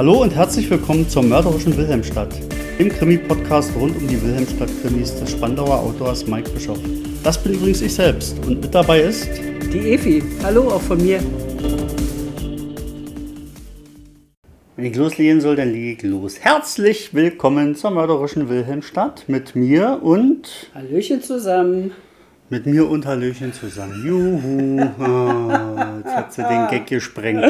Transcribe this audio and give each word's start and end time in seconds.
Hallo 0.00 0.22
und 0.22 0.34
herzlich 0.34 0.70
willkommen 0.70 1.06
zur 1.06 1.22
mörderischen 1.22 1.76
Wilhelmstadt, 1.76 2.34
dem 2.78 2.88
Krimi-Podcast 2.88 3.70
rund 3.76 3.94
um 3.98 4.08
die 4.08 4.18
Wilhelmstadt-Krimis 4.22 5.20
des 5.20 5.32
Spandauer 5.32 5.78
Autors 5.78 6.26
Mike 6.26 6.48
Bischoff. 6.52 6.78
Das 7.22 7.36
bin 7.36 7.52
übrigens 7.52 7.82
ich 7.82 7.92
selbst 7.92 8.38
und 8.46 8.62
mit 8.62 8.74
dabei 8.74 9.02
ist 9.02 9.28
Die 9.70 9.92
Efi. 9.92 10.22
Hallo 10.42 10.68
auch 10.68 10.80
von 10.80 11.02
mir. 11.02 11.20
Wenn 14.76 14.86
ich 14.86 14.96
loslegen 14.96 15.42
soll, 15.42 15.56
dann 15.56 15.70
lege 15.70 15.92
ich 15.92 16.02
los. 16.02 16.40
Herzlich 16.40 17.12
willkommen 17.12 17.74
zur 17.74 17.90
mörderischen 17.90 18.48
Wilhelmstadt 18.48 19.24
mit 19.28 19.54
mir 19.54 20.00
und 20.02 20.70
Hallöchen 20.74 21.20
zusammen. 21.20 21.90
Mit 22.50 22.66
mir 22.66 22.88
und 22.88 23.06
Hallöchen 23.06 23.52
zusammen. 23.52 24.04
Juhu, 24.04 24.80
ah, 25.02 25.98
jetzt 25.98 26.14
hat 26.14 26.32
sie 26.32 26.42
den 26.42 26.66
Gag 26.68 26.86
gesprengt. 26.86 27.44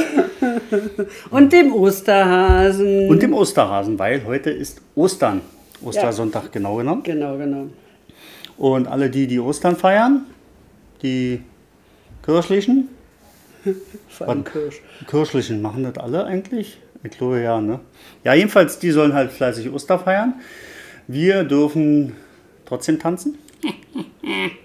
Und 1.31 1.53
dem 1.53 1.73
Osterhasen. 1.73 3.09
Und 3.09 3.23
dem 3.23 3.33
Osterhasen, 3.33 3.99
weil 3.99 4.25
heute 4.25 4.51
ist 4.51 4.81
Ostern. 4.95 5.41
Ostersonntag 5.83 6.53
genau 6.53 6.77
genommen. 6.77 7.03
Genau, 7.03 7.39
genau. 7.39 7.69
Und 8.59 8.87
alle 8.87 9.09
die, 9.09 9.27
die 9.27 9.41
Ostern 9.41 9.77
feiern, 9.77 10.27
die 11.03 11.41
kirchlichen, 12.23 12.89
Vor 14.09 14.29
allem? 14.29 14.45
Kirsch. 14.45 14.83
kirchlichen 15.07 15.63
machen 15.63 15.85
das 15.85 15.97
alle 15.97 16.25
eigentlich? 16.27 16.79
Ich 17.03 17.13
glaube 17.13 17.41
ja, 17.41 17.61
ne? 17.61 17.81
Ja, 18.25 18.35
jedenfalls, 18.35 18.79
die 18.79 18.91
sollen 18.91 19.15
halt 19.15 19.33
fleißig 19.33 19.71
Oster 19.71 19.99
feiern. 19.99 20.35
Wir 21.07 21.45
dürfen 21.45 22.15
trotzdem 22.67 22.99
tanzen. 22.99 23.39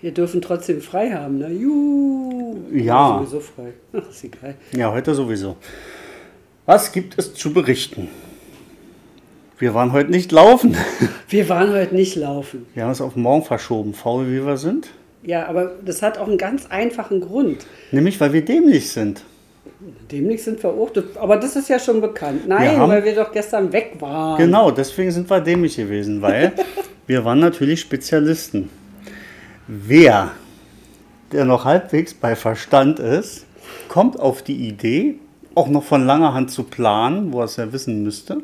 Wir 0.02 0.12
dürfen 0.12 0.42
trotzdem 0.42 0.82
frei 0.82 1.12
haben, 1.12 1.40
ne? 1.40 1.50
Juhu. 1.50 2.56
Ja. 2.74 3.18
Sowieso 3.20 3.40
frei. 3.40 3.74
Ach, 3.94 4.10
ist 4.10 4.24
egal. 4.24 4.56
Ja, 4.76 4.92
heute 4.92 5.14
sowieso. 5.16 5.56
Was 6.66 6.92
gibt 6.92 7.18
es 7.18 7.34
zu 7.34 7.54
berichten? 7.54 8.08
Wir 9.58 9.74
waren 9.74 9.94
heute 9.94 10.12
nicht 10.12 10.32
laufen. 10.32 10.76
Wir 11.30 11.48
waren 11.50 11.72
heute 11.72 11.96
nicht 11.96 12.16
laufen. 12.16 12.66
Wir 12.74 12.84
haben 12.84 12.92
es 12.92 13.02
auf 13.02 13.16
morgen 13.16 13.44
verschoben, 13.44 13.94
faul 13.94 14.28
wie 14.28 14.46
wir 14.46 14.58
sind. 14.58 14.90
Ja, 15.24 15.48
aber 15.48 15.72
das 15.84 16.02
hat 16.02 16.18
auch 16.20 16.28
einen 16.28 16.38
ganz 16.38 16.68
einfachen 16.68 17.20
Grund. 17.22 17.66
Nämlich, 17.92 18.20
weil 18.22 18.32
wir 18.34 18.44
dämlich 18.46 18.92
sind. 18.92 19.24
Demnächst 20.12 20.46
sind 20.46 20.62
wir 20.62 20.70
auch. 20.70 20.92
Aber 21.16 21.38
das 21.38 21.56
ist 21.56 21.68
ja 21.70 21.80
schon 21.80 22.00
bekannt. 22.02 22.48
Nein, 22.48 22.78
haben- 22.78 22.90
weil 22.92 23.04
wir 23.04 23.16
doch 23.16 23.32
gestern 23.32 23.72
weg 23.74 23.96
waren. 24.00 24.38
Genau, 24.38 24.70
deswegen 24.72 25.10
sind 25.12 25.30
wir 25.30 25.40
dämlich 25.42 25.78
gewesen, 25.78 26.22
weil 26.22 26.52
wir 27.08 27.26
waren 27.26 27.40
natürlich 27.40 27.80
Spezialisten. 27.82 28.70
Wer, 29.68 30.32
der 31.32 31.44
noch 31.46 31.66
halbwegs 31.66 32.14
bei 32.14 32.36
Verstand 32.36 33.00
ist, 33.00 33.46
kommt 33.90 34.20
auf 34.20 34.44
die 34.44 34.68
Idee, 34.68 35.16
auch 35.56 35.68
noch 35.68 35.84
von 35.84 36.06
langer 36.06 36.36
Hand 36.36 36.52
zu 36.52 36.64
planen, 36.64 37.34
wo 37.34 37.40
er 37.40 37.46
es 37.46 37.56
ja 37.56 37.74
wissen 37.74 38.04
müsste, 38.04 38.42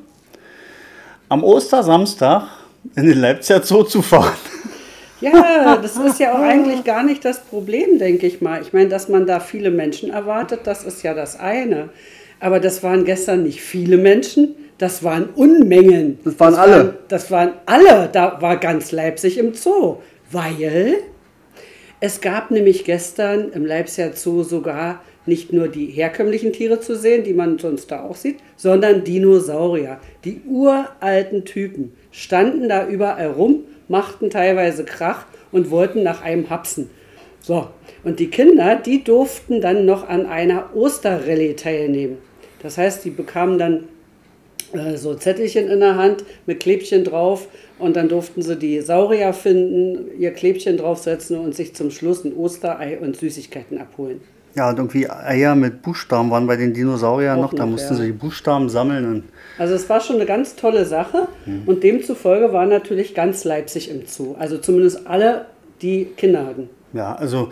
am 1.30 1.44
Ostersamstag 1.44 2.48
in 2.96 3.06
den 3.06 3.20
Leipziger 3.20 3.62
Zoo 3.62 3.84
zu 3.84 4.02
fahren. 4.02 4.34
Ja, 5.20 5.78
das 5.78 5.96
ist 5.98 6.20
ja 6.20 6.34
auch 6.34 6.42
eigentlich 6.42 6.84
gar 6.84 7.04
nicht 7.04 7.24
das 7.24 7.42
Problem, 7.42 8.00
denke 8.00 8.26
ich 8.26 8.42
mal. 8.42 8.60
Ich 8.64 8.74
meine, 8.74 8.90
dass 8.90 9.08
man 9.08 9.28
da 9.28 9.40
viele 9.40 9.70
Menschen 9.70 10.10
erwartet, 10.10 10.62
das 10.64 10.84
ist 10.84 11.04
ja 11.04 11.14
das 11.14 11.40
eine. 11.40 11.90
Aber 12.40 12.60
das 12.60 12.82
waren 12.82 13.06
gestern 13.06 13.44
nicht 13.44 13.62
viele 13.62 13.98
Menschen, 13.98 14.56
das 14.80 15.04
waren 15.04 15.30
Unmengen. 15.36 16.18
Das 16.24 16.40
waren 16.40 16.56
alle. 16.56 16.98
das 17.08 17.30
waren 17.30 17.52
alle. 17.68 18.10
Da 18.12 18.42
war 18.42 18.58
ganz 18.58 18.92
Leipzig 18.92 19.38
im 19.38 19.54
Zoo. 19.54 19.98
Weil 20.32 20.98
es 22.00 22.22
gab 22.22 22.52
nämlich 22.52 22.84
gestern 22.84 23.52
im 23.52 23.66
Leipziger 23.66 24.14
Zoo 24.14 24.44
sogar 24.44 25.02
nicht 25.26 25.54
nur 25.54 25.68
die 25.68 25.86
herkömmlichen 25.86 26.52
Tiere 26.52 26.80
zu 26.80 26.96
sehen, 26.96 27.24
die 27.24 27.34
man 27.34 27.60
sonst 27.60 27.92
da 27.92 28.04
auch 28.04 28.16
sieht, 28.16 28.40
sondern 28.56 29.04
Dinosaurier. 29.04 30.00
Die 30.26 30.42
uralten 30.48 31.46
Typen 31.46 31.94
standen 32.12 32.70
da 32.70 32.88
überall 32.88 33.28
rum, 33.28 33.66
machten 33.88 34.30
teilweise 34.30 34.84
Krach 34.84 35.26
und 35.52 35.70
wollten 35.70 36.02
nach 36.02 36.24
einem 36.24 36.50
hapsen. 36.50 36.90
So, 37.40 37.68
und 38.04 38.20
die 38.20 38.30
Kinder, 38.30 38.76
die 38.76 39.04
durften 39.04 39.62
dann 39.62 39.86
noch 39.86 40.08
an 40.08 40.26
einer 40.26 40.76
Osterrallye 40.76 41.56
teilnehmen. 41.56 42.18
Das 42.62 42.78
heißt, 42.78 43.04
die 43.06 43.10
bekamen 43.10 43.58
dann 43.58 43.88
äh, 44.74 44.98
so 44.98 45.16
Zettelchen 45.16 45.68
in 45.70 45.80
der 45.80 45.96
Hand 45.96 46.24
mit 46.46 46.60
Klebchen 46.60 47.04
drauf 47.04 47.48
und 47.82 47.96
dann 47.96 48.10
durften 48.10 48.42
sie 48.42 48.56
die 48.56 48.82
Saurier 48.82 49.34
finden, 49.34 50.20
ihr 50.20 50.32
Klebchen 50.32 50.78
draufsetzen 50.78 51.38
und 51.38 51.56
sich 51.56 51.76
zum 51.76 51.92
Schluss 51.92 52.24
ein 52.24 52.34
Osterei 52.36 53.00
und 53.00 53.18
Süßigkeiten 53.18 53.78
abholen. 53.80 54.22
Ja, 54.56 54.70
und 54.70 54.80
irgendwie 54.80 55.10
Eier 55.10 55.56
mit 55.56 55.82
Buchstaben 55.82 56.30
waren 56.30 56.46
bei 56.46 56.58
den 56.58 56.74
Dinosauriern 56.74 57.40
Auch 57.40 57.44
noch, 57.44 57.54
da 57.54 57.64
noch, 57.64 57.72
mussten 57.72 57.94
ja. 57.94 58.00
sie 58.00 58.06
die 58.08 58.12
Buchstaben 58.12 58.70
sammeln. 58.70 59.24
Also 59.58 59.74
es 59.76 59.90
war 59.90 60.02
schon 60.02 60.18
eine 60.18 60.26
ganz 60.26 60.56
tolle 60.56 60.86
Sache 60.86 61.28
und 61.66 61.84
demzufolge 61.84 62.52
war 62.52 62.66
natürlich 62.66 63.14
ganz 63.16 63.46
Leipzig 63.46 63.90
im 63.90 64.06
Zoo. 64.06 64.36
Also 64.38 64.58
zumindest 64.58 65.08
alle, 65.08 65.46
die 65.82 66.06
Kinder 66.18 66.46
hatten. 66.46 66.70
Ja, 66.94 67.16
also 67.16 67.50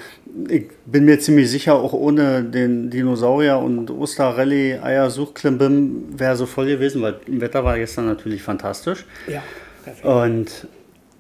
ich 0.50 0.66
bin 0.86 1.06
mir 1.06 1.20
ziemlich 1.20 1.50
sicher, 1.50 1.76
auch 1.76 1.94
ohne 1.94 2.44
den 2.44 2.90
Dinosaurier 2.90 3.58
und 3.58 3.90
Osterrallye, 3.90 4.80
Eier, 4.84 5.10
Suchklimbim 5.10 6.20
wäre 6.20 6.36
so 6.36 6.46
voll 6.46 6.68
gewesen, 6.68 7.02
weil 7.02 7.16
das 7.26 7.40
Wetter 7.40 7.64
war 7.64 7.78
gestern 7.78 8.08
natürlich 8.08 8.44
fantastisch. 8.44 9.06
Ja, 9.28 9.42
perfekt. 9.84 10.06
Und 10.06 10.68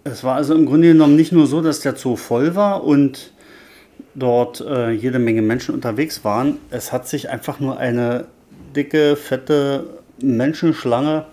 es 0.04 0.24
war 0.24 0.36
also 0.36 0.56
im 0.56 0.66
Grunde 0.66 0.90
genommen 0.90 1.16
nicht 1.16 1.32
nur 1.32 1.48
so, 1.48 1.62
dass 1.62 1.82
der 1.82 1.96
Zoo 1.96 2.16
voll 2.16 2.56
war 2.56 2.84
und 2.84 3.32
dort 4.16 4.62
äh, 4.62 4.92
jede 4.92 5.20
Menge 5.20 5.42
Menschen 5.42 5.76
unterwegs 5.76 6.24
waren. 6.24 6.58
Es 6.70 6.92
hat 6.92 7.08
sich 7.08 7.30
einfach 7.30 7.60
nur 7.60 7.78
eine 7.78 8.26
dicke, 8.76 9.16
fette 9.16 9.90
Menschenschlange 10.22 11.26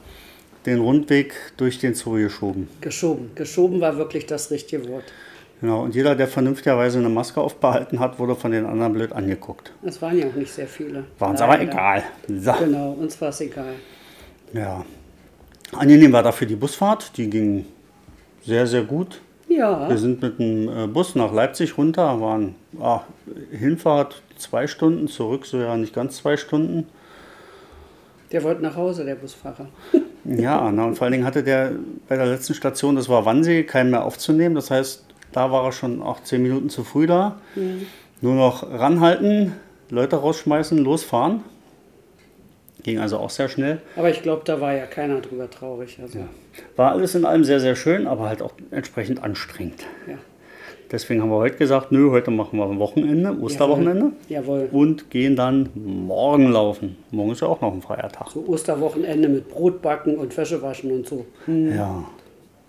den 0.66 0.80
Rundweg 0.80 1.34
durch 1.56 1.78
den 1.78 1.94
Zoo 1.94 2.14
geschoben. 2.14 2.68
Geschoben. 2.80 3.30
Geschoben 3.34 3.80
war 3.80 3.96
wirklich 3.96 4.26
das 4.26 4.50
richtige 4.50 4.88
Wort. 4.88 5.04
Genau, 5.60 5.84
und 5.84 5.94
jeder, 5.94 6.14
der 6.14 6.28
vernünftigerweise 6.28 6.98
eine 6.98 7.08
Maske 7.08 7.40
aufbehalten 7.40 7.98
hat, 7.98 8.18
wurde 8.18 8.34
von 8.34 8.50
den 8.50 8.66
anderen 8.66 8.92
blöd 8.92 9.12
angeguckt. 9.12 9.72
Es 9.82 10.02
waren 10.02 10.18
ja 10.18 10.26
auch 10.26 10.34
nicht 10.34 10.52
sehr 10.52 10.66
viele. 10.66 11.04
War 11.18 11.30
uns 11.30 11.40
aber 11.40 11.60
egal. 11.60 12.02
So. 12.28 12.52
Genau, 12.52 12.92
uns 12.92 13.18
war 13.20 13.30
es 13.30 13.40
egal. 13.40 13.72
Ja. 14.52 14.84
Angenehm 15.72 16.12
war 16.12 16.22
dafür 16.22 16.46
die 16.46 16.56
Busfahrt, 16.56 17.16
die 17.16 17.28
ging 17.28 17.64
sehr, 18.44 18.66
sehr 18.66 18.82
gut. 18.82 19.20
Ja, 19.48 19.88
Wir 19.88 19.98
sind 19.98 20.22
mit 20.22 20.38
dem 20.38 20.68
äh, 20.68 20.86
Bus 20.86 21.14
nach 21.14 21.32
Leipzig 21.32 21.78
runter, 21.78 22.20
waren 22.20 22.54
ah, 22.80 23.02
Hinfahrt 23.50 24.22
zwei 24.36 24.66
Stunden, 24.66 25.08
zurück 25.08 25.46
so 25.46 25.58
ja 25.58 25.76
nicht 25.76 25.94
ganz 25.94 26.16
zwei 26.16 26.36
Stunden. 26.36 26.86
der 28.32 28.42
wollte 28.42 28.62
nach 28.62 28.76
Hause, 28.76 29.04
der 29.04 29.14
Busfahrer. 29.16 29.68
Ja, 30.28 30.72
na, 30.72 30.86
und 30.86 30.96
vor 30.96 31.04
allen 31.04 31.12
Dingen 31.12 31.24
hatte 31.24 31.44
der 31.44 31.70
bei 32.08 32.16
der 32.16 32.26
letzten 32.26 32.54
Station, 32.54 32.96
das 32.96 33.08
war 33.08 33.24
Wannsee, 33.24 33.62
keinen 33.62 33.90
mehr 33.90 34.04
aufzunehmen. 34.04 34.56
Das 34.56 34.72
heißt, 34.72 35.04
da 35.30 35.52
war 35.52 35.64
er 35.64 35.70
schon 35.70 36.02
auch 36.02 36.20
zehn 36.20 36.42
Minuten 36.42 36.68
zu 36.68 36.82
früh 36.82 37.06
da. 37.06 37.36
Nur 38.20 38.34
noch 38.34 38.68
ranhalten, 38.68 39.52
Leute 39.88 40.16
rausschmeißen, 40.16 40.78
losfahren. 40.78 41.44
Ging 42.86 43.00
also 43.00 43.18
auch 43.18 43.30
sehr 43.30 43.48
schnell. 43.48 43.80
Aber 43.96 44.10
ich 44.10 44.22
glaube, 44.22 44.42
da 44.44 44.60
war 44.60 44.72
ja 44.72 44.86
keiner 44.86 45.20
drüber 45.20 45.50
traurig. 45.50 45.98
Also, 46.00 46.20
ja. 46.20 46.28
War 46.76 46.92
alles 46.92 47.16
in 47.16 47.24
allem 47.24 47.42
sehr, 47.42 47.58
sehr 47.58 47.74
schön, 47.74 48.06
aber 48.06 48.28
halt 48.28 48.40
auch 48.40 48.52
entsprechend 48.70 49.24
anstrengend. 49.24 49.84
Deswegen 50.92 51.20
haben 51.20 51.30
wir 51.30 51.38
heute 51.38 51.56
gesagt, 51.56 51.90
nö, 51.90 52.12
heute 52.12 52.30
machen 52.30 52.60
wir 52.60 52.64
ein 52.64 52.78
Wochenende, 52.78 53.36
Osterwochenende. 53.40 54.12
Jawohl. 54.28 54.68
Und 54.70 55.10
gehen 55.10 55.34
dann 55.34 55.68
morgen 55.74 56.52
laufen. 56.52 56.96
Morgen 57.10 57.32
ist 57.32 57.42
ja 57.42 57.48
auch 57.48 57.60
noch 57.60 57.74
ein 57.74 57.82
freier 57.82 58.08
Tag. 58.08 58.30
So 58.30 58.46
Osterwochenende 58.46 59.28
mit 59.28 59.48
Brotbacken 59.48 60.16
und 60.16 60.36
Wäsche 60.36 60.62
waschen 60.62 60.92
und 60.92 61.08
so. 61.08 61.26
Ja, 61.48 62.04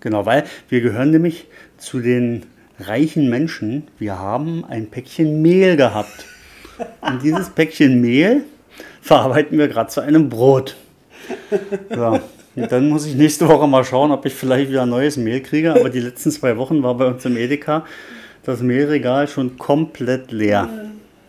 genau, 0.00 0.26
weil 0.26 0.42
wir 0.68 0.80
gehören 0.80 1.12
nämlich 1.12 1.46
zu 1.76 2.00
den 2.00 2.42
reichen 2.80 3.30
Menschen. 3.30 3.86
Wir 4.00 4.18
haben 4.18 4.64
ein 4.64 4.90
Päckchen 4.90 5.40
Mehl 5.42 5.76
gehabt. 5.76 6.26
Und 7.02 7.22
dieses 7.22 7.50
Päckchen 7.50 8.00
Mehl 8.00 8.42
verarbeiten 9.08 9.58
wir 9.58 9.68
gerade 9.68 9.90
zu 9.90 10.00
einem 10.00 10.28
Brot. 10.28 10.76
Ja, 11.90 12.20
und 12.56 12.72
dann 12.72 12.88
muss 12.88 13.06
ich 13.06 13.14
nächste 13.14 13.48
Woche 13.48 13.66
mal 13.66 13.84
schauen, 13.84 14.12
ob 14.12 14.24
ich 14.26 14.34
vielleicht 14.34 14.70
wieder 14.70 14.86
neues 14.86 15.16
Mehl 15.16 15.40
kriege. 15.40 15.72
Aber 15.72 15.90
die 15.90 16.00
letzten 16.00 16.30
zwei 16.30 16.56
Wochen 16.56 16.82
war 16.82 16.94
bei 16.96 17.06
uns 17.06 17.24
im 17.24 17.36
Edeka 17.36 17.84
das 18.44 18.60
Mehlregal 18.60 19.26
schon 19.28 19.58
komplett 19.58 20.30
leer. 20.30 20.68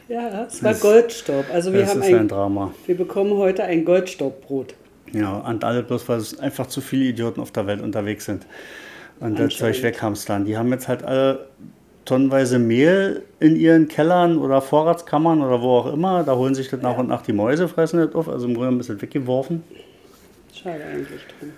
Ja, 0.08 0.46
es 0.46 0.64
war 0.64 0.74
Goldstaub. 0.74 1.46
Also 1.54 1.72
wir 1.72 1.82
Das 1.82 1.92
haben 1.92 2.02
ist 2.02 2.08
ein 2.08 2.16
ein, 2.16 2.28
Drama. 2.28 2.74
wir 2.86 2.98
bekommen 2.98 3.34
heute 3.34 3.64
ein 3.64 3.86
Goldstaubbrot. 3.86 4.74
Ja, 5.14 5.38
und 5.38 5.64
alle 5.64 5.84
bloß, 5.84 6.08
weil 6.10 6.18
es 6.20 6.40
einfach 6.40 6.68
zu 6.68 6.82
viele 6.82 7.06
Idioten 7.06 7.40
auf 7.42 7.52
der 7.52 7.66
Welt 7.68 7.82
unterwegs 7.82 8.26
sind. 8.26 8.46
Und 9.20 9.38
das 9.40 9.56
Zeug 9.58 9.82
weghamstern. 9.84 10.46
Die 10.46 10.58
haben 10.58 10.72
jetzt 10.72 10.88
halt 10.88 11.04
alle 11.04 11.48
tonnenweise 12.06 12.60
Mehl 12.60 13.24
in 13.40 13.56
ihren 13.56 13.88
Kellern 13.88 14.38
oder 14.38 14.62
Vorratskammern 14.62 15.42
oder 15.42 15.62
wo 15.62 15.78
auch 15.78 15.94
immer. 15.94 16.24
Da 16.24 16.36
holen 16.36 16.56
sich 16.56 16.70
das 16.70 16.82
nach 16.82 16.98
und 16.98 17.08
nach 17.08 17.22
die 17.22 17.34
Mäuse, 17.34 17.68
fressen 17.68 18.00
das 18.00 18.16
auf. 18.16 18.28
Also 18.30 18.48
im 18.48 18.54
Grunde 18.56 18.70
ein 18.72 18.78
bisschen 18.78 19.02
weggeworfen. 19.02 19.64
Schade 20.54 20.84
eigentlich 20.86 21.22
drum. 21.40 21.52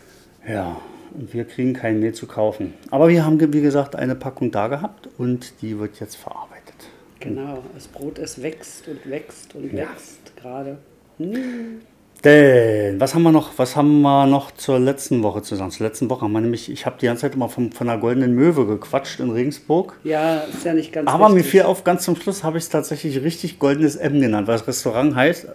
Ja, 0.48 0.78
und 1.14 1.34
wir 1.34 1.46
kriegen 1.46 1.74
kein 1.74 2.00
Mehl 2.00 2.14
zu 2.14 2.26
kaufen. 2.28 2.74
Aber 2.90 3.10
wir 3.10 3.26
haben, 3.26 3.40
wie 3.54 3.62
gesagt, 3.62 3.96
eine 3.96 4.16
Packung 4.16 4.52
da 4.52 4.68
gehabt 4.68 5.10
und 5.18 5.62
die 5.62 5.80
wird 5.80 6.00
jetzt 6.00 6.16
verarbeitet. 6.16 6.76
Genau, 7.20 7.64
das 7.76 7.88
Brot 7.88 8.18
es 8.18 8.42
wächst 8.42 8.88
und 8.88 9.08
wächst 9.10 9.54
und 9.56 9.72
Ja. 9.74 9.90
wächst 9.90 10.36
gerade. 10.38 10.78
Hm. 11.18 11.82
Denn, 12.24 13.00
was 13.00 13.16
haben 13.16 13.24
wir 13.24 13.32
noch, 13.32 13.58
was 13.58 13.76
haben 13.76 14.02
wir 14.02 14.28
noch 14.28 14.52
zur 14.52 14.78
letzten 14.80 15.24
Woche 15.24 15.42
zu 15.42 15.56
sagen? 15.56 15.72
Zur 15.72 15.88
letzten 15.88 16.08
Woche 16.10 16.22
haben 16.22 16.32
wir 16.34 16.42
nämlich, 16.42 16.70
ich 16.72 16.86
habe 16.86 16.98
die 17.02 17.08
ganze 17.08 17.22
Zeit 17.22 17.34
immer 17.34 17.50
von, 17.50 17.72
von 17.72 17.88
der 17.88 17.98
Goldenen 17.98 18.36
Möwe 18.36 18.68
gequatscht 18.68 19.20
in 19.20 19.32
Regensburg. 19.32 19.98
Ja, 20.04 20.42
ist 20.42 20.64
ja 20.64 20.74
nicht 20.74 20.94
ganz 20.94 21.10
Aber 21.10 21.30
mir 21.30 21.38
richtig. 21.38 21.52
fiel 21.52 21.62
auf, 21.64 21.84
ganz 21.84 22.04
zum 22.06 22.16
Schluss 22.16 22.44
habe 22.44 22.60
ich 22.60 22.66
es 22.66 22.70
tatsächlich 22.70 23.24
richtig 23.24 23.58
Goldenes 23.58 23.96
M 23.96 24.22
genannt, 24.22 24.48
weil 24.48 24.58
das 24.60 24.68
Restaurant 24.68 25.16
heißt, 25.16 25.48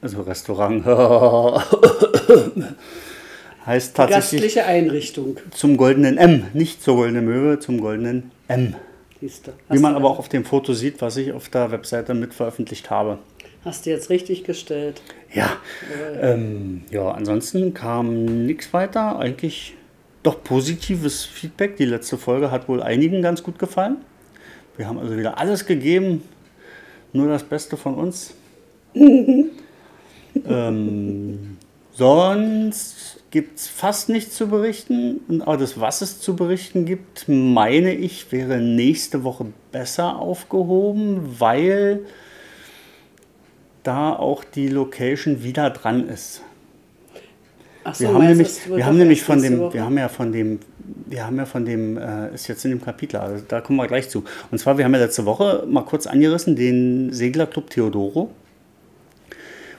also 0.00 0.22
Restaurant, 0.22 0.84
heißt 3.66 3.96
tatsächlich 3.96 4.42
Gastliche 4.42 4.66
Einrichtung. 4.66 5.36
zum 5.52 5.76
Goldenen 5.76 6.18
M, 6.18 6.46
nicht 6.52 6.82
zur 6.82 6.96
Goldenen 6.96 7.24
Möwe, 7.26 7.60
zum 7.60 7.80
Goldenen 7.80 8.32
M. 8.48 8.74
Wie 9.20 9.78
man 9.78 9.94
aber 9.94 10.10
auch 10.10 10.18
auf 10.18 10.28
dem 10.28 10.44
Foto 10.44 10.72
sieht, 10.72 11.00
was 11.00 11.16
ich 11.16 11.32
auf 11.32 11.48
der 11.48 11.70
Webseite 11.70 12.12
mit 12.12 12.34
veröffentlicht 12.34 12.90
habe. 12.90 13.18
Hast 13.64 13.86
du 13.86 13.90
jetzt 13.90 14.10
richtig 14.10 14.42
gestellt. 14.42 15.00
Ja, 15.34 15.56
ähm, 16.20 16.82
ja, 16.90 17.10
ansonsten 17.10 17.72
kam 17.72 18.46
nichts 18.46 18.72
weiter. 18.72 19.18
Eigentlich 19.18 19.74
doch 20.22 20.42
positives 20.44 21.24
Feedback. 21.24 21.76
Die 21.76 21.84
letzte 21.84 22.18
Folge 22.18 22.50
hat 22.50 22.68
wohl 22.68 22.82
einigen 22.82 23.22
ganz 23.22 23.42
gut 23.42 23.58
gefallen. 23.58 23.96
Wir 24.76 24.88
haben 24.88 24.98
also 24.98 25.16
wieder 25.16 25.38
alles 25.38 25.66
gegeben, 25.66 26.22
nur 27.12 27.28
das 27.28 27.44
Beste 27.44 27.76
von 27.76 27.94
uns. 27.94 28.34
ähm, 28.94 29.50
sonst 31.94 33.20
gibt 33.30 33.58
es 33.58 33.68
fast 33.68 34.08
nichts 34.10 34.36
zu 34.36 34.48
berichten. 34.48 35.20
Und 35.28 35.42
Aber 35.42 35.56
das, 35.56 35.80
was 35.80 36.02
es 36.02 36.20
zu 36.20 36.36
berichten 36.36 36.84
gibt, 36.84 37.24
meine 37.28 37.94
ich, 37.94 38.32
wäre 38.32 38.58
nächste 38.58 39.24
Woche 39.24 39.46
besser 39.72 40.18
aufgehoben, 40.18 41.36
weil 41.38 42.00
da 43.82 44.14
auch 44.14 44.44
die 44.44 44.68
Location 44.68 45.42
wieder 45.42 45.70
dran 45.70 46.08
ist. 46.08 46.42
Ach 47.84 47.98
Wir 47.98 48.08
so, 48.08 48.14
haben 48.14 48.24
meinst 48.24 48.66
du, 48.66 48.70
nämlich, 48.70 48.76
wir 48.76 48.86
haben 48.86 48.98
nämlich 48.98 49.22
von 49.22 49.42
dem, 49.42 49.58
Woche? 49.58 49.74
wir 49.74 49.84
haben 49.84 49.98
ja 49.98 50.08
von 50.08 50.32
dem, 50.32 50.60
wir 51.06 51.26
haben 51.26 51.36
ja 51.36 51.46
von 51.46 51.64
dem, 51.64 51.98
äh, 51.98 52.34
ist 52.34 52.46
jetzt 52.46 52.64
in 52.64 52.70
dem 52.70 52.80
Kapitel, 52.80 53.16
also 53.16 53.44
da 53.46 53.60
kommen 53.60 53.78
wir 53.78 53.88
gleich 53.88 54.08
zu. 54.08 54.24
Und 54.50 54.58
zwar, 54.58 54.78
wir 54.78 54.84
haben 54.84 54.94
ja 54.94 55.00
letzte 55.00 55.24
Woche 55.24 55.64
mal 55.68 55.82
kurz 55.82 56.06
angerissen 56.06 56.54
den 56.54 57.12
Seglerclub 57.12 57.70
Theodoro, 57.70 58.30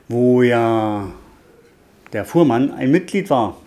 wo 0.10 0.42
ja 0.42 1.08
der 2.12 2.26
Fuhrmann 2.26 2.72
ein 2.72 2.92
Mitglied 2.92 3.30
war. 3.30 3.58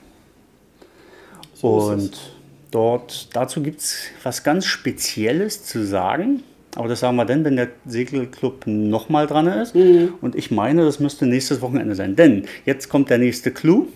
So 1.54 1.68
Und 1.68 2.32
dort, 2.70 3.34
dazu 3.34 3.62
gibt 3.62 3.80
es 3.80 4.04
was 4.22 4.44
ganz 4.44 4.66
Spezielles 4.66 5.64
zu 5.64 5.86
sagen. 5.86 6.42
Aber 6.76 6.88
das 6.88 7.00
sagen 7.00 7.16
wir 7.16 7.24
dann, 7.24 7.42
wenn 7.44 7.56
der 7.56 7.68
Segelclub 7.86 8.66
nochmal 8.66 9.26
dran 9.26 9.46
ist. 9.46 9.74
Mhm. 9.74 10.14
Und 10.20 10.36
ich 10.36 10.50
meine, 10.50 10.84
das 10.84 11.00
müsste 11.00 11.26
nächstes 11.26 11.62
Wochenende 11.62 11.94
sein. 11.94 12.16
Denn 12.16 12.44
jetzt 12.66 12.90
kommt 12.90 13.08
der 13.08 13.16
nächste 13.16 13.50
Clou. 13.50 13.86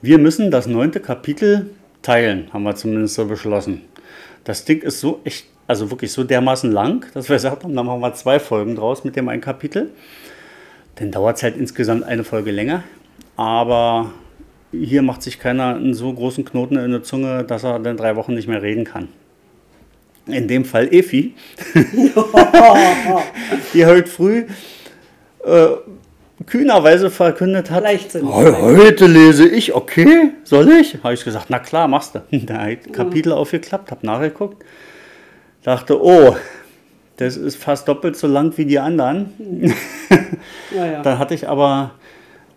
Wir 0.00 0.18
müssen 0.18 0.52
das 0.52 0.66
neunte 0.66 1.00
Kapitel 1.00 1.70
teilen, 2.02 2.48
haben 2.52 2.62
wir 2.62 2.76
zumindest 2.76 3.16
so 3.16 3.26
beschlossen. 3.26 3.82
Das 4.44 4.64
Ding 4.64 4.80
ist 4.80 5.00
so 5.00 5.20
echt, 5.24 5.46
also 5.66 5.90
wirklich 5.90 6.12
so 6.12 6.24
dermaßen 6.24 6.70
lang, 6.70 7.04
dass 7.14 7.28
wir 7.28 7.36
gesagt 7.36 7.64
haben, 7.64 7.74
dann 7.74 7.84
machen 7.84 8.00
wir 8.00 8.14
zwei 8.14 8.38
Folgen 8.38 8.76
draus 8.76 9.04
mit 9.04 9.16
dem 9.16 9.28
einen 9.28 9.42
Kapitel. 9.42 9.90
Dann 10.94 11.10
dauert 11.10 11.36
es 11.36 11.42
halt 11.42 11.56
insgesamt 11.56 12.04
eine 12.04 12.22
Folge 12.22 12.52
länger. 12.52 12.84
Aber 13.36 14.12
hier 14.70 15.02
macht 15.02 15.22
sich 15.22 15.40
keiner 15.40 15.74
einen 15.74 15.94
so 15.94 16.12
großen 16.12 16.44
Knoten 16.44 16.76
in 16.76 16.92
der 16.92 17.02
Zunge, 17.02 17.42
dass 17.42 17.64
er 17.64 17.80
dann 17.80 17.96
drei 17.96 18.14
Wochen 18.14 18.34
nicht 18.34 18.46
mehr 18.46 18.62
reden 18.62 18.84
kann. 18.84 19.08
In 20.26 20.46
dem 20.48 20.64
Fall 20.64 20.92
Efi, 20.92 21.34
die 23.74 23.86
heute 23.86 24.08
früh 24.08 24.44
äh, 25.44 25.66
kühnerweise 26.46 27.10
verkündet 27.10 27.70
hat. 27.70 27.84
"Heu- 28.22 28.76
heute 28.76 29.06
lese 29.06 29.48
ich, 29.48 29.74
okay, 29.74 30.32
soll 30.44 30.70
ich? 30.72 30.98
Habe 31.02 31.14
ich 31.14 31.24
gesagt, 31.24 31.46
na 31.48 31.58
klar, 31.58 31.88
machst 31.88 32.14
du. 32.14 32.20
Da 32.46 32.62
hat 32.66 32.92
Kapitel 32.92 33.32
aufgeklappt, 33.32 33.90
habe 33.90 34.06
nachgeguckt, 34.06 34.64
dachte, 35.62 36.02
oh, 36.02 36.36
das 37.16 37.36
ist 37.36 37.56
fast 37.56 37.88
doppelt 37.88 38.16
so 38.16 38.26
lang 38.26 38.56
wie 38.56 38.64
die 38.64 38.78
anderen. 38.78 39.30
Ja, 40.74 40.86
ja. 40.86 41.02
Dann 41.02 41.18
hatte 41.18 41.34
ich 41.34 41.48
aber 41.48 41.92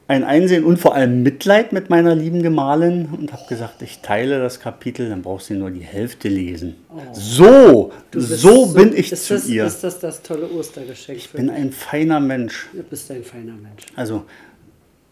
ein 0.08 0.24
Einsehen 0.24 0.66
und 0.66 0.78
vor 0.78 0.96
allem 0.96 1.24
Mitleid 1.24 1.72
mit 1.72 1.90
meiner 1.90 2.14
lieben 2.14 2.44
Gemahlin 2.44 3.08
und 3.18 3.32
habe 3.32 3.44
gesagt, 3.48 3.82
ich 3.82 4.00
teile 4.00 4.40
das 4.40 4.60
Kapitel, 4.60 5.10
dann 5.10 5.22
brauchst 5.22 5.50
du 5.50 5.54
nur 5.56 5.72
die 5.72 5.82
Hälfte 5.82 6.28
lesen. 6.28 6.76
So, 7.14 7.46
Oh. 7.46 7.92
Du 8.12 8.20
bist 8.20 8.42
so 8.42 8.68
bin 8.68 8.96
ich 8.96 9.12
ist 9.12 9.26
zu 9.26 9.36
das, 9.36 9.48
ihr. 9.48 9.66
Ist 9.66 9.84
das 9.84 10.00
das 10.00 10.22
tolle 10.22 10.48
Ostergeschenk? 10.50 11.18
Ich 11.18 11.30
bin 11.30 11.50
ein 11.50 11.72
feiner 11.72 12.20
Mensch. 12.20 12.68
du 12.74 12.84
bist 12.84 13.10
ein 13.12 13.24
feiner 13.24 13.54
Mensch. 13.54 13.86
Also, 13.96 14.26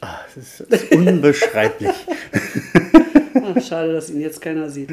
ah, 0.02 0.20
es 0.36 0.60
ist, 0.60 0.62
ist 0.62 0.92
unbeschreiblich. 0.92 1.92
Ach, 3.34 3.62
schade, 3.62 3.94
dass 3.94 4.10
ihn 4.10 4.22
jetzt 4.22 4.42
keiner 4.42 4.70
sieht. 4.70 4.92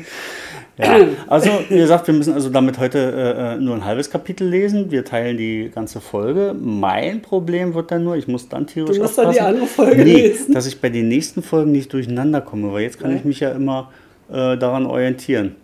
Ja. 0.79 0.97
Also, 1.27 1.51
wie 1.69 1.77
gesagt, 1.77 2.07
wir 2.07 2.15
müssen 2.15 2.33
also 2.35 2.51
damit 2.51 2.79
heute 2.79 2.99
äh, 2.99 3.55
äh, 3.55 3.57
nur 3.59 3.75
ein 3.75 3.85
halbes 3.85 4.11
Kapitel 4.11 4.49
lesen. 4.49 4.91
Wir 4.91 5.05
teilen 5.05 5.37
die 5.37 5.71
ganze 5.75 6.01
Folge. 6.01 6.55
Mein 6.59 7.21
Problem 7.21 7.75
wird 7.75 7.91
dann 7.91 8.05
nur, 8.05 8.17
ich 8.17 8.29
muss 8.29 8.49
dann 8.49 8.67
tierisch 8.67 8.97
Du 8.97 9.03
musst 9.03 9.19
dann 9.19 9.33
die 9.33 9.41
andere 9.41 9.67
Folge 9.67 10.05
nee, 10.05 10.15
lesen. 10.29 10.55
dass 10.55 10.67
ich 10.67 10.81
bei 10.81 10.89
den 10.89 11.09
nächsten 11.09 11.43
Folgen 11.43 11.73
nicht 11.73 11.93
durcheinander 11.93 12.41
komme, 12.41 12.73
weil 12.73 12.83
jetzt 12.83 13.01
kann 13.01 13.11
Ja. 13.11 13.17
ich 13.17 13.25
mich 13.25 13.41
ja 13.41 13.51
immer 13.51 13.91
äh, 14.31 14.57
daran 14.57 14.87
orientieren. 14.87 15.57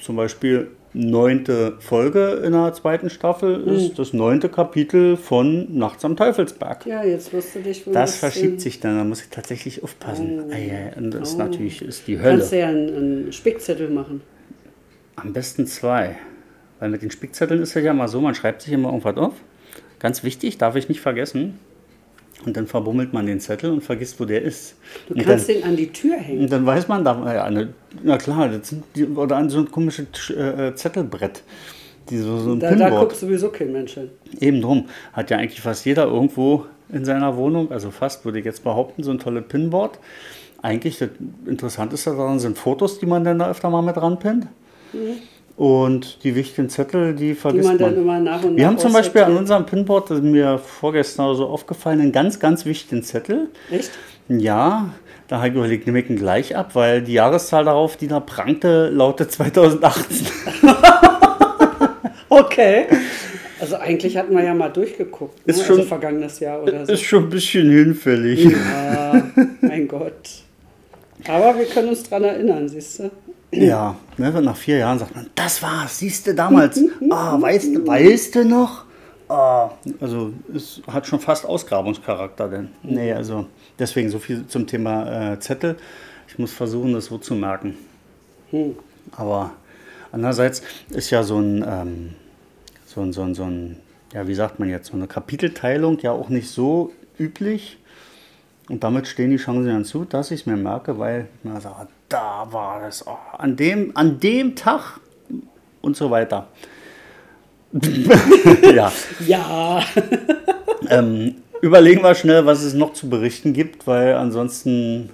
Zum 0.00 0.16
Beispiel 0.16 0.68
neunte 0.92 1.74
Folge 1.78 2.42
in 2.44 2.52
der 2.52 2.72
zweiten 2.72 3.10
Staffel 3.10 3.64
Hm. 3.64 3.72
ist 3.74 3.98
das 3.98 4.12
neunte 4.12 4.48
Kapitel 4.48 5.16
von 5.16 5.68
Nachts 5.78 6.04
am 6.04 6.16
Teufelsberg. 6.16 6.84
Ja, 6.86 7.04
jetzt 7.04 7.32
wirst 7.32 7.54
du 7.54 7.60
dich 7.60 7.86
wohl 7.86 7.92
Das 7.92 8.16
verschiebt 8.16 8.60
sich 8.60 8.80
dann, 8.80 8.96
da 8.98 9.04
muss 9.04 9.20
ich 9.22 9.28
tatsächlich 9.28 9.84
aufpassen. 9.84 10.44
Ei, 10.50 10.72
ei, 10.94 10.98
und 10.98 11.12
das 11.12 11.28
ist 11.30 11.34
Oh. 11.36 11.38
natürlich 11.38 11.82
ist 11.82 12.08
die 12.08 12.18
Hölle. 12.18 12.38
Kannst 12.38 12.52
du 12.52 12.58
ja 12.58 12.66
einen, 12.68 12.88
einen 12.96 13.32
Spickzettel 13.32 13.90
machen. 13.90 14.22
Am 15.22 15.32
besten 15.32 15.66
zwei. 15.66 16.16
Weil 16.80 16.90
mit 16.90 17.02
den 17.02 17.10
Spickzetteln 17.10 17.60
ist 17.62 17.74
es 17.74 17.82
ja 17.82 17.92
mal 17.92 18.08
so, 18.08 18.20
man 18.20 18.34
schreibt 18.34 18.62
sich 18.62 18.72
immer 18.72 18.88
irgendwas 18.88 19.16
auf. 19.16 19.34
Ganz 19.98 20.22
wichtig, 20.22 20.58
darf 20.58 20.76
ich 20.76 20.88
nicht 20.88 21.00
vergessen. 21.00 21.58
Und 22.46 22.56
dann 22.56 22.68
verbummelt 22.68 23.12
man 23.12 23.26
den 23.26 23.40
Zettel 23.40 23.72
und 23.72 23.80
vergisst, 23.82 24.20
wo 24.20 24.24
der 24.24 24.42
ist. 24.42 24.76
Du 25.08 25.14
und, 25.14 25.24
kannst 25.24 25.48
dann, 25.48 25.56
den 25.56 25.64
an 25.64 25.76
die 25.76 25.90
Tür 25.92 26.16
hängen. 26.16 26.42
und 26.42 26.52
dann 26.52 26.64
weiß 26.64 26.86
man, 26.86 27.04
da, 27.04 27.34
ja, 27.34 27.44
eine, 27.44 27.74
na 28.04 28.16
klar, 28.16 28.48
das 28.48 28.68
sind 28.68 28.84
die, 28.94 29.06
oder 29.06 29.36
an 29.36 29.50
so 29.50 29.58
ein 29.58 29.70
komisches 29.70 30.30
äh, 30.30 30.72
Zettelbrett. 30.76 31.42
Die 32.10 32.18
so, 32.18 32.38
so 32.38 32.52
ein 32.52 32.60
Da, 32.60 32.70
da 32.70 32.86
Pinboard. 32.86 33.08
guckt 33.08 33.16
sowieso 33.16 33.48
kein 33.50 33.72
Mensch 33.72 33.94
hin. 33.94 34.10
Eben 34.40 34.62
drum. 34.62 34.88
Hat 35.12 35.30
ja 35.30 35.38
eigentlich 35.38 35.60
fast 35.60 35.84
jeder 35.84 36.04
irgendwo 36.04 36.66
in 36.90 37.04
seiner 37.04 37.36
Wohnung, 37.36 37.72
also 37.72 37.90
fast 37.90 38.24
würde 38.24 38.38
ich 38.38 38.44
jetzt 38.44 38.62
behaupten, 38.64 39.02
so 39.02 39.10
ein 39.10 39.18
tolles 39.18 39.44
Pinboard. 39.48 39.98
Eigentlich 40.62 40.98
das 40.98 41.10
Interessanteste 41.44 42.10
daran 42.10 42.38
sind 42.38 42.56
Fotos, 42.56 42.98
die 42.98 43.06
man 43.06 43.24
dann 43.24 43.40
da 43.40 43.50
öfter 43.50 43.68
mal 43.68 43.82
mit 43.82 43.96
ranpinnt. 43.96 44.46
Und 45.56 46.22
die 46.22 46.34
wichtigen 46.36 46.68
Zettel, 46.68 47.14
die 47.14 47.28
Die 47.28 47.34
vergisst 47.34 47.66
man 47.68 47.76
man. 47.78 47.90
dann 47.94 47.96
immer 48.02 48.20
nach 48.20 48.42
und 48.44 48.50
nach 48.52 48.56
Wir 48.58 48.66
haben 48.66 48.78
zum 48.78 48.92
Beispiel 48.92 49.22
an 49.22 49.36
unserem 49.36 49.66
Pinboard, 49.66 50.10
das 50.10 50.18
ist 50.18 50.24
mir 50.24 50.58
vorgestern 50.58 51.34
so 51.34 51.46
aufgefallen, 51.46 52.00
einen 52.00 52.12
ganz, 52.12 52.38
ganz 52.38 52.64
wichtigen 52.64 53.02
Zettel. 53.02 53.48
Echt? 53.70 53.90
Ja, 54.28 54.90
da 55.26 55.38
habe 55.38 55.48
ich 55.48 55.54
überlegt, 55.54 55.86
nehme 55.86 56.00
ich 56.00 56.08
ihn 56.10 56.16
gleich 56.16 56.54
ab, 56.54 56.74
weil 56.74 57.02
die 57.02 57.14
Jahreszahl 57.14 57.64
darauf, 57.64 57.96
die 57.96 58.06
da 58.06 58.20
prangte, 58.20 58.88
lautet 58.90 59.32
2018. 59.32 60.26
Okay. 62.30 62.86
Also 63.60 63.76
eigentlich 63.76 64.16
hatten 64.16 64.36
wir 64.36 64.44
ja 64.44 64.54
mal 64.54 64.68
durchgeguckt. 64.68 65.46
Ne? 65.46 65.52
Ist 65.52 65.64
schon- 65.66 65.76
also 65.78 65.88
vergangenes 65.88 66.38
Jahr 66.40 66.62
oder 66.62 66.86
so. 66.86 66.92
Ist 66.92 67.02
schon 67.02 67.24
ein 67.24 67.30
bisschen 67.30 67.70
hinfällig. 67.70 68.44
Ja, 68.44 69.22
mein 69.60 69.88
Gott. 69.88 70.42
Aber 71.26 71.58
wir 71.58 71.64
können 71.66 71.88
uns 71.88 72.04
dran 72.04 72.22
erinnern, 72.24 72.68
siehst 72.68 73.00
du? 73.00 73.10
Ja, 73.50 73.96
ne, 74.18 74.30
nach 74.42 74.56
vier 74.56 74.78
Jahren 74.78 74.98
sagt 74.98 75.14
man, 75.14 75.30
das 75.34 75.62
war's, 75.62 75.98
siehst 75.98 76.26
du 76.26 76.34
damals. 76.34 76.80
Ah, 77.10 77.40
weißt 77.40 77.74
du, 77.74 77.86
weißt 77.86 78.34
du 78.34 78.44
noch? 78.44 78.84
Ah, 79.28 79.70
also 80.00 80.32
es 80.54 80.82
hat 80.86 81.06
schon 81.06 81.20
fast 81.20 81.46
Ausgrabungscharakter 81.46 82.48
denn. 82.48 82.68
Nee, 82.82 83.12
also 83.12 83.46
deswegen 83.78 84.10
so 84.10 84.18
viel 84.18 84.46
zum 84.46 84.66
Thema 84.66 85.32
äh, 85.32 85.40
Zettel. 85.40 85.76
Ich 86.28 86.38
muss 86.38 86.52
versuchen, 86.52 86.92
das 86.92 87.06
so 87.06 87.18
zu 87.18 87.34
merken. 87.34 87.74
Aber 89.12 89.52
andererseits 90.12 90.62
ist 90.90 91.10
ja 91.10 91.22
so 91.22 91.38
ein, 91.38 91.64
ähm, 91.66 92.14
so 92.86 93.00
ein, 93.00 93.12
so 93.12 93.22
ein, 93.22 93.34
so 93.34 93.44
ein, 93.44 93.76
ja, 94.12 94.26
wie 94.28 94.34
sagt 94.34 94.58
man 94.58 94.68
jetzt, 94.68 94.88
so 94.88 94.96
eine 94.96 95.06
Kapitelteilung 95.06 95.98
ja 96.00 96.12
auch 96.12 96.28
nicht 96.28 96.50
so 96.50 96.92
üblich. 97.18 97.78
Und 98.68 98.84
damit 98.84 99.06
stehen 99.06 99.30
die 99.30 99.36
Chancen 99.36 99.66
dann 99.66 99.84
zu, 99.84 100.04
dass 100.04 100.30
ich 100.30 100.40
es 100.40 100.46
mir 100.46 100.56
merke, 100.56 100.98
weil 100.98 101.28
mir 101.42 101.60
sage, 101.60 101.88
da 102.08 102.46
war 102.50 102.80
das, 102.80 103.06
oh, 103.06 103.16
an, 103.36 103.56
dem, 103.56 103.92
an 103.96 104.18
dem 104.20 104.54
Tag 104.56 105.00
und 105.80 105.96
so 105.96 106.10
weiter. 106.10 106.48
ja, 108.74 108.90
Ja. 109.26 109.82
ähm, 110.88 111.36
überlegen 111.60 112.02
wir 112.02 112.14
schnell, 112.14 112.46
was 112.46 112.62
es 112.62 112.72
noch 112.74 112.94
zu 112.94 113.08
berichten 113.10 113.52
gibt, 113.52 113.86
weil 113.86 114.14
ansonsten, 114.14 115.10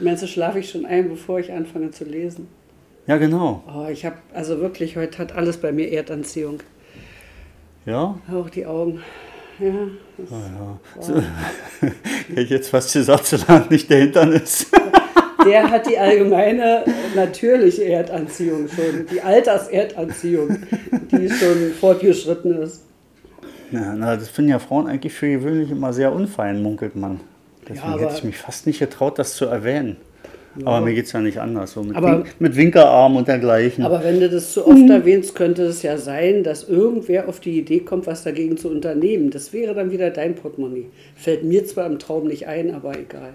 Meinst 0.00 0.24
du, 0.24 0.26
schlafe 0.26 0.58
ich 0.58 0.70
schon 0.70 0.86
ein, 0.86 1.08
bevor 1.08 1.38
ich 1.38 1.52
anfange 1.52 1.90
zu 1.92 2.04
lesen? 2.04 2.48
ja 3.06 3.16
genau, 3.18 3.62
Oh, 3.72 3.86
ich 3.88 4.04
habe, 4.04 4.16
also 4.32 4.58
wirklich, 4.60 4.96
heute 4.96 5.18
hat 5.18 5.32
alles 5.36 5.58
bei 5.58 5.70
mir 5.72 5.92
Erdanziehung. 5.92 6.60
ja, 7.86 8.18
Auch 8.32 8.50
die 8.50 8.66
Augen. 8.66 9.02
Ja, 9.60 9.70
So, 11.00 11.14
hätte 11.80 12.40
ich 12.40 12.50
jetzt 12.50 12.70
fast 12.70 12.92
gesagt, 12.92 13.26
solange 13.26 13.66
nicht 13.70 13.88
der 13.88 13.98
Hintern 13.98 14.32
ist. 14.32 14.66
Der 15.44 15.70
hat 15.70 15.88
die 15.88 15.98
allgemeine 15.98 16.84
natürliche 17.14 17.84
Erdanziehung 17.84 18.68
schon, 18.68 19.06
die 19.12 19.20
Alterserdanziehung, 19.20 20.56
die 21.10 21.28
schon 21.30 21.72
fortgeschritten 21.80 22.62
ist. 22.62 22.82
Ja, 23.70 23.94
na, 23.96 24.16
das 24.16 24.28
finden 24.28 24.50
ja 24.52 24.58
Frauen 24.58 24.86
eigentlich 24.86 25.12
für 25.12 25.28
gewöhnlich 25.28 25.70
immer 25.70 25.92
sehr 25.92 26.12
unfein, 26.12 26.62
munkelt 26.62 26.96
man. 26.96 27.20
Deswegen 27.68 27.80
aber- 27.92 28.02
hätte 28.02 28.14
ich 28.18 28.24
mich 28.24 28.36
fast 28.36 28.66
nicht 28.66 28.78
getraut, 28.78 29.18
das 29.18 29.34
zu 29.34 29.46
erwähnen. 29.46 29.96
Aber 30.64 30.80
mir 30.82 30.94
geht 30.94 31.06
es 31.06 31.12
ja 31.12 31.20
nicht 31.20 31.38
anders. 31.40 31.72
So 31.72 31.82
mit, 31.82 31.96
Aber- 31.96 32.18
Wink, 32.18 32.26
mit 32.38 32.54
Winkerarm 32.54 33.16
und 33.16 33.26
dergleichen. 33.26 33.84
Aber 33.84 34.04
wenn 34.04 34.20
du 34.20 34.28
das 34.30 34.52
zu 34.52 34.64
oft 34.64 34.88
erwähnst, 34.88 35.34
könnte 35.34 35.64
es 35.64 35.82
ja 35.82 35.98
sein, 35.98 36.44
dass 36.44 36.68
irgendwer 36.68 37.28
auf 37.28 37.40
die 37.40 37.58
Idee 37.58 37.80
kommt, 37.80 38.06
was 38.06 38.22
dagegen 38.22 38.56
zu 38.56 38.68
unternehmen. 38.68 39.30
Das 39.30 39.52
wäre 39.52 39.74
dann 39.74 39.90
wieder 39.90 40.10
dein 40.10 40.36
Portemonnaie. 40.36 40.86
Fällt 41.16 41.42
mir 41.42 41.64
zwar 41.64 41.86
im 41.86 41.98
Traum 41.98 42.28
nicht 42.28 42.46
ein, 42.46 42.72
aber 42.72 42.96
egal. 42.96 43.32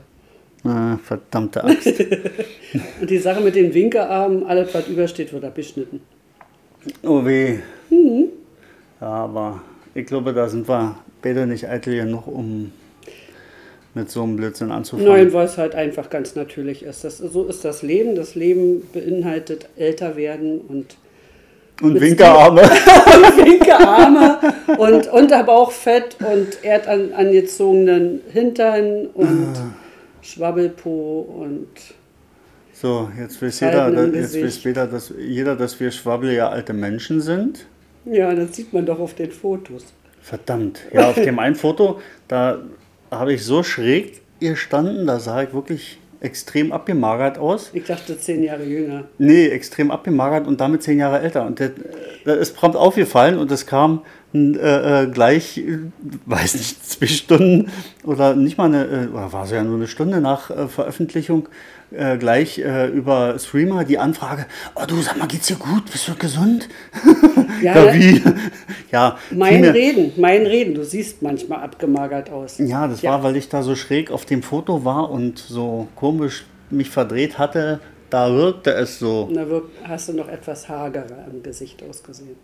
Ah, 0.64 0.98
verdammte 1.04 1.64
Axt. 1.64 1.88
Und 3.02 3.10
die 3.10 3.18
Sache 3.18 3.40
mit 3.42 3.56
den 3.56 3.74
Winkerarmen, 3.74 4.46
alles 4.46 4.74
was 4.74 4.88
übersteht, 4.88 5.32
wird 5.32 5.44
abgeschnitten. 5.46 6.02
oh 7.04 7.24
weh. 7.26 7.60
Mhm. 7.90 8.26
Ja, 9.00 9.08
aber 9.08 9.62
ich 9.96 10.06
glaube, 10.06 10.34
da 10.34 10.50
sind 10.50 10.68
wir 10.68 10.96
beide 11.22 11.48
nicht 11.48 11.68
eitel 11.68 11.96
genug, 11.96 12.28
um 12.28 12.72
mit 13.96 14.12
so 14.12 14.22
einem 14.24 14.36
Blödsinn 14.36 14.72
anzufangen. 14.72 15.12
Nein, 15.12 15.34
weil 15.34 15.46
es 15.46 15.58
halt 15.58 15.76
einfach 15.76 16.10
ganz 16.10 16.36
natürlich 16.36 16.84
ist. 16.84 17.04
Das, 17.04 17.18
so 17.18 17.46
ist 17.46 17.64
das 17.66 17.82
Leben. 17.82 18.16
Das 18.16 18.36
Leben 18.36 18.84
beinhaltet 18.94 19.68
älter 19.78 20.16
werden 20.16 20.60
und 20.62 20.98
und 21.82 22.00
Winkerarme. 22.02 22.62
Winkerarme 23.44 24.38
und 24.78 25.08
Unterbauchfett 25.08 26.18
und 26.20 26.62
erdangezogenen 26.64 28.22
Hintern 28.34 29.08
und 29.14 29.54
Ah. 29.56 29.74
Schwabbelpo 30.22 31.22
und 31.42 31.68
So, 32.74 33.10
jetzt 33.20 33.42
weiß 33.42 33.60
jeder, 33.62 33.90
jetzt 34.14 34.42
weiß 34.42 34.64
jeder, 34.64 34.88
dass, 34.88 35.14
jeder, 35.18 35.56
dass 35.56 35.80
wir 35.80 35.92
schwabbelige 35.92 36.48
alte 36.48 36.74
Menschen 36.74 37.22
sind. 37.22 37.66
ja, 38.06 38.34
das 38.34 38.56
sieht 38.56 38.74
man 38.74 38.86
doch 38.86 39.00
auf 39.00 39.14
den 39.14 39.32
Fotos. 39.32 39.86
Verdammt. 40.22 40.82
Ja, 40.94 41.10
auf 41.10 41.16
dem 41.16 41.40
einen 41.40 41.56
Foto, 41.56 42.00
da 42.28 42.60
habe 43.12 43.34
ich 43.34 43.44
so 43.44 43.64
schräg 43.64 44.22
gestanden, 44.40 45.08
da 45.08 45.20
sah 45.20 45.44
ich 45.44 45.54
wirklich 45.54 45.98
extrem 46.22 46.72
abgemagert 46.72 47.38
aus. 47.38 47.70
Ich 47.74 47.86
dachte 47.86 48.18
zehn 48.18 48.44
Jahre 48.44 48.64
jünger. 48.64 49.06
Nee, 49.18 49.48
extrem 49.48 49.90
abgemagert 49.90 50.48
und 50.48 50.60
damit 50.60 50.84
zehn 50.84 51.00
Jahre 51.00 51.20
älter. 51.20 51.46
Und 51.46 51.60
das, 51.60 51.72
das 52.26 52.38
ist 52.38 52.56
prompt 52.56 52.76
aufgefallen 52.76 53.38
und 53.38 53.50
es 53.52 53.66
kam 53.66 54.04
äh, 54.34 55.04
äh, 55.04 55.08
gleich, 55.08 55.58
äh, 55.58 55.80
weiß 56.26 56.56
nicht, 56.56 56.86
zwei 56.90 57.08
Stunden 57.08 57.72
oder 58.04 58.36
nicht 58.36 58.58
mal 58.58 58.66
eine, 58.66 58.86
äh, 58.86 59.08
oder 59.08 59.32
war 59.34 59.46
es 59.46 59.52
ja 59.52 59.64
nur 59.64 59.76
eine 59.78 59.88
Stunde 59.88 60.22
nach 60.22 60.52
Veröffentlichung, 60.70 61.50
äh, 61.92 62.18
gleich 62.18 62.60
äh, 62.60 62.88
über 62.88 63.40
Streamer 63.40 63.84
die 63.84 63.98
Anfrage, 63.98 64.46
oh 64.76 64.84
du, 64.88 65.02
sag 65.02 65.18
mal, 65.18 65.28
geht's 65.28 65.48
dir 65.48 65.56
gut? 65.56 65.92
Bist 65.92 66.08
du 66.08 66.16
gesund? 66.16 66.70
Ja, 67.64 67.86
Ja, 67.86 67.94
wie? 67.94 68.22
Ja, 68.92 69.18
Mein 69.32 69.64
Reden, 69.66 70.14
mein 70.18 70.46
Reden. 70.46 70.74
Du 70.76 70.84
siehst 70.86 71.22
manchmal 71.22 71.62
abgemagert 71.62 72.30
aus. 72.32 72.58
Ja, 72.58 72.88
das 72.88 73.02
Ja. 73.02 73.12
war, 73.12 73.24
weil 73.24 73.36
ich 73.36 73.50
da 73.50 73.64
so 73.64 73.76
schräg 73.76 74.12
auf 74.12 74.26
dem 74.26 74.42
Foto 74.44 74.86
war 74.86 75.12
und 75.12 75.38
so 75.40 75.88
komisch 75.96 76.46
mich 76.70 76.90
verdreht 76.90 77.38
hatte. 77.38 77.80
Da 78.10 78.32
wirkte 78.32 78.72
es 78.74 78.98
so. 78.98 79.24
Und 79.24 79.36
da 79.36 79.46
hast 79.84 80.10
du 80.10 80.14
noch 80.14 80.28
etwas 80.30 80.70
hagerer 80.70 81.28
im 81.32 81.44
Gesicht 81.44 81.84
ausgesehen. 81.88 82.36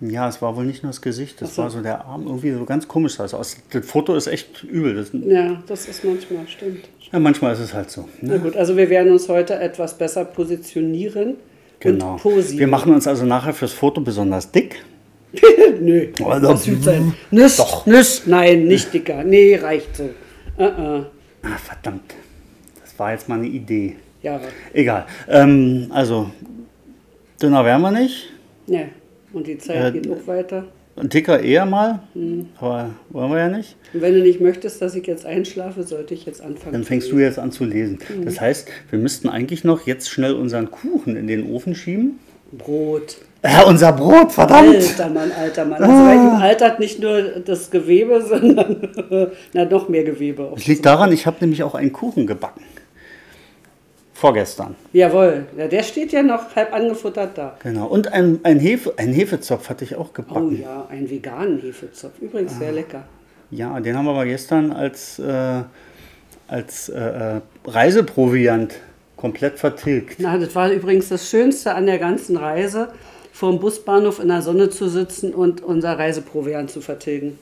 Ja, 0.00 0.28
es 0.28 0.42
war 0.42 0.54
wohl 0.56 0.64
nicht 0.66 0.82
nur 0.82 0.90
das 0.90 1.00
Gesicht, 1.00 1.40
das 1.40 1.54
so. 1.54 1.62
war 1.62 1.70
so 1.70 1.80
der 1.80 2.04
Arm 2.04 2.26
irgendwie 2.26 2.52
so 2.52 2.64
ganz 2.66 2.86
komisch. 2.86 3.18
aus. 3.18 3.30
Das 3.30 3.56
Foto 3.86 4.14
ist 4.14 4.26
echt 4.26 4.62
übel. 4.64 4.94
Das, 4.94 5.10
Ja, 5.12 5.62
das 5.66 5.86
ist 5.88 6.04
manchmal, 6.04 6.46
stimmt. 6.48 6.84
ja, 7.10 7.18
manchmal 7.18 7.54
ist 7.54 7.60
es 7.60 7.72
halt 7.72 7.90
so. 7.90 8.06
Na 8.20 8.34
Ne? 8.34 8.40
gut, 8.40 8.56
also 8.56 8.76
wir 8.76 8.90
werden 8.90 9.10
uns 9.12 9.28
heute 9.28 9.54
etwas 9.58 9.96
besser 9.96 10.24
positionieren 10.26 11.36
Genau. 11.80 12.12
und 12.14 12.22
posieren. 12.22 12.58
Wir 12.58 12.66
machen 12.66 12.92
uns 12.92 13.06
also 13.06 13.24
nachher 13.24 13.54
fürs 13.54 13.72
Foto 13.72 14.00
besonders 14.02 14.50
dick. 14.50 14.84
Nö, 15.80 16.08
Also, 16.24 16.48
das 16.48 16.66
wird 16.66 16.82
sein. 16.84 17.14
Nicht, 17.30 17.58
Doch. 17.58 17.86
nicht, 17.86 18.26
nein, 18.26 18.64
nicht 18.66 18.92
dicker. 18.92 19.24
Nee, 19.24 19.56
reicht 19.56 19.96
so. 19.96 20.04
Uh 20.58 20.62
-uh. 20.62 21.04
Ah, 21.42 21.56
verdammt. 21.62 22.14
Das 22.82 22.98
war 22.98 23.12
jetzt 23.12 23.28
mal 23.28 23.36
eine 23.38 23.46
Idee. 23.48 23.96
Ja, 24.22 24.40
Egal. 24.72 25.06
Ähm, 25.28 25.86
also, 25.90 26.30
dünner 27.40 27.64
wären 27.64 27.80
wir 27.82 27.90
nicht. 27.92 28.30
ne. 28.66 28.90
Und 29.36 29.46
die 29.46 29.58
Zeit 29.58 29.94
Äh, 29.94 30.00
geht 30.00 30.10
auch 30.10 30.26
weiter. 30.26 30.64
Ein 30.96 31.10
Dicker 31.10 31.38
eher 31.38 31.66
mal. 31.66 32.00
Mhm. 32.14 32.48
Aber 32.58 32.88
wollen 33.10 33.30
wir 33.32 33.38
ja 33.38 33.48
nicht. 33.50 33.76
Und 33.92 34.00
wenn 34.00 34.14
du 34.14 34.22
nicht 34.22 34.40
möchtest, 34.40 34.80
dass 34.80 34.94
ich 34.94 35.06
jetzt 35.06 35.26
einschlafe, 35.26 35.82
sollte 35.82 36.14
ich 36.14 36.24
jetzt 36.24 36.40
anfangen. 36.40 36.72
Dann 36.72 36.84
fängst 36.84 37.12
du 37.12 37.18
jetzt 37.18 37.38
an 37.38 37.52
zu 37.52 37.66
lesen. 37.66 37.98
Mhm. 38.08 38.24
Das 38.24 38.40
heißt, 38.40 38.66
wir 38.88 38.98
müssten 38.98 39.28
eigentlich 39.28 39.62
noch 39.62 39.86
jetzt 39.86 40.08
schnell 40.08 40.32
unseren 40.32 40.70
Kuchen 40.70 41.16
in 41.16 41.26
den 41.26 41.52
Ofen 41.52 41.74
schieben. 41.74 42.18
Brot. 42.50 43.18
Ja, 43.44 43.64
unser 43.64 43.92
Brot, 43.92 44.32
verdammt! 44.32 44.74
Alter 44.74 45.10
Mann, 45.10 45.30
alter 45.32 45.64
Mann. 45.66 45.82
Also 45.82 46.04
bei 46.04 46.14
ihm 46.14 46.40
altert 46.40 46.80
nicht 46.80 46.98
nur 46.98 47.20
das 47.44 47.70
Gewebe, 47.70 48.22
sondern 48.26 48.88
na, 49.52 49.66
noch 49.66 49.90
mehr 49.90 50.04
Gewebe. 50.04 50.50
Das 50.54 50.66
liegt 50.66 50.86
daran, 50.86 51.12
ich 51.12 51.26
habe 51.26 51.36
nämlich 51.40 51.62
auch 51.62 51.74
einen 51.74 51.92
Kuchen 51.92 52.26
gebacken. 52.26 52.62
Vorgestern. 54.18 54.74
Jawohl, 54.94 55.44
ja, 55.58 55.68
der 55.68 55.82
steht 55.82 56.10
ja 56.12 56.22
noch 56.22 56.56
halb 56.56 56.72
angefuttert 56.72 57.36
da. 57.36 57.56
Genau. 57.62 57.86
Und 57.86 58.12
ein, 58.14 58.40
ein, 58.44 58.58
Hefe, 58.58 58.94
ein 58.96 59.12
Hefezopf 59.12 59.68
hatte 59.68 59.84
ich 59.84 59.94
auch 59.96 60.08
Oh 60.08 60.12
gebacken. 60.14 60.58
ja, 60.60 60.86
einen 60.88 61.10
veganen 61.10 61.60
Hefezopf. 61.60 62.18
Übrigens 62.20 62.52
Ah. 62.54 62.58
sehr 62.60 62.72
lecker. 62.72 63.04
ja. 63.50 63.78
den 63.78 63.94
haben 63.96 64.06
wir 64.06 64.12
aber 64.12 64.24
gestern 64.24 64.72
als, 64.72 65.18
äh, 65.18 65.62
als 66.48 66.88
äh, 66.88 66.98
äh, 67.36 67.40
Reiseproviant 67.66 68.74
komplett 69.16 69.58
vertilgt. 69.58 70.16
Na, 70.18 70.38
das 70.38 70.54
war 70.54 70.70
übrigens 70.70 71.08
das 71.08 71.28
Schönste 71.28 71.74
an 71.74 71.86
der 71.86 71.98
ganzen 71.98 72.36
Reise, 72.36 72.88
vor 73.32 73.50
dem 73.50 73.60
Busbahnhof 73.60 74.18
in 74.20 74.28
der 74.28 74.40
Sonne 74.42 74.70
zu 74.70 74.88
sitzen 74.88 75.34
und 75.34 75.62
unser 75.62 75.98
Reiseproviant 75.98 76.70
zu 76.70 76.80
vertilgen. 76.80 77.38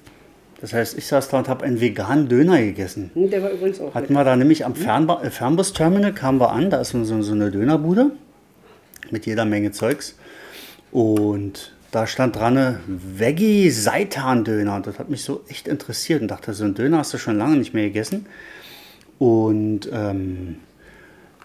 Das 0.64 0.72
heißt, 0.72 0.96
ich 0.96 1.06
saß 1.06 1.28
da 1.28 1.36
und 1.36 1.46
habe 1.46 1.66
einen 1.66 1.78
veganen 1.78 2.26
Döner 2.26 2.58
gegessen. 2.58 3.10
Hm, 3.12 3.28
Der 3.28 3.42
war 3.42 3.50
übrigens 3.50 3.82
auch 3.82 3.94
Hatten 3.94 4.14
wir 4.14 4.24
da 4.24 4.34
nämlich 4.34 4.64
am 4.64 4.74
Fernba 4.74 5.22
äh, 5.22 5.28
Fernbusterminal, 5.28 6.14
kamen 6.14 6.40
wir 6.40 6.52
an, 6.52 6.70
da 6.70 6.80
ist 6.80 6.92
so, 6.92 7.04
so 7.04 7.32
eine 7.32 7.50
Dönerbude 7.50 8.12
mit 9.10 9.26
jeder 9.26 9.44
Menge 9.44 9.72
Zeugs. 9.72 10.16
Und 10.90 11.74
da 11.90 12.06
stand 12.06 12.36
dran 12.36 12.56
eine 12.56 12.80
Veggie 12.86 13.68
Seitan 13.68 14.42
Döner. 14.42 14.76
Und 14.76 14.86
das 14.86 14.98
hat 14.98 15.10
mich 15.10 15.22
so 15.22 15.44
echt 15.50 15.68
interessiert 15.68 16.22
und 16.22 16.28
dachte, 16.28 16.54
so 16.54 16.64
einen 16.64 16.74
Döner 16.74 16.96
hast 16.96 17.12
du 17.12 17.18
schon 17.18 17.36
lange 17.36 17.56
nicht 17.56 17.74
mehr 17.74 17.84
gegessen. 17.84 18.24
Und 19.18 19.90
ähm, 19.92 20.60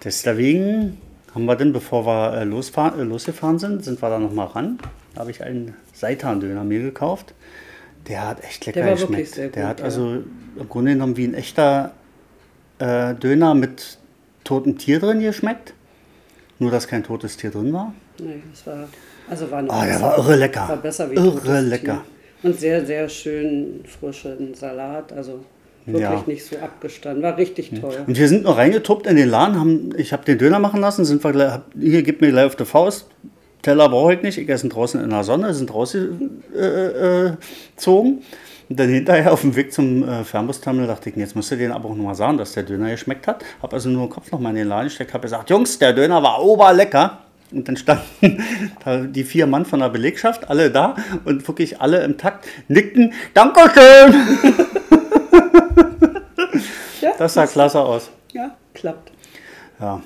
deswegen 0.02 0.98
haben 1.36 1.44
wir 1.44 1.58
dann, 1.58 1.74
bevor 1.74 2.06
wir 2.06 2.36
äh, 2.36 2.44
äh, 2.44 3.04
losgefahren 3.04 3.60
sind, 3.60 3.84
sind 3.84 4.02
wir 4.02 4.10
da 4.10 4.18
nochmal 4.18 4.48
ran. 4.48 4.80
Da 5.14 5.20
habe 5.20 5.32
ich 5.32 5.44
einen 5.44 5.76
Seitan 5.92 6.40
Döner 6.40 6.64
mir 6.64 6.80
gekauft. 6.82 7.34
Der 8.10 8.28
hat 8.28 8.44
echt 8.44 8.66
lecker 8.66 8.82
Der 8.82 8.94
geschmeckt. 8.96 9.28
sehr 9.36 9.48
Der 9.50 9.62
gut, 9.63 9.70
hat 9.70 9.80
ja. 9.80 9.86
also 9.86 10.08
im 10.60 10.68
Grunde 10.70 10.94
genommen 10.94 11.16
wie 11.16 11.25
ein 11.25 11.34
echter 11.36 11.94
äh, 12.80 13.13
Döner 13.16 13.54
mit 13.54 13.98
totem 14.44 14.78
Tier 14.78 15.00
drin 15.00 15.20
geschmeckt. 15.22 15.74
Nur, 16.58 16.72
dass 16.72 16.88
kein 16.88 17.04
totes 17.04 17.38
Tier 17.38 17.51
drin 17.51 17.72
war. 17.72 17.94
Nee, 18.20 18.42
das 18.51 18.66
war, 18.68 18.89
also 19.30 19.50
war 19.51 19.62
noch 19.62 19.74
Ah, 19.74 19.86
der 19.86 20.01
war 20.01 20.18
irre 20.18 20.36
lecker. 20.36 20.68
War 20.68 20.78
besser 20.78 21.10
wie 21.12 21.16
Irre 21.16 21.30
totes 21.32 21.44
Tier. 21.44 21.62
lecker. 21.62 22.04
Und 22.44 22.60
sehr, 22.60 22.86
sehr 22.86 23.08
schön 23.10 23.84
frischen 23.86 24.54
Salat, 24.56 25.13
also 25.13 25.44
wirklich 25.86 26.01
Ja. 26.04 26.24
nicht 26.25 26.46
so 26.46 26.58
abgestanden. 26.58 27.22
War 27.24 27.38
richtig 27.38 27.72
toll. 27.80 27.96
Und 28.08 28.18
wir 28.18 28.28
sind 28.28 28.44
noch 28.44 28.58
reingetuppt 28.58 29.08
in 29.08 29.16
den 29.18 29.30
Laden. 29.30 29.60
Haben, 29.60 29.89
ich 29.98 30.12
habe 30.13 30.25
den 30.25 30.38
Döner 30.38 30.60
machen 30.60 30.82
lassen. 30.82 31.06
Sind 31.06 31.24
wir 31.24 31.32
gleich, 31.32 31.51
hab, 31.51 31.66
hier, 31.80 32.01
gib 32.04 32.22
mir 32.22 32.30
gleich 32.32 32.46
auf 32.46 32.56
die 32.56 32.66
Faust. 32.66 33.08
Teller 33.62 33.89
brauche 33.89 34.13
ich 34.13 34.22
nicht. 34.22 34.38
Ich 34.38 34.48
esse 34.50 34.68
ihn 34.68 34.70
draußen 34.70 35.04
in 35.04 35.10
der 35.10 35.24
Sonne. 35.24 35.54
Sind 35.54 35.74
rausgezogen. 35.74 36.44
Äh, 36.56 37.25
äh, 37.28 37.32
gezogen. 37.75 38.22
und 38.70 38.80
dann 38.80 38.89
hinterher 38.89 39.34
auf 39.34 39.42
dem 39.42 39.56
Weg 39.56 39.74
zum 39.74 40.08
äh, 40.08 40.24
Fernbusterminal 40.24 40.88
dachte 40.88 41.10
ich, 41.10 41.16
jetzt 41.16 41.36
musst 41.36 41.51
du 41.51 41.56
denen 41.58 41.72
aber 41.74 41.89
auch 41.89 41.96
nochmal 41.96 42.16
sagen, 42.16 42.38
dass 42.38 42.54
der 42.54 42.63
Döner 42.63 42.89
geschmeckt 42.92 43.28
hat. 43.28 43.44
Habe 43.62 43.75
also 43.75 43.89
nur 43.89 44.06
den 44.08 44.10
Kopf 44.10 44.32
nochmal 44.32 44.51
in 44.51 44.58
den 44.58 44.68
Laden 44.68 44.86
gesteckt. 44.86 45.13
Habe 45.13 45.24
gesagt, 45.24 45.50
Jungs, 45.50 45.78
der 45.80 45.94
Döner 45.94 46.22
war 46.24 46.42
oberlecker. 46.44 47.20
Und 47.51 47.68
dann 47.68 47.75
standen 47.78 48.44
die 49.12 49.24
vier 49.24 49.48
Mann 49.48 49.66
von 49.66 49.80
der 49.80 49.89
Belegschaft, 49.89 50.48
alle 50.50 50.70
da 50.70 50.96
und 51.25 51.48
wirklich 51.48 51.82
alle 51.82 52.04
im 52.04 52.16
Takt 52.18 52.46
nickten. 52.68 53.13
Dankeschön! 53.34 54.13
Ja, 57.01 57.12
Das 57.18 57.34
sah 57.34 57.48
klasse 57.48 57.80
aus. 57.80 58.10
ja, 58.34 58.56
klappt. 58.74 59.12
Ja. 59.80 60.01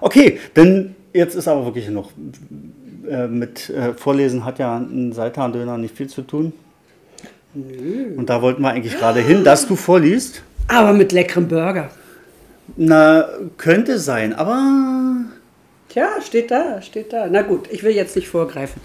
Okay, 0.00 0.38
denn 0.54 0.94
jetzt 1.12 1.34
ist 1.34 1.48
aber 1.48 1.64
wirklich 1.64 1.88
noch 1.88 2.10
äh, 3.08 3.28
mit 3.28 3.70
äh, 3.70 3.94
Vorlesen 3.94 4.44
hat 4.44 4.58
ja 4.58 4.76
ein 4.76 5.12
Seitan-Döner 5.12 5.78
nicht 5.78 5.96
viel 5.96 6.08
zu 6.08 6.22
tun. 6.22 6.52
Und 7.54 8.26
da 8.28 8.42
wollten 8.42 8.62
wir 8.62 8.70
eigentlich 8.70 8.98
gerade 8.98 9.20
hin, 9.20 9.42
dass 9.42 9.66
du 9.66 9.76
vorliest. 9.76 10.42
Aber 10.68 10.92
mit 10.92 11.12
leckerem 11.12 11.48
Burger. 11.48 11.90
Na, 12.76 13.28
könnte 13.56 13.98
sein, 13.98 14.34
aber 14.34 15.24
Tja, 15.88 16.20
steht 16.20 16.50
da, 16.50 16.82
steht 16.82 17.12
da. 17.12 17.26
Na 17.30 17.42
gut, 17.42 17.68
ich 17.70 17.82
will 17.82 17.92
jetzt 17.92 18.16
nicht 18.16 18.28
vorgreifen. 18.28 18.82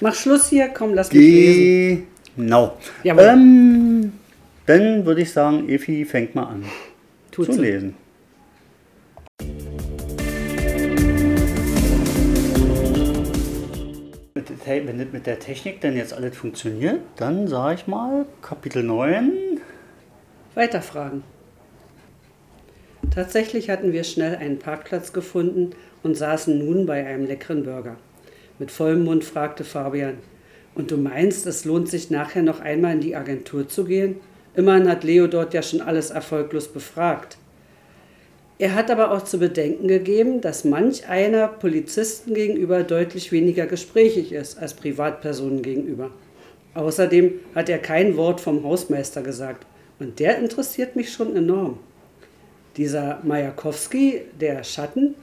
Mach 0.00 0.14
Schluss 0.14 0.48
hier, 0.48 0.68
komm, 0.68 0.94
lass 0.94 1.12
mich 1.12 1.20
lesen. 1.20 2.06
Genau. 2.36 2.78
Ähm, 3.04 4.12
dann 4.66 5.04
würde 5.04 5.20
ich 5.20 5.32
sagen, 5.32 5.68
Efi 5.68 6.04
fängt 6.04 6.34
mal 6.34 6.44
an 6.44 6.64
Tut 7.30 7.52
zu 7.52 7.60
lesen. 7.60 7.96
Wenn 14.66 14.98
das 14.98 15.08
mit 15.12 15.26
der 15.26 15.38
Technik 15.38 15.80
dann 15.80 15.96
jetzt 15.96 16.12
alles 16.12 16.36
funktioniert, 16.36 17.00
dann 17.16 17.48
sage 17.48 17.74
ich 17.74 17.86
mal 17.86 18.26
Kapitel 18.42 18.82
9. 18.82 19.60
Weiterfragen. 20.54 21.22
Tatsächlich 23.14 23.70
hatten 23.70 23.92
wir 23.92 24.04
schnell 24.04 24.36
einen 24.36 24.58
Parkplatz 24.58 25.12
gefunden 25.12 25.70
und 26.02 26.16
saßen 26.16 26.58
nun 26.58 26.86
bei 26.86 27.06
einem 27.06 27.26
leckeren 27.26 27.64
Burger. 27.64 27.96
Mit 28.58 28.70
vollem 28.70 29.04
Mund 29.04 29.24
fragte 29.24 29.64
Fabian, 29.64 30.18
und 30.74 30.90
du 30.90 30.96
meinst, 30.96 31.46
es 31.46 31.64
lohnt 31.64 31.88
sich 31.88 32.10
nachher 32.10 32.42
noch 32.42 32.60
einmal 32.60 32.94
in 32.94 33.00
die 33.00 33.14
Agentur 33.14 33.68
zu 33.68 33.84
gehen? 33.84 34.16
Immerhin 34.56 34.88
hat 34.88 35.04
Leo 35.04 35.26
dort 35.26 35.54
ja 35.54 35.62
schon 35.62 35.80
alles 35.80 36.10
erfolglos 36.10 36.68
befragt. 36.68 37.38
Er 38.58 38.74
hat 38.74 38.90
aber 38.90 39.10
auch 39.10 39.24
zu 39.24 39.38
bedenken 39.38 39.88
gegeben, 39.88 40.40
dass 40.40 40.64
manch 40.64 41.08
einer 41.08 41.48
Polizisten 41.48 42.34
gegenüber 42.34 42.84
deutlich 42.84 43.32
weniger 43.32 43.66
gesprächig 43.66 44.32
ist 44.32 44.58
als 44.58 44.74
Privatpersonen 44.74 45.62
gegenüber. 45.62 46.10
Außerdem 46.74 47.32
hat 47.54 47.68
er 47.68 47.78
kein 47.78 48.16
Wort 48.16 48.40
vom 48.40 48.62
Hausmeister 48.62 49.22
gesagt 49.22 49.66
und 49.98 50.20
der 50.20 50.38
interessiert 50.38 50.94
mich 50.94 51.12
schon 51.12 51.34
enorm. 51.36 51.78
Dieser 52.76 53.20
Majakowski, 53.24 54.22
der 54.40 54.62
Schatten, 54.62 55.14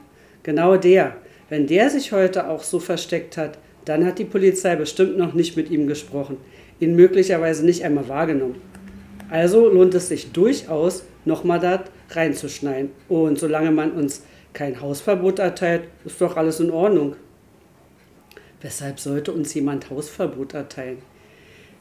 genau 0.43 0.75
der, 0.75 1.15
wenn 1.49 1.67
der 1.67 1.89
sich 1.89 2.11
heute 2.11 2.49
auch 2.49 2.63
so 2.63 2.79
versteckt 2.79 3.37
hat, 3.37 3.57
dann 3.85 4.05
hat 4.05 4.19
die 4.19 4.25
Polizei 4.25 4.75
bestimmt 4.75 5.17
noch 5.17 5.33
nicht 5.33 5.55
mit 5.57 5.69
ihm 5.69 5.87
gesprochen, 5.87 6.37
ihn 6.79 6.95
möglicherweise 6.95 7.65
nicht 7.65 7.83
einmal 7.83 8.07
wahrgenommen. 8.07 8.61
Also 9.29 9.69
lohnt 9.69 9.93
es 9.93 10.09
sich 10.09 10.31
durchaus, 10.31 11.03
nochmal 11.25 11.59
da 11.59 11.83
reinzuschneiden. 12.09 12.91
Und 13.09 13.39
solange 13.39 13.71
man 13.71 13.91
uns 13.91 14.23
kein 14.53 14.81
Hausverbot 14.81 15.39
erteilt, 15.39 15.83
ist 16.05 16.19
doch 16.21 16.37
alles 16.37 16.59
in 16.59 16.71
Ordnung. 16.71 17.15
Weshalb 18.61 18.99
sollte 18.99 19.31
uns 19.31 19.53
jemand 19.53 19.89
Hausverbot 19.89 20.53
erteilen? 20.53 20.99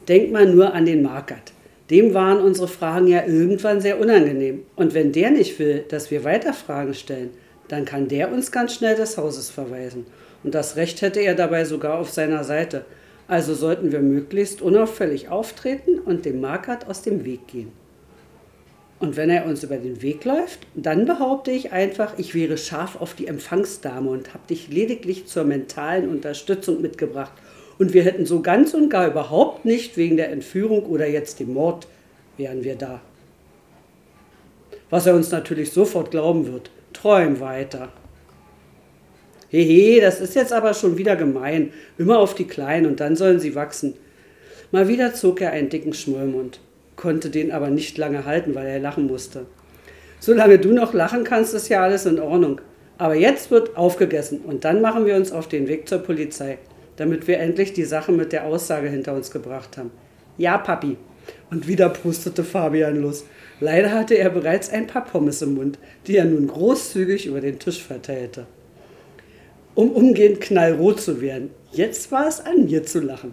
Denkt 0.09 0.33
mal 0.33 0.47
nur 0.47 0.73
an 0.73 0.87
den 0.87 1.03
Markert. 1.03 1.53
Dem 1.91 2.15
waren 2.15 2.41
unsere 2.41 2.69
Fragen 2.69 3.09
ja 3.09 3.27
irgendwann 3.27 3.81
sehr 3.81 4.01
unangenehm. 4.01 4.63
Und 4.77 4.95
wenn 4.95 5.13
der 5.13 5.31
nicht 5.31 5.59
will, 5.59 5.85
dass 5.89 6.11
wir 6.11 6.25
weiter 6.25 6.55
Fragen 6.55 6.95
stellen, 6.95 7.31
dann 7.69 7.85
kann 7.85 8.09
der 8.09 8.33
uns 8.33 8.53
ganz 8.53 8.75
schnell 8.75 8.97
des 8.97 9.19
Hauses 9.19 9.51
verweisen. 9.51 10.07
Und 10.43 10.55
das 10.55 10.77
Recht 10.77 11.03
hätte 11.03 11.21
er 11.21 11.35
dabei 11.35 11.65
sogar 11.65 11.99
auf 11.99 12.11
seiner 12.11 12.45
Seite. 12.45 12.85
Also 13.29 13.55
sollten 13.55 13.93
wir 13.93 14.01
möglichst 14.01 14.63
unauffällig 14.63 15.29
auftreten 15.29 15.99
und 15.99 16.25
dem 16.25 16.41
Markert 16.41 16.89
aus 16.89 17.03
dem 17.03 17.25
Weg 17.25 17.47
gehen. 17.49 17.73
Und 19.01 19.17
wenn 19.17 19.31
er 19.31 19.47
uns 19.47 19.65
über 19.65 19.79
den 19.79 20.03
Weg 20.03 20.27
läuft, 20.27 20.61
dann 20.75 21.07
behaupte 21.07 21.51
ich 21.51 21.73
einfach, 21.73 22.19
ich 22.19 22.35
wäre 22.35 22.59
scharf 22.59 23.01
auf 23.01 23.15
die 23.15 23.27
Empfangsdame 23.27 24.11
und 24.11 24.35
habe 24.35 24.47
dich 24.49 24.69
lediglich 24.69 25.27
zur 25.27 25.45
mentalen 25.45 26.09
Unterstützung 26.11 26.83
mitgebracht. 26.83 27.33
Und 27.79 27.95
wir 27.95 28.03
hätten 28.03 28.27
so 28.27 28.43
ganz 28.43 28.75
und 28.75 28.91
gar 28.91 29.09
überhaupt 29.09 29.65
nicht 29.65 29.97
wegen 29.97 30.19
der 30.19 30.31
Entführung 30.31 30.85
oder 30.85 31.09
jetzt 31.09 31.41
dem 31.41 31.55
Mord 31.55 31.87
wären 32.37 32.63
wir 32.63 32.77
da. 32.77 33.01
Was 34.91 35.07
er 35.07 35.15
uns 35.15 35.31
natürlich 35.31 35.73
sofort 35.73 36.11
glauben 36.11 36.53
wird. 36.53 36.71
Träum 36.93 37.41
weiter. 37.41 37.91
Hehe, 39.49 40.03
das 40.03 40.21
ist 40.21 40.35
jetzt 40.35 40.53
aber 40.53 40.75
schon 40.75 40.99
wieder 40.99 41.17
gemein. 41.17 41.73
Immer 41.97 42.19
auf 42.19 42.35
die 42.35 42.47
Kleinen 42.47 42.85
und 42.85 43.01
dann 43.01 43.17
sollen 43.17 43.41
sie 43.41 43.55
wachsen. 43.55 43.95
Mal 44.73 44.89
wieder 44.89 45.15
zog 45.15 45.41
er 45.41 45.53
einen 45.53 45.71
dicken 45.71 45.95
Schmollmund, 45.95 46.61
konnte 47.01 47.31
den 47.31 47.51
aber 47.51 47.71
nicht 47.71 47.97
lange 47.97 48.27
halten, 48.27 48.55
weil 48.55 48.67
er 48.67 48.79
lachen 48.79 49.07
musste. 49.07 49.47
Solange 50.21 50.59
du 50.59 50.73
noch 50.73 50.93
lachen 50.93 51.25
kannst, 51.25 51.55
ist 51.55 51.71
ja 51.71 51.83
alles 51.83 52.05
in 52.05 52.21
Ordnung. 52.21 52.61
Aber 52.99 53.15
jetzt 53.15 53.51
wird 53.51 53.79
aufgegessen 53.79 54.43
und 54.43 54.67
dann 54.67 54.83
machen 54.83 55.07
wir 55.07 55.17
uns 55.17 55.33
auf 55.33 55.49
den 55.49 55.67
Weg 55.67 55.89
zur 55.89 56.01
Polizei, 56.01 56.59
damit 56.97 57.27
wir 57.27 57.39
endlich 57.39 57.73
die 57.73 57.85
Sache 57.85 58.13
mit 58.13 58.33
der 58.33 58.45
Aussage 58.45 58.91
hinter 58.91 59.15
uns 59.15 59.31
gebracht 59.31 59.79
haben. 59.79 59.91
Ja, 60.37 60.59
Papi. 60.59 60.99
Und 61.51 61.67
wieder 61.67 61.89
prustete 61.89 62.45
Fabian 62.45 63.01
los. 63.01 63.25
Leider 63.61 63.93
hatte 63.93 64.17
er 64.17 64.29
bereits 64.29 64.69
ein 64.71 64.87
paar 64.87 65.07
Pommes 65.07 65.41
im 65.41 65.55
Mund, 65.55 65.79
die 66.07 66.19
er 66.19 66.27
nun 66.27 66.49
großzügig 66.49 67.27
über 67.27 67.41
den 67.41 67.59
Tisch 67.59 67.83
verteilte. 67.83 68.47
Um 69.75 69.91
umgehend 69.93 70.43
knallrot 70.43 71.01
zu 71.01 71.23
werden. 71.23 71.51
Jetzt 71.73 72.13
war 72.13 72.29
es 72.29 72.41
an 72.41 72.67
mir 72.67 72.85
zu 72.85 73.01
lachen. 73.01 73.33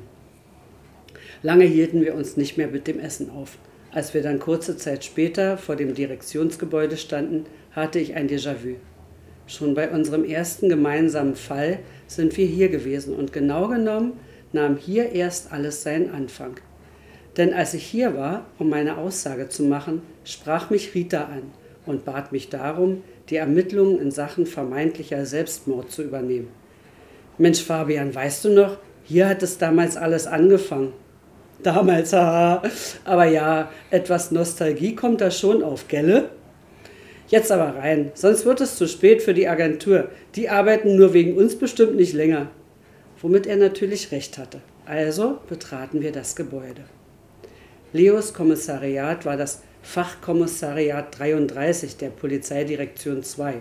Lange 1.44 1.66
hielten 1.66 2.02
wir 2.02 2.16
uns 2.16 2.38
nicht 2.38 2.58
mehr 2.58 2.68
mit 2.68 2.88
dem 2.88 3.00
Essen 3.00 3.30
auf. 3.30 3.58
Als 3.92 4.14
wir 4.14 4.22
dann 4.22 4.40
kurze 4.40 4.78
Zeit 4.78 5.06
später 5.06 5.58
vor 5.58 5.76
dem 5.76 5.94
Direktionsgebäude 5.94 6.98
standen, 6.98 7.46
hatte 7.72 8.00
ich 8.00 8.16
ein 8.16 8.28
Déjà-vu. 8.28 8.76
Schon 9.46 9.76
bei 9.76 9.90
unserem 9.90 10.26
ersten 10.26 10.68
gemeinsamen 10.68 11.36
Fall 11.36 11.80
sind 12.08 12.36
wir 12.36 12.46
hier 12.46 12.70
gewesen 12.70 13.16
und 13.16 13.32
genau 13.32 13.68
genommen 13.68 14.14
nahm 14.52 14.78
hier 14.78 15.14
erst 15.14 15.54
alles 15.54 15.84
seinen 15.84 16.12
Anfang. 16.12 16.56
Denn 17.38 17.54
als 17.54 17.74
ich 17.74 17.84
hier 17.86 18.16
war, 18.16 18.48
um 18.58 18.70
meine 18.70 18.98
Aussage 18.98 19.48
zu 19.48 19.64
machen, 19.64 20.02
sprach 20.26 20.70
mich 20.70 20.96
Rita 20.96 21.26
an 21.26 21.44
und 21.86 22.04
bat 22.04 22.32
mich 22.32 22.50
darum, 22.50 23.04
die 23.30 23.36
Ermittlungen 23.36 24.00
in 24.00 24.12
Sachen 24.12 24.46
vermeintlicher 24.46 25.26
Selbstmord 25.26 25.92
zu 25.92 26.04
übernehmen. 26.04 26.48
Mensch, 27.38 27.64
Fabian, 27.64 28.14
weißt 28.14 28.46
du 28.46 28.50
noch, 28.50 28.78
hier 29.04 29.30
hat 29.30 29.44
es 29.44 29.58
damals 29.58 29.96
alles 29.96 30.28
angefangen. 30.28 30.94
Damals, 31.64 32.14
haha. 32.14 32.62
Aber 33.04 33.26
ja, 33.26 33.72
etwas 33.90 34.32
Nostalgie 34.32 34.96
kommt 34.96 35.22
da 35.22 35.32
schon 35.32 35.64
auf, 35.64 35.88
gelle? 35.88 36.30
Jetzt 37.30 37.52
aber 37.52 37.78
rein, 37.78 38.12
sonst 38.14 38.46
wird 38.46 38.62
es 38.62 38.78
zu 38.78 38.88
spät 38.88 39.22
für 39.22 39.34
die 39.34 39.48
Agentur. 39.48 40.10
Die 40.36 40.50
arbeiten 40.50 40.96
nur 40.96 41.14
wegen 41.14 41.36
uns 41.36 41.58
bestimmt 41.58 41.96
nicht 41.96 42.14
länger. 42.14 42.48
Womit 43.22 43.48
er 43.48 43.58
natürlich 43.58 44.12
recht 44.12 44.38
hatte. 44.38 44.62
Also 44.86 45.40
betraten 45.50 46.02
wir 46.02 46.12
das 46.12 46.36
Gebäude. 46.36 46.84
Leos 47.92 48.34
Kommissariat 48.34 49.26
war 49.26 49.36
das 49.36 49.62
Fachkommissariat 49.82 51.18
33 51.20 51.98
der 51.98 52.10
Polizeidirektion 52.10 53.24
2. 53.24 53.56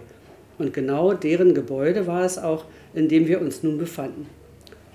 Und 0.58 0.72
genau 0.72 1.14
deren 1.14 1.54
Gebäude 1.54 2.06
war 2.06 2.24
es 2.24 2.38
auch, 2.38 2.66
in 2.94 3.08
dem 3.08 3.26
wir 3.26 3.40
uns 3.40 3.62
nun 3.62 3.78
befanden. 3.78 4.28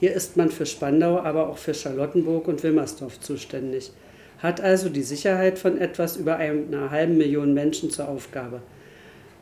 Hier 0.02 0.14
ist 0.14 0.36
man 0.36 0.50
für 0.50 0.66
Spandau, 0.66 1.20
aber 1.20 1.48
auch 1.48 1.60
für 1.60 1.76
Charlottenburg 1.76 2.48
und 2.48 2.64
Wilmersdorf 2.64 3.20
zuständig, 3.20 3.92
hat 4.40 4.60
also 4.60 4.90
die 4.90 5.04
Sicherheit 5.04 5.60
von 5.60 5.78
etwas 5.78 6.18
über 6.18 6.38
einer 6.38 6.90
halben 6.90 7.20
Million 7.20 7.54
Menschen 7.54 7.92
zur 7.92 8.08
Aufgabe. 8.08 8.64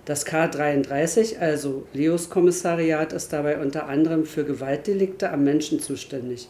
Das 0.03 0.27
K33, 0.27 1.37
also 1.37 1.87
Leos 1.93 2.29
Kommissariat, 2.29 3.13
ist 3.13 3.31
dabei 3.31 3.61
unter 3.61 3.87
anderem 3.87 4.25
für 4.25 4.43
Gewaltdelikte 4.43 5.31
am 5.31 5.45
Menschen 5.45 5.79
zuständig. 5.79 6.49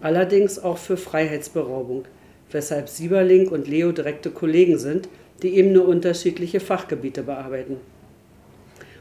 Allerdings 0.00 0.60
auch 0.60 0.78
für 0.78 0.96
Freiheitsberaubung, 0.96 2.04
weshalb 2.52 2.88
Sieberling 2.88 3.48
und 3.48 3.66
Leo 3.66 3.90
direkte 3.90 4.30
Kollegen 4.30 4.78
sind, 4.78 5.08
die 5.42 5.56
eben 5.56 5.72
nur 5.72 5.88
unterschiedliche 5.88 6.60
Fachgebiete 6.60 7.24
bearbeiten. 7.24 7.78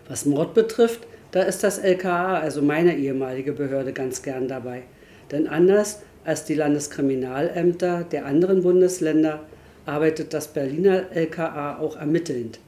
Was 0.07 0.25
Mord 0.25 0.55
betrifft, 0.55 1.05
da 1.31 1.43
ist 1.43 1.63
das 1.63 1.77
LKA, 1.77 2.39
also 2.39 2.61
meine 2.61 2.95
ehemalige 2.97 3.53
Behörde, 3.53 3.93
ganz 3.93 4.21
gern 4.21 4.47
dabei. 4.47 4.83
Denn 5.31 5.47
anders 5.47 6.01
als 6.25 6.45
die 6.45 6.55
Landeskriminalämter 6.55 8.03
der 8.03 8.25
anderen 8.25 8.63
Bundesländer 8.63 9.39
arbeitet 9.85 10.33
das 10.33 10.49
Berliner 10.49 11.05
LKA 11.13 11.79
auch 11.79 11.95
ermittelnd. 11.95 12.59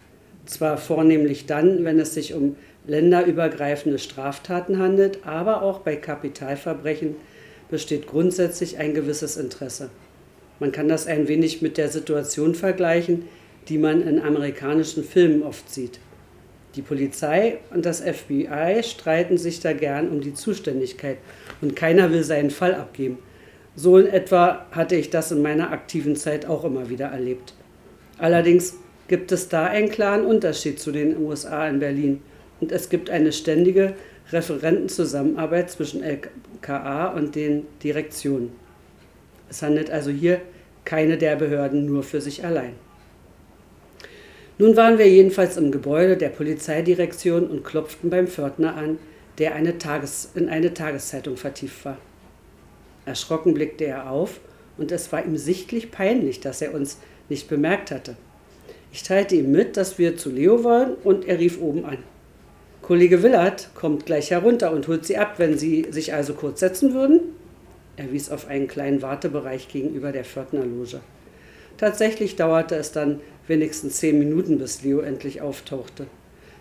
Zwar 0.46 0.78
vornehmlich 0.78 1.46
dann, 1.46 1.84
wenn 1.86 2.00
es 2.00 2.14
sich 2.14 2.34
um 2.34 2.56
länderübergreifende 2.88 4.00
Straftaten 4.00 4.80
handelt, 4.80 5.20
aber 5.26 5.62
auch 5.62 5.80
bei 5.80 5.96
Kapitalverbrechen 5.96 7.16
besteht 7.70 8.08
grundsätzlich 8.08 8.78
ein 8.78 8.94
gewisses 8.94 9.38
Interesse. 9.38 9.90
Man 10.60 10.72
kann 10.72 10.88
das 10.88 11.08
ein 11.08 11.28
wenig 11.28 11.62
mit 11.62 11.78
der 11.78 11.90
Situation 11.90 12.56
vergleichen, 12.56 13.28
die 13.70 13.78
man 13.78 14.06
in 14.06 14.20
amerikanischen 14.20 15.04
Filmen 15.04 15.44
oft 15.44 15.70
sieht. 15.70 16.00
Die 16.76 16.82
Polizei 16.82 17.60
und 17.72 17.86
das 17.86 18.02
FBI 18.02 18.82
streiten 18.82 19.38
sich 19.38 19.60
da 19.60 19.74
gern 19.74 20.10
um 20.10 20.22
die 20.22 20.34
Zuständigkeit 20.34 21.18
und 21.62 21.76
keiner 21.76 22.12
will 22.12 22.24
seinen 22.24 22.50
Fall 22.50 22.74
abgeben. 22.74 23.20
So 23.76 23.98
in 23.98 24.08
etwa 24.08 24.66
hatte 24.72 24.96
ich 24.96 25.10
das 25.10 25.32
in 25.32 25.42
meiner 25.42 25.72
aktiven 25.72 26.16
Zeit 26.16 26.46
auch 26.46 26.64
immer 26.64 26.90
wieder 26.90 27.08
erlebt. 27.08 27.54
Allerdings 28.18 28.76
gibt 29.08 29.32
es 29.32 29.50
da 29.50 29.66
einen 29.66 29.90
klaren 29.90 30.26
Unterschied 30.26 30.80
zu 30.80 30.92
den 30.92 31.18
USA 31.18 31.68
in 31.68 31.80
Berlin 31.80 32.22
und 32.60 32.72
es 32.72 32.90
gibt 32.90 33.10
eine 33.10 33.32
ständige 33.32 33.94
Referentenzusammenarbeit 34.32 35.70
zwischen 35.70 36.02
LKA 36.02 37.10
und 37.10 37.36
den 37.36 37.66
Direktionen. 37.84 38.52
Es 39.50 39.62
handelt 39.62 39.92
also 39.92 40.10
hier 40.10 40.42
keine 40.86 41.18
der 41.18 41.36
Behörden 41.36 41.86
nur 41.86 42.04
für 42.04 42.22
sich 42.22 42.44
allein. 42.44 42.74
Nun 44.60 44.78
waren 44.78 45.00
wir 45.00 45.10
jedenfalls 45.10 45.58
im 45.58 45.72
Gebäude 45.72 46.16
der 46.16 46.30
Polizeidirektion 46.30 47.48
und 47.48 47.64
klopften 47.64 48.10
beim 48.10 48.28
Pförtner 48.28 48.76
an, 48.76 49.00
der 49.40 49.56
eine 49.56 49.80
Tages 49.80 50.30
in 50.36 50.48
eine 50.48 50.74
Tageszeitung 50.74 51.38
vertieft 51.38 51.86
war. 51.86 51.98
Erschrocken 53.06 53.54
blickte 53.56 53.86
er 53.86 54.10
auf 54.10 54.40
und 54.78 54.92
es 54.92 55.12
war 55.12 55.26
ihm 55.26 55.38
sichtlich 55.38 55.92
peinlich, 55.92 56.40
dass 56.40 56.62
er 56.62 56.74
uns 56.74 57.00
nicht 57.30 57.50
bemerkt 57.50 57.90
hatte. 57.90 58.16
Ich 58.92 59.02
teilte 59.02 59.36
ihm 59.36 59.52
mit, 59.52 59.76
dass 59.76 59.98
wir 59.98 60.18
zu 60.18 60.30
Leo 60.30 60.64
wollen 60.64 60.94
und 61.04 61.28
er 61.28 61.40
rief 61.40 61.60
oben 61.60 61.86
an. 61.86 61.98
Kollege 62.84 63.24
Willard 63.24 63.70
kommt 63.74 64.06
gleich 64.06 64.30
herunter 64.30 64.72
und 64.72 64.88
holt 64.88 65.06
Sie 65.06 65.18
ab, 65.18 65.36
wenn 65.38 65.58
Sie 65.58 65.88
sich 65.90 66.14
also 66.14 66.34
kurz 66.34 66.60
setzen 66.60 66.94
würden. 66.94 67.22
Er 67.98 68.12
wies 68.12 68.30
auf 68.30 68.48
einen 68.48 68.68
kleinen 68.68 69.02
Wartebereich 69.02 69.68
gegenüber 69.70 70.12
der 70.12 70.26
Pförtnerloge. 70.26 71.00
Tatsächlich 71.78 72.36
dauerte 72.36 72.76
es 72.76 72.92
dann 72.92 73.20
wenigstens 73.48 73.98
zehn 73.98 74.20
Minuten, 74.20 74.58
bis 74.58 74.84
Leo 74.84 75.00
endlich 75.00 75.42
auftauchte. 75.42 76.08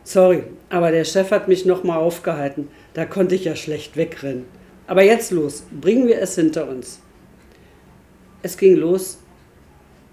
Sorry, 0.04 0.42
aber 0.68 0.90
der 0.90 1.04
Chef 1.04 1.30
hat 1.30 1.48
mich 1.48 1.64
nochmal 1.64 1.98
aufgehalten. 1.98 2.68
Da 2.94 3.04
konnte 3.04 3.34
ich 3.34 3.44
ja 3.44 3.54
schlecht 3.54 3.96
wegrennen. 3.96 4.46
Aber 4.86 5.02
jetzt 5.02 5.30
los, 5.30 5.64
bringen 5.70 6.08
wir 6.08 6.20
es 6.20 6.34
hinter 6.34 6.68
uns. 6.68 7.00
Es 8.42 8.56
ging 8.56 8.76
los. 8.76 9.18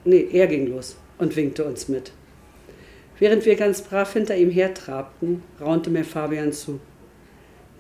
Nee, 0.06 0.28
er 0.32 0.48
ging 0.48 0.68
los 0.68 0.96
und 1.18 1.36
winkte 1.36 1.66
uns 1.66 1.88
mit. 1.88 2.12
Während 3.18 3.46
wir 3.46 3.56
ganz 3.56 3.82
brav 3.82 4.14
hinter 4.14 4.38
ihm 4.38 4.52
hertrabten, 4.52 5.44
raunte 5.60 5.90
mir 5.90 6.06
Fabian 6.06 6.54
zu. 6.54 6.80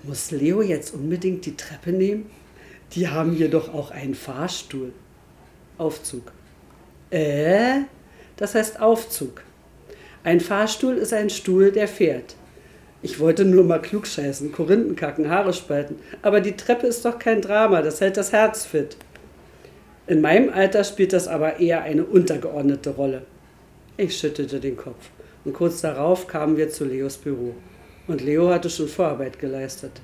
Muss 0.04 0.32
Leo 0.32 0.62
jetzt 0.62 0.94
unbedingt 0.94 1.46
die 1.46 1.56
Treppe 1.56 1.92
nehmen? 1.92 2.30
Die 2.94 3.08
haben 3.08 3.34
hier 3.34 3.50
doch 3.50 3.74
auch 3.74 3.92
einen 3.92 4.16
Fahrstuhl. 4.16 4.92
Aufzug. 5.78 6.32
Äh? 7.12 7.82
Das 8.38 8.56
heißt 8.56 8.80
Aufzug. 8.80 9.42
Ein 10.24 10.40
Fahrstuhl 10.40 10.96
ist 10.96 11.14
ein 11.14 11.30
Stuhl, 11.30 11.72
der 11.72 11.88
fährt. 11.88 12.36
Ich 13.02 13.20
wollte 13.20 13.46
nur 13.46 13.64
mal 13.64 13.82
klugscheißen, 13.82 14.52
Korinthen 14.52 14.96
kacken, 14.96 15.30
Haare 15.30 15.54
spalten. 15.54 15.96
Aber 16.22 16.42
die 16.42 16.58
Treppe 16.58 16.88
ist 16.88 17.06
doch 17.06 17.18
kein 17.18 17.42
Drama, 17.42 17.82
das 17.82 18.02
hält 18.02 18.18
das 18.18 18.34
Herz 18.34 18.66
fit. 18.66 18.98
In 20.08 20.22
meinem 20.22 20.50
Alter 20.50 20.84
spielt 20.84 21.14
das 21.14 21.28
aber 21.28 21.60
eher 21.60 21.84
eine 21.84 22.04
untergeordnete 22.04 22.90
Rolle. 22.90 23.22
Ich 23.96 24.18
schüttelte 24.18 24.60
den 24.60 24.76
Kopf 24.76 25.10
und 25.46 25.54
kurz 25.54 25.82
darauf 25.82 26.28
kamen 26.28 26.58
wir 26.58 26.70
zu 26.70 26.84
Leos 26.84 27.18
Büro. 27.18 27.56
Und 28.08 28.22
Leo 28.22 28.50
hatte 28.50 28.70
schon 28.70 28.88
Vorarbeit 28.88 29.40
geleistet. 29.40 30.02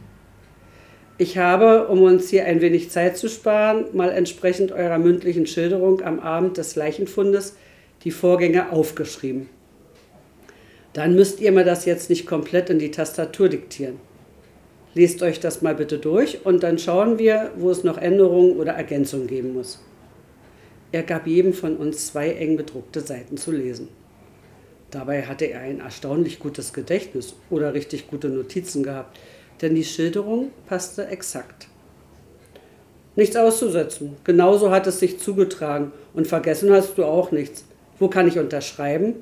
Ich 1.18 1.38
habe, 1.38 1.88
um 1.88 2.02
uns 2.02 2.30
hier 2.30 2.46
ein 2.46 2.60
wenig 2.60 2.90
Zeit 2.90 3.18
zu 3.18 3.30
sparen, 3.30 3.86
mal 3.94 4.10
entsprechend 4.10 4.74
eurer 4.74 4.98
mündlichen 4.98 5.48
Schilderung 5.48 6.02
am 6.02 6.20
Abend 6.20 6.58
des 6.58 6.76
Leichenfundes 6.76 7.56
die 8.04 8.12
Vorgänge 8.12 8.72
aufgeschrieben. 8.74 9.50
Dann 10.92 11.16
müsst 11.16 11.40
ihr 11.40 11.54
mir 11.54 11.64
das 11.64 11.86
jetzt 11.86 12.10
nicht 12.10 12.26
komplett 12.26 12.70
in 12.70 12.80
die 12.80 12.92
Tastatur 12.92 13.48
diktieren. 13.48 14.00
Lest 14.94 15.22
euch 15.22 15.40
das 15.40 15.62
mal 15.62 15.76
bitte 15.76 16.00
durch 16.00 16.46
und 16.46 16.64
dann 16.64 16.80
schauen 16.80 17.18
wir, 17.18 17.52
wo 17.56 17.72
es 17.72 17.84
noch 17.86 17.98
Änderungen 17.98 18.58
oder 18.58 18.74
Ergänzungen 18.74 19.28
geben 19.28 19.54
muss. 19.54 19.82
Er 20.92 21.04
gab 21.04 21.28
jedem 21.28 21.54
von 21.54 21.78
uns 21.78 22.08
zwei 22.08 22.32
eng 22.32 22.58
bedruckte 22.58 23.02
Seiten 23.02 23.38
zu 23.38 23.52
lesen. 23.52 23.88
Dabei 24.92 25.24
hatte 25.24 25.46
er 25.46 25.62
ein 25.62 25.80
erstaunlich 25.80 26.40
gutes 26.40 26.72
Gedächtnis 26.72 27.36
oder 27.50 27.74
richtig 27.74 28.08
gute 28.08 28.30
Notizen 28.30 28.84
gehabt, 28.84 29.18
denn 29.66 29.74
die 29.74 29.84
Schilderung 29.84 30.52
passte 30.68 31.08
exakt. 31.08 31.68
Nichts 33.16 33.36
auszusetzen. 33.36 34.16
Genauso 34.24 34.70
hat 34.70 34.86
es 34.86 35.00
sich 35.00 35.20
zugetragen 35.20 35.92
und 36.14 36.28
vergessen 36.28 36.72
hast 36.72 37.00
du 37.00 37.04
auch 37.04 37.32
nichts. 37.32 37.66
Wo 37.98 38.08
kann 38.08 38.28
ich 38.28 38.38
unterschreiben? 38.38 39.16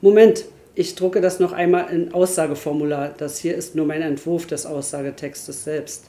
Moment, 0.00 0.46
ich 0.74 0.94
drucke 0.94 1.20
das 1.20 1.40
noch 1.40 1.52
einmal 1.52 1.92
in 1.92 2.14
Aussageformular. 2.14 3.12
Das 3.18 3.36
hier 3.36 3.54
ist 3.54 3.74
nur 3.74 3.84
mein 3.84 4.00
Entwurf 4.00 4.46
des 4.46 4.64
Aussagetextes 4.64 5.64
selbst. 5.64 6.06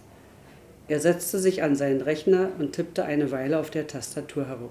Er 0.88 1.02
setzte 1.02 1.40
sich 1.40 1.64
an 1.64 1.76
seinen 1.76 2.00
Rechner 2.00 2.52
und 2.58 2.72
tippte 2.72 3.04
eine 3.04 3.32
Weile 3.32 3.60
auf 3.60 3.70
der 3.70 3.88
Tastatur 3.88 4.48
herum. 4.48 4.70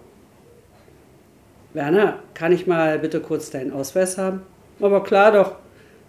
Werner, 1.74 2.20
kann 2.32 2.52
ich 2.52 2.66
mal 2.66 2.98
bitte 2.98 3.20
kurz 3.20 3.50
deinen 3.50 3.72
Ausweis 3.72 4.16
haben? 4.16 4.40
Aber 4.80 5.02
klar 5.02 5.32
doch. 5.32 5.56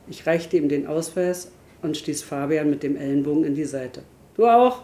Ich 0.09 0.25
reichte 0.25 0.55
ihm 0.55 0.69
den 0.69 0.87
Ausweis 0.87 1.51
und 1.81 1.97
stieß 1.97 2.23
Fabian 2.23 2.69
mit 2.69 2.83
dem 2.83 2.95
Ellenbogen 2.95 3.43
in 3.43 3.55
die 3.55 3.65
Seite. 3.65 4.03
Du 4.35 4.45
auch? 4.45 4.83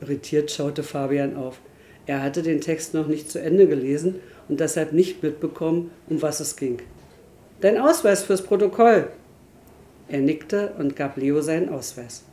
Irritiert 0.00 0.50
schaute 0.50 0.82
Fabian 0.82 1.36
auf. 1.36 1.60
Er 2.06 2.22
hatte 2.22 2.42
den 2.42 2.60
Text 2.60 2.94
noch 2.94 3.06
nicht 3.06 3.30
zu 3.30 3.40
Ende 3.40 3.66
gelesen 3.66 4.16
und 4.48 4.60
deshalb 4.60 4.92
nicht 4.92 5.22
mitbekommen, 5.22 5.90
um 6.08 6.20
was 6.22 6.40
es 6.40 6.56
ging. 6.56 6.78
Dein 7.60 7.78
Ausweis 7.78 8.24
fürs 8.24 8.42
Protokoll. 8.42 9.08
Er 10.08 10.20
nickte 10.20 10.72
und 10.78 10.96
gab 10.96 11.16
Leo 11.16 11.40
seinen 11.40 11.68
Ausweis. 11.68 12.24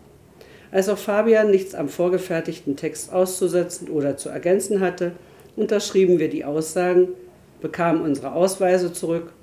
Als 0.72 0.90
auch 0.90 0.98
Fabian 0.98 1.52
nichts 1.52 1.76
am 1.76 1.90
vorgefertigten 1.90 2.76
Text 2.76 3.12
auszusetzen 3.14 3.90
oder 3.90 4.18
zu 4.18 4.30
ergänzen 4.30 4.80
hatte, 4.80 5.14
unterschrieben 5.56 6.20
wir 6.20 6.30
die 6.30 6.46
Aussagen, 6.46 7.10
bekamen 7.62 8.02
unsere 8.02 8.34
Ausweise 8.34 8.94
zurück 8.94 9.34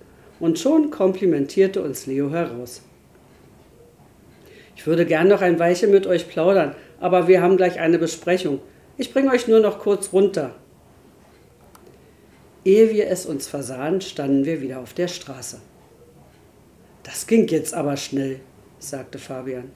und 0.40 0.59
schon 0.59 0.90
komplimentierte 0.90 1.82
uns 1.82 2.06
Leo 2.06 2.30
heraus. 2.30 2.82
Ich 4.77 4.87
würde 4.87 5.07
gern 5.07 5.27
noch 5.27 5.41
ein 5.41 5.59
Weilchen 5.59 5.91
mit 5.91 6.07
euch 6.07 6.29
plaudern, 6.29 6.77
aber 7.01 7.27
wir 7.27 7.43
haben 7.43 7.57
gleich 7.57 7.81
eine 7.81 7.99
Besprechung. 7.99 8.61
Ich 8.99 9.12
bringe 9.12 9.33
euch 9.33 9.49
nur 9.49 9.61
noch 9.61 9.79
kurz 9.79 10.12
runter. 10.12 10.55
Ehe 12.65 12.91
wir 12.91 13.09
es 13.09 13.27
uns 13.27 13.49
versahen, 13.49 14.01
standen 14.01 14.45
wir 14.45 14.61
wieder 14.61 14.81
auf 14.81 14.93
der 14.93 15.09
Straße. 15.09 15.61
Das 17.03 17.27
ging 17.27 17.49
jetzt 17.49 17.75
aber 17.75 17.97
schnell, 17.97 18.41
sagte 18.79 19.19
Fabian. 19.19 19.71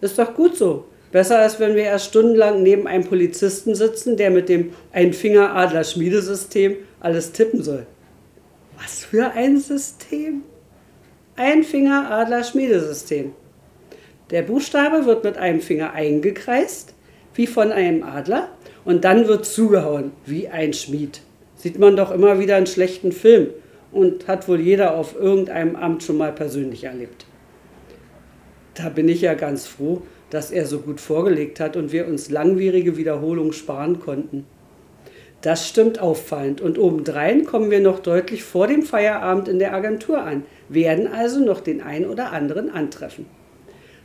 Ist 0.00 0.18
doch 0.18 0.34
gut 0.34 0.56
so. 0.56 0.84
Besser 1.12 1.38
als 1.38 1.58
wenn 1.60 1.74
wir 1.74 1.84
erst 1.84 2.06
stundenlang 2.06 2.62
neben 2.62 2.86
einem 2.86 3.04
Polizisten 3.04 3.74
sitzen, 3.74 4.16
der 4.16 4.30
mit 4.30 4.48
dem 4.48 4.74
Einfinger-Adler-Schmiedesystem 4.92 6.76
alles 7.00 7.32
tippen 7.32 7.62
soll. 7.62 7.86
Was 8.78 9.04
für 9.04 9.30
ein 9.30 9.58
System? 9.58 10.42
Einfinger-Adler-Schmiedesystem. 11.36 13.32
Der 14.30 14.42
Buchstabe 14.42 15.06
wird 15.06 15.22
mit 15.22 15.38
einem 15.38 15.60
Finger 15.60 15.92
eingekreist, 15.92 16.94
wie 17.34 17.46
von 17.46 17.70
einem 17.70 18.02
Adler, 18.02 18.48
und 18.84 19.04
dann 19.04 19.28
wird 19.28 19.46
zugehauen, 19.46 20.12
wie 20.24 20.48
ein 20.48 20.72
Schmied. 20.72 21.20
Sieht 21.54 21.78
man 21.78 21.96
doch 21.96 22.10
immer 22.10 22.38
wieder 22.38 22.58
in 22.58 22.66
schlechten 22.66 23.12
Filmen 23.12 23.50
und 23.92 24.26
hat 24.26 24.48
wohl 24.48 24.60
jeder 24.60 24.96
auf 24.96 25.14
irgendeinem 25.14 25.76
Amt 25.76 26.02
schon 26.02 26.16
mal 26.16 26.32
persönlich 26.32 26.84
erlebt. 26.84 27.26
Da 28.74 28.88
bin 28.88 29.08
ich 29.08 29.20
ja 29.20 29.34
ganz 29.34 29.66
froh, 29.66 30.02
dass 30.30 30.50
er 30.50 30.66
so 30.66 30.80
gut 30.80 31.00
vorgelegt 31.00 31.60
hat 31.60 31.76
und 31.76 31.92
wir 31.92 32.06
uns 32.08 32.28
langwierige 32.28 32.96
Wiederholungen 32.96 33.52
sparen 33.52 34.00
konnten. 34.00 34.44
Das 35.40 35.68
stimmt 35.68 36.00
auffallend 36.00 36.60
und 36.60 36.78
obendrein 36.78 37.44
kommen 37.44 37.70
wir 37.70 37.80
noch 37.80 38.00
deutlich 38.00 38.42
vor 38.42 38.66
dem 38.66 38.82
Feierabend 38.82 39.46
in 39.46 39.60
der 39.60 39.72
Agentur 39.72 40.22
an, 40.22 40.44
werden 40.68 41.06
also 41.06 41.38
noch 41.38 41.60
den 41.60 41.80
einen 41.80 42.06
oder 42.06 42.32
anderen 42.32 42.70
antreffen. 42.70 43.26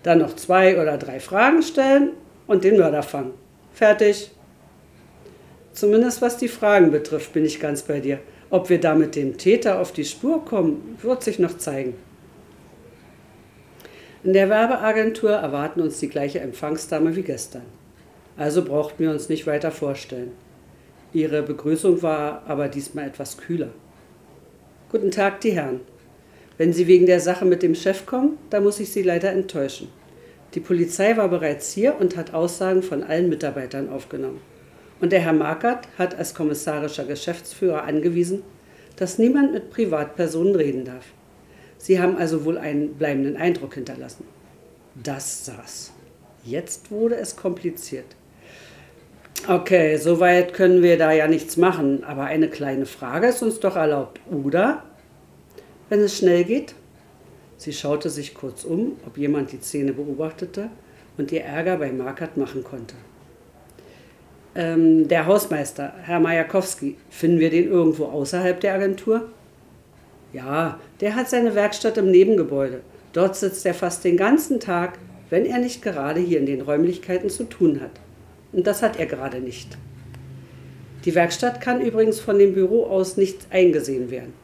Dann 0.03 0.19
noch 0.19 0.35
zwei 0.35 0.81
oder 0.81 0.97
drei 0.97 1.19
Fragen 1.19 1.61
stellen 1.61 2.11
und 2.47 2.63
den 2.63 2.77
Mörder 2.77 3.03
fangen. 3.03 3.33
Fertig. 3.73 4.31
Zumindest 5.73 6.21
was 6.21 6.37
die 6.37 6.47
Fragen 6.47 6.91
betrifft, 6.91 7.33
bin 7.33 7.45
ich 7.45 7.59
ganz 7.59 7.83
bei 7.83 7.99
dir. 7.99 8.19
Ob 8.49 8.69
wir 8.69 8.79
da 8.79 8.95
mit 8.95 9.15
dem 9.15 9.37
Täter 9.37 9.79
auf 9.79 9.93
die 9.93 10.03
Spur 10.03 10.43
kommen, 10.43 10.97
wird 11.01 11.23
sich 11.23 11.39
noch 11.39 11.57
zeigen. 11.57 11.93
In 14.23 14.33
der 14.33 14.49
Werbeagentur 14.49 15.31
erwarten 15.31 15.81
uns 15.81 15.99
die 15.99 16.09
gleiche 16.09 16.41
Empfangsdame 16.41 17.15
wie 17.15 17.23
gestern. 17.23 17.63
Also 18.37 18.63
brauchten 18.63 19.03
wir 19.03 19.11
uns 19.11 19.29
nicht 19.29 19.47
weiter 19.47 19.71
vorstellen. 19.71 20.31
Ihre 21.13 21.41
Begrüßung 21.41 22.01
war 22.01 22.43
aber 22.47 22.67
diesmal 22.67 23.07
etwas 23.07 23.37
kühler. 23.37 23.69
Guten 24.91 25.11
Tag, 25.11 25.41
die 25.41 25.51
Herren. 25.51 25.81
Wenn 26.57 26.73
Sie 26.73 26.87
wegen 26.87 27.05
der 27.05 27.19
Sache 27.19 27.45
mit 27.45 27.63
dem 27.63 27.75
Chef 27.75 28.05
kommen, 28.05 28.37
da 28.49 28.61
muss 28.61 28.79
ich 28.79 28.91
Sie 28.91 29.01
leider 29.01 29.31
enttäuschen. 29.31 29.87
Die 30.53 30.59
Polizei 30.59 31.15
war 31.15 31.29
bereits 31.29 31.71
hier 31.71 31.95
und 31.99 32.17
hat 32.17 32.33
Aussagen 32.33 32.83
von 32.83 33.03
allen 33.03 33.29
Mitarbeitern 33.29 33.89
aufgenommen. 33.89 34.41
Und 34.99 35.11
der 35.11 35.21
Herr 35.21 35.33
Markert 35.33 35.87
hat 35.97 36.15
als 36.15 36.35
kommissarischer 36.35 37.05
Geschäftsführer 37.05 37.83
angewiesen, 37.83 38.43
dass 38.97 39.17
niemand 39.17 39.53
mit 39.53 39.71
Privatpersonen 39.71 40.55
reden 40.55 40.85
darf. 40.85 41.05
Sie 41.77 41.99
haben 41.99 42.17
also 42.17 42.45
wohl 42.45 42.57
einen 42.57 42.93
bleibenden 42.95 43.37
Eindruck 43.37 43.73
hinterlassen. 43.73 44.25
Das 45.01 45.45
saß. 45.45 45.93
Jetzt 46.43 46.91
wurde 46.91 47.15
es 47.15 47.35
kompliziert. 47.35 48.15
Okay, 49.47 49.97
soweit 49.97 50.53
können 50.53 50.83
wir 50.83 50.97
da 50.99 51.11
ja 51.11 51.27
nichts 51.27 51.57
machen, 51.57 52.03
aber 52.03 52.25
eine 52.25 52.47
kleine 52.47 52.85
Frage 52.85 53.27
ist 53.27 53.41
uns 53.41 53.59
doch 53.59 53.75
erlaubt, 53.75 54.19
oder? 54.29 54.83
Wenn 55.91 55.99
es 55.99 56.17
schnell 56.17 56.45
geht? 56.45 56.73
Sie 57.57 57.73
schaute 57.73 58.09
sich 58.09 58.33
kurz 58.33 58.63
um, 58.63 58.93
ob 59.05 59.17
jemand 59.17 59.51
die 59.51 59.59
Szene 59.59 59.91
beobachtete 59.91 60.69
und 61.17 61.33
ihr 61.33 61.43
Ärger 61.43 61.75
bei 61.75 61.91
Markert 61.91 62.37
machen 62.37 62.63
konnte. 62.63 62.95
Ähm, 64.55 65.09
der 65.09 65.25
Hausmeister, 65.25 65.93
Herr 66.03 66.21
Majakowski, 66.21 66.95
finden 67.09 67.41
wir 67.41 67.49
den 67.49 67.67
irgendwo 67.67 68.05
außerhalb 68.05 68.61
der 68.61 68.75
Agentur? 68.75 69.27
Ja, 70.31 70.79
der 71.01 71.13
hat 71.13 71.29
seine 71.29 71.55
Werkstatt 71.55 71.97
im 71.97 72.09
Nebengebäude. 72.09 72.79
Dort 73.11 73.35
sitzt 73.35 73.65
er 73.65 73.73
fast 73.73 74.05
den 74.05 74.15
ganzen 74.15 74.61
Tag, 74.61 74.97
wenn 75.29 75.45
er 75.45 75.59
nicht 75.59 75.81
gerade 75.81 76.21
hier 76.21 76.39
in 76.39 76.45
den 76.45 76.61
Räumlichkeiten 76.61 77.29
zu 77.29 77.43
tun 77.43 77.81
hat. 77.81 77.99
Und 78.53 78.65
das 78.65 78.81
hat 78.81 78.97
er 78.97 79.07
gerade 79.07 79.41
nicht. 79.41 79.77
Die 81.03 81.15
Werkstatt 81.15 81.59
kann 81.59 81.81
übrigens 81.81 82.21
von 82.21 82.39
dem 82.39 82.53
Büro 82.53 82.85
aus 82.85 83.17
nicht 83.17 83.47
eingesehen 83.49 84.09
werden. 84.09 84.40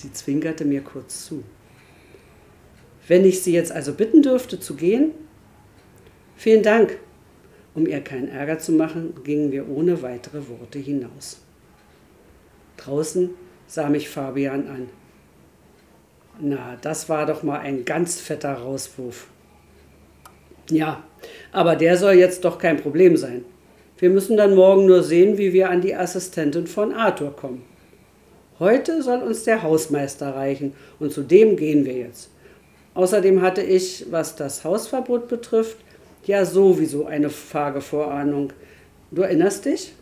Sie 0.00 0.12
zwinkerte 0.12 0.64
mir 0.64 0.80
kurz 0.80 1.26
zu. 1.26 1.44
Wenn 3.06 3.26
ich 3.26 3.42
Sie 3.42 3.52
jetzt 3.52 3.70
also 3.70 3.92
bitten 3.92 4.22
dürfte 4.22 4.58
zu 4.58 4.74
gehen? 4.74 5.10
Vielen 6.36 6.62
Dank. 6.62 6.96
Um 7.74 7.86
ihr 7.86 8.00
keinen 8.00 8.28
Ärger 8.28 8.58
zu 8.58 8.72
machen, 8.72 9.12
gingen 9.24 9.52
wir 9.52 9.68
ohne 9.68 10.00
weitere 10.00 10.48
Worte 10.48 10.78
hinaus. 10.78 11.42
Draußen 12.78 13.28
sah 13.66 13.90
mich 13.90 14.08
Fabian 14.08 14.68
an. 14.68 14.88
Na, 16.40 16.78
das 16.80 17.10
war 17.10 17.26
doch 17.26 17.42
mal 17.42 17.60
ein 17.60 17.84
ganz 17.84 18.18
fetter 18.18 18.54
Rauswurf. 18.54 19.26
Ja, 20.70 21.04
aber 21.52 21.76
der 21.76 21.98
soll 21.98 22.14
jetzt 22.14 22.46
doch 22.46 22.58
kein 22.58 22.78
Problem 22.78 23.18
sein. 23.18 23.44
Wir 23.98 24.08
müssen 24.08 24.38
dann 24.38 24.54
morgen 24.54 24.86
nur 24.86 25.02
sehen, 25.02 25.36
wie 25.36 25.52
wir 25.52 25.68
an 25.68 25.82
die 25.82 25.94
Assistentin 25.94 26.66
von 26.66 26.94
Arthur 26.94 27.36
kommen. 27.36 27.69
Heute 28.60 29.02
soll 29.02 29.22
uns 29.22 29.44
der 29.44 29.62
Hausmeister 29.62 30.34
reichen 30.34 30.74
und 30.98 31.12
zu 31.12 31.22
dem 31.22 31.56
gehen 31.56 31.86
wir 31.86 31.94
jetzt. 31.94 32.28
Außerdem 32.92 33.40
hatte 33.40 33.62
ich, 33.62 34.06
was 34.10 34.36
das 34.36 34.64
Hausverbot 34.64 35.28
betrifft, 35.28 35.78
ja 36.26 36.44
sowieso 36.44 37.06
eine 37.06 37.30
vage 37.30 37.80
Vorahnung. 37.80 38.52
Du 39.10 39.22
erinnerst 39.22 39.64
dich? 39.64 39.94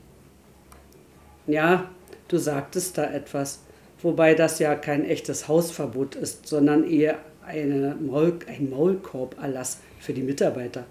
Ja, 1.46 1.88
du 2.26 2.38
sagtest 2.38 2.98
da 2.98 3.04
etwas, 3.04 3.60
wobei 4.02 4.34
das 4.34 4.58
ja 4.58 4.74
kein 4.74 5.04
echtes 5.04 5.46
Hausverbot 5.46 6.16
ist, 6.16 6.48
sondern 6.48 6.82
eher 6.82 7.18
eine 7.46 7.94
Maul, 7.94 8.40
ein 8.48 8.70
Maulkorberlass 8.70 9.78
für 10.00 10.12
die 10.12 10.22
Mitarbeiter. 10.22 10.84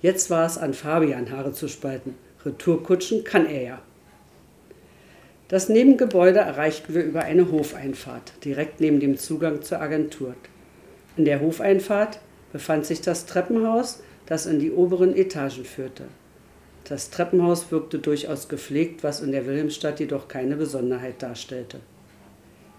Jetzt 0.00 0.30
war 0.30 0.46
es 0.46 0.56
an 0.56 0.72
Fabian, 0.72 1.30
Haare 1.30 1.52
zu 1.52 1.68
spalten. 1.68 2.16
Retourkutschen 2.44 3.24
kann 3.24 3.46
er 3.46 3.62
ja. 3.62 3.82
Das 5.52 5.68
Nebengebäude 5.68 6.38
erreichten 6.38 6.94
wir 6.94 7.04
über 7.04 7.24
eine 7.24 7.52
Hofeinfahrt, 7.52 8.32
direkt 8.42 8.80
neben 8.80 9.00
dem 9.00 9.18
Zugang 9.18 9.60
zur 9.60 9.82
Agentur. 9.82 10.34
In 11.18 11.26
der 11.26 11.42
Hofeinfahrt 11.42 12.20
befand 12.54 12.86
sich 12.86 13.02
das 13.02 13.26
Treppenhaus, 13.26 14.00
das 14.24 14.46
in 14.46 14.60
die 14.60 14.72
oberen 14.72 15.14
Etagen 15.14 15.66
führte. 15.66 16.04
Das 16.84 17.10
Treppenhaus 17.10 17.70
wirkte 17.70 17.98
durchaus 17.98 18.48
gepflegt, 18.48 19.04
was 19.04 19.20
in 19.20 19.30
der 19.30 19.44
Wilhelmstadt 19.44 20.00
jedoch 20.00 20.26
keine 20.26 20.56
Besonderheit 20.56 21.22
darstellte. 21.22 21.80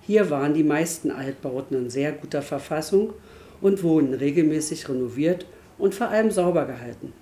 Hier 0.01 0.31
waren 0.31 0.55
die 0.55 0.63
meisten 0.63 1.11
Altbauten 1.11 1.77
in 1.77 1.91
sehr 1.91 2.11
guter 2.11 2.41
Verfassung 2.41 3.13
und 3.61 3.83
wurden 3.83 4.15
regelmäßig 4.15 4.89
renoviert 4.89 5.45
und 5.77 5.93
vor 5.93 6.07
allem 6.07 6.31
sauber 6.31 6.65
gehalten. 6.65 7.13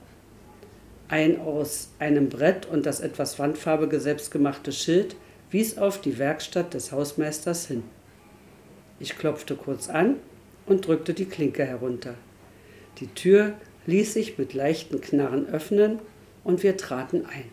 Ein 1.10 1.42
aus 1.42 1.90
einem 2.00 2.30
Brett 2.30 2.68
und 2.68 2.86
das 2.86 3.02
etwas 3.02 3.38
wandfarbige 3.38 4.00
selbstgemachte 4.00 4.72
Schild 4.72 5.18
wies 5.52 5.78
auf 5.78 6.02
die 6.02 6.18
Werkstatt 6.18 6.74
des 6.74 6.92
Hausmeisters 6.92 7.68
hin. 7.68 7.84
Ich 9.00 9.18
klopfte 9.18 9.56
kurz 9.56 9.90
an 9.90 10.16
und 10.66 10.88
drückte 10.88 11.14
die 11.14 11.26
Klinke 11.26 11.66
herunter. 11.66 12.16
Die 13.00 13.08
Tür 13.08 13.54
ließ 13.86 14.14
sich 14.14 14.38
mit 14.38 14.54
leichten 14.54 15.02
Knarren 15.02 15.48
öffnen 15.48 16.00
und 16.44 16.64
wir 16.64 16.78
traten 16.78 17.26
ein. 17.26 17.46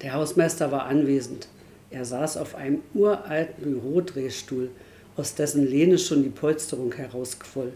Der 0.00 0.14
Hausmeister 0.14 0.72
war 0.72 0.86
anwesend. 0.86 1.48
Er 1.90 2.04
saß 2.04 2.38
auf 2.38 2.54
einem 2.54 2.80
uralten 2.94 3.62
Bürodrehstuhl, 3.62 4.70
aus 5.16 5.34
dessen 5.34 5.66
Lehne 5.68 5.98
schon 5.98 6.22
die 6.22 6.30
Polsterung 6.30 6.92
herausquoll. 6.94 7.72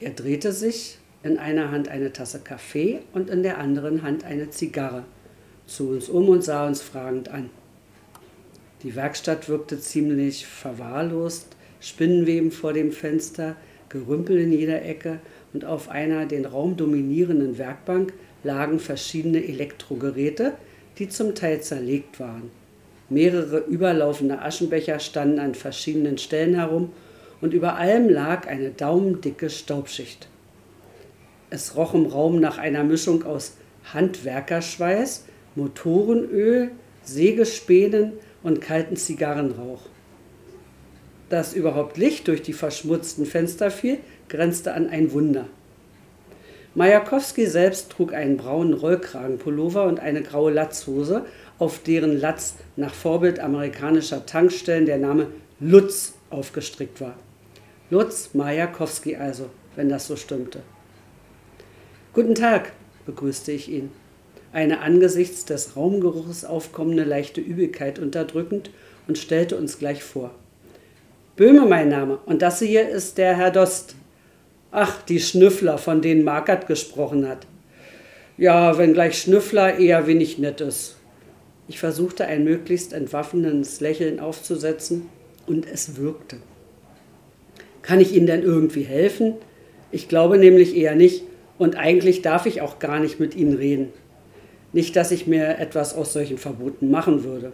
Er 0.00 0.10
drehte 0.10 0.52
sich, 0.52 0.98
in 1.22 1.36
einer 1.38 1.70
Hand 1.70 1.88
eine 1.88 2.12
Tasse 2.12 2.40
Kaffee 2.40 3.00
und 3.12 3.28
in 3.28 3.42
der 3.42 3.58
anderen 3.58 4.02
Hand 4.02 4.24
eine 4.24 4.50
Zigarre, 4.50 5.04
zu 5.68 5.90
uns 5.90 6.08
um 6.08 6.28
und 6.28 6.42
sah 6.42 6.66
uns 6.66 6.82
fragend 6.82 7.28
an. 7.28 7.50
Die 8.82 8.96
Werkstatt 8.96 9.48
wirkte 9.48 9.78
ziemlich 9.78 10.46
verwahrlost, 10.46 11.48
Spinnenweben 11.80 12.50
vor 12.50 12.72
dem 12.72 12.90
Fenster, 12.90 13.54
Gerümpel 13.88 14.38
in 14.38 14.52
jeder 14.52 14.84
Ecke 14.84 15.20
und 15.52 15.64
auf 15.64 15.88
einer 15.88 16.26
den 16.26 16.44
Raum 16.44 16.76
dominierenden 16.76 17.58
Werkbank 17.58 18.12
lagen 18.44 18.80
verschiedene 18.80 19.44
Elektrogeräte, 19.44 20.54
die 20.98 21.08
zum 21.08 21.34
Teil 21.34 21.60
zerlegt 21.60 22.20
waren. 22.20 22.50
Mehrere 23.08 23.60
überlaufende 23.60 24.40
Aschenbecher 24.42 24.98
standen 24.98 25.38
an 25.38 25.54
verschiedenen 25.54 26.18
Stellen 26.18 26.54
herum 26.54 26.92
und 27.40 27.54
über 27.54 27.76
allem 27.76 28.08
lag 28.08 28.46
eine 28.46 28.70
daumendicke 28.70 29.48
Staubschicht. 29.48 30.28
Es 31.50 31.76
roch 31.76 31.94
im 31.94 32.06
Raum 32.06 32.40
nach 32.40 32.58
einer 32.58 32.84
Mischung 32.84 33.24
aus 33.24 33.54
Handwerkerschweiß, 33.94 35.24
Motorenöl, 35.58 36.70
Sägespänen 37.02 38.12
und 38.42 38.60
kalten 38.60 38.96
Zigarrenrauch. 38.96 39.82
Dass 41.28 41.52
überhaupt 41.52 41.98
Licht 41.98 42.28
durch 42.28 42.42
die 42.42 42.52
verschmutzten 42.54 43.26
Fenster 43.26 43.70
fiel, 43.70 43.98
grenzte 44.28 44.72
an 44.72 44.88
ein 44.88 45.12
Wunder. 45.12 45.46
Majakowski 46.74 47.46
selbst 47.46 47.90
trug 47.90 48.14
einen 48.14 48.36
braunen 48.36 48.72
Rollkragenpullover 48.72 49.84
und 49.84 50.00
eine 50.00 50.22
graue 50.22 50.52
Latzhose, 50.52 51.24
auf 51.58 51.82
deren 51.82 52.18
Latz 52.18 52.54
nach 52.76 52.94
Vorbild 52.94 53.40
amerikanischer 53.40 54.26
Tankstellen 54.26 54.86
der 54.86 54.98
Name 54.98 55.26
Lutz 55.60 56.14
aufgestrickt 56.30 57.00
war. 57.00 57.16
Lutz 57.90 58.30
Majakowski 58.32 59.16
also, 59.16 59.50
wenn 59.74 59.88
das 59.88 60.06
so 60.06 60.14
stimmte. 60.14 60.62
Guten 62.12 62.34
Tag, 62.34 62.72
begrüßte 63.06 63.50
ich 63.52 63.68
ihn. 63.68 63.90
Eine 64.52 64.80
angesichts 64.80 65.44
des 65.44 65.76
Raumgeruchs 65.76 66.44
aufkommende 66.44 67.04
leichte 67.04 67.40
Übelkeit 67.40 67.98
unterdrückend 67.98 68.70
und 69.06 69.18
stellte 69.18 69.56
uns 69.56 69.78
gleich 69.78 70.02
vor. 70.02 70.34
Böhme 71.36 71.66
mein 71.66 71.88
Name 71.88 72.18
und 72.26 72.42
das 72.42 72.58
hier 72.60 72.88
ist 72.88 73.18
der 73.18 73.36
Herr 73.36 73.50
Dost. 73.50 73.94
Ach, 74.70 75.02
die 75.02 75.20
Schnüffler, 75.20 75.78
von 75.78 76.02
denen 76.02 76.24
Markert 76.24 76.66
gesprochen 76.66 77.28
hat. 77.28 77.46
Ja, 78.36 78.78
wenn 78.78 78.92
gleich 78.92 79.20
Schnüffler 79.20 79.78
eher 79.78 80.06
wenig 80.06 80.38
nett 80.38 80.60
ist. 80.60 80.96
Ich 81.68 81.78
versuchte 81.78 82.24
ein 82.24 82.44
möglichst 82.44 82.92
entwaffnendes 82.92 83.80
Lächeln 83.80 84.20
aufzusetzen 84.20 85.08
und 85.46 85.66
es 85.66 85.96
wirkte. 85.96 86.36
Kann 87.82 88.00
ich 88.00 88.14
Ihnen 88.14 88.26
denn 88.26 88.42
irgendwie 88.42 88.82
helfen? 88.82 89.34
Ich 89.90 90.08
glaube 90.08 90.38
nämlich 90.38 90.76
eher 90.76 90.94
nicht 90.94 91.24
und 91.58 91.76
eigentlich 91.76 92.22
darf 92.22 92.46
ich 92.46 92.60
auch 92.60 92.78
gar 92.78 93.00
nicht 93.00 93.20
mit 93.20 93.34
Ihnen 93.34 93.54
reden. 93.54 93.92
Nicht, 94.72 94.96
dass 94.96 95.10
ich 95.10 95.26
mir 95.26 95.58
etwas 95.58 95.94
aus 95.94 96.12
solchen 96.12 96.38
Verboten 96.38 96.90
machen 96.90 97.24
würde. 97.24 97.52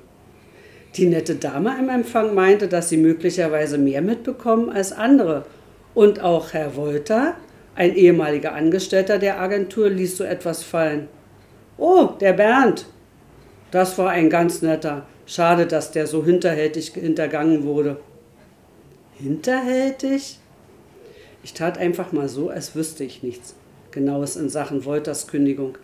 Die 0.97 1.07
nette 1.07 1.37
Dame 1.37 1.75
im 1.79 1.89
Empfang 1.89 2.35
meinte, 2.35 2.69
dass 2.69 2.89
sie 2.89 2.97
möglicherweise 2.97 3.79
mehr 3.79 4.03
mitbekommen 4.03 4.71
als 4.71 4.93
andere 4.93 5.45
und 5.95 6.21
auch 6.21 6.53
Herr 6.53 6.77
Wolter, 6.77 7.35
ein 7.75 7.95
ehemaliger 7.95 8.55
Angestellter 8.55 9.19
der 9.19 9.41
Agentur, 9.41 9.91
ließ 9.91 10.17
so 10.17 10.25
etwas 10.25 10.63
fallen. 10.63 11.09
Oh, 11.79 12.11
der 12.21 12.33
Bernd. 12.35 12.87
Das 13.71 13.99
war 13.99 14.11
ein 14.11 14.31
ganz 14.31 14.63
netter. 14.63 15.07
Schade, 15.27 15.67
dass 15.67 15.91
der 15.91 16.07
so 16.07 16.25
hinterhältig 16.25 16.93
hintergangen 16.95 17.65
wurde. 17.65 17.97
Hinterhältig? 19.15 20.39
Ich 21.43 21.55
tat 21.55 21.79
einfach 21.79 22.13
mal 22.13 22.29
so, 22.29 22.51
als 22.51 22.75
wüsste 22.77 23.05
ich 23.05 23.23
nichts 23.23 23.55
Genaues 23.91 24.37
in 24.37 24.49
Sachen 24.49 24.85
Wolters 24.85 25.27
Kündigung. 25.27 25.79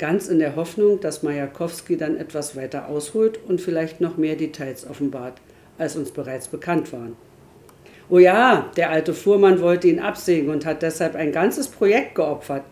Ganz 0.00 0.28
in 0.28 0.38
der 0.38 0.56
Hoffnung, 0.56 0.98
dass 1.00 1.22
Majakowski 1.22 1.98
dann 1.98 2.16
etwas 2.16 2.56
weiter 2.56 2.88
ausholt 2.88 3.38
und 3.46 3.60
vielleicht 3.60 4.00
noch 4.00 4.16
mehr 4.16 4.34
Details 4.34 4.88
offenbart, 4.88 5.34
als 5.76 5.94
uns 5.94 6.10
bereits 6.10 6.48
bekannt 6.48 6.90
waren. 6.94 7.18
Oh 8.08 8.16
ja, 8.16 8.70
der 8.78 8.88
alte 8.88 9.12
Fuhrmann 9.12 9.60
wollte 9.60 9.88
ihn 9.88 10.00
absägen 10.00 10.48
und 10.48 10.64
hat 10.64 10.80
deshalb 10.80 11.16
ein 11.16 11.32
ganzes 11.32 11.68
Projekt 11.68 12.14
geopfert. 12.14 12.62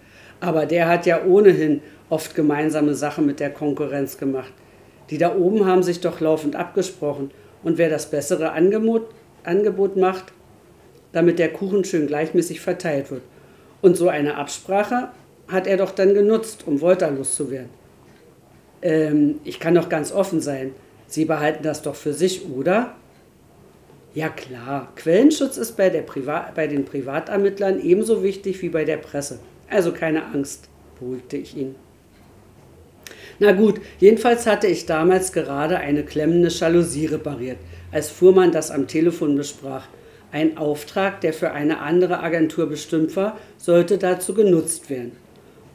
Aber 0.41 0.65
der 0.65 0.89
hat 0.89 1.05
ja 1.05 1.23
ohnehin 1.23 1.83
oft 2.09 2.35
gemeinsame 2.35 2.95
Sachen 2.95 3.27
mit 3.27 3.41
der 3.41 3.51
Konkurrenz 3.51 4.17
gemacht. 4.17 4.55
Die 5.11 5.19
da 5.19 5.37
oben 5.37 5.67
haben 5.67 5.83
sich 5.83 6.01
doch 6.01 6.21
laufend 6.21 6.57
abgesprochen. 6.57 7.31
Und 7.63 7.77
wer 7.77 7.91
das 7.91 8.11
bessere 8.11 8.53
Angebot, 8.53 9.07
Angebot 9.45 9.99
macht, 9.99 10.33
damit 11.13 11.39
der 11.39 11.53
Kuchen 11.53 11.85
schön 11.85 12.07
gleichmäßig 12.07 12.63
verteilt 12.63 13.11
wird. 13.11 13.23
Und 13.83 13.99
so 13.99 14.09
eine 14.09 14.37
Absprache 14.37 15.11
hat 15.49 15.67
er 15.67 15.77
doch 15.77 15.91
dann 15.91 16.15
genutzt, 16.15 16.65
um 16.67 16.81
Wolter 16.81 17.11
loszuwerden. 17.11 17.71
Ähm, 18.83 19.41
ich 19.45 19.59
kann 19.59 19.75
doch 19.75 19.89
ganz 19.89 20.13
offen 20.13 20.41
sein. 20.41 20.75
Sie 21.07 21.25
behalten 21.25 21.63
das 21.63 21.83
doch 21.83 21.95
für 21.95 22.13
sich, 22.13 22.49
oder? 22.51 22.95
Ja 24.15 24.29
klar, 24.29 24.93
Quellenschutz 24.97 25.57
ist 25.57 25.77
bei, 25.77 25.91
bei 26.55 26.67
den 26.67 26.85
Privatermittlern 26.85 27.81
ebenso 27.81 28.23
wichtig 28.23 28.61
wie 28.63 28.69
bei 28.69 28.85
der 28.85 28.97
Presse. 28.97 29.39
Also 29.71 29.93
keine 29.93 30.25
Angst, 30.27 30.69
beruhigte 30.99 31.37
ich 31.37 31.57
ihn. 31.57 31.75
Na 33.39 33.53
gut, 33.53 33.81
jedenfalls 34.01 34.47
hatte 34.47 34.67
ich 34.67 34.87
damals 34.87 35.33
gerade 35.33 35.79
eine 35.79 36.03
klemmende 36.03 36.49
Jalousie 36.49 37.07
repariert, 37.07 37.59
als 37.93 38.11
Fuhrmann 38.11 38.51
das 38.51 38.71
am 38.71 38.89
Telefon 38.89 39.37
besprach. 39.37 39.87
Ein 40.33 40.59
Auftrag, 40.59 41.21
der 41.21 41.33
für 41.33 41.53
eine 41.53 41.79
andere 41.79 42.21
Agentur 42.21 42.67
bestimmt 42.69 43.15
war, 43.17 43.39
sollte 43.57 43.97
dazu 43.97 44.35
genutzt 44.35 44.91
werden. 44.91 45.13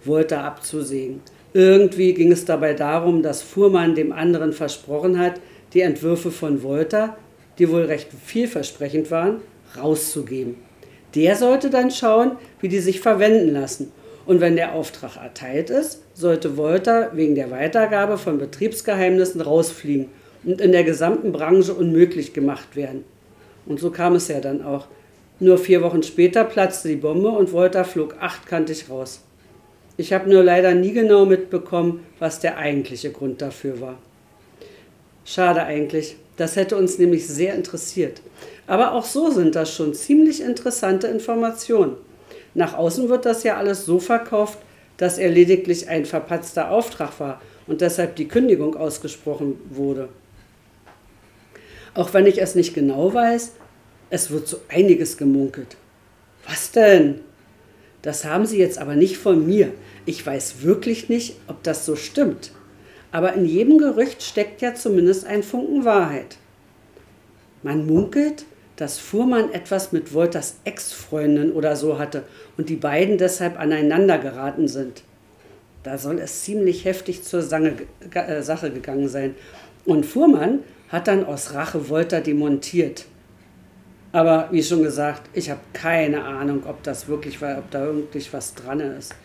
Wollte 0.06 0.40
abzusägen. 0.40 1.22
Irgendwie 1.54 2.14
ging 2.14 2.32
es 2.32 2.46
dabei 2.46 2.74
darum, 2.74 3.22
dass 3.22 3.44
Fuhrmann 3.44 3.96
dem 3.96 4.12
anderen 4.12 4.54
versprochen 4.54 5.20
hat, 5.20 5.40
die 5.74 5.82
Entwürfe 5.82 6.32
von 6.32 6.64
Wolter, 6.64 7.18
die 7.60 7.70
wohl 7.70 7.84
recht 7.84 8.10
vielversprechend 8.26 9.12
waren, 9.12 9.42
rauszugeben. 9.78 10.56
Der 11.16 11.36
sollte 11.36 11.70
dann 11.70 11.92
schauen, 11.92 12.32
wie 12.60 12.70
die 12.70 12.80
sich 12.80 13.00
verwenden 13.00 13.54
lassen. 13.54 13.92
Und 14.26 14.42
wenn 14.42 14.56
der 14.56 14.74
Auftrag 14.74 15.18
erteilt 15.18 15.70
ist, 15.70 16.02
sollte 16.14 16.58
Wolter 16.58 17.12
wegen 17.14 17.36
der 17.36 17.52
Weitergabe 17.52 18.18
von 18.18 18.38
Betriebsgeheimnissen 18.40 19.42
rausfliegen 19.42 20.08
und 20.44 20.62
in 20.62 20.72
der 20.72 20.84
gesamten 20.84 21.32
Branche 21.32 21.74
unmöglich 21.74 22.34
gemacht 22.34 22.76
werden. 22.76 23.04
Und 23.66 23.80
so 23.80 23.92
kam 23.92 24.16
es 24.16 24.28
ja 24.28 24.40
dann 24.40 24.64
auch. 24.64 24.88
Nur 25.40 25.58
vier 25.58 25.82
Wochen 25.82 26.04
später 26.04 26.46
platzte 26.46 26.88
die 26.88 26.96
Bombe 26.96 27.30
und 27.30 27.52
Wolter 27.52 27.86
flog 27.86 28.16
achtkantig 28.20 28.90
raus. 28.90 29.22
Ich 29.96 30.12
habe 30.12 30.30
nur 30.30 30.44
leider 30.44 30.74
nie 30.74 30.92
genau 30.92 31.26
mitbekommen, 31.26 32.06
was 32.20 32.40
der 32.40 32.58
eigentliche 32.58 33.12
Grund 33.12 33.42
dafür 33.42 33.80
war. 33.80 33.98
Schade 35.26 35.64
eigentlich, 35.64 36.16
das 36.38 36.56
hätte 36.56 36.76
uns 36.76 36.98
nämlich 36.98 37.28
sehr 37.28 37.54
interessiert. 37.54 38.22
Aber 38.66 38.94
auch 38.94 39.06
so 39.06 39.30
sind 39.30 39.56
das 39.56 39.74
schon 39.74 39.94
ziemlich 39.94 40.42
interessante 40.42 41.08
Informationen. 41.08 41.98
Nach 42.56 42.74
außen 42.76 43.10
wird 43.10 43.26
das 43.26 43.44
ja 43.44 43.58
alles 43.58 43.86
so 43.86 44.00
verkauft, 44.00 44.58
dass 44.98 45.18
er 45.18 45.30
lediglich 45.30 45.90
ein 45.90 46.06
verpatzter 46.06 46.72
Auftrag 46.72 47.20
war 47.20 47.42
und 47.68 47.82
deshalb 47.82 48.16
die 48.16 48.28
Kündigung 48.28 48.76
ausgesprochen 48.76 49.60
wurde. 49.70 50.10
Auch 51.94 52.14
wenn 52.14 52.26
ich 52.26 52.42
es 52.42 52.56
nicht 52.56 52.74
genau 52.74 53.14
weiß, 53.14 53.54
es 54.10 54.32
wird 54.32 54.48
so 54.48 54.58
einiges 54.70 55.18
gemunkelt. 55.18 55.76
Was 56.48 56.72
denn? 56.72 57.22
Das 58.04 58.26
haben 58.26 58.46
Sie 58.46 58.60
jetzt 58.60 58.78
aber 58.78 58.96
nicht 58.96 59.18
von 59.18 59.48
mir. 59.48 59.74
Ich 60.06 60.24
weiß 60.24 60.62
wirklich 60.62 61.10
nicht, 61.10 61.38
ob 61.48 61.64
das 61.64 61.86
so 61.86 61.96
stimmt. 61.96 62.52
Aber 63.12 63.34
in 63.34 63.46
jedem 63.46 63.80
Gerücht 63.80 64.22
steckt 64.22 64.62
ja 64.62 64.76
zumindest 64.76 65.26
ein 65.26 65.42
Funken 65.42 65.86
Wahrheit. 65.86 66.38
Man 67.64 67.88
munkelt, 67.88 68.46
dass 68.76 68.98
Fuhrmann 68.98 69.54
etwas 69.54 69.92
mit 69.92 70.14
Wolters 70.14 70.58
Ex-Freundin 70.66 71.54
oder 71.54 71.76
so 71.76 71.98
hatte 71.98 72.24
und 72.58 72.70
die 72.70 72.76
beiden 72.76 73.18
deshalb 73.18 73.58
aneinander 73.60 74.18
geraten 74.18 74.68
sind. 74.68 75.04
Da 75.84 75.98
soll 75.98 76.20
es 76.20 76.44
ziemlich 76.44 76.86
heftig 76.86 77.24
zur 77.24 77.40
äh, 77.40 78.42
Sache 78.42 78.72
gegangen 78.72 79.08
sein. 79.08 79.36
Und 79.86 80.06
Fuhrmann 80.06 80.60
hat 80.90 81.08
dann 81.08 81.26
aus 81.26 81.54
Rache 81.54 81.90
Wolter 81.90 82.20
demontiert. 82.20 83.06
Aber 84.14 84.48
wie 84.52 84.62
schon 84.62 84.84
gesagt, 84.84 85.24
ich 85.34 85.50
habe 85.50 85.60
keine 85.74 86.24
Ahnung, 86.24 86.64
ob 86.68 86.84
das 86.84 87.08
wirklich 87.08 87.42
war, 87.42 87.58
ob 87.58 87.72
da 87.72 87.84
wirklich 87.84 88.32
was 88.32 88.54
dran 88.54 88.80
ist. 88.80 89.16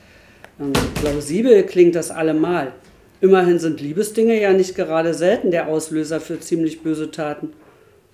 Und 0.59 0.77
ähm, 0.77 0.85
plausibel 0.95 1.63
klingt 1.65 1.95
das 1.95 2.11
allemal. 2.11 2.73
Immerhin 3.21 3.59
sind 3.59 3.83
Liebesdinge 3.83 4.41
ja 4.41 4.53
nicht 4.53 4.75
gerade 4.75 5.13
selten 5.13 5.51
der 5.51 5.69
Auslöser 5.69 6.21
für 6.21 6.41
ziemlich 6.41 6.83
böse 6.83 7.11
Taten. 7.11 7.53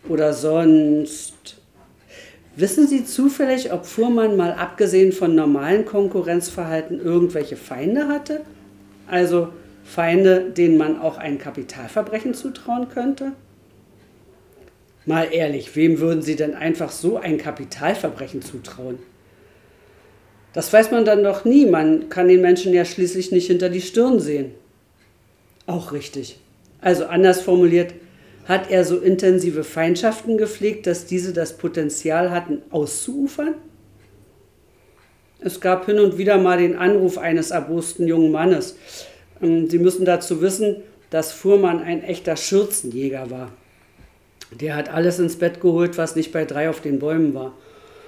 Oder 0.09 0.33
sonst. 0.33 1.61
Wissen 2.57 2.89
Sie 2.89 3.05
zufällig, 3.05 3.73
ob 3.73 3.87
Fuhrmann 3.87 4.37
mal 4.37 4.53
abgesehen 4.53 5.13
von 5.13 5.35
normalen 5.35 5.85
Konkurrenzverhalten 5.85 7.01
irgendwelche 7.01 7.57
Feinde 7.57 8.09
hatte? 8.09 8.41
Also 9.07 9.49
Feinde, 9.85 10.51
denen 10.51 10.77
man 10.77 11.01
auch 11.01 11.19
ein 11.19 11.39
Kapitalverbrechen 11.39 12.35
zutrauen 12.35 12.89
könnte? 12.89 13.33
Mal 15.07 15.29
ehrlich, 15.33 15.77
wem 15.77 16.01
würden 16.01 16.23
Sie 16.23 16.37
denn 16.37 16.55
einfach 16.55 16.91
so 16.91 17.19
ein 17.19 17.37
Kapitalverbrechen 17.37 18.41
zutrauen? 18.41 18.99
Das 20.55 20.73
weiß 20.73 20.93
man 20.93 21.05
dann 21.05 21.25
doch 21.25 21.45
nie, 21.45 21.67
man 21.67 22.09
kann 22.09 22.29
den 22.29 22.41
Menschen 22.41 22.73
ja 22.73 22.85
schließlich 22.85 23.33
nicht 23.33 23.49
hinter 23.49 23.69
die 23.69 23.83
Stirn 23.83 24.21
sehen. 24.21 24.53
Auch 25.67 25.93
richtig. 25.93 26.39
Also 26.81 27.07
anders 27.07 27.41
formuliert, 27.41 27.93
hat 28.47 28.71
er 28.71 28.85
so 28.85 28.99
intensive 28.99 29.65
Feindschaften 29.65 30.39
gepflegt, 30.39 30.87
dass 30.87 31.07
diese 31.07 31.33
das 31.33 31.57
Potenzial 31.57 32.31
hatten, 32.31 32.63
auszuufern? 32.71 33.55
Es 35.41 35.61
gab 35.61 35.87
hin 35.87 35.99
und 35.99 36.19
wieder 36.19 36.39
mal 36.39 36.59
den 36.59 36.77
Anruf 36.77 37.19
eines 37.19 37.51
erbosten 37.51 38.07
jungen 38.07 38.31
Mannes. 38.31 38.77
Ähm, 39.43 39.69
Sie 39.69 39.79
müssen 39.79 40.05
dazu 40.05 40.41
wissen, 40.41 40.77
dass 41.11 41.33
Fuhrmann 41.33 41.83
ein 41.83 42.03
echter 42.03 42.37
Schürzenjäger 42.37 43.31
war. 43.31 43.53
Der 44.61 44.77
hat 44.77 44.89
alles 44.89 45.19
ins 45.19 45.37
Bett 45.37 45.61
geholt, 45.61 45.99
was 45.99 46.17
nicht 46.17 46.33
bei 46.33 46.45
drei 46.45 46.69
auf 46.69 46.81
den 46.81 46.99
Bäumen 46.99 47.35
war. 47.35 47.55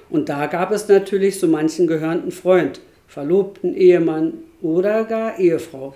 Und 0.09 0.28
da 0.28 0.46
gab 0.46 0.70
es 0.70 0.88
natürlich 0.88 1.40
so 1.40 1.48
manchen 1.48 1.87
gehörnten 1.87 2.30
Freund, 2.30 2.80
Verlobten, 3.09 3.74
Ehemann 3.74 4.35
oder 4.62 5.04
gar 5.04 5.38
Ehefrau. 5.38 5.94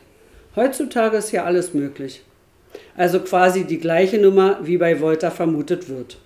Heutzutage 0.57 1.17
ist 1.17 1.31
ja 1.31 1.45
alles 1.45 1.75
möglich. 1.75 2.23
Also 2.97 3.21
quasi 3.21 3.65
die 3.65 3.79
gleiche 3.79 4.19
Nummer, 4.19 4.59
wie 4.63 4.79
bei 4.79 5.01
Volta 5.01 5.31
vermutet 5.31 5.89
wird. 5.89 6.19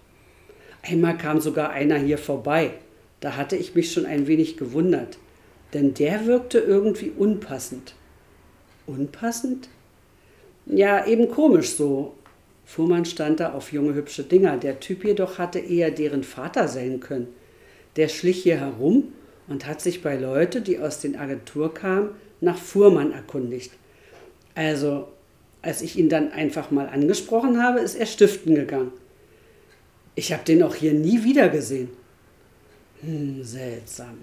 Einmal 0.82 1.16
kam 1.16 1.40
sogar 1.40 1.70
einer 1.70 1.96
hier 1.96 2.18
vorbei. 2.18 2.72
Da 3.20 3.36
hatte 3.36 3.56
ich 3.56 3.74
mich 3.74 3.92
schon 3.92 4.06
ein 4.06 4.26
wenig 4.26 4.56
gewundert, 4.56 5.18
denn 5.72 5.94
der 5.94 6.26
wirkte 6.26 6.58
irgendwie 6.58 7.10
unpassend. 7.16 7.94
Unpassend? 8.86 9.68
Ja, 10.66 11.06
eben 11.06 11.30
komisch 11.30 11.70
so. 11.70 12.14
Fuhrmann 12.64 13.04
stand 13.04 13.40
da 13.40 13.52
auf 13.52 13.72
junge 13.72 13.94
hübsche 13.94 14.22
Dinger. 14.22 14.56
Der 14.56 14.80
Typ 14.80 15.04
jedoch 15.04 15.38
hatte 15.38 15.58
eher 15.58 15.90
deren 15.90 16.24
Vater 16.24 16.68
sein 16.68 17.00
können. 17.00 17.28
Der 17.96 18.08
schlich 18.08 18.42
hier 18.42 18.58
herum 18.58 19.12
und 19.48 19.66
hat 19.66 19.80
sich 19.80 20.02
bei 20.02 20.16
Leute, 20.16 20.60
die 20.60 20.78
aus 20.78 21.00
den 21.00 21.16
Agentur 21.16 21.74
kamen, 21.74 22.10
nach 22.40 22.58
Fuhrmann 22.58 23.12
erkundigt. 23.12 23.72
Also 24.54 25.08
als 25.62 25.82
ich 25.82 25.98
ihn 25.98 26.08
dann 26.08 26.32
einfach 26.32 26.70
mal 26.70 26.88
angesprochen 26.88 27.62
habe, 27.62 27.80
ist 27.80 27.94
er 27.94 28.06
stiften 28.06 28.54
gegangen. 28.54 28.92
Ich 30.14 30.32
habe 30.32 30.44
den 30.44 30.62
auch 30.62 30.74
hier 30.74 30.92
nie 30.92 31.24
wieder 31.24 31.48
gesehen. 31.48 31.88
Hm, 33.00 33.42
seltsam. 33.42 34.18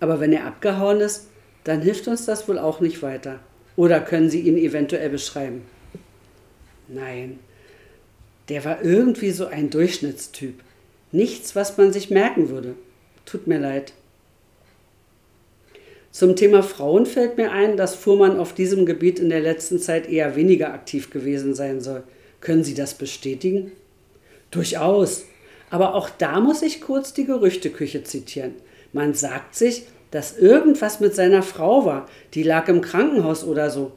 Aber 0.00 0.20
wenn 0.20 0.32
er 0.32 0.46
abgehauen 0.46 1.00
ist, 1.00 1.28
dann 1.64 1.82
hilft 1.82 2.08
uns 2.08 2.26
das 2.26 2.48
wohl 2.48 2.58
auch 2.58 2.80
nicht 2.80 3.02
weiter. 3.02 3.40
Oder 3.76 4.00
können 4.00 4.30
Sie 4.30 4.40
ihn 4.40 4.56
eventuell 4.56 5.10
beschreiben? 5.10 5.62
Nein, 6.88 7.38
der 8.50 8.64
war 8.64 8.82
irgendwie 8.82 9.30
so 9.30 9.46
ein 9.46 9.70
Durchschnittstyp. 9.70 10.60
Nichts, 11.12 11.56
was 11.56 11.78
man 11.78 11.92
sich 11.92 12.10
merken 12.10 12.50
würde. 12.50 12.74
Tut 13.24 13.46
mir 13.46 13.58
leid. 13.58 13.92
Zum 16.10 16.34
Thema 16.34 16.64
Frauen 16.64 17.06
fällt 17.06 17.36
mir 17.36 17.52
ein, 17.52 17.76
dass 17.76 17.94
Fuhrmann 17.94 18.40
auf 18.40 18.52
diesem 18.52 18.84
Gebiet 18.84 19.20
in 19.20 19.30
der 19.30 19.40
letzten 19.40 19.78
Zeit 19.78 20.08
eher 20.08 20.34
weniger 20.34 20.74
aktiv 20.74 21.10
gewesen 21.10 21.54
sein 21.54 21.80
soll. 21.80 22.02
Können 22.40 22.64
Sie 22.64 22.74
das 22.74 22.94
bestätigen? 22.94 23.70
Durchaus. 24.50 25.26
Aber 25.70 25.94
auch 25.94 26.10
da 26.10 26.40
muss 26.40 26.62
ich 26.62 26.80
kurz 26.80 27.12
die 27.12 27.26
Gerüchteküche 27.26 28.02
zitieren. 28.02 28.54
Man 28.92 29.14
sagt 29.14 29.54
sich, 29.54 29.84
dass 30.10 30.36
irgendwas 30.36 30.98
mit 30.98 31.14
seiner 31.14 31.44
Frau 31.44 31.84
war. 31.84 32.08
Die 32.34 32.42
lag 32.42 32.66
im 32.68 32.80
Krankenhaus 32.80 33.44
oder 33.44 33.70
so. 33.70 33.92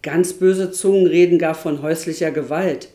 Ganz 0.00 0.32
böse 0.32 0.70
Zungen 0.70 1.06
reden 1.06 1.38
gar 1.38 1.54
von 1.54 1.82
häuslicher 1.82 2.30
Gewalt. 2.30 2.88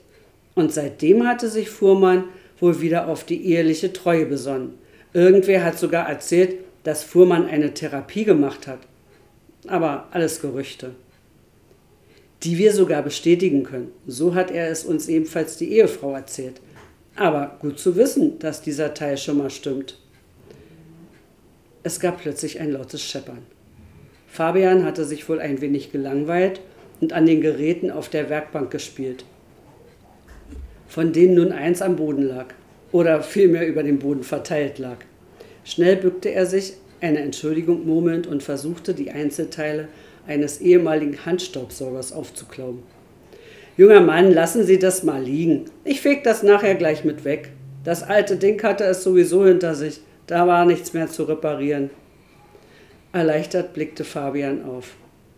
Und 0.57 0.73
seitdem 0.73 1.27
hatte 1.27 1.49
sich 1.49 1.69
Fuhrmann 1.69 2.23
wohl 2.59 2.81
wieder 2.81 3.09
auf 3.09 3.23
die 3.23 3.45
eheliche 3.45 3.93
Treue 3.93 4.25
besonnen. 4.25 4.73
Irgendwer 5.13 5.63
hat 5.63 5.77
sogar 5.77 6.09
erzählt, 6.09 6.55
dass 6.81 7.03
Fuhrmann 7.03 7.45
eine 7.45 7.75
Therapie 7.75 8.23
gemacht 8.23 8.65
hat. 8.65 8.79
Aber 9.67 10.07
alles 10.09 10.41
Gerüchte. 10.41 10.95
Die 12.41 12.57
wir 12.57 12.73
sogar 12.73 13.03
bestätigen 13.03 13.61
können. 13.61 13.91
So 14.07 14.33
hat 14.33 14.49
er 14.49 14.71
es 14.71 14.83
uns 14.83 15.07
ebenfalls 15.07 15.57
die 15.57 15.73
Ehefrau 15.73 16.15
erzählt. 16.15 16.59
Aber 17.15 17.57
gut 17.59 17.77
zu 17.77 17.95
wissen, 17.95 18.39
dass 18.39 18.63
dieser 18.63 18.95
Teil 18.95 19.19
schon 19.19 19.37
mal 19.37 19.51
stimmt. 19.51 19.99
Es 21.83 21.99
gab 21.99 22.19
plötzlich 22.19 22.59
ein 22.59 22.71
lautes 22.71 23.03
Scheppern. 23.03 23.43
Fabian 24.27 24.85
hatte 24.85 25.05
sich 25.05 25.29
wohl 25.29 25.39
ein 25.39 25.61
wenig 25.61 25.91
gelangweilt 25.91 26.61
und 26.99 27.13
an 27.13 27.27
den 27.27 27.41
Geräten 27.41 27.91
auf 27.91 28.09
der 28.09 28.31
Werkbank 28.31 28.71
gespielt, 28.71 29.23
von 30.87 31.13
denen 31.13 31.35
nun 31.35 31.51
eins 31.51 31.81
am 31.81 31.95
Boden 31.95 32.23
lag 32.23 32.47
oder 32.91 33.21
vielmehr 33.21 33.67
über 33.67 33.83
dem 33.83 33.99
Boden 33.99 34.23
verteilt 34.23 34.79
lag. 34.79 34.97
Schnell 35.63 35.97
bückte 35.97 36.29
er 36.29 36.45
sich, 36.45 36.73
eine 37.01 37.19
Entschuldigung 37.19 37.85
murmelnd, 37.85 38.27
und 38.27 38.43
versuchte, 38.43 38.93
die 38.93 39.11
Einzelteile 39.11 39.87
eines 40.25 40.61
ehemaligen 40.61 41.25
Handstaubsaugers 41.25 42.13
aufzuklauben. 42.13 42.83
Junger 43.77 44.01
Mann, 44.01 44.33
lassen 44.33 44.65
Sie 44.65 44.79
das 44.79 45.03
mal 45.03 45.21
liegen. 45.21 45.65
Ich 45.83 46.01
feg 46.01 46.23
das 46.23 46.41
nachher 46.41 46.75
gleich 46.75 47.03
mit 47.05 47.25
weg. 47.25 47.51
Das 47.83 48.01
alte 48.01 48.37
Ding 48.37 48.61
hatte 48.63 48.83
es 48.85 49.03
sowieso 49.03 49.45
hinter 49.45 49.75
sich. 49.75 50.01
Da 50.25 50.47
war 50.47 50.65
nichts 50.65 50.93
mehr 50.93 51.07
zu 51.07 51.23
reparieren. 51.23 51.89
Erleichtert 53.13 53.73
blickte 53.73 54.03
Fabian 54.03 54.65
auf, 54.65 54.95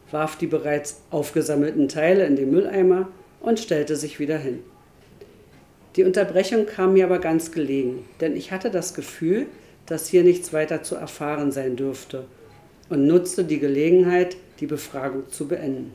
warf 0.09 0.37
die 0.37 0.47
bereits 0.47 1.01
aufgesammelten 1.11 1.87
Teile 1.87 2.25
in 2.25 2.35
den 2.35 2.49
Mülleimer 2.49 3.09
und 3.41 3.59
stellte 3.59 3.95
sich 3.95 4.19
wieder 4.19 4.37
hin. 4.37 4.59
Die 5.95 6.03
Unterbrechung 6.03 6.65
kam 6.65 6.93
mir 6.93 7.05
aber 7.05 7.19
ganz 7.19 7.51
gelegen, 7.51 8.05
denn 8.21 8.35
ich 8.35 8.51
hatte 8.51 8.69
das 8.69 8.93
Gefühl, 8.93 9.47
dass 9.85 10.07
hier 10.07 10.23
nichts 10.23 10.53
weiter 10.53 10.83
zu 10.83 10.95
erfahren 10.95 11.51
sein 11.51 11.75
dürfte. 11.75 12.25
und 12.89 13.05
nutzte 13.05 13.43
die 13.43 13.59
Gelegenheit, 13.59 14.35
die 14.59 14.65
Befragung 14.65 15.29
zu 15.29 15.47
beenden. 15.47 15.93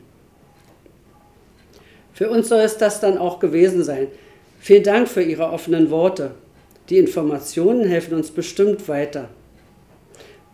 Für 2.13 2.29
uns 2.29 2.47
soll 2.47 2.61
es 2.61 2.77
das 2.77 3.01
dann 3.01 3.17
auch 3.17 3.39
gewesen 3.39 3.83
sein. 3.83 4.07
Vielen 4.61 4.83
Dank 4.83 5.09
für 5.09 5.21
Ihre 5.21 5.49
offenen 5.49 5.91
Worte. 5.91 6.31
Die 6.89 6.97
Informationen 6.97 7.85
helfen 7.85 8.13
uns 8.13 8.31
bestimmt 8.31 8.87
weiter. 8.87 9.27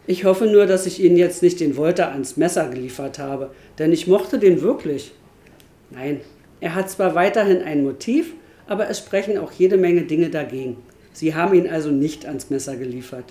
Ich 0.07 0.25
hoffe 0.25 0.47
nur, 0.47 0.65
dass 0.65 0.87
ich 0.87 1.03
Ihnen 1.03 1.17
jetzt 1.17 1.43
nicht 1.43 1.59
den 1.59 1.77
Wolter 1.77 2.11
ans 2.11 2.37
Messer 2.37 2.67
geliefert 2.69 3.19
habe, 3.19 3.51
denn 3.77 3.93
ich 3.93 4.07
mochte 4.07 4.39
den 4.39 4.61
wirklich. 4.61 5.11
Nein, 5.91 6.21
er 6.59 6.73
hat 6.73 6.89
zwar 6.89 7.13
weiterhin 7.13 7.61
ein 7.61 7.83
Motiv, 7.83 8.33
aber 8.67 8.89
es 8.89 8.99
sprechen 8.99 9.37
auch 9.37 9.51
jede 9.51 9.77
Menge 9.77 10.03
Dinge 10.03 10.29
dagegen. 10.29 10.77
Sie 11.13 11.35
haben 11.35 11.53
ihn 11.53 11.69
also 11.69 11.89
nicht 11.91 12.25
ans 12.25 12.49
Messer 12.49 12.75
geliefert. 12.77 13.25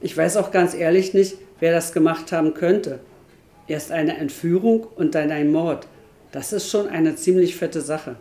Ich 0.00 0.16
weiß 0.16 0.36
auch 0.36 0.50
ganz 0.50 0.74
ehrlich 0.74 1.14
nicht, 1.14 1.36
wer 1.60 1.72
das 1.72 1.92
gemacht 1.92 2.30
haben 2.32 2.54
könnte. 2.54 3.00
Erst 3.66 3.90
eine 3.90 4.16
Entführung 4.16 4.86
und 4.96 5.14
dann 5.14 5.30
ein 5.30 5.50
Mord. 5.50 5.86
Das 6.32 6.52
ist 6.52 6.70
schon 6.70 6.88
eine 6.88 7.16
ziemlich 7.16 7.56
fette 7.56 7.80
Sache. 7.80 8.16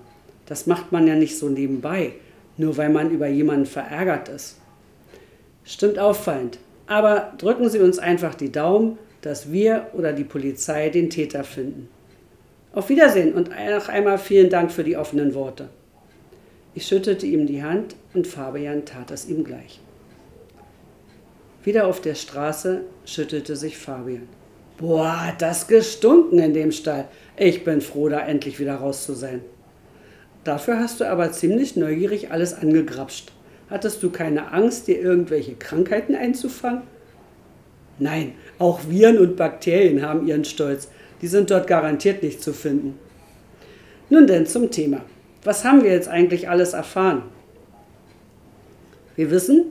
Das 0.45 0.65
macht 0.65 0.91
man 0.91 1.07
ja 1.07 1.15
nicht 1.15 1.37
so 1.37 1.49
nebenbei, 1.49 2.13
nur 2.57 2.77
weil 2.77 2.89
man 2.89 3.11
über 3.11 3.27
jemanden 3.27 3.65
verärgert 3.65 4.29
ist. 4.29 4.57
Stimmt 5.63 5.99
auffallend. 5.99 6.57
Aber 6.87 7.33
drücken 7.37 7.69
Sie 7.69 7.79
uns 7.79 7.99
einfach 7.99 8.33
die 8.33 8.51
Daumen, 8.51 8.97
dass 9.21 9.51
wir 9.51 9.87
oder 9.93 10.13
die 10.13 10.23
Polizei 10.23 10.89
den 10.89 11.09
Täter 11.09 11.43
finden. 11.43 11.89
Auf 12.77 12.89
Wiedersehen 12.89 13.33
und 13.33 13.49
noch 13.49 13.89
einmal 13.89 14.19
vielen 14.19 14.51
Dank 14.51 14.71
für 14.71 14.83
die 14.83 14.97
offenen 14.97 15.33
Worte. 15.33 15.67
Ich 16.75 16.85
schüttete 16.85 17.25
ihm 17.25 17.47
die 17.47 17.63
Hand 17.63 17.95
und 18.13 18.27
Fabian 18.27 18.85
tat 18.85 19.09
es 19.09 19.27
ihm 19.27 19.43
gleich. 19.43 19.79
Wieder 21.63 21.87
auf 21.87 22.01
der 22.01 22.13
Straße 22.13 22.81
schüttelte 23.03 23.55
sich 23.55 23.79
Fabian. 23.79 24.29
Boah, 24.77 25.25
hat 25.25 25.41
das 25.41 25.67
gestunken 25.67 26.37
in 26.37 26.53
dem 26.53 26.71
Stall. 26.71 27.05
Ich 27.35 27.63
bin 27.63 27.81
froh, 27.81 28.09
da 28.09 28.19
endlich 28.19 28.59
wieder 28.59 28.75
raus 28.75 29.07
zu 29.07 29.13
sein. 29.13 29.41
Dafür 30.43 30.77
hast 30.77 30.99
du 30.99 31.05
aber 31.05 31.31
ziemlich 31.31 31.77
neugierig 31.77 32.29
alles 32.29 32.53
angegrapscht. 32.53 33.31
Hattest 33.71 34.03
du 34.03 34.11
keine 34.11 34.51
Angst, 34.51 34.87
dir 34.87 35.01
irgendwelche 35.01 35.55
Krankheiten 35.55 36.13
einzufangen? 36.13 36.83
Nein, 37.97 38.33
auch 38.59 38.81
Viren 38.87 39.17
und 39.17 39.35
Bakterien 39.35 40.03
haben 40.03 40.27
ihren 40.27 40.45
Stolz. 40.45 40.89
Die 41.21 41.27
sind 41.27 41.49
dort 41.51 41.67
garantiert 41.67 42.23
nicht 42.23 42.41
zu 42.41 42.53
finden. 42.53 42.99
Nun 44.09 44.27
denn 44.27 44.45
zum 44.45 44.71
Thema. 44.71 45.01
Was 45.43 45.63
haben 45.63 45.83
wir 45.83 45.91
jetzt 45.91 46.07
eigentlich 46.07 46.49
alles 46.49 46.73
erfahren? 46.73 47.23
Wir 49.15 49.31
wissen, 49.31 49.65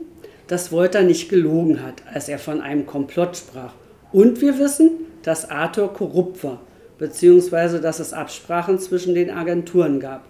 dass 0.49 0.73
Wolter 0.73 1.03
nicht 1.03 1.29
gelogen 1.29 1.83
hat, 1.83 2.03
als 2.13 2.29
er 2.29 2.39
von 2.39 2.61
einem 2.61 2.87
Komplott 2.87 3.37
sprach. 3.37 3.73
Und 4.13 4.41
wir 4.41 4.59
wissen, 4.59 4.91
dass 5.23 5.51
Arthur 5.51 5.93
korrupt 5.93 6.43
war, 6.45 6.61
beziehungsweise 6.99 7.81
dass 7.81 7.99
es 7.99 8.13
Absprachen 8.13 8.79
zwischen 8.79 9.15
den 9.15 9.31
Agenturen 9.31 10.01
gab. 10.01 10.25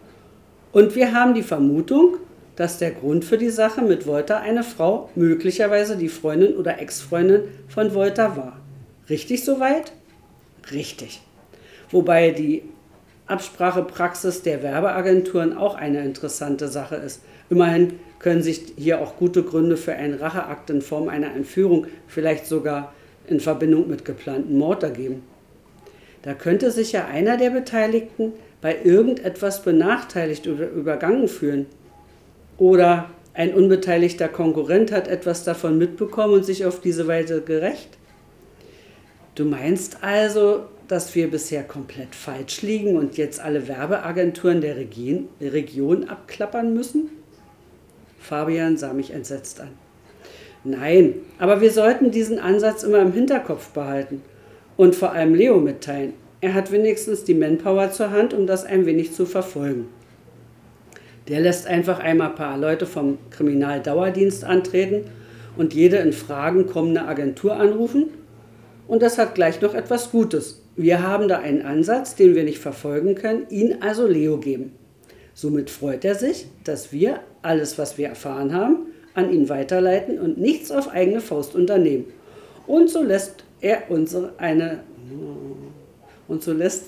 Und 0.73 0.95
wir 0.95 1.12
haben 1.12 1.35
die 1.35 1.43
Vermutung, 1.43 2.17
dass 2.57 2.79
der 2.79 2.91
Grund 2.91 3.25
für 3.25 3.39
die 3.39 3.51
Sache 3.51 3.83
mit 3.83 4.07
Wolter 4.07 4.41
eine 4.41 4.62
Frau, 4.62 5.11
möglicherweise 5.14 5.97
die 5.97 6.09
Freundin 6.09 6.57
oder 6.57 6.81
Ex-Freundin 6.81 7.43
von 7.69 7.95
Wolter 7.95 8.37
war. 8.37 8.61
Richtig 9.09 9.45
soweit? 9.45 9.93
Richtig. 10.73 11.21
Wobei 11.91 12.31
die 12.31 12.62
Absprachepraxis 13.27 14.43
der 14.43 14.62
Werbeagenturen 14.62 15.57
auch 15.57 15.75
eine 15.75 16.05
interessante 16.05 16.69
Sache 16.69 16.97
ist. 16.97 17.23
Immerhin 17.51 17.99
können 18.19 18.43
sich 18.43 18.73
hier 18.77 19.01
auch 19.01 19.17
gute 19.17 19.43
Gründe 19.43 19.77
für 19.77 19.95
einen 19.95 20.14
Racheakt 20.14 20.71
in 20.71 20.83
Form 20.83 21.09
einer 21.09 21.35
Entführung, 21.35 21.87
vielleicht 22.07 22.47
sogar 22.47 22.93
in 23.29 23.41
Verbindung 23.41 23.89
mit 23.89 24.05
geplanten 24.05 24.57
Mord 24.57 24.83
ergeben. 24.83 25.23
Da 26.23 26.35
könnte 26.35 26.71
sich 26.71 26.93
ja 26.93 27.07
einer 27.07 27.37
der 27.37 27.51
Beteiligten 27.51 28.33
bei 28.61 28.77
irgendetwas 28.83 29.62
benachteiligt 29.62 30.49
oder 30.49 30.69
übergangen 30.69 31.29
fühlen. 31.29 31.67
Oder 32.59 33.11
ein 33.35 33.55
unbeteiligter 33.55 34.29
Konkurrent 34.29 34.91
hat 34.91 35.09
etwas 35.09 35.45
davon 35.45 35.79
mitbekommen 35.79 36.35
und 36.35 36.45
sich 36.45 36.64
auf 36.64 36.81
diese 36.81 37.07
Weise 37.07 37.43
gerecht. 37.43 37.95
Du 39.37 39.45
meinst 39.45 39.99
also, 40.03 40.64
dass 40.89 41.14
wir 41.14 41.30
bisher 41.30 41.62
komplett 41.62 42.14
falsch 42.14 42.62
liegen 42.62 42.97
und 42.97 43.18
jetzt 43.18 43.39
alle 43.39 43.68
Werbeagenturen 43.68 44.62
der 44.62 44.76
Region, 44.76 45.28
der 45.41 45.53
Region 45.53 46.09
abklappern 46.09 46.72
müssen? 46.72 47.11
Fabian 48.18 48.78
sah 48.78 48.95
mich 48.95 49.11
entsetzt 49.11 49.61
an. 49.61 49.68
Nein, 50.64 51.16
aber 51.39 51.61
wir 51.61 51.70
sollten 51.70 52.11
diesen 52.11 52.39
Ansatz 52.39 52.82
immer 52.82 53.01
im 53.01 53.12
Hinterkopf 53.12 53.68
behalten 53.72 54.22
und 54.78 54.95
vor 54.95 55.12
allem 55.12 55.34
Leo 55.34 55.61
mitteilen. 55.61 56.14
Er 56.41 56.55
hat 56.55 56.72
wenigstens 56.72 57.24
die 57.24 57.34
Manpower 57.34 57.91
zur 57.91 58.12
Hand, 58.12 58.32
um 58.32 58.47
das 58.47 58.64
ein 58.64 58.87
wenig 58.87 59.12
zu 59.12 59.26
verfolgen. 59.26 59.89
Der 61.28 61.41
lässt 61.41 61.66
einfach 61.66 61.99
einmal 61.99 62.30
ein 62.30 62.37
paar 62.37 62.57
Leute 62.57 62.87
vom 62.87 63.18
Kriminaldauerdienst 63.30 64.45
antreten 64.45 65.05
und 65.59 65.74
jede 65.74 65.99
in 65.99 66.14
Fragen 66.14 66.66
kommende 66.66 67.03
Agentur 67.03 67.57
anrufen. 67.57 68.09
Und 68.89 69.03
das 69.03 69.18
hat 69.18 69.34
gleich 69.34 69.61
noch 69.61 69.74
etwas 69.74 70.11
Gutes. 70.11 70.62
Wir 70.76 71.03
haben 71.03 71.28
da 71.28 71.39
einen 71.39 71.62
Ansatz, 71.62 72.14
den 72.14 72.34
wir 72.34 72.45
nicht 72.45 72.59
verfolgen 72.59 73.14
können, 73.14 73.47
ihn 73.51 73.78
also 73.80 74.07
Leo 74.07 74.39
geben. 74.39 74.72
Somit 75.34 75.70
freut 75.70 76.05
er 76.05 76.14
sich, 76.14 76.47
dass 76.64 76.93
wir 76.93 77.20
alles, 77.43 77.78
was 77.78 77.99
wir 77.99 78.09
erfahren 78.09 78.55
haben, 78.55 78.87
an 79.14 79.32
ihn 79.32 79.49
weiterleiten 79.49 80.18
und 80.18 80.39
nichts 80.39 80.70
auf 80.70 80.89
eigene 80.89 81.20
Faust 81.20 81.55
unternehmen. 81.55 82.05
Und 82.66 82.91
so 82.91 83.03
lässt 83.03 83.45
er 83.61 83.91
unsere 83.91 84.32
eine 84.39 84.80
und 86.28 86.43
so 86.43 86.53
lässt 86.53 86.84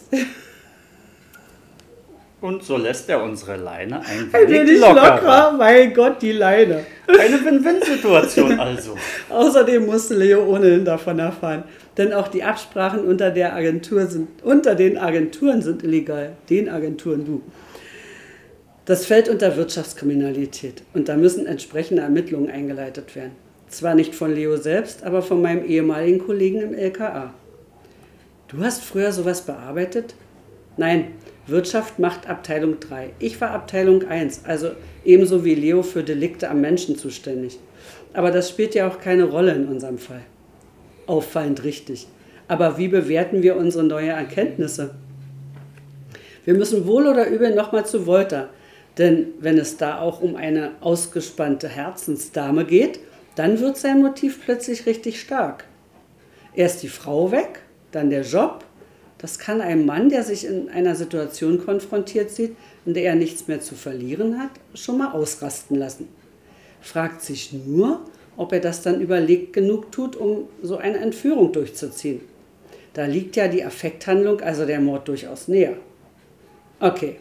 und 2.41 2.63
so 2.63 2.77
lässt 2.77 3.09
er 3.09 3.23
unsere 3.23 3.57
Leine 3.57 4.01
ein 4.01 4.33
wenig, 4.33 4.35
ein 4.35 4.49
wenig 4.49 4.81
lockerer. 4.81 5.15
lockerer. 5.17 5.53
Mein 5.53 5.93
Gott, 5.93 6.23
die 6.23 6.33
Leine. 6.33 6.87
Eine 7.07 7.45
Win-Win-Situation 7.45 8.61
also. 8.61 8.97
Außerdem 9.29 9.87
musste 9.87 10.15
Leo 10.15 10.45
ohnehin 10.45 10.85
davon 10.85 11.19
erfahren. 11.19 11.65
Denn 11.97 12.13
auch 12.13 12.29
die 12.29 12.45
Absprachen 12.45 13.01
unter 13.05 13.31
der 13.33 13.57
Agentur 13.57 14.07
sind, 14.07 14.29
unter 14.45 14.77
den 14.77 14.99
Agenturen 14.99 15.63
sind 15.63 15.83
illegal. 15.83 16.37
Den 16.49 16.69
Agenturen, 16.69 17.25
du. 17.25 17.43
Das 18.85 19.05
fällt 19.05 19.29
unter 19.29 19.57
Wirtschaftskriminalität 19.57 20.83
und 20.95 21.09
da 21.11 21.17
müssen 21.17 21.45
entsprechende 21.45 22.03
Ermittlungen 22.03 22.51
eingeleitet 22.51 23.17
werden. 23.17 23.33
Zwar 23.69 23.95
nicht 23.95 24.15
von 24.15 24.35
Leo 24.35 24.57
selbst, 24.57 25.03
aber 25.03 25.21
von 25.21 25.43
meinem 25.43 25.65
ehemaligen 25.67 26.25
Kollegen 26.25 26.63
im 26.63 26.73
LKA. 26.73 27.35
Du 28.47 28.65
hast 28.65 28.83
früher 28.83 29.13
sowas 29.13 29.43
bearbeitet? 29.43 30.15
Nein, 30.79 31.09
Wirtschaft 31.49 31.99
macht 31.99 32.29
Abteilung 32.29 32.79
3. 32.79 33.11
Ich 33.19 33.41
war 33.41 33.51
Abteilung 33.51 34.07
1, 34.07 34.43
also 34.45 34.71
ebenso 35.05 35.45
wie 35.45 35.55
Leo 35.55 35.83
für 35.83 36.03
Delikte 36.03 36.51
am 36.51 36.61
Menschen 36.61 36.97
zuständig. 36.97 37.59
Aber 38.13 38.31
das 38.31 38.51
spielt 38.51 38.75
ja 38.75 38.89
auch 38.89 39.01
keine 39.01 39.25
Rolle 39.25 39.53
in 39.53 39.67
unserem 39.67 39.99
Fall. 39.99 40.23
Auffallend 41.07 41.65
richtig. 41.65 42.07
Aber 42.49 42.79
wie 42.79 42.89
bewerten 42.89 43.43
wir 43.43 43.57
unsere 43.57 43.85
neuen 43.85 44.11
Erkenntnisse? 44.11 44.95
Wir 46.45 46.55
müssen 46.55 46.87
wohl 46.87 47.07
oder 47.07 47.29
übel 47.29 47.55
nochmal 47.55 47.85
zu 47.85 48.07
Volta, 48.07 48.49
denn 48.97 49.29
wenn 49.41 49.59
es 49.59 49.77
da 49.77 50.01
auch 50.01 50.21
um 50.21 50.35
eine 50.35 50.73
ausgespannte 50.81 51.69
Herzensdame 51.69 52.65
geht, 52.65 53.01
dann 53.37 53.61
wird 53.61 53.77
sein 53.77 54.01
Motiv 54.03 54.41
plötzlich 54.45 54.87
richtig 54.87 55.21
stark. 55.21 55.65
Erst 56.55 56.83
die 56.83 56.89
Frau 56.89 57.31
weg, 57.31 57.61
dann 57.93 58.11
der 58.11 58.23
Job. 58.23 58.65
Das 59.19 59.39
kann 59.39 59.61
einem 59.61 59.85
Mann, 59.85 60.09
der 60.09 60.23
sich 60.23 60.47
in 60.47 60.69
einer 60.71 60.95
Situation 60.95 61.65
konfrontiert 61.65 62.31
sieht, 62.31 62.57
in 62.87 62.95
der 62.95 63.05
er 63.05 63.15
nichts 63.17 63.49
mehr 63.49 63.61
zu 63.61 63.75
verlieren 63.75 64.39
hat, 64.39 64.51
schon 64.75 64.99
mal 64.99 65.13
ausrasten 65.13 65.77
lassen. 65.77 66.09
Fragt 66.81 67.23
sich 67.23 67.53
nur, 67.53 68.01
ob 68.37 68.53
er 68.53 68.61
das 68.61 68.83
dann 68.83 69.01
überlegt 69.01 69.53
genug 69.53 69.91
tut, 69.91 70.15
um 70.15 70.49
so 70.63 70.77
eine 70.77 70.99
Entführung 70.99 71.53
durchzuziehen. 71.53 72.21
Da 72.95 73.07
liegt 73.07 73.37
ja 73.37 73.49
die 73.49 73.65
Affekthandlung, 73.65 74.41
also 74.41 74.65
der 74.65 74.81
Mord, 74.81 75.09
durchaus 75.09 75.49
näher. 75.49 75.75
Okay, 76.79 77.17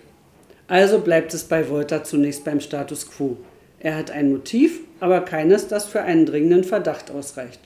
also 0.68 1.00
bleibt 1.00 1.34
es 1.34 1.44
bei 1.44 1.68
Volta 1.68 2.04
zunächst 2.04 2.44
beim 2.44 2.60
Status 2.60 3.10
quo. 3.10 3.38
Er 3.80 3.96
hat 3.96 4.12
ein 4.12 4.32
Motiv, 4.32 4.82
aber 5.00 5.22
keines, 5.22 5.68
das 5.68 5.86
für 5.86 6.02
einen 6.02 6.26
dringenden 6.26 6.64
Verdacht 6.64 7.10
ausreicht. 7.10 7.60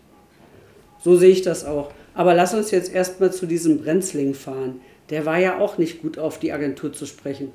So 1.03 1.15
sehe 1.15 1.31
ich 1.31 1.41
das 1.41 1.65
auch. 1.65 1.91
Aber 2.13 2.33
lass 2.33 2.53
uns 2.53 2.71
jetzt 2.71 2.93
erstmal 2.93 3.31
zu 3.31 3.45
diesem 3.45 3.81
Brenzling 3.81 4.33
fahren. 4.33 4.81
Der 5.09 5.25
war 5.25 5.39
ja 5.39 5.59
auch 5.59 5.77
nicht 5.77 6.01
gut 6.01 6.17
auf 6.17 6.39
die 6.39 6.51
Agentur 6.51 6.93
zu 6.93 7.05
sprechen. 7.05 7.51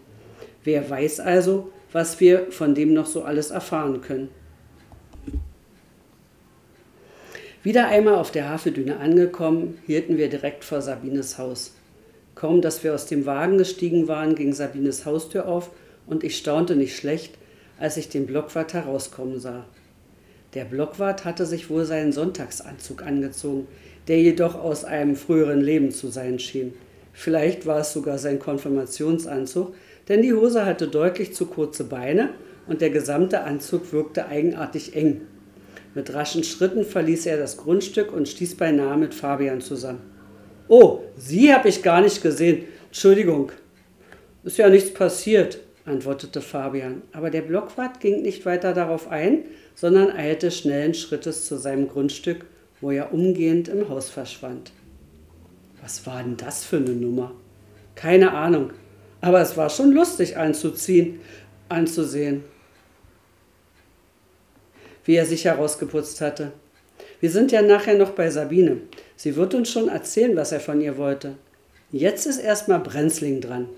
Wer 0.64 0.88
weiß 0.88 1.20
also, 1.20 1.70
was 1.92 2.20
wir 2.20 2.50
von 2.50 2.74
dem 2.74 2.92
noch 2.92 3.06
so 3.06 3.22
alles 3.22 3.50
erfahren 3.50 4.00
können. 4.00 4.28
Wieder 7.62 7.88
einmal 7.88 8.14
auf 8.14 8.30
der 8.30 8.48
Hafedüne 8.48 8.98
angekommen, 8.98 9.78
hielten 9.86 10.18
wir 10.18 10.28
direkt 10.28 10.62
vor 10.62 10.82
Sabines 10.82 11.38
Haus. 11.38 11.74
Kaum, 12.36 12.60
dass 12.60 12.84
wir 12.84 12.94
aus 12.94 13.06
dem 13.06 13.26
Wagen 13.26 13.58
gestiegen 13.58 14.08
waren, 14.08 14.34
ging 14.34 14.52
Sabines 14.52 15.04
Haustür 15.04 15.48
auf 15.48 15.70
und 16.06 16.22
ich 16.22 16.36
staunte 16.36 16.76
nicht 16.76 16.96
schlecht, 16.96 17.34
als 17.78 17.96
ich 17.96 18.08
den 18.08 18.26
Blockwart 18.26 18.74
herauskommen 18.74 19.40
sah. 19.40 19.64
Der 20.54 20.64
Blockwart 20.64 21.24
hatte 21.24 21.44
sich 21.44 21.68
wohl 21.68 21.84
seinen 21.84 22.12
Sonntagsanzug 22.12 23.02
angezogen, 23.02 23.66
der 24.08 24.20
jedoch 24.20 24.54
aus 24.54 24.84
einem 24.84 25.16
früheren 25.16 25.60
Leben 25.60 25.90
zu 25.90 26.08
sein 26.08 26.38
schien. 26.38 26.74
Vielleicht 27.12 27.66
war 27.66 27.80
es 27.80 27.92
sogar 27.92 28.18
sein 28.18 28.38
Konfirmationsanzug, 28.38 29.74
denn 30.08 30.22
die 30.22 30.34
Hose 30.34 30.64
hatte 30.64 30.88
deutlich 30.88 31.34
zu 31.34 31.46
kurze 31.46 31.84
Beine 31.84 32.30
und 32.66 32.80
der 32.80 32.90
gesamte 32.90 33.42
Anzug 33.42 33.92
wirkte 33.92 34.26
eigenartig 34.26 34.94
eng. 34.94 35.22
Mit 35.94 36.12
raschen 36.12 36.44
Schritten 36.44 36.84
verließ 36.84 37.26
er 37.26 37.38
das 37.38 37.56
Grundstück 37.56 38.12
und 38.12 38.28
stieß 38.28 38.56
beinahe 38.56 38.98
mit 38.98 39.14
Fabian 39.14 39.60
zusammen. 39.60 40.02
Oh, 40.68 41.00
Sie 41.16 41.54
habe 41.54 41.68
ich 41.68 41.82
gar 41.82 42.02
nicht 42.02 42.22
gesehen. 42.22 42.64
Entschuldigung. 42.88 43.52
Ist 44.44 44.58
ja 44.58 44.68
nichts 44.68 44.92
passiert, 44.92 45.58
antwortete 45.86 46.40
Fabian. 46.40 47.02
Aber 47.12 47.30
der 47.30 47.42
Blockwart 47.42 48.00
ging 48.00 48.22
nicht 48.22 48.44
weiter 48.44 48.74
darauf 48.74 49.08
ein, 49.08 49.44
sondern 49.74 50.10
eilte 50.10 50.50
schnellen 50.50 50.92
Schrittes 50.92 51.46
zu 51.46 51.56
seinem 51.56 51.88
Grundstück, 51.88 52.44
wo 52.80 52.90
er 52.90 53.12
umgehend 53.12 53.68
im 53.68 53.88
Haus 53.88 54.10
verschwand. 54.10 54.72
Was 55.82 56.06
war 56.06 56.22
denn 56.22 56.36
das 56.36 56.64
für 56.64 56.76
eine 56.76 56.90
Nummer? 56.90 57.32
Keine 57.94 58.32
Ahnung. 58.32 58.70
Aber 59.20 59.40
es 59.40 59.56
war 59.56 59.70
schon 59.70 59.92
lustig 59.92 60.36
anzuziehen, 60.36 61.20
anzusehen, 61.68 62.44
wie 65.04 65.14
er 65.14 65.26
sich 65.26 65.44
herausgeputzt 65.44 66.20
hatte. 66.20 66.52
Wir 67.20 67.30
sind 67.30 67.50
ja 67.50 67.62
nachher 67.62 67.96
noch 67.96 68.10
bei 68.10 68.30
Sabine. 68.30 68.78
Sie 69.16 69.36
wird 69.36 69.54
uns 69.54 69.70
schon 69.70 69.88
erzählen, 69.88 70.36
was 70.36 70.52
er 70.52 70.60
von 70.60 70.80
ihr 70.80 70.98
wollte. 70.98 71.36
Jetzt 71.92 72.26
ist 72.26 72.38
erstmal 72.38 72.80
Brenzling 72.80 73.40
dran. 73.40 73.68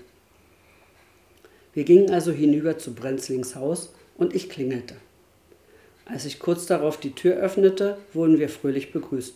Wir 1.73 1.83
gingen 1.83 2.09
also 2.09 2.31
hinüber 2.31 2.77
zu 2.77 2.93
Brenzlings 2.93 3.55
Haus 3.55 3.93
und 4.17 4.35
ich 4.35 4.49
klingelte. 4.49 4.95
Als 6.11 6.25
ich 6.25 6.39
kurz 6.39 6.65
darauf 6.65 6.97
die 6.97 7.13
Tür 7.13 7.35
öffnete, 7.35 7.97
wurden 8.13 8.39
wir 8.39 8.49
fröhlich 8.49 8.91
begrüßt. 8.91 9.35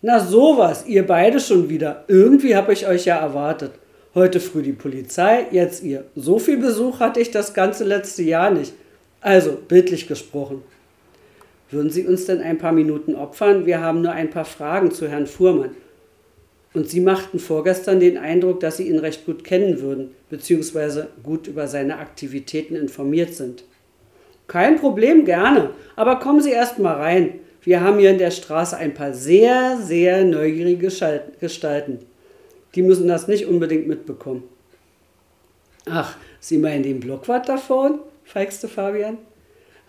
Na 0.00 0.20
sowas, 0.20 0.86
ihr 0.86 1.06
beide 1.06 1.40
schon 1.40 1.68
wieder. 1.68 2.04
Irgendwie 2.06 2.54
habe 2.54 2.72
ich 2.72 2.86
euch 2.86 3.04
ja 3.04 3.18
erwartet. 3.18 3.72
Heute 4.14 4.40
früh 4.40 4.62
die 4.62 4.72
Polizei, 4.72 5.46
jetzt 5.50 5.82
ihr. 5.82 6.04
So 6.14 6.38
viel 6.38 6.58
Besuch 6.58 7.00
hatte 7.00 7.20
ich 7.20 7.30
das 7.30 7.54
ganze 7.54 7.84
letzte 7.84 8.22
Jahr 8.22 8.50
nicht. 8.50 8.74
Also, 9.20 9.56
bildlich 9.56 10.06
gesprochen. 10.06 10.62
Würden 11.70 11.90
Sie 11.90 12.06
uns 12.06 12.26
denn 12.26 12.40
ein 12.40 12.58
paar 12.58 12.72
Minuten 12.72 13.14
opfern? 13.14 13.66
Wir 13.66 13.80
haben 13.80 14.02
nur 14.02 14.12
ein 14.12 14.30
paar 14.30 14.44
Fragen 14.44 14.90
zu 14.90 15.08
Herrn 15.08 15.26
Fuhrmann. 15.26 15.74
Und 16.74 16.88
Sie 16.88 17.00
machten 17.00 17.38
vorgestern 17.38 18.00
den 18.00 18.18
Eindruck, 18.18 18.60
dass 18.60 18.76
Sie 18.76 18.88
ihn 18.88 18.98
recht 18.98 19.26
gut 19.26 19.44
kennen 19.44 19.80
würden, 19.80 20.10
beziehungsweise 20.30 21.08
gut 21.22 21.46
über 21.46 21.66
seine 21.66 21.98
Aktivitäten 21.98 22.76
informiert 22.76 23.34
sind. 23.34 23.64
Kein 24.52 24.78
Problem, 24.78 25.24
gerne. 25.24 25.70
Aber 25.96 26.16
kommen 26.16 26.42
Sie 26.42 26.50
erst 26.50 26.78
mal 26.78 26.96
rein. 26.96 27.40
Wir 27.62 27.80
haben 27.80 27.98
hier 27.98 28.10
in 28.10 28.18
der 28.18 28.30
Straße 28.30 28.76
ein 28.76 28.92
paar 28.92 29.14
sehr, 29.14 29.78
sehr 29.78 30.24
neugierige 30.26 30.90
Gestalten. 31.40 32.00
Die 32.74 32.82
müssen 32.82 33.08
das 33.08 33.28
nicht 33.28 33.46
unbedingt 33.46 33.88
mitbekommen. 33.88 34.42
Ach, 35.88 36.18
Sie 36.38 36.58
meinen 36.58 36.82
den 36.82 37.00
Blockwart 37.00 37.48
da 37.48 37.56
vorn? 37.56 38.00
feixte 38.24 38.68
Fabian. 38.68 39.16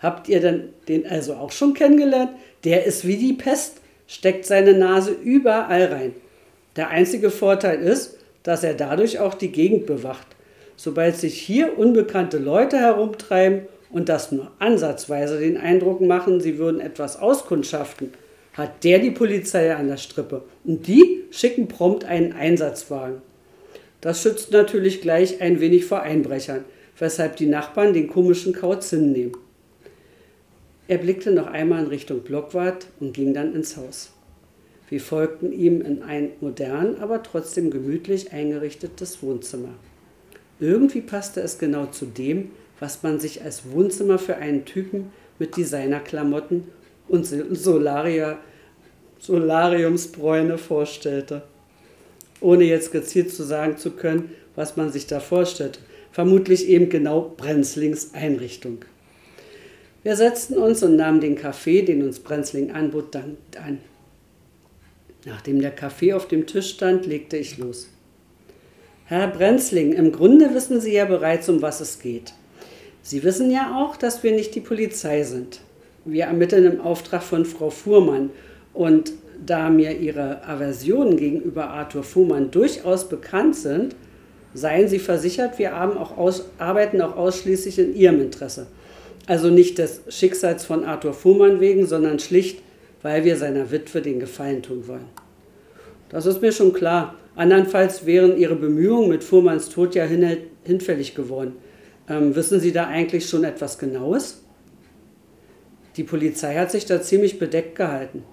Habt 0.00 0.30
ihr 0.30 0.40
denn 0.40 0.70
den 0.88 1.06
also 1.06 1.34
auch 1.34 1.52
schon 1.52 1.74
kennengelernt? 1.74 2.30
Der 2.64 2.86
ist 2.86 3.06
wie 3.06 3.18
die 3.18 3.34
Pest, 3.34 3.82
steckt 4.06 4.46
seine 4.46 4.72
Nase 4.72 5.12
überall 5.12 5.84
rein. 5.84 6.14
Der 6.76 6.88
einzige 6.88 7.30
Vorteil 7.30 7.80
ist, 7.80 8.16
dass 8.42 8.64
er 8.64 8.72
dadurch 8.72 9.18
auch 9.18 9.34
die 9.34 9.52
Gegend 9.52 9.84
bewacht. 9.84 10.26
Sobald 10.74 11.16
sich 11.16 11.38
hier 11.38 11.78
unbekannte 11.78 12.38
Leute 12.38 12.78
herumtreiben 12.78 13.66
und 13.94 14.08
das 14.08 14.32
nur 14.32 14.50
ansatzweise 14.58 15.38
den 15.38 15.56
Eindruck 15.56 16.00
machen, 16.00 16.40
sie 16.40 16.58
würden 16.58 16.80
etwas 16.80 17.16
auskundschaften, 17.16 18.12
hat 18.52 18.82
der 18.82 18.98
die 18.98 19.12
Polizei 19.12 19.72
an 19.72 19.86
der 19.86 19.98
Strippe. 19.98 20.42
Und 20.64 20.88
die 20.88 21.22
schicken 21.30 21.68
prompt 21.68 22.04
einen 22.04 22.32
Einsatzwagen. 22.32 23.22
Das 24.00 24.20
schützt 24.20 24.50
natürlich 24.50 25.00
gleich 25.00 25.40
ein 25.40 25.60
wenig 25.60 25.84
vor 25.84 26.02
Einbrechern, 26.02 26.64
weshalb 26.98 27.36
die 27.36 27.46
Nachbarn 27.46 27.94
den 27.94 28.08
komischen 28.08 28.52
Kauz 28.52 28.90
hinnehmen. 28.90 29.36
Er 30.88 30.98
blickte 30.98 31.30
noch 31.30 31.46
einmal 31.46 31.84
in 31.84 31.88
Richtung 31.88 32.22
Blockwart 32.22 32.88
und 32.98 33.14
ging 33.14 33.32
dann 33.32 33.54
ins 33.54 33.76
Haus. 33.76 34.12
Wir 34.88 35.00
folgten 35.00 35.52
ihm 35.52 35.80
in 35.80 36.02
ein 36.02 36.30
modern, 36.40 36.96
aber 36.96 37.22
trotzdem 37.22 37.70
gemütlich 37.70 38.32
eingerichtetes 38.32 39.22
Wohnzimmer. 39.22 39.74
Irgendwie 40.58 41.00
passte 41.00 41.42
es 41.42 41.58
genau 41.58 41.86
zu 41.86 42.06
dem, 42.06 42.50
was 42.80 43.02
man 43.02 43.20
sich 43.20 43.42
als 43.42 43.70
Wohnzimmer 43.70 44.18
für 44.18 44.36
einen 44.36 44.64
Typen 44.64 45.12
mit 45.38 45.56
Designerklamotten 45.56 46.64
und 47.08 47.24
Solaria, 47.24 48.38
Solariumsbräune 49.18 50.58
vorstellte. 50.58 51.42
Ohne 52.40 52.64
jetzt 52.64 52.92
gezielt 52.92 53.32
zu 53.32 53.42
sagen 53.42 53.78
zu 53.78 53.92
können, 53.92 54.30
was 54.54 54.76
man 54.76 54.92
sich 54.92 55.06
da 55.06 55.20
vorstellt. 55.20 55.80
Vermutlich 56.12 56.68
eben 56.68 56.88
genau 56.90 57.32
Brenzlings 57.36 58.14
Einrichtung. 58.14 58.84
Wir 60.02 60.16
setzten 60.16 60.58
uns 60.58 60.82
und 60.82 60.96
nahmen 60.96 61.20
den 61.20 61.34
Kaffee, 61.34 61.82
den 61.82 62.02
uns 62.02 62.20
Brenzling 62.20 62.70
anbot, 62.70 63.14
dankend 63.14 63.56
an. 63.56 63.78
Nachdem 65.24 65.60
der 65.60 65.70
Kaffee 65.70 66.12
auf 66.12 66.28
dem 66.28 66.46
Tisch 66.46 66.70
stand, 66.70 67.06
legte 67.06 67.38
ich 67.38 67.56
los. 67.56 67.88
Herr 69.06 69.28
Brenzling, 69.28 69.94
im 69.94 70.12
Grunde 70.12 70.54
wissen 70.54 70.80
Sie 70.80 70.92
ja 70.92 71.06
bereits, 71.06 71.48
um 71.48 71.62
was 71.62 71.80
es 71.80 71.98
geht. 71.98 72.34
Sie 73.06 73.22
wissen 73.22 73.50
ja 73.50 73.76
auch, 73.76 73.96
dass 73.96 74.22
wir 74.22 74.32
nicht 74.32 74.54
die 74.54 74.62
Polizei 74.62 75.24
sind. 75.24 75.60
Wir 76.06 76.24
ermitteln 76.24 76.64
im 76.64 76.80
Auftrag 76.80 77.22
von 77.22 77.44
Frau 77.44 77.68
Fuhrmann. 77.68 78.30
Und 78.72 79.12
da 79.44 79.68
mir 79.68 79.98
Ihre 79.98 80.42
Aversionen 80.48 81.18
gegenüber 81.18 81.68
Arthur 81.68 82.02
Fuhrmann 82.02 82.50
durchaus 82.50 83.10
bekannt 83.10 83.56
sind, 83.56 83.94
seien 84.54 84.88
Sie 84.88 84.98
versichert, 84.98 85.58
wir 85.58 85.76
auch 85.76 86.16
aus, 86.16 86.46
arbeiten 86.56 87.02
auch 87.02 87.14
ausschließlich 87.14 87.78
in 87.78 87.94
Ihrem 87.94 88.22
Interesse. 88.22 88.68
Also 89.26 89.50
nicht 89.50 89.76
des 89.76 90.00
Schicksals 90.08 90.64
von 90.64 90.84
Arthur 90.84 91.12
Fuhrmann 91.12 91.60
wegen, 91.60 91.86
sondern 91.86 92.20
schlicht, 92.20 92.62
weil 93.02 93.24
wir 93.24 93.36
seiner 93.36 93.70
Witwe 93.70 94.00
den 94.00 94.18
Gefallen 94.18 94.62
tun 94.62 94.88
wollen. 94.88 95.08
Das 96.08 96.24
ist 96.24 96.40
mir 96.40 96.52
schon 96.52 96.72
klar. 96.72 97.16
Andernfalls 97.36 98.06
wären 98.06 98.38
Ihre 98.38 98.56
Bemühungen 98.56 99.10
mit 99.10 99.24
Fuhrmanns 99.24 99.68
Tod 99.68 99.94
ja 99.94 100.04
hin, 100.04 100.38
hinfällig 100.62 101.14
geworden. 101.14 101.52
Ähm, 102.08 102.34
wissen 102.34 102.60
Sie 102.60 102.72
da 102.72 102.86
eigentlich 102.86 103.28
schon 103.28 103.44
etwas 103.44 103.78
Genaues? 103.78 104.42
Die 105.96 106.04
Polizei 106.04 106.56
hat 106.56 106.70
sich 106.70 106.86
da 106.86 107.00
ziemlich 107.00 107.38
bedeckt 107.38 107.76
gehalten. 107.76 108.24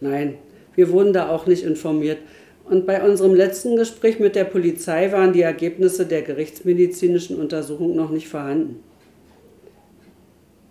Nein, 0.00 0.34
wir 0.74 0.90
wurden 0.90 1.12
da 1.12 1.28
auch 1.28 1.46
nicht 1.46 1.64
informiert. 1.64 2.18
Und 2.64 2.86
bei 2.86 3.02
unserem 3.02 3.34
letzten 3.34 3.76
Gespräch 3.76 4.20
mit 4.20 4.36
der 4.36 4.44
Polizei 4.44 5.10
waren 5.10 5.32
die 5.32 5.42
Ergebnisse 5.42 6.06
der 6.06 6.22
gerichtsmedizinischen 6.22 7.38
Untersuchung 7.38 7.96
noch 7.96 8.10
nicht 8.10 8.28
vorhanden. 8.28 8.80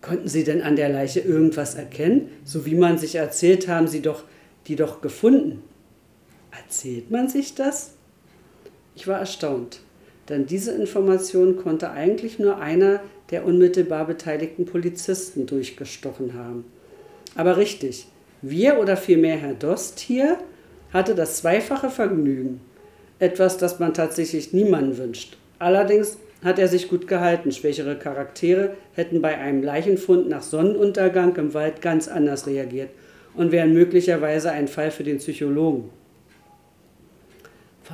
Konnten 0.02 0.28
Sie 0.28 0.44
denn 0.44 0.62
an 0.62 0.76
der 0.76 0.90
Leiche 0.90 1.20
irgendwas 1.20 1.76
erkennen? 1.76 2.30
So 2.44 2.66
wie 2.66 2.76
man 2.76 2.98
sich 2.98 3.16
erzählt, 3.16 3.68
haben 3.68 3.88
Sie 3.88 4.02
doch 4.02 4.24
die 4.68 4.76
doch 4.76 5.02
gefunden. 5.02 5.64
Erzählt 6.52 7.12
man 7.12 7.30
sich 7.30 7.56
das? 7.56 7.94
Ich 8.96 9.08
war 9.08 9.20
erstaunt, 9.20 9.82
denn 10.32 10.48
diese 10.48 10.72
Information 10.72 11.58
konnte 11.58 11.92
eigentlich 11.92 12.40
nur 12.40 12.58
einer 12.58 13.02
der 13.30 13.46
unmittelbar 13.46 14.06
beteiligten 14.08 14.66
Polizisten 14.66 15.46
durchgestochen 15.46 16.34
haben. 16.34 16.66
Aber 17.36 17.58
richtig, 17.58 18.08
wir 18.42 18.80
oder 18.80 18.98
vielmehr 18.98 19.38
Herr 19.38 19.54
Dost 19.54 20.00
hier 20.00 20.38
hatte 20.92 21.16
das 21.16 21.38
zweifache 21.38 21.90
Vergnügen. 21.90 22.60
Etwas, 23.20 23.58
das 23.58 23.80
man 23.80 23.94
tatsächlich 23.94 24.52
niemanden 24.52 24.98
wünscht. 24.98 25.38
Allerdings 25.60 26.18
hat 26.44 26.58
er 26.58 26.68
sich 26.68 26.90
gut 26.90 27.08
gehalten. 27.08 27.52
Schwächere 27.52 27.96
Charaktere 27.96 28.72
hätten 28.94 29.22
bei 29.22 29.38
einem 29.38 29.62
Leichenfund 29.62 30.28
nach 30.28 30.42
Sonnenuntergang 30.42 31.36
im 31.36 31.54
Wald 31.54 31.82
ganz 31.82 32.08
anders 32.08 32.48
reagiert 32.48 32.90
und 33.36 33.52
wären 33.52 33.74
möglicherweise 33.74 34.52
ein 34.52 34.68
Fall 34.68 34.92
für 34.92 35.04
den 35.04 35.20
Psychologen. 35.20 35.90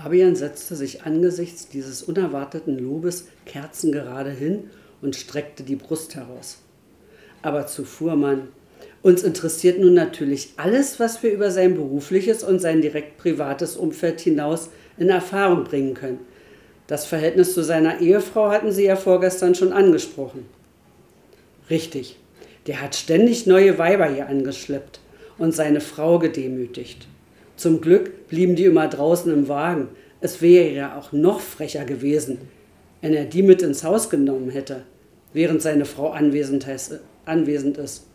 Fabian 0.03 0.35
setzte 0.35 0.75
sich 0.75 1.03
angesichts 1.03 1.69
dieses 1.69 2.03
unerwarteten 2.03 2.77
Lobes 2.77 3.27
kerzengerade 3.45 4.29
hin 4.29 4.65
und 5.01 5.15
streckte 5.15 5.63
die 5.63 5.75
Brust 5.75 6.15
heraus. 6.15 6.59
Aber 7.41 7.65
zu 7.65 7.83
Fuhrmann, 7.83 8.49
uns 9.01 9.23
interessiert 9.23 9.79
nun 9.79 9.95
natürlich 9.95 10.53
alles, 10.57 10.99
was 10.99 11.23
wir 11.23 11.31
über 11.31 11.49
sein 11.49 11.73
berufliches 11.73 12.43
und 12.43 12.59
sein 12.59 12.81
direkt 12.81 13.17
privates 13.17 13.75
Umfeld 13.75 14.19
hinaus 14.19 14.69
in 14.97 15.09
Erfahrung 15.09 15.63
bringen 15.63 15.95
können. 15.95 16.19
Das 16.85 17.05
Verhältnis 17.05 17.53
zu 17.53 17.63
seiner 17.63 17.99
Ehefrau 17.99 18.49
hatten 18.49 18.71
Sie 18.71 18.85
ja 18.85 18.95
vorgestern 18.95 19.55
schon 19.55 19.73
angesprochen. 19.73 20.45
Richtig. 21.69 22.17
Der 22.67 22.81
hat 22.81 22.95
ständig 22.95 23.47
neue 23.47 23.77
Weiber 23.77 24.07
hier 24.07 24.27
angeschleppt 24.27 24.99
und 25.37 25.55
seine 25.55 25.81
Frau 25.81 26.19
gedemütigt. 26.19 27.07
Zum 27.57 27.81
Glück 27.81 28.27
blieben 28.27 28.55
die 28.55 28.65
immer 28.65 28.87
draußen 28.87 29.33
im 29.33 29.49
Wagen. 29.49 29.89
Es 30.21 30.41
wäre 30.41 30.69
ja 30.69 30.97
auch 30.97 31.11
noch 31.11 31.41
frecher 31.41 31.83
gewesen, 31.83 32.37
wenn 33.01 33.13
er 33.13 33.25
die 33.25 33.43
mit 33.43 33.61
ins 33.61 33.83
Haus 33.83 34.09
genommen 34.09 34.49
hätte. 34.49 34.83
während 35.33 35.61
seine 35.61 35.85
Frau 35.85 36.11
anwesend 36.11 36.65
ist. 37.77 38.07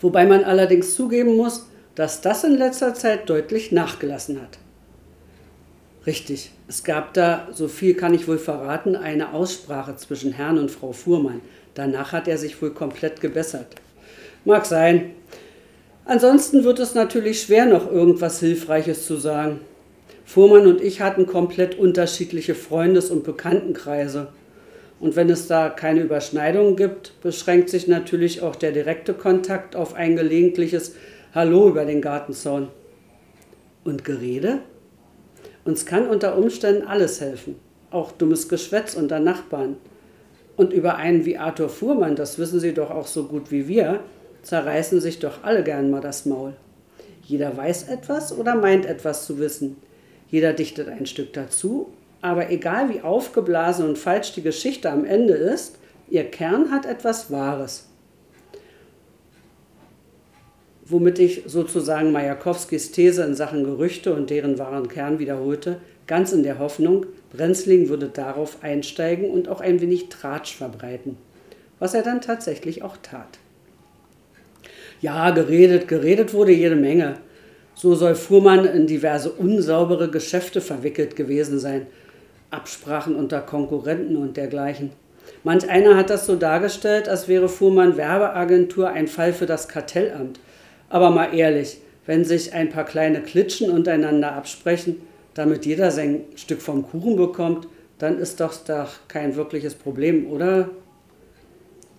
Wobei 0.00 0.24
man 0.24 0.44
allerdings 0.44 0.94
zugeben 0.94 1.36
muss, 1.36 1.66
dass 1.94 2.20
das 2.20 2.44
in 2.44 2.56
letzter 2.56 2.94
Zeit 2.94 3.28
deutlich 3.28 3.72
nachgelassen 3.72 4.40
hat. 4.40 4.58
Richtig, 6.06 6.52
es 6.68 6.84
gab 6.84 7.12
da, 7.14 7.48
so 7.52 7.66
viel 7.68 7.94
kann 7.94 8.14
ich 8.14 8.28
wohl 8.28 8.38
verraten, 8.38 8.94
eine 8.94 9.34
Aussprache 9.34 9.96
zwischen 9.96 10.32
Herrn 10.32 10.58
und 10.58 10.70
Frau 10.70 10.92
Fuhrmann. 10.92 11.40
Danach 11.74 12.12
hat 12.12 12.28
er 12.28 12.38
sich 12.38 12.62
wohl 12.62 12.70
komplett 12.70 13.20
gebessert. 13.20 13.74
Mag 14.44 14.64
sein. 14.64 15.15
Ansonsten 16.08 16.62
wird 16.62 16.78
es 16.78 16.94
natürlich 16.94 17.42
schwer, 17.42 17.66
noch 17.66 17.90
irgendwas 17.90 18.38
Hilfreiches 18.38 19.06
zu 19.06 19.16
sagen. 19.16 19.58
Fuhrmann 20.24 20.68
und 20.68 20.80
ich 20.80 21.00
hatten 21.00 21.26
komplett 21.26 21.76
unterschiedliche 21.76 22.54
Freundes- 22.54 23.10
und 23.10 23.24
Bekanntenkreise. 23.24 24.28
Und 25.00 25.16
wenn 25.16 25.28
es 25.28 25.48
da 25.48 25.68
keine 25.68 26.02
Überschneidungen 26.02 26.76
gibt, 26.76 27.20
beschränkt 27.22 27.70
sich 27.70 27.88
natürlich 27.88 28.40
auch 28.40 28.54
der 28.54 28.70
direkte 28.70 29.14
Kontakt 29.14 29.74
auf 29.74 29.94
ein 29.94 30.14
gelegentliches 30.14 30.94
Hallo 31.34 31.68
über 31.68 31.84
den 31.84 32.00
Gartenzaun. 32.00 32.68
Und 33.82 34.04
Gerede? 34.04 34.60
Uns 35.64 35.86
kann 35.86 36.06
unter 36.06 36.38
Umständen 36.38 36.86
alles 36.86 37.20
helfen, 37.20 37.56
auch 37.90 38.12
dummes 38.12 38.48
Geschwätz 38.48 38.94
unter 38.94 39.18
Nachbarn. 39.18 39.76
Und 40.54 40.72
über 40.72 40.96
einen 40.96 41.26
wie 41.26 41.36
Arthur 41.36 41.68
Fuhrmann, 41.68 42.14
das 42.14 42.38
wissen 42.38 42.60
Sie 42.60 42.72
doch 42.72 42.90
auch 42.90 43.08
so 43.08 43.24
gut 43.24 43.50
wie 43.50 43.66
wir, 43.66 44.00
zerreißen 44.46 45.00
sich 45.00 45.18
doch 45.18 45.42
alle 45.42 45.64
gern 45.64 45.90
mal 45.90 46.00
das 46.00 46.24
Maul. 46.24 46.54
Jeder 47.24 47.56
weiß 47.56 47.88
etwas 47.88 48.36
oder 48.36 48.54
meint 48.54 48.86
etwas 48.86 49.26
zu 49.26 49.40
wissen. 49.40 49.76
Jeder 50.28 50.52
dichtet 50.52 50.88
ein 50.88 51.06
Stück 51.06 51.32
dazu, 51.32 51.92
aber 52.20 52.50
egal 52.50 52.88
wie 52.88 53.00
aufgeblasen 53.00 53.88
und 53.88 53.98
falsch 53.98 54.32
die 54.34 54.42
Geschichte 54.42 54.88
am 54.90 55.04
Ende 55.04 55.34
ist, 55.34 55.78
ihr 56.08 56.24
Kern 56.30 56.70
hat 56.70 56.86
etwas 56.86 57.32
Wahres. 57.32 57.88
Womit 60.84 61.18
ich 61.18 61.42
sozusagen 61.46 62.12
Majakowskis 62.12 62.92
These 62.92 63.24
in 63.24 63.34
Sachen 63.34 63.64
Gerüchte 63.64 64.14
und 64.14 64.30
deren 64.30 64.60
wahren 64.60 64.86
Kern 64.86 65.18
wiederholte, 65.18 65.80
ganz 66.06 66.30
in 66.30 66.44
der 66.44 66.60
Hoffnung, 66.60 67.06
Brenzling 67.32 67.88
würde 67.88 68.08
darauf 68.08 68.62
einsteigen 68.62 69.28
und 69.28 69.48
auch 69.48 69.60
ein 69.60 69.80
wenig 69.80 70.08
Tratsch 70.08 70.54
verbreiten, 70.54 71.16
was 71.80 71.94
er 71.94 72.04
dann 72.04 72.20
tatsächlich 72.20 72.84
auch 72.84 72.96
tat. 73.02 73.40
Ja, 75.00 75.30
geredet, 75.30 75.88
geredet 75.88 76.32
wurde 76.32 76.52
jede 76.52 76.76
Menge. 76.76 77.16
So 77.74 77.94
soll 77.94 78.14
Fuhrmann 78.14 78.64
in 78.64 78.86
diverse 78.86 79.30
unsaubere 79.30 80.10
Geschäfte 80.10 80.60
verwickelt 80.60 81.16
gewesen 81.16 81.58
sein. 81.58 81.86
Absprachen 82.50 83.14
unter 83.14 83.40
Konkurrenten 83.40 84.16
und 84.16 84.36
dergleichen. 84.36 84.92
Manch 85.44 85.68
einer 85.68 85.96
hat 85.96 86.10
das 86.10 86.26
so 86.26 86.36
dargestellt, 86.36 87.08
als 87.08 87.28
wäre 87.28 87.48
Fuhrmann 87.48 87.96
Werbeagentur 87.96 88.88
ein 88.88 89.08
Fall 89.08 89.32
für 89.32 89.46
das 89.46 89.68
Kartellamt. 89.68 90.40
Aber 90.88 91.10
mal 91.10 91.34
ehrlich, 91.34 91.78
wenn 92.06 92.24
sich 92.24 92.54
ein 92.54 92.70
paar 92.70 92.84
kleine 92.84 93.20
Klitschen 93.20 93.70
untereinander 93.70 94.32
absprechen, 94.32 95.02
damit 95.34 95.66
jeder 95.66 95.90
sein 95.90 96.22
Stück 96.36 96.62
vom 96.62 96.88
Kuchen 96.88 97.16
bekommt, 97.16 97.68
dann 97.98 98.18
ist 98.18 98.40
doch 98.40 98.54
doch 98.64 98.90
kein 99.08 99.36
wirkliches 99.36 99.74
Problem, 99.74 100.30
oder? 100.30 100.70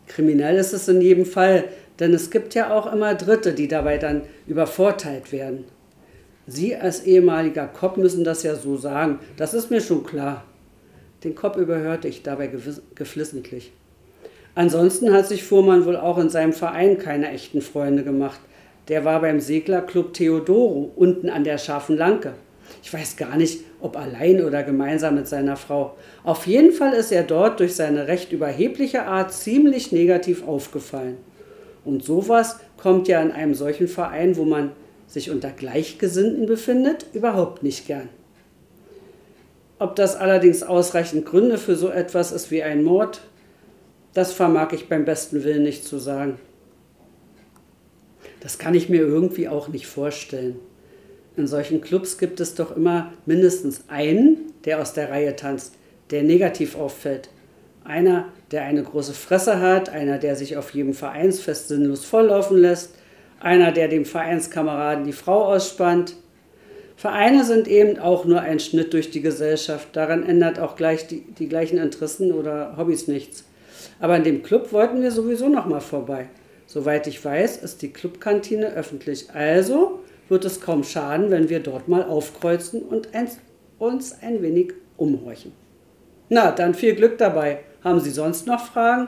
Kriminell 0.08 0.56
ist 0.58 0.74
es 0.74 0.88
in 0.88 1.02
jedem 1.02 1.26
Fall, 1.26 1.66
denn 2.00 2.14
es 2.14 2.30
gibt 2.30 2.54
ja 2.56 2.74
auch 2.74 2.92
immer 2.92 3.16
Dritte, 3.16 3.54
die 3.54 3.68
dabei 3.68 3.98
dann 3.98 4.22
übervorteilt 4.46 5.32
werden. 5.32 5.66
Sie 6.46 6.76
als 6.76 7.04
ehemaliger 7.04 7.68
Cop 7.68 7.98
müssen 7.98 8.24
das 8.24 8.44
ja 8.44 8.56
so 8.56 8.78
sagen. 8.78 9.20
Das 9.36 9.54
ist 9.54 9.70
mir 9.70 9.82
schon 9.82 10.06
klar. 10.06 10.46
Den 11.24 11.36
Cop 11.36 11.58
überhörte 11.58 12.08
ich 12.08 12.24
dabei 12.24 12.50
geflissentlich. 12.96 13.74
Ansonsten 14.56 15.12
hat 15.14 15.28
sich 15.28 15.44
Fuhrmann 15.44 15.86
wohl 15.86 15.98
auch 15.98 16.18
in 16.18 16.30
seinem 16.30 16.54
Verein 16.54 16.98
keine 16.98 17.30
echten 17.32 17.62
Freunde 17.62 18.04
gemacht. 18.04 18.40
Der 18.88 19.04
war 19.04 19.20
beim 19.20 19.40
Seglerclub 19.42 20.14
Theodoro 20.14 20.92
unten 20.96 21.30
an 21.30 21.44
der 21.44 21.58
scharfen 21.58 21.98
Lanke. 21.98 22.34
Ich 22.82 22.94
weiß 22.94 23.18
gar 23.18 23.36
nicht, 23.38 23.64
ob 23.82 23.98
allein 23.98 24.44
oder 24.44 24.64
gemeinsam 24.64 25.16
mit 25.16 25.28
seiner 25.28 25.58
Frau. 25.58 25.98
Auf 26.24 26.48
jeden 26.48 26.72
Fall 26.72 26.94
ist 26.94 27.12
er 27.12 27.24
dort 27.24 27.60
durch 27.60 27.76
seine 27.76 28.08
recht 28.08 28.32
überhebliche 28.32 29.04
Art 29.04 29.34
ziemlich 29.34 29.92
negativ 29.92 30.48
aufgefallen. 30.48 31.18
Und 31.88 32.04
sowas 32.04 32.60
kommt 32.76 33.08
ja 33.08 33.22
in 33.22 33.32
einem 33.32 33.56
solchen 33.56 33.88
Verein, 33.88 34.36
wo 34.36 34.44
man 34.44 34.74
sich 35.08 35.32
unter 35.32 35.52
Gleichgesinnten 35.52 36.46
befindet, 36.46 37.06
überhaupt 37.14 37.64
nicht 37.64 37.88
gern. 37.88 38.10
Ob 39.80 39.96
das 39.96 40.18
allerdings 40.18 40.64
ausreichend 40.64 41.26
Gründe 41.26 41.58
für 41.58 41.78
so 41.78 41.90
etwas 41.90 42.34
ist 42.34 42.52
wie 42.52 42.62
ein 42.62 42.84
Mord, 42.84 43.22
das 44.14 44.34
vermag 44.34 44.74
ich 44.74 44.90
beim 44.90 45.06
besten 45.06 45.46
Willen 45.46 45.64
nicht 45.64 45.86
zu 45.86 45.98
sagen. 45.98 46.40
Das 48.42 48.58
kann 48.58 48.74
ich 48.74 48.90
mir 48.90 49.02
irgendwie 49.02 49.48
auch 49.48 49.70
nicht 49.70 49.88
vorstellen. 49.88 50.60
In 51.38 51.48
solchen 51.48 51.80
Clubs 51.80 52.18
gibt 52.18 52.42
es 52.42 52.56
doch 52.56 52.76
immer 52.76 53.14
mindestens 53.26 53.86
einen, 53.88 54.52
der 54.66 54.82
aus 54.82 54.92
der 54.92 55.10
Reihe 55.10 55.36
tanzt, 55.38 55.76
der 56.12 56.24
negativ 56.24 56.76
auffällt. 56.76 57.30
Einer, 57.86 58.26
der 58.52 58.64
eine 58.64 58.84
große 58.84 59.14
Fresse 59.14 59.60
hat, 59.60 59.90
einer, 59.90 60.18
der 60.18 60.36
sich 60.36 60.58
auf 60.58 60.74
jedem 60.74 60.94
Vereinsfest 60.94 61.68
sinnlos 61.68 62.06
volllaufen 62.06 62.58
lässt, 62.58 62.96
einer, 63.40 63.72
der 63.72 63.88
dem 63.88 64.06
Vereinskameraden 64.06 65.06
die 65.06 65.14
Frau 65.14 65.46
ausspannt. 65.46 66.16
Vereine 66.96 67.44
sind 67.44 67.68
eben 67.68 68.00
auch 68.00 68.26
nur 68.26 68.42
ein 68.42 68.60
Schnitt 68.60 68.94
durch 68.94 69.12
die 69.12 69.22
Gesellschaft. 69.22 69.90
Daran 69.94 70.24
ändert 70.24 70.60
auch 70.60 70.76
gleich 70.76 71.08
die, 71.08 71.22
die 71.22 71.48
gleichen 71.48 71.78
Interessen 71.78 72.32
oder 72.32 72.76
Hobbys 72.78 73.08
nichts. 73.08 73.44
Aber 74.00 74.16
in 74.18 74.24
dem 74.24 74.42
Club 74.42 74.72
wollten 74.72 75.02
wir 75.02 75.12
sowieso 75.12 75.50
noch 75.50 75.68
mal 75.68 75.82
vorbei. 75.82 76.28
Soweit 76.66 77.08
ich 77.08 77.24
weiß, 77.24 77.58
ist 77.58 77.82
die 77.82 77.94
Clubkantine 77.94 78.74
öffentlich. 78.74 79.30
Also 79.32 80.00
wird 80.30 80.46
es 80.46 80.60
kaum 80.60 80.84
schaden, 80.84 81.30
wenn 81.30 81.50
wir 81.50 81.60
dort 81.60 81.88
mal 81.88 82.04
aufkreuzen 82.04 82.82
und 82.82 83.10
uns 83.78 84.18
ein 84.22 84.42
wenig 84.42 84.74
umhorchen. 84.98 85.52
Na, 86.30 86.52
dann 86.52 86.74
viel 86.74 86.96
Glück 86.96 87.18
dabei. 87.18 87.60
Haben 87.84 88.00
Sie 88.00 88.12
sonst 88.12 88.48
noch 88.48 88.66
Fragen? 88.66 89.08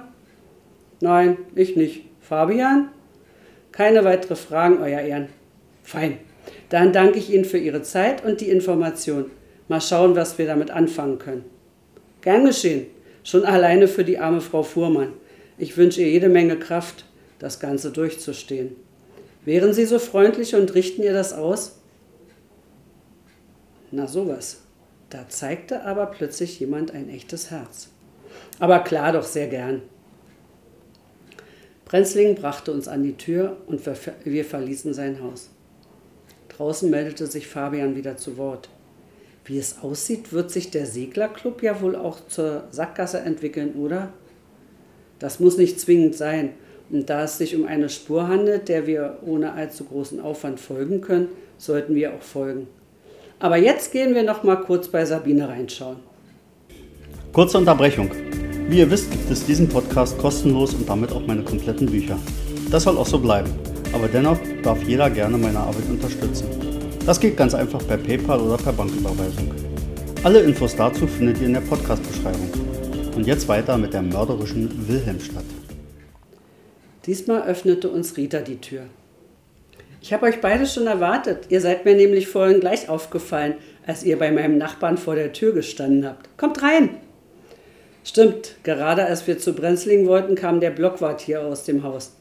Nein, 1.02 1.38
ich 1.56 1.76
nicht. 1.76 2.06
Fabian? 2.22 2.90
Keine 3.72 4.04
weitere 4.04 4.36
Fragen, 4.36 4.82
Euer 4.82 5.02
Ehren. 5.02 5.30
Fein. 5.84 6.18
Dann 6.70 6.94
danke 6.94 7.20
ich 7.20 7.32
Ihnen 7.34 7.46
für 7.46 7.58
Ihre 7.58 7.82
Zeit 7.82 8.24
und 8.24 8.42
die 8.42 8.50
Information. 8.50 9.32
Mal 9.68 9.82
schauen, 9.82 10.16
was 10.16 10.38
wir 10.38 10.46
damit 10.46 10.72
anfangen 10.72 11.20
können. 11.20 11.46
Gern 12.22 12.46
geschehen. 12.46 12.88
Schon 13.24 13.46
alleine 13.46 13.88
für 13.88 14.04
die 14.04 14.18
arme 14.18 14.42
Frau 14.42 14.64
Fuhrmann. 14.64 15.14
Ich 15.58 15.78
wünsche 15.78 16.02
ihr 16.02 16.10
jede 16.10 16.30
Menge 16.30 16.58
Kraft 16.58 17.06
das 17.38 17.60
Ganze 17.60 17.92
durchzustehen. 17.92 18.76
Wären 19.46 19.74
Sie 19.74 19.86
so 19.86 20.00
freundlich 20.00 20.56
und 20.56 20.74
richten 20.74 21.04
ihr 21.04 21.14
das 21.14 21.34
aus? 21.34 21.80
Na 23.92 24.08
sowas. 24.08 24.62
Da 25.10 25.28
zeigte 25.28 25.84
aber 25.84 26.06
plötzlich 26.08 26.60
jemand 26.60 26.92
ein 26.92 27.10
echtes 27.10 27.50
Herz. 27.52 27.90
Aber 28.60 28.80
klar 28.80 29.14
doch 29.14 29.24
sehr 29.24 29.48
gern. 29.48 29.82
Brenzling 31.86 32.36
brachte 32.36 32.72
uns 32.72 32.88
an 32.88 33.04
die 33.04 33.18
Tür 33.18 33.58
und 33.68 33.82
wir 34.24 34.46
verließen 34.46 34.94
sein 34.94 35.24
Haus. 35.24 35.50
Draußen 36.50 36.90
meldete 36.90 37.26
sich 37.26 37.48
Fabian 37.48 37.96
wieder 37.96 38.18
zu 38.18 38.38
Wort. 38.38 38.70
Wie 39.46 39.58
es 39.58 39.82
aussieht, 39.82 40.32
wird 40.32 40.52
sich 40.52 40.70
der 40.70 40.86
Seglerclub 40.86 41.64
ja 41.64 41.82
wohl 41.82 41.96
auch 41.96 42.20
zur 42.28 42.66
Sackgasse 42.70 43.20
entwickeln, 43.20 43.74
oder? 43.74 44.14
Das 45.18 45.40
muss 45.40 45.58
nicht 45.58 45.80
zwingend 45.80 46.16
sein. 46.16 46.52
Und 46.92 47.10
da 47.10 47.24
es 47.24 47.38
sich 47.38 47.56
um 47.56 47.66
eine 47.66 47.90
Spur 47.90 48.28
handelt, 48.28 48.68
der 48.68 48.86
wir 48.86 49.20
ohne 49.26 49.54
allzu 49.54 49.86
großen 49.86 50.20
Aufwand 50.20 50.60
folgen 50.60 51.02
können, 51.02 51.30
sollten 51.58 51.96
wir 51.96 52.14
auch 52.14 52.22
folgen. 52.22 52.68
Aber 53.40 53.58
jetzt 53.58 53.92
gehen 53.92 54.14
wir 54.14 54.24
noch 54.24 54.44
mal 54.44 54.58
kurz 54.58 54.88
bei 54.88 55.06
Sabine 55.06 55.48
reinschauen. 55.48 55.98
Kurze 57.32 57.60
Unterbrechung. 57.60 58.10
Wie 58.70 58.80
ihr 58.80 58.90
wisst, 58.90 59.12
gibt 59.12 59.30
es 59.30 59.46
diesen 59.46 59.70
Podcast 59.70 60.18
kostenlos 60.18 60.74
und 60.74 60.90
damit 60.90 61.12
auch 61.12 61.26
meine 61.28 61.44
kompletten 61.44 61.86
Bücher. 61.86 62.18
Das 62.72 62.84
soll 62.84 62.98
auch 62.98 63.06
so 63.06 63.20
bleiben. 63.20 63.52
Aber 63.94 64.08
dennoch 64.08 64.40
darf 64.64 64.82
jeder 64.84 65.12
gerne 65.12 65.38
meine 65.38 65.60
Arbeit 65.60 65.88
unterstützen. 65.90 66.48
Das 67.06 67.20
geht 67.20 67.38
ganz 67.38 67.54
einfach 67.54 67.86
per 67.88 67.98
PayPal 67.98 68.40
oder 68.40 68.58
per 68.58 68.74
Banküberweisung. 68.74 69.54
Alle 70.24 70.40
Infos 70.40 70.76
dazu 70.76 71.06
findet 71.06 71.40
ihr 71.40 71.46
in 71.46 71.54
der 71.54 71.62
Podcast-Beschreibung. 71.62 72.50
Und 73.16 73.28
jetzt 73.28 73.48
weiter 73.48 73.78
mit 73.78 73.94
der 73.94 74.02
mörderischen 74.02 74.88
Wilhelmstadt. 74.88 75.46
Diesmal 77.06 77.44
öffnete 77.44 77.90
uns 77.90 78.18
Rita 78.18 78.40
die 78.42 78.58
Tür. 78.58 78.82
Ich 80.02 80.14
habe 80.14 80.26
euch 80.26 80.42
beide 80.42 80.66
schon 80.66 80.88
erwartet. 80.88 81.46
Ihr 81.50 81.62
seid 81.62 81.86
mir 81.86 81.96
nämlich 81.96 82.28
vorhin 82.28 82.60
gleich 82.60 82.90
aufgefallen, 82.90 83.54
als 83.86 84.04
ihr 84.04 84.18
bei 84.18 84.32
meinem 84.32 84.58
Nachbarn 84.58 84.98
vor 84.98 85.14
der 85.14 85.32
Tür 85.32 85.54
gestanden 85.54 86.08
habt. 86.08 86.36
Kommt 86.36 86.64
rein! 86.64 86.98
Stimmt, 88.10 88.56
gerade 88.64 89.06
als 89.06 89.28
wir 89.28 89.38
zu 89.38 89.54
Brenzling 89.54 90.08
wollten, 90.08 90.34
kam 90.34 90.60
der 90.60 90.72
Blockwart 90.72 91.22
hier 91.22 91.44
aus 91.44 91.66
dem 91.66 91.84
Haus. 91.84 92.16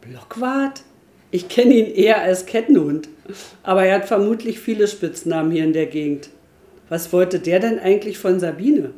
Blockwart? 0.00 0.80
Ich 1.30 1.50
kenne 1.50 1.74
ihn 1.74 1.94
eher 1.94 2.22
als 2.22 2.46
Kettenhund. 2.46 3.10
Aber 3.62 3.84
er 3.84 3.96
hat 3.96 4.06
vermutlich 4.06 4.58
viele 4.58 4.88
Spitznamen 4.88 5.52
hier 5.52 5.64
in 5.64 5.74
der 5.74 5.88
Gegend. 5.88 6.30
Was 6.88 7.12
wollte 7.12 7.38
der 7.38 7.60
denn 7.60 7.78
eigentlich 7.78 8.16
von 8.16 8.40
Sabine? 8.40 8.92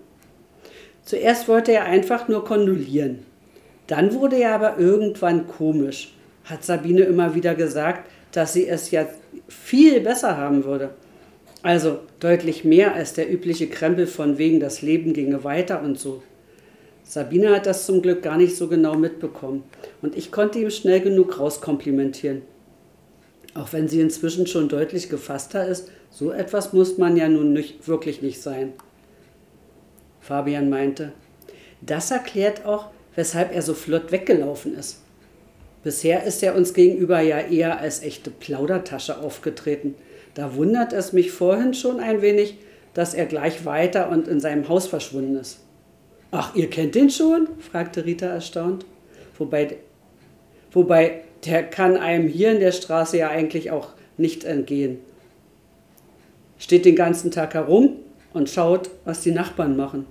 Zuerst 1.02 1.48
wollte 1.48 1.72
er 1.72 1.86
einfach 1.86 2.28
nur 2.28 2.44
kondolieren. 2.44 3.18
Dann 3.88 4.14
wurde 4.14 4.36
er 4.36 4.54
aber 4.54 4.78
irgendwann 4.78 5.48
komisch, 5.48 6.14
hat 6.44 6.62
Sabine 6.62 7.00
immer 7.00 7.34
wieder 7.34 7.56
gesagt, 7.56 8.08
dass 8.30 8.52
sie 8.52 8.68
es 8.68 8.92
ja 8.92 9.08
viel 9.48 10.00
besser 10.02 10.36
haben 10.36 10.62
würde. 10.62 10.90
Also 11.64 11.98
deutlich 12.20 12.64
mehr 12.64 12.94
als 12.94 13.14
der 13.14 13.28
übliche 13.28 13.66
Krempel 13.66 14.06
von 14.06 14.38
wegen, 14.38 14.60
das 14.60 14.82
Leben 14.82 15.14
ginge 15.14 15.42
weiter 15.42 15.82
und 15.82 15.98
so. 15.98 16.22
Sabine 17.08 17.48
hat 17.56 17.64
das 17.64 17.86
zum 17.86 18.02
Glück 18.02 18.22
gar 18.22 18.36
nicht 18.36 18.54
so 18.54 18.68
genau 18.68 18.94
mitbekommen 18.94 19.64
und 20.02 20.14
ich 20.14 20.30
konnte 20.30 20.58
ihm 20.58 20.70
schnell 20.70 21.00
genug 21.00 21.38
rauskomplimentieren. 21.38 22.42
Auch 23.54 23.72
wenn 23.72 23.88
sie 23.88 24.02
inzwischen 24.02 24.46
schon 24.46 24.68
deutlich 24.68 25.08
gefasster 25.08 25.66
ist, 25.66 25.90
so 26.10 26.32
etwas 26.32 26.74
muss 26.74 26.98
man 26.98 27.16
ja 27.16 27.26
nun 27.26 27.54
nicht, 27.54 27.88
wirklich 27.88 28.20
nicht 28.20 28.42
sein. 28.42 28.74
Fabian 30.20 30.68
meinte, 30.68 31.12
das 31.80 32.10
erklärt 32.10 32.66
auch, 32.66 32.88
weshalb 33.16 33.54
er 33.54 33.62
so 33.62 33.72
flott 33.72 34.12
weggelaufen 34.12 34.76
ist. 34.76 35.00
Bisher 35.82 36.24
ist 36.24 36.42
er 36.42 36.54
uns 36.54 36.74
gegenüber 36.74 37.20
ja 37.20 37.38
eher 37.40 37.80
als 37.80 38.02
echte 38.02 38.30
Plaudertasche 38.30 39.18
aufgetreten. 39.18 39.94
Da 40.34 40.54
wundert 40.56 40.92
es 40.92 41.14
mich 41.14 41.32
vorhin 41.32 41.72
schon 41.72 42.00
ein 42.00 42.20
wenig, 42.20 42.58
dass 42.92 43.14
er 43.14 43.24
gleich 43.24 43.64
weiter 43.64 44.10
und 44.10 44.28
in 44.28 44.40
seinem 44.40 44.68
Haus 44.68 44.86
verschwunden 44.86 45.36
ist. 45.36 45.60
Ach, 46.30 46.54
ihr 46.54 46.68
kennt 46.68 46.94
den 46.94 47.10
schon? 47.10 47.48
fragte 47.58 48.04
Rita 48.04 48.26
erstaunt. 48.26 48.84
Wobei, 49.38 49.76
wobei, 50.72 51.22
der 51.46 51.62
kann 51.62 51.96
einem 51.96 52.28
hier 52.28 52.52
in 52.52 52.60
der 52.60 52.72
Straße 52.72 53.16
ja 53.16 53.30
eigentlich 53.30 53.70
auch 53.70 53.90
nicht 54.16 54.44
entgehen. 54.44 54.98
Steht 56.58 56.84
den 56.84 56.96
ganzen 56.96 57.30
Tag 57.30 57.54
herum 57.54 57.96
und 58.34 58.50
schaut, 58.50 58.90
was 59.04 59.22
die 59.22 59.30
Nachbarn 59.30 59.76
machen. 59.76 60.06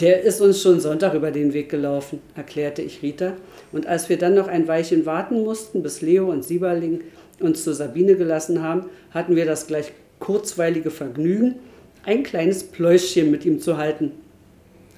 Der 0.00 0.22
ist 0.22 0.40
uns 0.40 0.62
schon 0.62 0.80
Sonntag 0.80 1.14
über 1.14 1.30
den 1.30 1.52
Weg 1.52 1.68
gelaufen, 1.68 2.20
erklärte 2.34 2.80
ich 2.82 3.02
Rita. 3.02 3.34
Und 3.72 3.86
als 3.86 4.08
wir 4.08 4.18
dann 4.18 4.34
noch 4.34 4.48
ein 4.48 4.68
Weilchen 4.68 5.04
warten 5.04 5.42
mussten, 5.42 5.82
bis 5.82 6.00
Leo 6.00 6.30
und 6.30 6.44
Sieberling 6.44 7.00
uns 7.40 7.64
zu 7.64 7.74
Sabine 7.74 8.14
gelassen 8.14 8.62
haben, 8.62 8.86
hatten 9.10 9.36
wir 9.36 9.44
das 9.44 9.66
gleich 9.66 9.92
kurzweilige 10.18 10.90
Vergnügen, 10.90 11.56
ein 12.04 12.22
kleines 12.22 12.64
Pläuschchen 12.64 13.30
mit 13.30 13.44
ihm 13.44 13.60
zu 13.60 13.76
halten. 13.76 14.12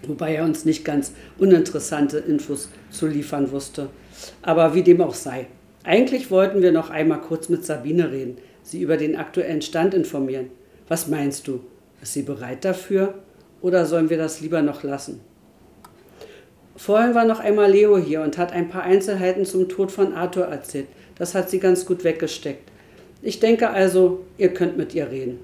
Wobei 0.09 0.35
er 0.35 0.45
uns 0.45 0.65
nicht 0.65 0.85
ganz 0.85 1.13
uninteressante 1.39 2.19
Infos 2.19 2.69
zu 2.91 3.07
liefern 3.07 3.51
wusste. 3.51 3.89
Aber 4.43 4.75
wie 4.75 4.83
dem 4.83 5.01
auch 5.01 5.15
sei. 5.15 5.47
Eigentlich 5.83 6.31
wollten 6.31 6.63
wir 6.63 6.73
noch 6.73 6.91
einmal 6.91 7.21
kurz 7.21 7.49
mit 7.49 7.65
Sabine 7.65 8.11
reden, 8.11 8.39
sie 8.63 8.81
über 8.81 8.97
den 8.97 9.17
aktuellen 9.17 9.63
Stand 9.63 9.93
informieren. 9.93 10.51
Was 10.89 11.09
meinst 11.09 11.47
du? 11.47 11.61
Ist 12.03 12.15
sie 12.15 12.23
bereit 12.23 12.65
dafür? 12.65 13.15
Oder 13.61 13.87
sollen 13.87 14.11
wir 14.11 14.19
das 14.19 14.41
lieber 14.41 14.63
noch 14.63 14.83
lassen? 14.83 15.21
Vorhin 16.77 17.15
war 17.15 17.25
noch 17.25 17.41
einmal 17.41 17.71
Leo 17.71 17.99
hier 17.99 18.23
und 18.23 18.37
hat 18.37 18.53
ein 18.53 18.69
paar 18.69 18.83
Einzelheiten 18.83 19.45
zum 19.45 19.69
Tod 19.69 19.93
von 19.93 20.13
Arthur 20.13 20.47
erzählt. 20.47 20.87
Das 21.17 21.35
hat 21.35 21.49
sie 21.49 21.61
ganz 21.61 21.87
gut 21.87 22.03
weggesteckt. 22.03 22.71
Ich 23.23 23.41
denke 23.41 23.71
also, 23.71 24.25
ihr 24.37 24.53
könnt 24.53 24.77
mit 24.77 24.95
ihr 24.95 25.11
reden. 25.11 25.39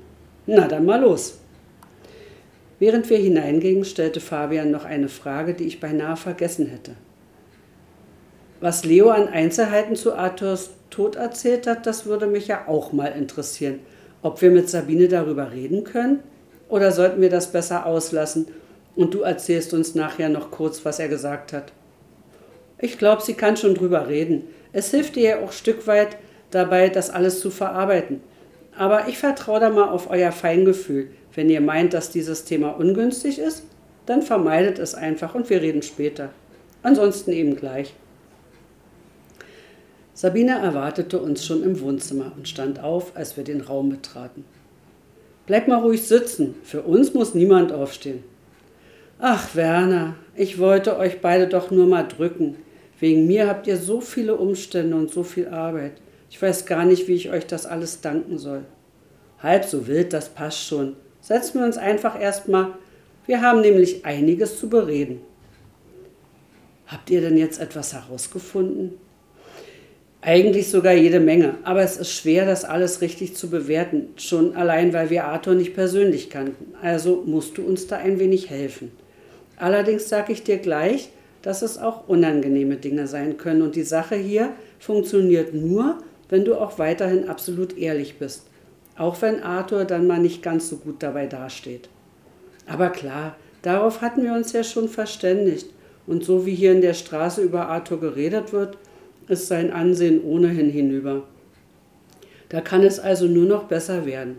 Na 0.46 0.66
dann 0.66 0.84
mal 0.84 1.00
los. 1.00 1.38
Während 2.80 3.10
wir 3.10 3.18
hineingingen, 3.18 3.84
stellte 3.84 4.20
Fabian 4.20 4.70
noch 4.70 4.86
eine 4.86 5.08
Frage, 5.08 5.52
die 5.52 5.64
ich 5.64 5.80
beinahe 5.80 6.16
vergessen 6.16 6.66
hätte. 6.66 6.92
Was 8.60 8.84
Leo 8.84 9.10
an 9.10 9.28
Einzelheiten 9.28 9.96
zu 9.96 10.14
Arthurs 10.14 10.70
Tod 10.88 11.14
erzählt 11.14 11.66
hat, 11.66 11.86
das 11.86 12.06
würde 12.06 12.26
mich 12.26 12.48
ja 12.48 12.66
auch 12.66 12.92
mal 12.92 13.08
interessieren. 13.08 13.80
Ob 14.22 14.40
wir 14.42 14.50
mit 14.50 14.68
Sabine 14.68 15.08
darüber 15.08 15.52
reden 15.52 15.84
können? 15.84 16.20
Oder 16.68 16.90
sollten 16.90 17.20
wir 17.20 17.30
das 17.30 17.52
besser 17.52 17.84
auslassen 17.84 18.46
und 18.96 19.12
du 19.12 19.20
erzählst 19.20 19.74
uns 19.74 19.94
nachher 19.94 20.30
noch 20.30 20.50
kurz, 20.50 20.84
was 20.84 20.98
er 20.98 21.08
gesagt 21.08 21.52
hat? 21.52 21.72
Ich 22.78 22.96
glaube, 22.96 23.22
sie 23.22 23.34
kann 23.34 23.58
schon 23.58 23.74
drüber 23.74 24.08
reden. 24.08 24.44
Es 24.72 24.90
hilft 24.90 25.18
ihr 25.18 25.28
ja 25.28 25.40
auch 25.40 25.52
Stück 25.52 25.86
weit 25.86 26.16
dabei, 26.50 26.88
das 26.88 27.10
alles 27.10 27.40
zu 27.40 27.50
verarbeiten. 27.50 28.22
Aber 28.76 29.08
ich 29.08 29.18
vertraue 29.18 29.60
da 29.60 29.68
mal 29.68 29.90
auf 29.90 30.08
euer 30.10 30.32
Feingefühl. 30.32 31.10
Wenn 31.34 31.48
ihr 31.50 31.60
meint, 31.60 31.94
dass 31.94 32.10
dieses 32.10 32.44
Thema 32.44 32.70
ungünstig 32.70 33.38
ist, 33.38 33.64
dann 34.06 34.22
vermeidet 34.22 34.78
es 34.78 34.94
einfach 34.94 35.34
und 35.34 35.50
wir 35.50 35.62
reden 35.62 35.82
später. 35.82 36.30
Ansonsten 36.82 37.32
eben 37.32 37.56
gleich. 37.56 37.94
Sabine 40.14 40.58
erwartete 40.58 41.18
uns 41.18 41.46
schon 41.46 41.62
im 41.62 41.80
Wohnzimmer 41.80 42.32
und 42.36 42.48
stand 42.48 42.82
auf, 42.82 43.16
als 43.16 43.36
wir 43.36 43.44
den 43.44 43.60
Raum 43.60 43.90
betraten. 43.90 44.44
Bleib 45.46 45.66
mal 45.66 45.80
ruhig 45.80 46.06
sitzen. 46.06 46.54
Für 46.62 46.82
uns 46.82 47.14
muss 47.14 47.34
niemand 47.34 47.72
aufstehen. 47.72 48.22
Ach, 49.18 49.54
Werner, 49.54 50.14
ich 50.34 50.58
wollte 50.58 50.96
euch 50.98 51.20
beide 51.20 51.46
doch 51.46 51.70
nur 51.70 51.86
mal 51.86 52.04
drücken. 52.04 52.56
Wegen 52.98 53.26
mir 53.26 53.48
habt 53.48 53.66
ihr 53.66 53.76
so 53.76 54.00
viele 54.00 54.36
Umstände 54.36 54.96
und 54.96 55.10
so 55.10 55.22
viel 55.22 55.48
Arbeit. 55.48 55.92
Ich 56.28 56.40
weiß 56.40 56.66
gar 56.66 56.84
nicht, 56.84 57.08
wie 57.08 57.14
ich 57.14 57.30
euch 57.30 57.46
das 57.46 57.66
alles 57.66 58.00
danken 58.00 58.38
soll. 58.38 58.64
Halb 59.38 59.64
so 59.64 59.86
wild, 59.86 60.12
das 60.12 60.28
passt 60.28 60.66
schon. 60.66 60.96
Setzen 61.20 61.60
wir 61.60 61.66
uns 61.66 61.76
einfach 61.76 62.20
erstmal. 62.20 62.72
Wir 63.26 63.42
haben 63.42 63.60
nämlich 63.60 64.04
einiges 64.04 64.58
zu 64.58 64.68
bereden. 64.68 65.20
Habt 66.86 67.10
ihr 67.10 67.20
denn 67.20 67.36
jetzt 67.36 67.60
etwas 67.60 67.92
herausgefunden? 67.92 68.94
Eigentlich 70.22 70.68
sogar 70.68 70.92
jede 70.92 71.20
Menge, 71.20 71.54
aber 71.62 71.82
es 71.82 71.96
ist 71.96 72.12
schwer, 72.12 72.44
das 72.44 72.64
alles 72.64 73.00
richtig 73.00 73.36
zu 73.36 73.48
bewerten, 73.48 74.08
schon 74.16 74.54
allein, 74.54 74.92
weil 74.92 75.08
wir 75.08 75.24
Arthur 75.24 75.54
nicht 75.54 75.74
persönlich 75.74 76.28
kannten. 76.28 76.74
Also 76.82 77.22
musst 77.24 77.56
du 77.56 77.62
uns 77.62 77.86
da 77.86 77.96
ein 77.96 78.18
wenig 78.18 78.50
helfen. 78.50 78.90
Allerdings 79.56 80.08
sage 80.10 80.32
ich 80.32 80.42
dir 80.42 80.58
gleich, 80.58 81.10
dass 81.42 81.62
es 81.62 81.78
auch 81.78 82.06
unangenehme 82.08 82.76
Dinge 82.76 83.06
sein 83.06 83.38
können 83.38 83.62
und 83.62 83.76
die 83.76 83.82
Sache 83.82 84.16
hier 84.16 84.52
funktioniert 84.78 85.54
nur, 85.54 85.98
wenn 86.28 86.44
du 86.44 86.54
auch 86.54 86.78
weiterhin 86.78 87.28
absolut 87.28 87.78
ehrlich 87.78 88.18
bist, 88.18 88.49
auch 89.00 89.22
wenn 89.22 89.42
Arthur 89.42 89.86
dann 89.86 90.06
mal 90.06 90.18
nicht 90.18 90.42
ganz 90.42 90.68
so 90.68 90.76
gut 90.76 91.02
dabei 91.02 91.26
dasteht. 91.26 91.88
Aber 92.66 92.90
klar, 92.90 93.34
darauf 93.62 94.02
hatten 94.02 94.22
wir 94.22 94.34
uns 94.34 94.52
ja 94.52 94.62
schon 94.62 94.90
verständigt 94.90 95.70
und 96.06 96.22
so 96.22 96.44
wie 96.44 96.54
hier 96.54 96.72
in 96.72 96.82
der 96.82 96.92
Straße 96.92 97.40
über 97.40 97.68
Arthur 97.68 97.98
geredet 97.98 98.52
wird, 98.52 98.76
ist 99.26 99.46
sein 99.46 99.72
Ansehen 99.72 100.22
ohnehin 100.22 100.68
hinüber. 100.68 101.22
Da 102.50 102.60
kann 102.60 102.82
es 102.82 103.00
also 103.00 103.24
nur 103.24 103.46
noch 103.46 103.64
besser 103.64 104.04
werden. 104.04 104.36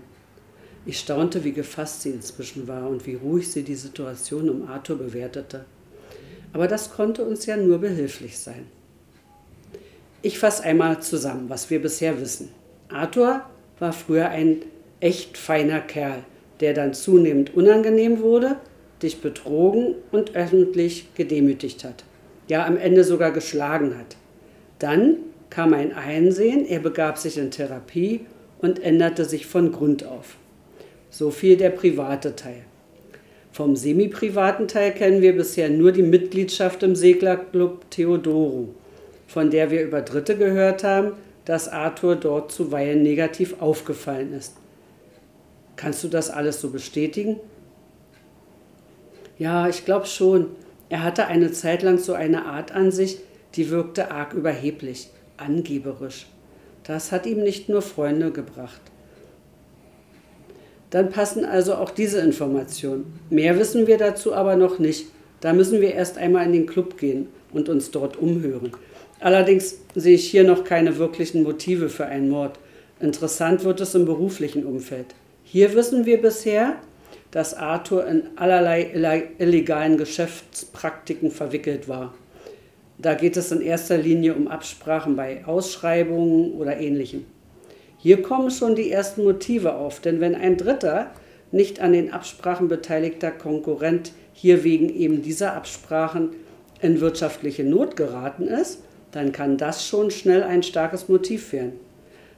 Ich 0.86 1.00
staunte, 1.00 1.44
wie 1.44 1.54
gefasst 1.54 2.04
sie 2.04 2.12
inzwischen 2.12 2.68
war 2.68 2.88
und 2.88 3.08
wie 3.08 3.16
ruhig 3.16 3.52
sie 3.52 3.64
die 3.64 3.74
Situation 3.74 4.48
um 4.48 4.68
Arthur 4.70 5.00
bewertete. 5.00 5.66
Aber 6.54 6.68
das 6.68 6.92
konnte 6.92 7.24
uns 7.24 7.48
ja 7.48 7.58
nur 7.58 7.80
behilflich 7.80 8.38
sein. 8.38 8.68
Ich 10.22 10.38
fasse 10.38 10.62
einmal 10.62 11.02
zusammen, 11.02 11.50
was 11.50 11.72
wir 11.72 11.82
bisher 11.82 12.22
wissen. 12.22 12.50
Arthur 12.90 13.42
war 13.82 13.94
früher 13.94 14.30
ein 14.30 14.62
echt 15.00 15.38
feiner 15.38 15.82
Kerl, 15.82 16.24
der 16.60 16.74
dann 16.74 16.94
zunehmend 16.94 17.56
unangenehm 17.56 18.22
wurde, 18.22 18.58
dich 19.02 19.22
betrogen 19.22 19.96
und 20.12 20.36
öffentlich 20.36 21.08
gedemütigt 21.16 21.84
hat. 21.84 22.04
Ja, 22.48 22.66
am 22.66 22.78
Ende 22.78 23.04
sogar 23.04 23.32
geschlagen 23.32 23.98
hat. 23.98 24.16
Dann 24.78 25.18
kam 25.50 25.74
ein 25.74 25.94
Einsehen, 25.94 26.66
er 26.68 26.80
begab 26.80 27.18
sich 27.18 27.40
in 27.40 27.50
Therapie 27.50 28.22
und 28.62 28.84
änderte 28.84 29.26
sich 29.26 29.48
von 29.48 29.72
Grund 29.72 30.06
auf. 30.06 30.36
So 31.10 31.32
viel 31.32 31.58
der 31.58 31.72
private 31.72 32.36
Teil. 32.36 32.62
Vom 33.52 33.76
semi-privaten 33.76 34.68
Teil 34.68 34.92
kennen 34.92 35.22
wir 35.24 35.36
bisher 35.36 35.70
nur 35.70 35.92
die 35.92 36.04
Mitgliedschaft 36.04 36.84
im 36.84 36.96
Seglerclub 36.96 37.90
Theodoro, 37.90 38.70
von 39.28 39.50
der 39.50 39.72
wir 39.72 39.82
über 39.82 40.02
Dritte 40.02 40.38
gehört 40.38 40.84
haben, 40.84 41.14
dass 41.46 41.68
Arthur 41.68 42.16
dort 42.16 42.52
zuweilen 42.52 43.04
negativ 43.04 43.62
aufgefallen 43.62 44.34
ist. 44.34 44.56
Kannst 45.76 46.04
du 46.04 46.08
das 46.08 46.30
alles 46.30 46.62
so 46.62 46.70
bestätigen? 46.70 47.40
Ja, 49.38 49.68
ich 49.68 49.86
glaube 49.86 50.06
schon. 50.06 50.48
Er 50.90 51.04
hatte 51.04 51.26
eine 51.28 51.52
Zeit 51.52 51.82
lang 51.82 51.98
so 51.98 52.14
eine 52.14 52.46
Art 52.46 52.74
an 52.74 52.92
sich, 52.92 53.20
die 53.56 53.70
wirkte 53.70 54.12
arg 54.12 54.34
überheblich, 54.34 55.10
angeberisch. 55.38 56.28
Das 56.84 57.12
hat 57.12 57.26
ihm 57.26 57.42
nicht 57.42 57.70
nur 57.70 57.82
Freunde 57.82 58.32
gebracht. 58.32 58.82
Dann 60.90 61.10
passen 61.10 61.46
also 61.46 61.76
auch 61.76 61.90
diese 61.90 62.20
Informationen. 62.20 63.20
Mehr 63.30 63.58
wissen 63.58 63.88
wir 63.88 63.98
dazu 63.98 64.34
aber 64.34 64.56
noch 64.58 64.78
nicht. 64.78 65.08
Da 65.40 65.54
müssen 65.54 65.82
wir 65.82 65.94
erst 65.94 66.18
einmal 66.18 66.46
in 66.46 66.54
den 66.54 66.68
Club 66.68 66.98
gehen 66.98 67.30
und 67.54 67.70
uns 67.70 67.92
dort 67.92 68.18
umhören. 68.18 68.72
Allerdings 69.22 69.78
sehe 69.94 70.16
ich 70.16 70.30
hier 70.30 70.44
noch 70.44 70.64
keine 70.64 70.98
wirklichen 70.98 71.44
Motive 71.44 71.90
für 71.90 72.08
einen 72.08 72.30
Mord. 72.30 72.58
Interessant 73.00 73.64
wird 73.64 73.80
es 73.80 73.94
im 73.94 74.06
beruflichen 74.06 74.66
Umfeld. 74.66 75.06
Hier 75.44 75.76
wissen 75.76 76.08
wir 76.08 76.20
bisher, 76.20 76.78
dass 77.30 77.54
Arthur 77.54 78.08
in 78.08 78.24
allerlei 78.36 79.30
illegalen 79.38 79.98
Geschäftspraktiken 79.98 81.30
verwickelt 81.30 81.88
war. 81.88 82.16
Da 82.98 83.14
geht 83.14 83.38
es 83.38 83.52
in 83.52 83.62
erster 83.62 83.98
Linie 83.98 84.34
um 84.34 84.48
Absprachen 84.48 85.16
bei 85.16 85.46
Ausschreibungen 85.46 86.54
oder 86.54 86.78
ähnlichem. 86.78 87.26
Hier 88.00 88.24
kommen 88.24 88.50
schon 88.50 88.74
die 88.74 88.92
ersten 88.92 89.24
Motive 89.24 89.76
auf, 89.76 90.00
denn 90.00 90.20
wenn 90.20 90.34
ein 90.34 90.58
Dritter 90.58 91.12
nicht 91.52 91.80
an 91.80 91.94
den 91.94 92.12
Absprachen 92.12 92.68
beteiligter 92.68 93.30
Konkurrent 93.30 94.14
hier 94.34 94.64
wegen 94.64 94.90
eben 94.90 95.22
dieser 95.22 95.54
Absprachen 95.54 96.32
in 96.82 97.02
wirtschaftliche 97.02 97.64
Not 97.64 97.96
geraten 97.96 98.48
ist, 98.48 98.80
dann 99.12 99.32
kann 99.32 99.58
das 99.58 99.86
schon 99.86 100.12
schnell 100.12 100.44
ein 100.44 100.64
starkes 100.64 101.10
Motiv 101.10 101.54
werden. 101.54 101.74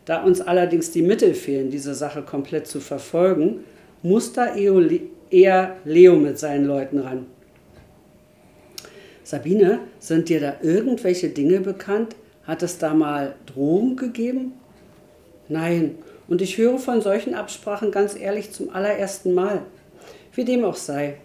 Da 0.06 0.24
uns 0.24 0.42
allerdings 0.42 0.92
die 0.92 1.02
Mittel 1.02 1.34
fehlen, 1.34 1.70
diese 1.70 1.94
Sache 1.94 2.24
komplett 2.24 2.68
zu 2.68 2.80
verfolgen, 2.80 3.64
muss 4.02 4.34
da 4.34 4.56
eher 4.56 5.76
Leo 5.86 6.16
mit 6.16 6.38
seinen 6.38 6.66
Leuten 6.66 7.00
ran. 7.00 7.26
Sabine, 9.24 9.80
sind 10.00 10.28
dir 10.28 10.42
da 10.42 10.56
irgendwelche 10.62 11.30
Dinge 11.30 11.62
bekannt? 11.62 12.16
Hat 12.46 12.62
es 12.62 12.78
da 12.78 12.94
mal 12.94 13.36
Drohungen 13.46 13.96
gegeben? 13.96 14.54
Nein, 15.48 15.96
und 16.28 16.42
ich 16.42 16.58
höre 16.58 16.78
von 16.78 17.02
solchen 17.02 17.34
Absprachen 17.34 17.92
ganz 17.92 18.18
ehrlich 18.18 18.52
zum 18.52 18.70
allerersten 18.70 19.34
Mal. 19.34 19.62
Wie 20.34 20.44
dem 20.44 20.66
auch 20.66 20.76
sei. 20.76 21.18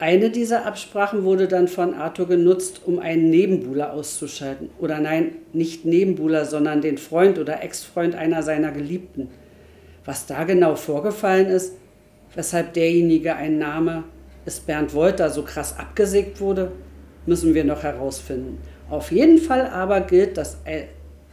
Eine 0.00 0.30
dieser 0.30 0.64
Absprachen 0.64 1.24
wurde 1.24 1.48
dann 1.48 1.66
von 1.66 1.92
Arthur 1.92 2.28
genutzt, 2.28 2.82
um 2.86 3.00
einen 3.00 3.30
Nebenbuhler 3.30 3.92
auszuschalten. 3.92 4.70
Oder 4.78 5.00
nein, 5.00 5.32
nicht 5.52 5.84
Nebenbuhler, 5.84 6.44
sondern 6.44 6.80
den 6.80 6.98
Freund 6.98 7.36
oder 7.38 7.64
Ex-Freund 7.64 8.14
einer 8.14 8.44
seiner 8.44 8.70
Geliebten. 8.70 9.28
Was 10.04 10.26
da 10.26 10.44
genau 10.44 10.76
vorgefallen 10.76 11.46
ist, 11.46 11.74
weshalb 12.36 12.74
derjenige 12.74 13.34
ein 13.34 13.58
Name 13.58 14.04
ist 14.46 14.68
Bernd 14.68 14.94
Wolter 14.94 15.30
so 15.30 15.42
krass 15.42 15.76
abgesägt 15.76 16.40
wurde, 16.40 16.70
müssen 17.26 17.54
wir 17.54 17.64
noch 17.64 17.82
herausfinden. 17.82 18.58
Auf 18.88 19.10
jeden 19.10 19.38
Fall 19.38 19.66
aber 19.66 20.00
gilt 20.00 20.36
das 20.36 20.58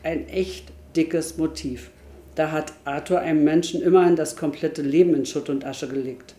ein 0.04 0.28
echt 0.28 0.72
dickes 0.96 1.38
Motiv. 1.38 1.92
Da 2.34 2.52
hat 2.52 2.74
Arthur 2.84 3.20
einem 3.20 3.44
Menschen 3.44 3.82
immerhin 3.84 4.16
das 4.16 4.36
komplette 4.36 4.82
Leben 4.82 5.14
in 5.14 5.26
Schutt 5.26 5.50
und 5.50 5.66
Asche 5.66 5.88
gelegt. 5.88 6.36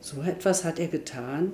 So 0.00 0.22
etwas 0.22 0.64
hat 0.64 0.78
er 0.78 0.88
getan? 0.88 1.52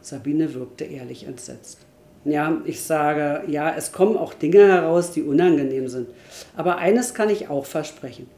Sabine 0.00 0.54
wirkte 0.54 0.84
ehrlich 0.84 1.26
entsetzt. 1.26 1.80
Ja, 2.24 2.60
ich 2.64 2.80
sage, 2.80 3.42
ja, 3.48 3.74
es 3.76 3.90
kommen 3.90 4.16
auch 4.16 4.34
Dinge 4.34 4.66
heraus, 4.68 5.10
die 5.10 5.22
unangenehm 5.22 5.88
sind. 5.88 6.08
Aber 6.56 6.78
eines 6.78 7.12
kann 7.12 7.28
ich 7.28 7.48
auch 7.48 7.66
versprechen. 7.66 8.28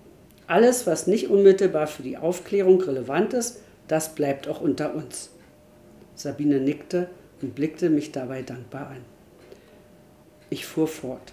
Alles, 0.47 0.87
was 0.87 1.07
nicht 1.07 1.29
unmittelbar 1.29 1.87
für 1.87 2.03
die 2.03 2.17
Aufklärung 2.17 2.81
relevant 2.81 3.35
ist, 3.35 3.61
das 3.87 4.15
bleibt 4.15 4.49
auch 4.49 4.63
unter 4.63 4.95
uns. 4.95 5.31
Sabine 6.15 6.59
nickte 6.59 7.09
und 7.43 7.55
blickte 7.55 7.91
mich 7.91 8.13
dabei 8.13 8.43
dankbar 8.43 8.89
an. 8.89 9.05
Ich 10.49 10.65
fuhr 10.65 10.89
fort. 10.89 11.33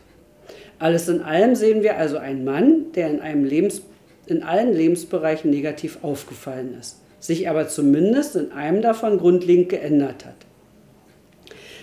Alles 0.79 1.07
in 1.07 1.21
allem 1.21 1.55
sehen 1.55 1.81
wir 1.81 1.97
also 1.97 2.17
einen 2.17 2.43
Mann, 2.43 2.91
der 2.93 3.09
in, 3.09 3.21
einem 3.21 3.45
Lebens, 3.45 3.81
in 4.27 4.43
allen 4.43 4.73
Lebensbereichen 4.73 5.49
negativ 5.49 5.99
aufgefallen 6.01 6.77
ist 6.77 6.97
sich 7.25 7.49
aber 7.49 7.67
zumindest 7.67 8.35
in 8.35 8.51
einem 8.51 8.81
davon 8.81 9.17
grundlegend 9.17 9.69
geändert 9.69 10.25
hat. 10.25 10.35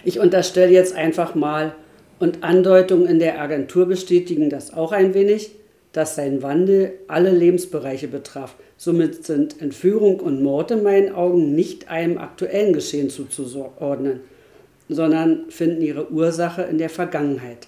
Ich 0.04 0.18
unterstelle 0.18 0.72
jetzt 0.72 0.94
einfach 0.94 1.34
mal, 1.34 1.74
und 2.18 2.44
Andeutungen 2.44 3.06
in 3.06 3.18
der 3.18 3.40
Agentur 3.40 3.86
bestätigen 3.86 4.48
das 4.48 4.72
auch 4.72 4.92
ein 4.92 5.12
wenig, 5.12 5.50
dass 5.92 6.14
sein 6.14 6.42
Wandel 6.42 6.92
alle 7.08 7.30
Lebensbereiche 7.30 8.06
betraf. 8.08 8.54
Somit 8.76 9.24
sind 9.24 9.60
Entführung 9.60 10.20
und 10.20 10.42
Mord 10.42 10.70
in 10.70 10.82
meinen 10.84 11.12
Augen 11.12 11.54
nicht 11.54 11.90
einem 11.90 12.18
aktuellen 12.18 12.72
Geschehen 12.72 13.10
zuzuordnen, 13.10 14.20
sondern 14.88 15.50
finden 15.50 15.82
ihre 15.82 16.12
Ursache 16.12 16.62
in 16.62 16.78
der 16.78 16.90
Vergangenheit. 16.90 17.66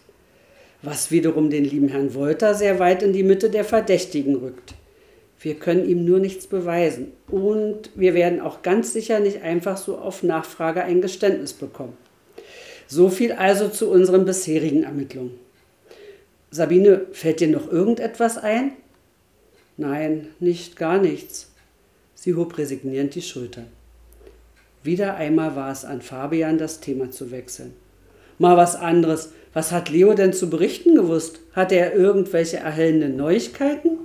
Was 0.82 1.10
wiederum 1.10 1.50
den 1.50 1.64
lieben 1.64 1.88
Herrn 1.88 2.14
Wolter 2.14 2.54
sehr 2.54 2.78
weit 2.78 3.02
in 3.02 3.12
die 3.12 3.22
Mitte 3.22 3.50
der 3.50 3.64
Verdächtigen 3.64 4.36
rückt. 4.36 4.74
Wir 5.44 5.56
können 5.56 5.86
ihm 5.86 6.06
nur 6.06 6.20
nichts 6.20 6.46
beweisen. 6.46 7.12
Und 7.28 7.90
wir 7.94 8.14
werden 8.14 8.40
auch 8.40 8.62
ganz 8.62 8.94
sicher 8.94 9.20
nicht 9.20 9.42
einfach 9.42 9.76
so 9.76 9.98
auf 9.98 10.22
Nachfrage 10.22 10.82
ein 10.82 11.02
Geständnis 11.02 11.52
bekommen. 11.52 11.98
So 12.86 13.10
viel 13.10 13.32
also 13.32 13.68
zu 13.68 13.90
unseren 13.90 14.24
bisherigen 14.24 14.84
Ermittlungen. 14.84 15.38
Sabine, 16.50 17.02
fällt 17.12 17.40
dir 17.40 17.48
noch 17.48 17.70
irgendetwas 17.70 18.38
ein? 18.38 18.72
Nein, 19.76 20.28
nicht 20.40 20.76
gar 20.76 20.98
nichts. 20.98 21.52
Sie 22.14 22.34
hob 22.34 22.56
resignierend 22.56 23.14
die 23.14 23.20
Schultern. 23.20 23.66
Wieder 24.82 25.16
einmal 25.16 25.56
war 25.56 25.70
es 25.70 25.84
an 25.84 26.00
Fabian, 26.00 26.56
das 26.56 26.80
Thema 26.80 27.10
zu 27.10 27.30
wechseln. 27.30 27.74
Mal 28.38 28.56
was 28.56 28.76
anderes. 28.76 29.32
Was 29.52 29.72
hat 29.72 29.90
Leo 29.90 30.14
denn 30.14 30.32
zu 30.32 30.48
berichten 30.48 30.94
gewusst? 30.94 31.40
Hat 31.52 31.70
er 31.70 31.94
irgendwelche 31.94 32.56
erhellenden 32.56 33.16
Neuigkeiten? 33.16 33.98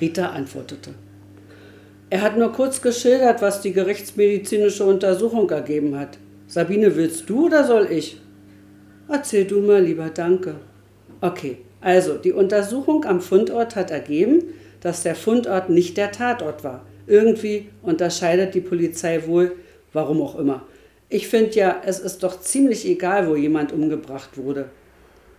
Rita 0.00 0.30
antwortete. 0.30 0.90
Er 2.08 2.22
hat 2.22 2.38
nur 2.38 2.52
kurz 2.52 2.80
geschildert, 2.82 3.42
was 3.42 3.60
die 3.60 3.72
gerichtsmedizinische 3.72 4.84
Untersuchung 4.84 5.50
ergeben 5.50 5.98
hat. 5.98 6.18
Sabine, 6.46 6.94
willst 6.94 7.28
du 7.28 7.46
oder 7.46 7.64
soll 7.64 7.88
ich? 7.90 8.20
Erzähl 9.08 9.44
du 9.44 9.60
mal 9.60 9.82
lieber, 9.82 10.10
danke. 10.10 10.54
Okay, 11.20 11.58
also 11.80 12.16
die 12.16 12.32
Untersuchung 12.32 13.04
am 13.04 13.20
Fundort 13.20 13.74
hat 13.74 13.90
ergeben, 13.90 14.44
dass 14.80 15.02
der 15.02 15.14
Fundort 15.14 15.70
nicht 15.70 15.96
der 15.96 16.12
Tatort 16.12 16.62
war. 16.62 16.84
Irgendwie 17.06 17.68
unterscheidet 17.82 18.54
die 18.54 18.60
Polizei 18.60 19.26
wohl, 19.26 19.52
warum 19.92 20.20
auch 20.22 20.38
immer. 20.38 20.66
Ich 21.08 21.28
finde 21.28 21.54
ja, 21.56 21.82
es 21.84 22.00
ist 22.00 22.22
doch 22.22 22.40
ziemlich 22.40 22.86
egal, 22.86 23.28
wo 23.28 23.36
jemand 23.36 23.72
umgebracht 23.72 24.36
wurde. 24.36 24.70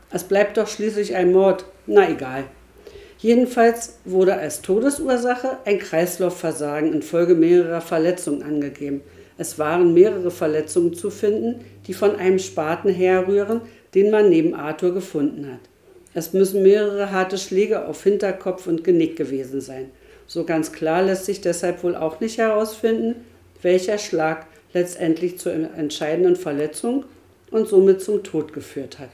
Es 0.10 0.24
bleibt 0.24 0.58
doch 0.58 0.68
schließlich 0.68 1.16
ein 1.16 1.32
Mord. 1.34 1.66
Na 1.86 2.10
egal. 2.10 2.45
Jedenfalls 3.20 3.97
wurde 4.05 4.36
als 4.36 4.61
Todesursache 4.61 5.57
ein 5.65 5.80
Kreislaufversagen 5.80 6.93
infolge 6.93 7.34
mehrerer 7.34 7.82
Verletzungen 7.82 8.43
angegeben. 8.43 9.01
Es 9.39 9.57
waren 9.57 9.93
mehrere 9.93 10.32
Verletzungen 10.32 10.93
zu 10.93 11.09
finden, 11.09 11.65
die 11.88 11.93
von 11.93 12.15
einem 12.15 12.39
Spaten 12.39 12.89
herrühren, 12.89 13.61
den 13.95 14.11
man 14.11 14.30
neben 14.30 14.53
Arthur 14.53 14.93
gefunden 14.93 15.47
hat. 15.51 15.59
Es 16.13 16.34
müssen 16.34 16.63
mehrere 16.63 17.11
harte 17.11 17.38
Schläge 17.38 17.86
auf 17.86 18.03
Hinterkopf 18.03 18.68
und 18.68 18.84
Genick 18.84 19.15
gewesen 19.15 19.61
sein. 19.61 19.91
So 20.28 20.43
ganz 20.43 20.72
klar 20.72 21.03
lässt 21.03 21.26
sich 21.26 21.41
deshalb 21.41 21.84
wohl 21.84 21.95
auch 21.95 22.20
nicht 22.20 22.38
herausfinden, 22.38 23.15
welcher 23.61 23.97
Schlag 23.97 24.45
letztendlich 24.74 25.39
zur 25.39 25.53
entscheidenden 25.53 26.36
Verletzung 26.36 27.05
und 27.51 27.68
somit 27.68 28.01
zum 28.01 28.24
Tod 28.24 28.53
geführt 28.53 28.99
hat. 28.99 29.09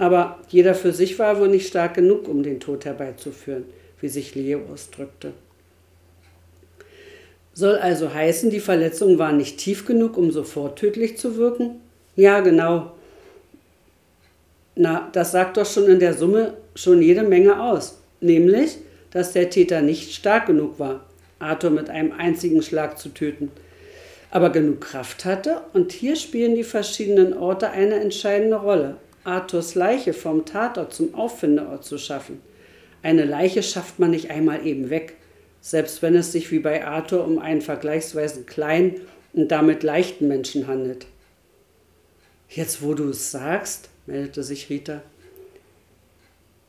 Aber 0.00 0.38
jeder 0.48 0.74
für 0.74 0.94
sich 0.94 1.18
war 1.18 1.38
wohl 1.38 1.48
nicht 1.48 1.68
stark 1.68 1.92
genug, 1.92 2.26
um 2.26 2.42
den 2.42 2.58
Tod 2.58 2.86
herbeizuführen, 2.86 3.64
wie 4.00 4.08
sich 4.08 4.34
Leo 4.34 4.62
ausdrückte. 4.72 5.32
Soll 7.52 7.76
also 7.76 8.14
heißen, 8.14 8.48
die 8.48 8.60
Verletzungen 8.60 9.18
waren 9.18 9.36
nicht 9.36 9.58
tief 9.58 9.84
genug, 9.84 10.16
um 10.16 10.30
sofort 10.30 10.78
tödlich 10.78 11.18
zu 11.18 11.36
wirken? 11.36 11.82
Ja, 12.16 12.40
genau. 12.40 12.92
Na, 14.74 15.10
das 15.12 15.32
sagt 15.32 15.58
doch 15.58 15.66
schon 15.66 15.86
in 15.86 15.98
der 15.98 16.14
Summe 16.14 16.54
schon 16.74 17.02
jede 17.02 17.22
Menge 17.22 17.62
aus. 17.62 17.98
Nämlich, 18.22 18.78
dass 19.10 19.34
der 19.34 19.50
Täter 19.50 19.82
nicht 19.82 20.14
stark 20.14 20.46
genug 20.46 20.78
war, 20.78 21.04
Arthur 21.40 21.68
mit 21.68 21.90
einem 21.90 22.12
einzigen 22.12 22.62
Schlag 22.62 22.98
zu 22.98 23.10
töten, 23.10 23.50
aber 24.30 24.48
genug 24.48 24.80
Kraft 24.80 25.26
hatte. 25.26 25.60
Und 25.74 25.92
hier 25.92 26.16
spielen 26.16 26.54
die 26.54 26.64
verschiedenen 26.64 27.36
Orte 27.36 27.68
eine 27.68 27.96
entscheidende 27.96 28.56
Rolle. 28.56 28.96
Arthurs 29.24 29.74
Leiche 29.74 30.12
vom 30.12 30.44
Tatort 30.46 30.94
zum 30.94 31.14
Auffindeort 31.14 31.84
zu 31.84 31.98
schaffen. 31.98 32.40
Eine 33.02 33.24
Leiche 33.24 33.62
schafft 33.62 33.98
man 33.98 34.10
nicht 34.10 34.30
einmal 34.30 34.66
eben 34.66 34.90
weg, 34.90 35.16
selbst 35.60 36.02
wenn 36.02 36.14
es 36.14 36.32
sich 36.32 36.50
wie 36.50 36.58
bei 36.58 36.86
Arthur 36.86 37.24
um 37.24 37.38
einen 37.38 37.60
vergleichsweise 37.60 38.42
kleinen 38.42 39.00
und 39.32 39.48
damit 39.48 39.82
leichten 39.82 40.28
Menschen 40.28 40.66
handelt. 40.66 41.06
Jetzt, 42.48 42.82
wo 42.82 42.94
du 42.94 43.10
es 43.10 43.30
sagst, 43.30 43.88
meldete 44.06 44.42
sich 44.42 44.70
Rita. 44.70 45.02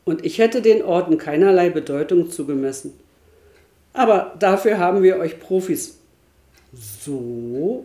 Und 0.04 0.24
ich 0.24 0.38
hätte 0.38 0.62
den 0.62 0.82
Orten 0.82 1.18
keinerlei 1.18 1.70
Bedeutung 1.70 2.30
zugemessen. 2.30 2.92
Aber 3.92 4.34
dafür 4.38 4.78
haben 4.78 5.02
wir 5.02 5.18
euch 5.18 5.38
Profis. 5.40 5.98
So? 6.72 7.84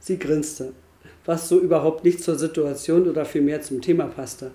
Sie 0.00 0.18
grinste 0.18 0.72
was 1.26 1.48
so 1.48 1.60
überhaupt 1.60 2.04
nicht 2.04 2.22
zur 2.22 2.38
Situation 2.38 3.08
oder 3.08 3.24
vielmehr 3.24 3.60
zum 3.60 3.82
Thema 3.82 4.04
passte. 4.04 4.52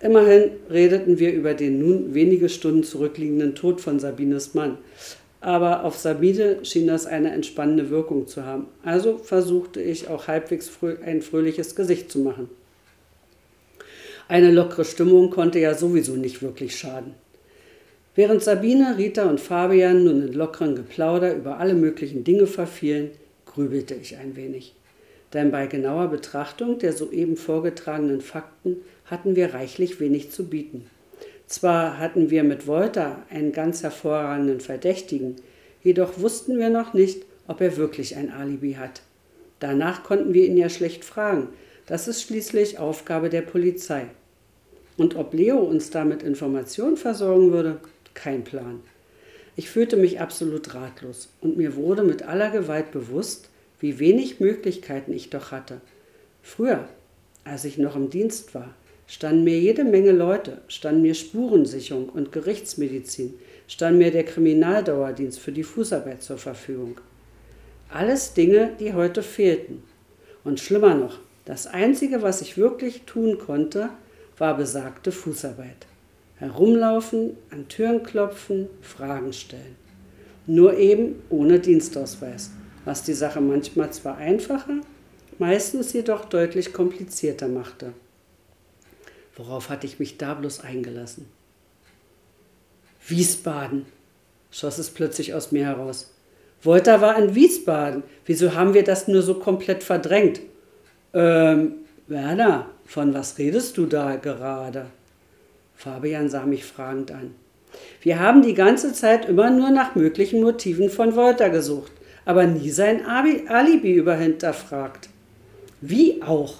Immerhin 0.00 0.50
redeten 0.70 1.18
wir 1.18 1.32
über 1.32 1.54
den 1.54 1.78
nun 1.78 2.14
wenige 2.14 2.50
Stunden 2.50 2.84
zurückliegenden 2.84 3.54
Tod 3.54 3.80
von 3.80 3.98
Sabines 3.98 4.52
Mann. 4.52 4.76
Aber 5.40 5.84
auf 5.84 5.96
Sabine 5.96 6.64
schien 6.64 6.86
das 6.86 7.06
eine 7.06 7.30
entspannende 7.30 7.90
Wirkung 7.90 8.26
zu 8.26 8.44
haben. 8.44 8.66
Also 8.82 9.18
versuchte 9.18 9.80
ich 9.80 10.08
auch 10.08 10.28
halbwegs 10.28 10.70
ein 11.04 11.22
fröhliches 11.22 11.74
Gesicht 11.74 12.10
zu 12.10 12.18
machen. 12.18 12.48
Eine 14.28 14.50
lockere 14.50 14.84
Stimmung 14.84 15.30
konnte 15.30 15.58
ja 15.58 15.74
sowieso 15.74 16.16
nicht 16.16 16.42
wirklich 16.42 16.78
schaden. 16.78 17.14
Während 18.14 18.42
Sabine, 18.42 18.96
Rita 18.96 19.28
und 19.28 19.40
Fabian 19.40 20.04
nun 20.04 20.28
in 20.28 20.32
lockeren 20.32 20.76
Geplauder 20.76 21.34
über 21.34 21.58
alle 21.58 21.74
möglichen 21.74 22.24
Dinge 22.24 22.46
verfielen, 22.46 23.10
grübelte 23.44 23.94
ich 23.94 24.16
ein 24.16 24.36
wenig 24.36 24.74
denn 25.34 25.50
bei 25.50 25.66
genauer 25.66 26.08
Betrachtung 26.08 26.78
der 26.78 26.92
soeben 26.92 27.36
vorgetragenen 27.36 28.20
Fakten 28.20 28.76
hatten 29.04 29.36
wir 29.36 29.52
reichlich 29.52 30.00
wenig 30.00 30.30
zu 30.30 30.46
bieten. 30.46 30.86
Zwar 31.46 31.98
hatten 31.98 32.30
wir 32.30 32.44
mit 32.44 32.66
Wolter 32.66 33.22
einen 33.28 33.52
ganz 33.52 33.82
hervorragenden 33.82 34.60
Verdächtigen, 34.60 35.36
jedoch 35.82 36.18
wussten 36.18 36.58
wir 36.58 36.70
noch 36.70 36.94
nicht, 36.94 37.24
ob 37.46 37.60
er 37.60 37.76
wirklich 37.76 38.16
ein 38.16 38.32
Alibi 38.32 38.74
hat. 38.74 39.02
Danach 39.60 40.04
konnten 40.04 40.32
wir 40.32 40.46
ihn 40.46 40.56
ja 40.56 40.68
schlecht 40.68 41.04
fragen. 41.04 41.48
Das 41.86 42.08
ist 42.08 42.22
schließlich 42.22 42.78
Aufgabe 42.78 43.28
der 43.28 43.42
Polizei. 43.42 44.06
Und 44.96 45.16
ob 45.16 45.34
Leo 45.34 45.58
uns 45.58 45.90
damit 45.90 46.22
Informationen 46.22 46.96
versorgen 46.96 47.52
würde, 47.52 47.80
kein 48.14 48.44
Plan. 48.44 48.80
Ich 49.56 49.68
fühlte 49.68 49.96
mich 49.96 50.20
absolut 50.20 50.74
ratlos 50.74 51.28
und 51.40 51.56
mir 51.56 51.76
wurde 51.76 52.02
mit 52.02 52.22
aller 52.22 52.50
Gewalt 52.50 52.90
bewusst, 52.90 53.50
wie 53.84 53.98
wenig 53.98 54.40
Möglichkeiten 54.40 55.12
ich 55.12 55.28
doch 55.28 55.50
hatte. 55.50 55.82
Früher, 56.40 56.88
als 57.44 57.66
ich 57.66 57.76
noch 57.76 57.96
im 57.96 58.08
Dienst 58.08 58.54
war, 58.54 58.72
standen 59.06 59.44
mir 59.44 59.60
jede 59.60 59.84
Menge 59.84 60.12
Leute, 60.12 60.62
standen 60.68 61.02
mir 61.02 61.12
Spurensicherung 61.12 62.08
und 62.08 62.32
Gerichtsmedizin, 62.32 63.34
stand 63.68 63.98
mir 63.98 64.10
der 64.10 64.24
Kriminaldauerdienst 64.24 65.38
für 65.38 65.52
die 65.52 65.64
Fußarbeit 65.64 66.22
zur 66.22 66.38
Verfügung. 66.38 66.98
Alles 67.90 68.32
Dinge, 68.32 68.70
die 68.80 68.94
heute 68.94 69.22
fehlten. 69.22 69.82
Und 70.44 70.60
schlimmer 70.60 70.94
noch, 70.94 71.18
das 71.44 71.66
Einzige, 71.66 72.22
was 72.22 72.40
ich 72.40 72.56
wirklich 72.56 73.02
tun 73.02 73.36
konnte, 73.36 73.90
war 74.38 74.56
besagte 74.56 75.12
Fußarbeit. 75.12 75.86
Herumlaufen, 76.36 77.36
an 77.50 77.68
Türen 77.68 78.02
klopfen, 78.02 78.66
Fragen 78.80 79.34
stellen. 79.34 79.76
Nur 80.46 80.78
eben 80.78 81.16
ohne 81.28 81.60
Dienstausweis, 81.60 82.50
was 82.84 83.02
die 83.02 83.12
Sache 83.12 83.40
manchmal 83.40 83.92
zwar 83.92 84.16
einfacher, 84.16 84.80
meistens 85.38 85.92
jedoch 85.92 86.24
deutlich 86.26 86.72
komplizierter 86.72 87.48
machte. 87.48 87.92
Worauf 89.36 89.68
hatte 89.68 89.86
ich 89.86 89.98
mich 89.98 90.16
da 90.16 90.34
bloß 90.34 90.60
eingelassen? 90.60 91.26
Wiesbaden, 93.06 93.86
schoss 94.50 94.78
es 94.78 94.90
plötzlich 94.90 95.34
aus 95.34 95.52
mir 95.52 95.66
heraus. 95.66 96.12
Wolter 96.62 97.00
war 97.00 97.18
in 97.18 97.34
Wiesbaden. 97.34 98.02
Wieso 98.24 98.54
haben 98.54 98.72
wir 98.72 98.84
das 98.84 99.08
nur 99.08 99.22
so 99.22 99.34
komplett 99.34 99.82
verdrängt? 99.82 100.40
Ähm, 101.12 101.74
Werner, 102.06 102.70
von 102.86 103.12
was 103.12 103.38
redest 103.38 103.76
du 103.76 103.86
da 103.86 104.16
gerade? 104.16 104.86
Fabian 105.76 106.30
sah 106.30 106.46
mich 106.46 106.64
fragend 106.64 107.10
an. 107.10 107.34
Wir 108.00 108.20
haben 108.20 108.42
die 108.42 108.54
ganze 108.54 108.92
Zeit 108.92 109.26
immer 109.26 109.50
nur 109.50 109.70
nach 109.70 109.94
möglichen 109.94 110.42
Motiven 110.42 110.88
von 110.88 111.16
Wolter 111.16 111.50
gesucht, 111.50 111.92
aber 112.24 112.46
nie 112.46 112.70
sein 112.70 113.04
Alibi 113.06 113.92
überhinterfragt. 113.92 115.08
Wie 115.80 116.22
auch? 116.22 116.56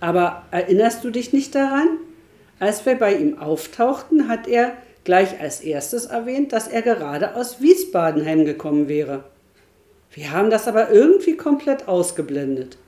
Aber 0.00 0.44
erinnerst 0.50 1.02
du 1.04 1.10
dich 1.10 1.32
nicht 1.32 1.54
daran? 1.54 1.98
Als 2.60 2.86
wir 2.86 2.94
bei 2.94 3.16
ihm 3.16 3.38
auftauchten, 3.38 4.28
hat 4.28 4.46
er 4.46 4.72
gleich 5.02 5.40
als 5.40 5.60
erstes 5.60 6.06
erwähnt, 6.06 6.52
dass 6.52 6.68
er 6.68 6.82
gerade 6.82 7.34
aus 7.34 7.60
Wiesbaden 7.60 8.24
heimgekommen 8.24 8.88
wäre. 8.88 9.24
Wir 10.12 10.30
haben 10.30 10.50
das 10.50 10.68
aber 10.68 10.90
irgendwie 10.90 11.36
komplett 11.36 11.88
ausgeblendet. 11.88 12.78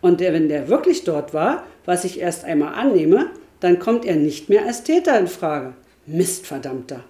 Und 0.00 0.20
wenn 0.20 0.48
der 0.48 0.68
wirklich 0.68 1.04
dort 1.04 1.34
war, 1.34 1.64
was 1.84 2.04
ich 2.04 2.20
erst 2.20 2.44
einmal 2.44 2.74
annehme, 2.74 3.30
dann 3.60 3.78
kommt 3.78 4.04
er 4.04 4.16
nicht 4.16 4.48
mehr 4.48 4.64
als 4.64 4.84
Täter 4.84 5.18
in 5.18 5.26
Frage. 5.26 5.72
Mistverdammter. 6.06 7.02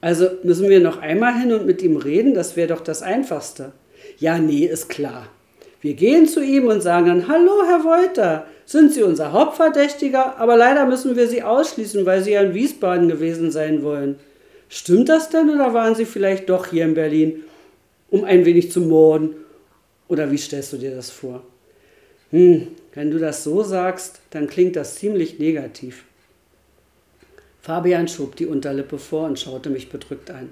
Also 0.00 0.28
müssen 0.44 0.68
wir 0.68 0.80
noch 0.80 0.98
einmal 1.00 1.38
hin 1.40 1.52
und 1.52 1.66
mit 1.66 1.82
ihm 1.82 1.96
reden, 1.96 2.34
das 2.34 2.56
wäre 2.56 2.68
doch 2.68 2.80
das 2.80 3.02
Einfachste. 3.02 3.72
Ja, 4.18 4.38
nee, 4.38 4.64
ist 4.64 4.88
klar. 4.88 5.28
Wir 5.80 5.94
gehen 5.94 6.26
zu 6.26 6.42
ihm 6.42 6.66
und 6.66 6.82
sagen 6.82 7.06
dann, 7.06 7.28
hallo 7.28 7.62
Herr 7.66 7.84
Wolter, 7.84 8.46
sind 8.66 8.92
Sie 8.92 9.02
unser 9.02 9.32
Hauptverdächtiger, 9.32 10.38
aber 10.38 10.56
leider 10.56 10.86
müssen 10.86 11.16
wir 11.16 11.28
Sie 11.28 11.42
ausschließen, 11.42 12.04
weil 12.04 12.22
Sie 12.22 12.32
ja 12.32 12.42
in 12.42 12.54
Wiesbaden 12.54 13.08
gewesen 13.08 13.50
sein 13.50 13.82
wollen. 13.82 14.16
Stimmt 14.68 15.08
das 15.08 15.30
denn 15.30 15.50
oder 15.50 15.72
waren 15.74 15.94
Sie 15.94 16.04
vielleicht 16.04 16.48
doch 16.48 16.66
hier 16.66 16.84
in 16.84 16.94
Berlin, 16.94 17.44
um 18.10 18.24
ein 18.24 18.44
wenig 18.44 18.70
zu 18.70 18.80
morden? 18.80 19.36
Oder 20.08 20.30
wie 20.30 20.38
stellst 20.38 20.72
du 20.72 20.78
dir 20.78 20.94
das 20.94 21.10
vor? 21.10 21.42
Hm, 22.30 22.68
wenn 22.94 23.10
du 23.10 23.18
das 23.18 23.44
so 23.44 23.62
sagst, 23.62 24.20
dann 24.30 24.48
klingt 24.48 24.76
das 24.76 24.96
ziemlich 24.96 25.38
negativ. 25.38 26.04
Fabian 27.68 28.08
schob 28.08 28.34
die 28.34 28.46
Unterlippe 28.46 28.96
vor 28.96 29.26
und 29.26 29.38
schaute 29.38 29.68
mich 29.68 29.90
bedrückt 29.90 30.30
an. 30.30 30.48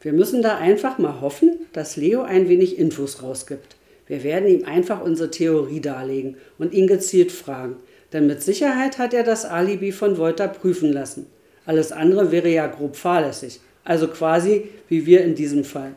Wir 0.00 0.12
müssen 0.12 0.42
da 0.42 0.58
einfach 0.58 0.98
mal 0.98 1.20
hoffen, 1.20 1.60
dass 1.72 1.96
Leo 1.96 2.22
ein 2.22 2.48
wenig 2.48 2.80
Infos 2.80 3.22
rausgibt. 3.22 3.76
Wir 4.08 4.24
werden 4.24 4.48
ihm 4.48 4.64
einfach 4.64 5.02
unsere 5.02 5.30
Theorie 5.30 5.80
darlegen 5.80 6.36
und 6.58 6.74
ihn 6.74 6.88
gezielt 6.88 7.30
fragen, 7.30 7.76
denn 8.12 8.26
mit 8.26 8.42
Sicherheit 8.42 8.98
hat 8.98 9.14
er 9.14 9.22
das 9.22 9.44
Alibi 9.44 9.92
von 9.92 10.18
Wolter 10.18 10.48
prüfen 10.48 10.92
lassen. 10.92 11.26
Alles 11.64 11.92
andere 11.92 12.32
wäre 12.32 12.48
ja 12.48 12.66
grob 12.66 12.96
fahrlässig, 12.96 13.60
also 13.84 14.08
quasi 14.08 14.64
wie 14.88 15.06
wir 15.06 15.22
in 15.22 15.36
diesem 15.36 15.62
Fall, 15.62 15.92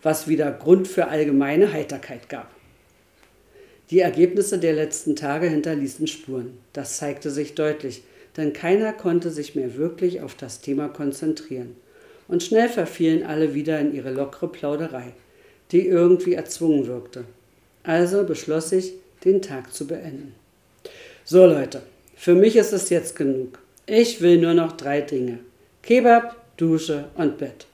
was 0.00 0.28
wieder 0.28 0.52
Grund 0.52 0.86
für 0.86 1.08
allgemeine 1.08 1.72
Heiterkeit 1.72 2.28
gab. 2.28 2.52
Die 3.90 3.98
Ergebnisse 3.98 4.60
der 4.60 4.74
letzten 4.74 5.16
Tage 5.16 5.48
hinterließen 5.48 6.06
Spuren. 6.06 6.56
Das 6.72 6.98
zeigte 6.98 7.32
sich 7.32 7.56
deutlich, 7.56 8.04
denn 8.36 8.52
keiner 8.52 8.92
konnte 8.92 9.30
sich 9.30 9.54
mehr 9.54 9.76
wirklich 9.76 10.20
auf 10.20 10.34
das 10.34 10.60
Thema 10.60 10.88
konzentrieren. 10.88 11.76
Und 12.28 12.42
schnell 12.42 12.68
verfielen 12.68 13.24
alle 13.24 13.54
wieder 13.54 13.80
in 13.80 13.94
ihre 13.94 14.10
lockere 14.10 14.48
Plauderei, 14.48 15.12
die 15.72 15.86
irgendwie 15.86 16.34
erzwungen 16.34 16.86
wirkte. 16.86 17.24
Also 17.82 18.24
beschloss 18.24 18.72
ich, 18.72 18.94
den 19.24 19.42
Tag 19.42 19.72
zu 19.72 19.86
beenden. 19.86 20.34
So 21.24 21.46
Leute, 21.46 21.82
für 22.16 22.34
mich 22.34 22.56
ist 22.56 22.72
es 22.72 22.90
jetzt 22.90 23.16
genug. 23.16 23.58
Ich 23.86 24.20
will 24.20 24.38
nur 24.38 24.54
noch 24.54 24.72
drei 24.72 25.00
Dinge. 25.00 25.38
Kebab, 25.82 26.36
Dusche 26.56 27.04
und 27.16 27.38
Bett. 27.38 27.66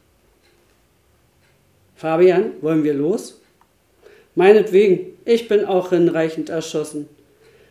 Fabian, 1.97 2.53
wollen 2.61 2.85
wir 2.85 2.95
los? 2.95 3.41
Meinetwegen, 4.35 5.19
ich 5.25 5.49
bin 5.49 5.65
auch 5.65 5.91
hinreichend 5.91 6.51
erschossen. 6.51 7.09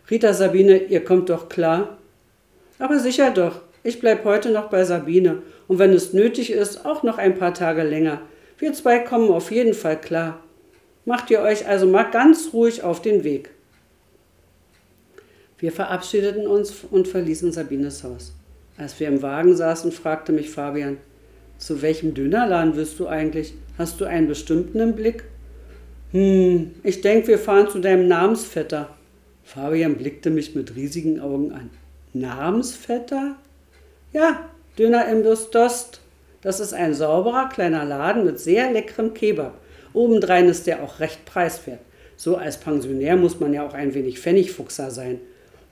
Rita 0.10 0.34
Sabine, 0.34 0.78
ihr 0.78 1.04
kommt 1.04 1.30
doch 1.30 1.50
klar? 1.50 1.98
Aber 2.82 3.00
sicher 3.00 3.30
doch, 3.30 3.62
ich 3.84 4.00
bleib 4.00 4.26
heute 4.26 4.50
noch 4.50 4.72
bei 4.72 4.84
Sabine 4.84 5.44
und 5.68 5.78
wenn 5.78 5.94
es 5.94 6.14
nötig 6.14 6.52
ist, 6.52 6.84
auch 6.84 7.04
noch 7.04 7.20
ein 7.20 7.38
paar 7.38 7.54
Tage 7.54 7.84
länger. 7.84 8.22
Wir 8.58 8.74
zwei 8.74 8.98
kommen 8.98 9.30
auf 9.30 9.52
jeden 9.52 9.76
Fall 9.76 10.02
klar. 10.02 10.44
Macht 11.06 11.30
ihr 11.30 11.42
euch 11.42 11.68
also 11.68 11.86
mal 11.86 12.10
ganz 12.10 12.50
ruhig 12.54 12.82
auf 12.82 13.00
den 13.00 13.24
Weg. 13.24 13.52
Wir 15.60 15.72
verabschiedeten 15.72 16.48
uns 16.48 16.74
und 16.90 17.08
verließen 17.08 17.52
Sabines 17.52 18.04
Haus. 18.04 18.34
Als 18.78 19.00
wir 19.00 19.10
im 19.10 19.22
Wagen 19.22 19.56
saßen, 19.56 19.92
fragte 19.92 20.32
mich 20.32 20.50
Fabian, 20.50 20.98
zu 21.60 21.84
welchem 21.84 22.16
Dönerladen 22.16 22.76
willst 22.76 23.00
du 23.00 23.06
eigentlich? 23.06 23.54
Hast 23.78 24.02
du 24.02 24.06
einen 24.06 24.28
bestimmten 24.28 24.80
im 24.80 24.96
Blick? 24.96 25.24
Hm, 26.14 26.72
ich 26.82 27.02
denke, 27.02 27.28
wir 27.28 27.38
fahren 27.38 27.70
zu 27.70 27.78
deinem 27.78 28.08
Namensvetter. 28.08 28.90
Fabian 29.44 29.98
blickte 29.98 30.32
mich 30.32 30.56
mit 30.56 30.76
riesigen 30.76 31.20
Augen 31.20 31.52
an. 31.52 31.70
Namensvetter? 32.14 33.36
Ja, 34.12 34.50
Döner 34.78 35.08
im 35.08 35.24
Dost. 35.24 36.02
Das 36.42 36.60
ist 36.60 36.74
ein 36.74 36.94
sauberer 36.94 37.50
kleiner 37.50 37.86
Laden 37.86 38.26
mit 38.26 38.40
sehr 38.40 38.72
leckerem 38.72 39.14
Kebab. 39.14 39.54
Obendrein 39.94 40.50
ist 40.50 40.68
der 40.68 40.84
auch 40.84 41.00
recht 41.00 41.26
preiswert. 41.26 41.80
So 42.18 42.36
als 42.36 42.58
Pensionär 42.58 43.16
muss 43.16 43.40
man 43.40 43.54
ja 43.54 43.66
auch 43.66 43.74
ein 43.74 43.94
wenig 43.94 44.20
Pfennigfuchser 44.20 44.92
sein. 44.92 45.20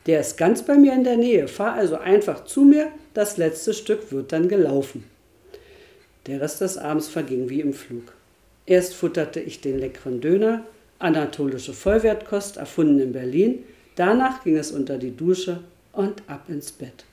Der 0.05 0.21
ist 0.21 0.37
ganz 0.37 0.63
bei 0.63 0.75
mir 0.75 0.93
in 0.93 1.03
der 1.03 1.17
Nähe. 1.17 1.47
Fahr 1.47 1.73
also 1.73 1.97
einfach 1.97 2.45
zu 2.45 2.63
mir, 2.63 2.87
das 3.13 3.37
letzte 3.37 3.73
Stück 3.73 4.11
wird 4.11 4.31
dann 4.31 4.47
gelaufen. 4.47 5.03
Der 6.27 6.41
Rest 6.41 6.61
des 6.61 6.77
Abends 6.77 7.07
verging 7.07 7.49
wie 7.49 7.61
im 7.61 7.73
Flug. 7.73 8.13
Erst 8.65 8.93
futterte 8.93 9.39
ich 9.39 9.61
den 9.61 9.79
leckeren 9.79 10.21
Döner, 10.21 10.63
anatolische 10.99 11.73
Vollwertkost, 11.73 12.57
erfunden 12.57 12.99
in 12.99 13.11
Berlin. 13.11 13.63
Danach 13.95 14.43
ging 14.43 14.57
es 14.57 14.71
unter 14.71 14.97
die 14.97 15.15
Dusche 15.15 15.59
und 15.93 16.23
ab 16.27 16.45
ins 16.47 16.71
Bett. 16.71 17.05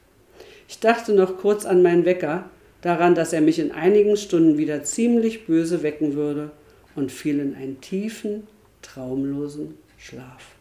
Ich 0.69 0.81
dachte 0.81 1.13
noch 1.13 1.39
kurz 1.39 1.65
an 1.65 1.83
meinen 1.83 2.05
Wecker, 2.05 2.51
daran, 2.83 3.15
dass 3.15 3.33
er 3.33 3.41
mich 3.41 3.59
in 3.59 3.73
einigen 3.73 4.17
Stunden 4.17 4.59
wieder 4.59 4.83
ziemlich 4.85 5.47
böse 5.47 5.83
wecken 5.83 6.15
würde 6.15 6.51
und 6.95 7.13
fiel 7.13 7.41
in 7.41 7.55
einen 7.55 7.81
tiefen, 7.81 8.47
traumlosen 8.83 9.77
Schlaf. 9.99 10.57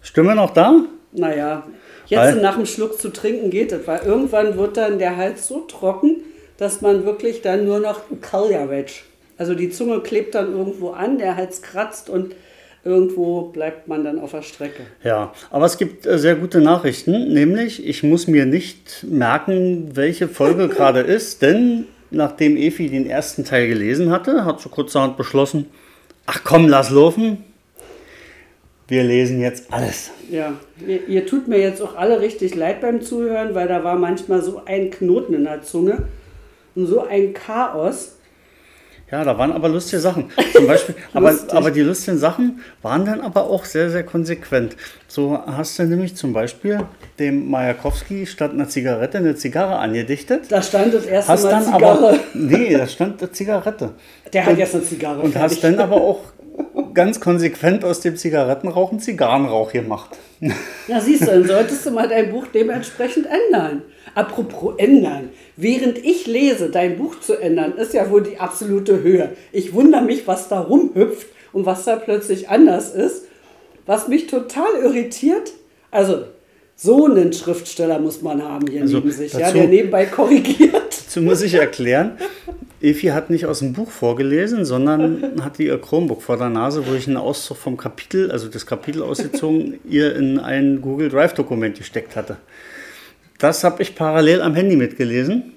Stimme 0.00 0.34
noch 0.34 0.50
da? 0.50 0.84
Naja, 1.12 1.66
jetzt 2.06 2.18
weil, 2.18 2.42
nach 2.42 2.56
dem 2.56 2.66
Schluck 2.66 2.98
zu 2.98 3.10
trinken 3.10 3.50
geht 3.50 3.72
es, 3.72 3.86
weil 3.86 4.00
irgendwann 4.06 4.56
wird 4.56 4.76
dann 4.76 4.98
der 4.98 5.16
Hals 5.16 5.48
so 5.48 5.60
trocken, 5.60 6.22
dass 6.56 6.80
man 6.80 7.04
wirklich 7.04 7.42
dann 7.42 7.64
nur 7.64 7.80
noch 7.80 8.00
Kaljawetsch. 8.20 9.02
Also 9.38 9.54
die 9.54 9.70
Zunge 9.70 10.00
klebt 10.00 10.34
dann 10.34 10.52
irgendwo 10.52 10.90
an, 10.90 11.18
der 11.18 11.36
Hals 11.36 11.62
kratzt 11.62 12.08
und 12.08 12.34
irgendwo 12.86 13.42
bleibt 13.42 13.88
man 13.88 14.04
dann 14.04 14.18
auf 14.18 14.30
der 14.30 14.42
Strecke. 14.42 14.82
Ja, 15.02 15.32
aber 15.50 15.66
es 15.66 15.76
gibt 15.76 16.06
äh, 16.06 16.18
sehr 16.18 16.36
gute 16.36 16.60
Nachrichten, 16.60 17.32
nämlich 17.32 17.86
ich 17.86 18.02
muss 18.02 18.28
mir 18.28 18.46
nicht 18.46 19.04
merken, 19.04 19.90
welche 19.94 20.28
Folge 20.28 20.68
gerade 20.74 21.00
ist, 21.00 21.42
denn 21.42 21.86
nachdem 22.10 22.56
Efi 22.56 22.88
den 22.88 23.10
ersten 23.10 23.44
Teil 23.44 23.66
gelesen 23.68 24.10
hatte, 24.10 24.44
hat 24.44 24.60
sie 24.60 24.68
kurzerhand 24.68 25.16
beschlossen, 25.16 25.66
ach 26.26 26.42
komm, 26.44 26.68
lass 26.68 26.90
laufen. 26.90 27.44
wir 28.88 29.02
lesen 29.02 29.40
jetzt 29.40 29.72
alles. 29.72 30.10
Ja, 30.30 30.52
ihr, 30.86 31.08
ihr, 31.08 31.26
tut 31.26 31.48
mir 31.48 31.58
jetzt 31.58 31.82
auch 31.82 31.96
alle 31.96 32.20
richtig 32.20 32.54
leid 32.54 32.80
beim 32.80 33.02
Zuhören, 33.02 33.54
weil 33.54 33.66
da 33.66 33.82
war 33.82 33.96
manchmal 33.96 34.42
so 34.42 34.62
ein 34.64 34.90
Knoten 34.90 35.34
in 35.34 35.44
der 35.44 35.62
Zunge 35.62 36.04
und 36.76 36.86
so 36.86 37.04
ein 37.04 37.34
Chaos. 37.34 38.15
Ja, 39.10 39.22
da 39.22 39.38
waren 39.38 39.52
aber 39.52 39.68
lustige 39.68 40.00
Sachen. 40.00 40.30
Zum 40.52 40.66
Beispiel, 40.66 40.96
aber, 41.12 41.32
aber 41.50 41.70
die 41.70 41.82
lustigen 41.82 42.18
Sachen 42.18 42.60
waren 42.82 43.04
dann 43.04 43.20
aber 43.20 43.48
auch 43.48 43.64
sehr, 43.64 43.88
sehr 43.90 44.02
konsequent. 44.02 44.76
So 45.06 45.38
hast 45.46 45.78
du 45.78 45.84
nämlich 45.84 46.16
zum 46.16 46.32
Beispiel 46.32 46.80
dem 47.20 47.48
Majakowski 47.48 48.26
statt 48.26 48.50
einer 48.50 48.68
Zigarette 48.68 49.18
eine 49.18 49.36
Zigarre 49.36 49.78
angedichtet. 49.78 50.46
Da 50.50 50.60
stand 50.60 50.92
das 50.92 51.06
erste 51.06 51.32
hast 51.32 51.44
Mal 51.44 51.50
dann 51.50 51.64
Zigarre. 51.64 51.82
aber 51.82 52.18
Nee, 52.34 52.76
da 52.76 52.86
stand 52.88 53.22
eine 53.22 53.30
Zigarette. 53.30 53.90
Der 54.32 54.44
hat 54.44 54.58
jetzt 54.58 54.74
eine 54.74 54.82
Zigarre. 54.82 55.20
Und 55.20 55.32
fertig. 55.32 55.56
hast 55.56 55.64
dann 55.64 55.78
aber 55.78 55.96
auch 55.96 56.20
ganz 56.94 57.20
konsequent 57.20 57.84
aus 57.84 58.00
dem 58.00 58.16
Zigarettenrauchen 58.16 59.00
Zigarrenrauch 59.00 59.72
gemacht. 59.72 60.10
Ja, 60.88 61.00
siehst 61.00 61.22
du, 61.22 61.26
dann 61.26 61.46
solltest 61.46 61.86
du 61.86 61.90
mal 61.90 62.08
dein 62.08 62.30
Buch 62.30 62.46
dementsprechend 62.52 63.26
ändern. 63.26 63.82
Apropos 64.14 64.74
ändern. 64.78 65.30
Während 65.56 65.98
ich 65.98 66.26
lese, 66.26 66.70
dein 66.70 66.96
Buch 66.96 67.20
zu 67.20 67.34
ändern, 67.34 67.74
ist 67.76 67.92
ja 67.94 68.10
wohl 68.10 68.22
die 68.22 68.38
absolute 68.38 69.02
Höhe. 69.02 69.30
Ich 69.52 69.74
wundere 69.74 70.02
mich, 70.02 70.26
was 70.26 70.48
da 70.48 70.60
rumhüpft 70.60 71.26
und 71.52 71.66
was 71.66 71.84
da 71.84 71.96
plötzlich 71.96 72.48
anders 72.48 72.94
ist. 72.94 73.24
Was 73.84 74.08
mich 74.08 74.26
total 74.26 74.80
irritiert, 74.82 75.52
also 75.90 76.24
so 76.74 77.06
einen 77.06 77.32
Schriftsteller 77.32 77.98
muss 77.98 78.20
man 78.20 78.42
haben 78.42 78.66
hier 78.66 78.82
Also 78.82 78.98
neben 78.98 79.10
sich, 79.10 79.32
ja, 79.32 79.50
der 79.50 79.68
nebenbei 79.68 80.06
korrigiert. 80.06 80.74
Dazu 81.06 81.22
muss 81.22 81.40
ich 81.40 81.54
erklären, 81.54 82.18
Efi 82.80 83.08
hat 83.08 83.30
nicht 83.30 83.46
aus 83.46 83.60
dem 83.60 83.72
Buch 83.72 83.90
vorgelesen, 83.90 84.64
sondern 84.64 85.32
hatte 85.42 85.62
ihr 85.62 85.80
Chromebook 85.80 86.22
vor 86.22 86.36
der 86.36 86.50
Nase, 86.50 86.86
wo 86.86 86.94
ich 86.94 87.06
einen 87.06 87.16
Auszug 87.16 87.56
vom 87.56 87.76
Kapitel, 87.76 88.30
also 88.30 88.48
das 88.48 88.66
Kapitel 88.66 89.02
ausgezogen, 89.02 89.78
ihr 89.88 90.14
in 90.16 90.38
ein 90.38 90.80
Google 90.80 91.08
Drive-Dokument 91.08 91.76
gesteckt 91.76 92.16
hatte. 92.16 92.36
Das 93.38 93.64
habe 93.64 93.82
ich 93.82 93.94
parallel 93.94 94.40
am 94.42 94.54
Handy 94.54 94.76
mitgelesen, 94.76 95.52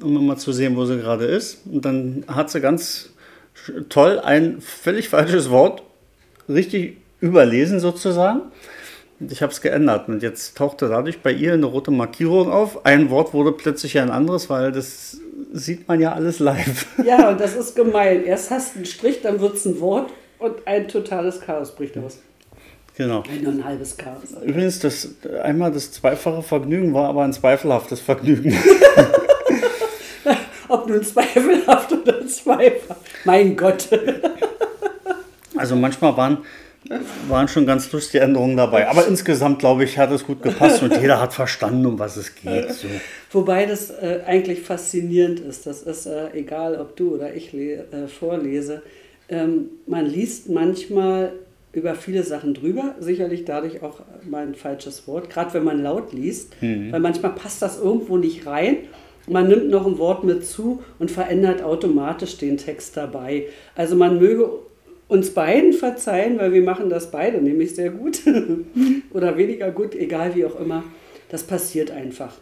um 0.00 0.26
mal 0.26 0.36
zu 0.36 0.52
sehen, 0.52 0.76
wo 0.76 0.84
sie 0.84 0.98
gerade 0.98 1.24
ist. 1.24 1.66
Und 1.66 1.84
dann 1.84 2.24
hat 2.28 2.50
sie 2.50 2.60
ganz 2.60 3.10
toll 3.88 4.20
ein 4.20 4.60
völlig 4.60 5.08
falsches 5.08 5.50
Wort 5.50 5.82
richtig 6.48 6.98
überlesen 7.20 7.80
sozusagen. 7.80 8.42
Und 9.20 9.32
ich 9.32 9.42
habe 9.42 9.52
es 9.52 9.60
geändert. 9.60 10.08
Und 10.08 10.22
jetzt 10.22 10.56
tauchte 10.56 10.88
dadurch 10.88 11.22
bei 11.22 11.32
ihr 11.32 11.54
eine 11.54 11.66
rote 11.66 11.90
Markierung 11.90 12.50
auf. 12.50 12.84
Ein 12.84 13.10
Wort 13.10 13.32
wurde 13.32 13.52
plötzlich 13.52 13.98
ein 13.98 14.10
anderes, 14.10 14.50
weil 14.50 14.72
das 14.72 15.18
sieht 15.54 15.86
man 15.86 16.00
ja 16.00 16.12
alles 16.12 16.40
live. 16.40 16.86
Ja, 17.04 17.30
und 17.30 17.40
das 17.40 17.54
ist 17.54 17.76
gemein. 17.76 18.24
Erst 18.24 18.50
hast 18.50 18.74
du 18.74 18.78
einen 18.78 18.86
Strich, 18.86 19.22
dann 19.22 19.40
wird 19.40 19.54
es 19.54 19.64
ein 19.64 19.80
Wort 19.80 20.10
und 20.40 20.66
ein 20.66 20.88
totales 20.88 21.40
Chaos 21.40 21.74
bricht 21.74 21.96
aus. 21.96 22.18
genau. 22.96 23.22
Nur 23.42 23.52
ein 23.52 23.64
halbes 23.64 23.96
Chaos. 23.96 24.22
Übrigens, 24.44 24.80
das 24.80 25.08
einmal 25.42 25.70
das 25.70 25.92
zweifache 25.92 26.42
Vergnügen 26.42 26.92
war 26.92 27.08
aber 27.08 27.22
ein 27.22 27.32
zweifelhaftes 27.32 28.00
Vergnügen. 28.00 28.56
Ob 30.68 30.88
nun 30.88 31.02
zweifelhaft 31.04 31.92
oder 31.92 32.26
zweifelhaft. 32.26 33.00
Mein 33.24 33.56
Gott. 33.56 33.88
Also 35.56 35.76
manchmal 35.76 36.16
waren, 36.16 36.38
waren 37.28 37.48
schon 37.48 37.66
ganz 37.66 37.90
lustige 37.92 38.22
Änderungen 38.22 38.56
dabei. 38.56 38.88
Aber 38.88 39.06
insgesamt, 39.06 39.58
glaube 39.58 39.84
ich, 39.84 39.98
hat 39.98 40.10
es 40.10 40.24
gut 40.24 40.42
gepasst 40.42 40.82
und 40.82 40.96
jeder 41.00 41.20
hat 41.20 41.32
verstanden, 41.32 41.86
um 41.86 41.98
was 41.98 42.16
es 42.16 42.34
geht. 42.34 42.72
So. 42.72 42.88
Wobei 43.30 43.66
das 43.66 43.90
äh, 43.90 44.20
eigentlich 44.26 44.60
faszinierend 44.60 45.40
ist. 45.40 45.66
Das 45.66 45.82
ist 45.82 46.06
äh, 46.06 46.32
egal, 46.34 46.78
ob 46.78 46.96
du 46.96 47.14
oder 47.14 47.34
ich 47.34 47.54
äh, 47.54 47.84
vorlese. 48.06 48.82
Ähm, 49.28 49.70
man 49.86 50.06
liest 50.06 50.50
manchmal 50.50 51.32
über 51.72 51.94
viele 51.94 52.22
Sachen 52.22 52.54
drüber, 52.54 52.94
sicherlich 53.00 53.44
dadurch 53.44 53.82
auch 53.82 54.00
mal 54.22 54.46
ein 54.46 54.54
falsches 54.54 55.08
Wort, 55.08 55.28
gerade 55.28 55.54
wenn 55.54 55.64
man 55.64 55.82
laut 55.82 56.12
liest, 56.12 56.52
weil 56.60 57.00
manchmal 57.00 57.32
passt 57.32 57.62
das 57.62 57.80
irgendwo 57.80 58.16
nicht 58.16 58.46
rein. 58.46 58.76
Man 59.26 59.48
nimmt 59.48 59.70
noch 59.70 59.84
ein 59.84 59.98
Wort 59.98 60.22
mit 60.22 60.46
zu 60.46 60.84
und 61.00 61.10
verändert 61.10 61.64
automatisch 61.64 62.36
den 62.36 62.58
Text 62.58 62.96
dabei. 62.96 63.46
Also 63.74 63.96
man 63.96 64.20
möge 64.20 64.50
uns 65.14 65.30
beiden 65.30 65.72
verzeihen, 65.72 66.38
weil 66.38 66.52
wir 66.52 66.62
machen 66.62 66.90
das 66.90 67.10
beide 67.10 67.40
nämlich 67.40 67.74
sehr 67.74 67.90
gut 67.90 68.20
oder 69.12 69.36
weniger 69.36 69.70
gut, 69.70 69.94
egal 69.94 70.34
wie 70.34 70.44
auch 70.44 70.58
immer. 70.58 70.82
Das 71.28 71.44
passiert 71.44 71.90
einfach. 71.92 72.34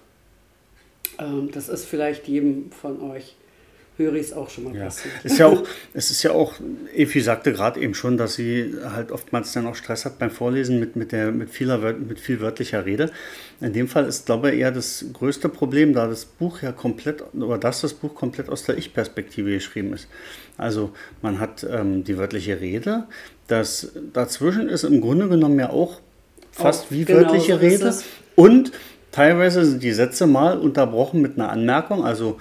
Ähm, 1.19 1.51
das 1.53 1.69
ist 1.69 1.85
vielleicht 1.85 2.29
jedem 2.29 2.73
von 2.73 3.01
euch 3.11 3.37
Höris 3.99 4.33
auch 4.33 4.49
schon 4.49 4.65
mal 4.65 4.75
Ja. 4.75 4.85
passiert. 4.87 5.13
Ist 5.23 5.39
ja 5.39 5.47
auch, 5.47 5.63
es 5.95 6.11
ist 6.11 6.23
ja 6.23 6.33
auch, 6.33 6.55
Efi 6.95 7.21
sagte 7.21 7.53
gerade 7.53 7.81
eben 7.81 7.95
schon, 7.95 8.17
dass 8.17 8.35
sie 8.35 8.75
halt 8.95 9.13
oftmals 9.13 9.53
dann 9.53 9.67
auch 9.67 9.75
Stress 9.75 10.05
hat 10.05 10.19
beim 10.19 10.31
Vorlesen 10.31 10.81
mit, 10.81 10.97
mit, 10.97 11.13
der, 11.13 11.31
mit, 11.31 11.51
vieler, 11.51 11.79
mit 11.93 12.19
viel 12.19 12.41
wörtlicher 12.41 12.87
Rede. 12.87 13.11
In 13.61 13.73
dem 13.73 13.89
Fall 13.89 14.07
ist, 14.07 14.27
glaube 14.27 14.51
ich, 14.51 14.61
eher 14.61 14.71
das 14.73 15.05
größte 15.13 15.49
Problem, 15.49 15.93
da 15.93 16.07
das 16.07 16.25
Buch 16.25 16.63
ja 16.63 16.73
komplett, 16.73 17.23
oder 17.35 17.59
dass 17.59 17.83
das 17.83 17.93
Buch 17.95 18.15
komplett 18.15 18.49
aus 18.49 18.65
der 18.65 18.79
Ich-Perspektive 18.79 19.51
geschrieben 19.53 19.93
ist. 19.93 20.09
Also 20.57 20.93
man 21.21 21.39
hat 21.39 21.67
ähm, 21.71 22.05
die 22.05 22.17
wörtliche 22.19 22.61
Rede, 22.61 23.05
das 23.47 23.93
dazwischen 24.13 24.69
ist 24.69 24.85
im 24.85 25.01
Grunde 25.01 25.29
genommen 25.29 25.59
ja 25.59 25.71
auch 25.71 26.01
fast 26.51 26.87
Auch 26.87 26.91
wie 26.91 27.05
genau 27.05 27.21
wörtliche 27.21 27.55
so 27.55 27.59
Rede. 27.59 27.85
es. 27.89 28.05
Und 28.37 28.73
teilweise 29.11 29.65
sind 29.65 29.83
die 29.83 29.93
Sätze 29.93 30.27
mal 30.27 30.59
unterbrochen 30.59 31.21
mit 31.21 31.39
einer 31.39 31.51
Anmerkung, 31.51 32.05
also 32.05 32.39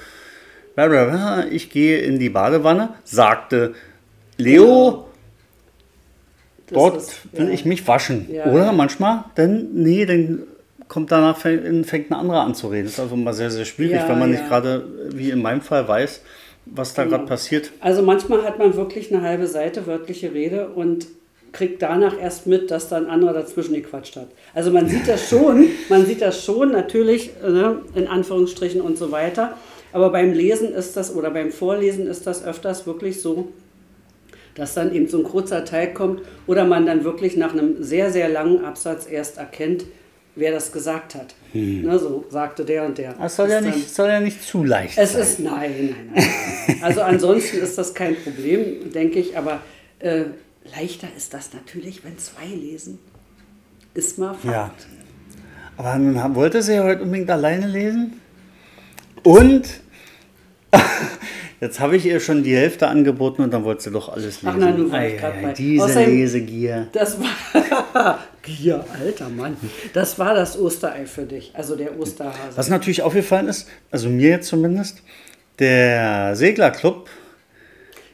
ich 1.52 1.70
gehe 1.70 2.00
in 2.00 2.20
die 2.20 2.30
Badewanne, 2.30 2.90
sagte 3.04 3.74
Leo, 4.38 5.06
Das 6.68 6.74
dort 6.78 6.98
ist- 6.98 7.16
will 7.34 7.48
ja. 7.48 7.54
ich 7.54 7.66
mich 7.66 7.88
waschen. 7.88 8.28
Ja, 8.32 8.46
Oder 8.46 8.66
ja. 8.68 8.72
manchmal, 8.72 9.26
dann, 9.36 9.70
nee, 9.74 10.06
dann 10.06 10.44
kommt 10.88 11.12
danach, 11.12 11.38
fängt 11.38 11.86
fängt 11.86 12.12
ein 12.12 12.16
anderer 12.16 12.42
an 12.42 12.56
zu 12.56 12.68
reden. 12.68 12.86
Das 12.86 12.94
ist 12.94 13.00
also 13.00 13.16
immer 13.16 13.34
sehr, 13.34 13.52
sehr 13.52 13.66
schwierig, 13.66 14.02
wenn 14.08 14.20
man 14.20 14.32
nicht 14.32 14.48
gerade, 14.48 14.86
wie 15.14 15.30
in 15.30 15.42
meinem 15.42 15.62
Fall, 15.62 15.88
weiß, 15.88 16.22
was 16.66 16.94
da 16.94 17.06
gerade 17.06 17.26
passiert. 17.26 17.72
Also 17.80 18.02
manchmal 18.02 18.44
hat 18.44 18.60
man 18.60 18.76
wirklich 18.76 19.14
eine 19.14 19.22
halbe 19.24 19.48
Seite 19.48 19.88
wörtliche 19.88 20.34
Rede 20.34 20.68
und 20.70 21.08
kriegt 21.54 21.82
danach 21.82 22.18
erst 22.20 22.48
mit, 22.48 22.72
dass 22.72 22.88
da 22.88 22.96
ein 22.98 23.08
anderer 23.08 23.34
dazwischen 23.34 23.74
gequatscht 23.74 24.16
hat. 24.16 24.28
Also 24.54 24.72
man 24.72 24.88
sieht 24.88 25.08
das 25.08 25.28
schon, 25.30 25.66
man 25.90 26.06
sieht 26.06 26.22
das 26.22 26.44
schon 26.44 26.72
natürlich 26.72 27.32
ne, 27.42 27.78
in 27.96 28.08
Anführungsstrichen 28.08 28.80
und 28.82 28.98
so 28.98 29.12
weiter. 29.12 29.58
Aber 29.94 30.10
beim 30.12 30.34
Lesen 30.34 30.74
ist 30.74 30.96
das 30.98 31.14
oder 31.16 31.32
beim 31.32 31.52
Vorlesen 31.52 32.08
ist 32.08 32.26
das 32.28 32.44
öfters 32.46 32.86
wirklich 32.88 33.22
so, 33.22 33.50
dass 34.56 34.74
dann 34.74 34.94
eben 34.94 35.08
so 35.08 35.18
ein 35.20 35.24
kurzer 35.24 35.64
Teil 35.66 35.94
kommt 35.94 36.22
oder 36.48 36.66
man 36.66 36.86
dann 36.86 37.04
wirklich 37.04 37.38
nach 37.38 37.54
einem 37.54 37.82
sehr, 37.84 38.12
sehr 38.12 38.30
langen 38.30 38.64
Absatz 38.66 39.08
erst 39.10 39.38
erkennt, 39.38 39.86
wer 40.36 40.52
das 40.52 40.72
gesagt 40.72 41.16
hat. 41.16 41.36
Ne, 41.54 42.00
so 42.00 42.24
sagte 42.30 42.64
der 42.64 42.86
und 42.86 42.98
der. 42.98 43.14
Das 43.14 43.36
soll 43.36 43.50
ja 43.50 43.60
dann- 43.62 43.70
nicht, 43.74 43.94
soll 43.94 44.08
ja 44.10 44.20
nicht 44.22 44.42
zu 44.44 44.64
leicht 44.64 44.98
es 44.98 45.14
sein. 45.14 45.22
ist, 45.22 45.40
nein, 45.40 45.72
nein, 45.96 46.10
nein. 46.16 46.78
Also 46.82 47.02
ansonsten 47.02 47.58
ist 47.58 47.78
das 47.78 47.94
kein 47.94 48.16
Problem, 48.16 48.92
denke 48.94 49.20
ich, 49.20 49.38
aber 49.38 49.60
äh, 50.00 50.24
leichter 50.74 51.08
ist 51.18 51.34
das 51.34 51.52
natürlich, 51.54 52.04
wenn 52.06 52.18
zwei 52.18 52.46
lesen. 52.46 53.00
Ist 53.94 54.18
mal 54.20 54.34
Fakt. 54.34 54.46
Ja. 54.46 54.72
Aber 55.78 55.98
nun 55.98 56.36
wollte 56.36 56.62
sie 56.62 56.76
ja 56.76 56.84
heute 56.84 57.02
unbedingt 57.04 57.30
alleine 57.30 57.68
lesen. 57.68 58.14
Und 59.24 59.64
jetzt 61.62 61.80
habe 61.80 61.96
ich 61.98 62.06
ihr 62.06 62.20
schon 62.20 62.44
die 62.44 62.56
Hälfte 62.56 62.88
angeboten 62.88 63.42
und 63.44 63.52
dann 63.52 63.64
wollte 63.64 63.84
sie 63.84 63.92
doch 63.92 64.10
alles 64.10 64.42
lesen. 64.42 64.48
Ach, 64.50 64.56
na, 64.58 64.72
nun 64.72 64.92
war 64.92 65.06
ich 65.06 65.14
Ei, 65.14 65.18
grad 65.18 65.34
ei, 65.36 65.42
bei- 65.44 65.54
Diese 65.54 65.84
Außerdem- 65.86 66.06
Lesegier. 66.06 66.88
Das 66.94 67.18
war, 67.20 68.20
Gier, 68.42 68.84
alter 69.00 69.30
Mann, 69.30 69.58
das 69.94 70.18
war 70.18 70.34
das 70.34 70.58
Osterei 70.58 71.06
für 71.06 71.24
dich, 71.24 71.52
also 71.54 71.76
der 71.76 71.98
Osterhase. 72.00 72.56
Was 72.56 72.70
natürlich 72.70 73.04
aufgefallen 73.04 73.48
ist, 73.48 73.68
also 73.92 74.10
mir 74.10 74.30
jetzt 74.30 74.48
zumindest, 74.48 75.04
der 75.60 76.36
Seglerclub, 76.36 77.08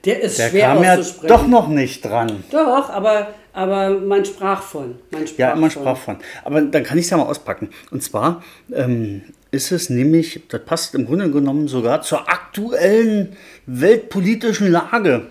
Der 0.04 0.22
ist 0.22 0.38
der 0.40 0.50
schwer 0.50 0.68
kam 0.74 0.84
ja 0.84 1.00
doch 1.28 1.48
noch 1.48 1.70
nicht 1.70 2.04
dran. 2.04 2.44
Doch, 2.52 2.90
aber, 2.90 3.30
aber 3.54 3.92
man 3.92 4.26
sprach 4.26 4.62
von. 4.62 4.96
Man 5.12 5.26
sprach 5.28 5.38
Ja, 5.40 5.56
man 5.56 5.72
von. 5.72 5.82
sprach 5.84 5.98
von. 5.98 6.18
Aber 6.44 6.62
dann 6.62 6.84
kann 6.84 6.98
ich 6.98 7.06
es 7.06 7.12
ja 7.12 7.18
mal 7.18 7.24
auspacken. 7.24 7.70
Und 7.92 8.04
zwar 8.04 8.44
ähm, 8.74 9.22
ist 9.52 9.72
es 9.72 9.90
nämlich, 9.90 10.41
das 10.49 10.64
passt 10.65 10.95
im 10.95 11.06
Grunde 11.06 11.32
genommen 11.32 11.68
sogar 11.68 12.02
zur 12.02 12.30
aktuellen 12.30 13.36
weltpolitischen 13.65 14.72
Lage. 14.72 15.28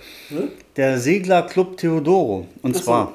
Der 0.76 0.98
Seglerclub 0.98 1.76
Theodoro. 1.76 2.47
Und 2.62 2.76
so. 2.76 2.82
zwar 2.82 3.12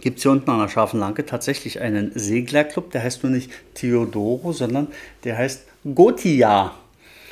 gibt 0.00 0.18
es 0.18 0.22
hier 0.22 0.32
unten 0.32 0.50
an 0.50 0.60
der 0.60 0.68
Scharfen 0.68 1.00
Lanke 1.00 1.26
tatsächlich 1.26 1.80
einen 1.80 2.12
Seglerclub, 2.14 2.90
der 2.90 3.02
heißt 3.02 3.22
nur 3.22 3.32
nicht 3.32 3.50
Theodoro, 3.74 4.52
sondern 4.52 4.88
der 5.24 5.38
heißt 5.38 5.64
Gotia. 5.94 6.74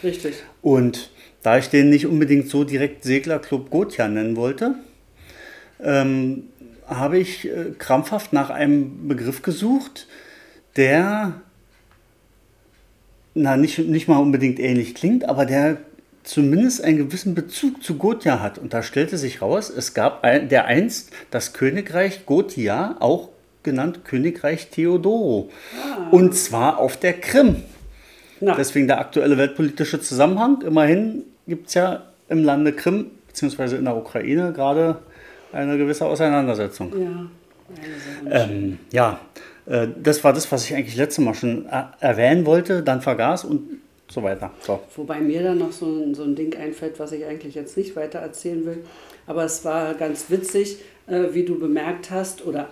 Richtig. 0.02 0.35
Und 0.62 1.10
da 1.43 1.59
ich 1.59 1.68
den 1.68 1.90
nicht 1.90 2.06
unbedingt 2.06 2.48
so 2.48 2.64
direkt 2.64 3.05
Seglerclub 3.05 3.70
Gotia 3.70 4.09
nennen 4.09 4.36
wollte, 4.36 4.74
ähm, 5.82 6.44
habe 6.86 7.18
ich 7.18 7.47
äh, 7.47 7.73
krampfhaft 7.78 8.32
nach 8.32 8.51
einem 8.51 9.09
Begriff 9.09 9.43
gesucht, 9.43 10.06
der 10.77 11.40
na, 13.36 13.56
nicht, 13.56 13.78
nicht 13.78 14.08
mal 14.08 14.16
unbedingt 14.16 14.58
ähnlich 14.58 14.94
klingt, 14.94 15.28
aber 15.28 15.44
der 15.44 15.76
zumindest 16.24 16.82
einen 16.82 16.96
gewissen 16.96 17.34
Bezug 17.34 17.82
zu 17.82 17.96
Gotia 17.98 18.40
hat. 18.40 18.58
Und 18.58 18.74
da 18.74 18.82
stellte 18.82 19.18
sich 19.18 19.42
raus, 19.42 19.70
es 19.70 19.94
gab 19.94 20.24
ein, 20.24 20.48
der 20.48 20.64
einst 20.64 21.10
das 21.30 21.52
Königreich 21.52 22.26
Gotia, 22.26 22.96
auch 22.98 23.28
genannt 23.62 24.04
Königreich 24.04 24.70
Theodoro. 24.70 25.50
Und 26.10 26.34
zwar 26.34 26.78
auf 26.78 26.96
der 26.96 27.12
Krim. 27.12 27.56
Na, 28.40 28.54
Deswegen 28.54 28.86
der 28.86 29.00
aktuelle 29.00 29.38
weltpolitische 29.38 30.00
Zusammenhang. 30.00 30.62
Immerhin 30.62 31.22
gibt 31.46 31.68
es 31.68 31.74
ja 31.74 32.04
im 32.28 32.42
Lande 32.42 32.72
Krim, 32.72 33.10
beziehungsweise 33.28 33.76
in 33.76 33.84
der 33.84 33.96
Ukraine, 33.96 34.52
gerade 34.52 34.98
eine 35.52 35.78
gewisse 35.78 36.06
Auseinandersetzung. 36.06 36.92
ja. 36.98 37.26
Also, 38.28 38.52
Ähm, 38.52 38.78
ja, 38.92 39.20
das 39.66 40.22
war 40.22 40.32
das, 40.32 40.52
was 40.52 40.64
ich 40.64 40.74
eigentlich 40.74 40.97
letztes 40.97 41.24
Mal 41.24 41.34
schon 41.34 41.66
er 41.66 41.93
erwähnen 41.98 42.47
wollte, 42.47 42.84
dann 42.84 43.01
vergaß 43.01 43.44
und 43.44 43.80
so 44.09 44.22
weiter. 44.22 44.51
So. 44.60 44.80
Wobei 44.94 45.20
mir 45.20 45.43
dann 45.43 45.59
noch 45.59 45.72
so 45.72 45.86
ein, 45.86 46.14
so 46.14 46.22
ein 46.22 46.34
Ding 46.34 46.56
einfällt, 46.56 46.98
was 46.98 47.12
ich 47.12 47.24
eigentlich 47.24 47.55
jetzt 47.55 47.76
nicht 47.76 47.97
weiter 47.97 48.20
erzählen 48.20 48.64
will. 48.64 48.84
Aber 49.26 49.44
es 49.44 49.64
war 49.64 49.94
ganz 49.94 50.30
witzig, 50.30 50.78
äh, 51.06 51.24
wie 51.32 51.44
du 51.44 51.59
bemerkt 51.59 52.10
hast, 52.10 52.47
oder 52.47 52.68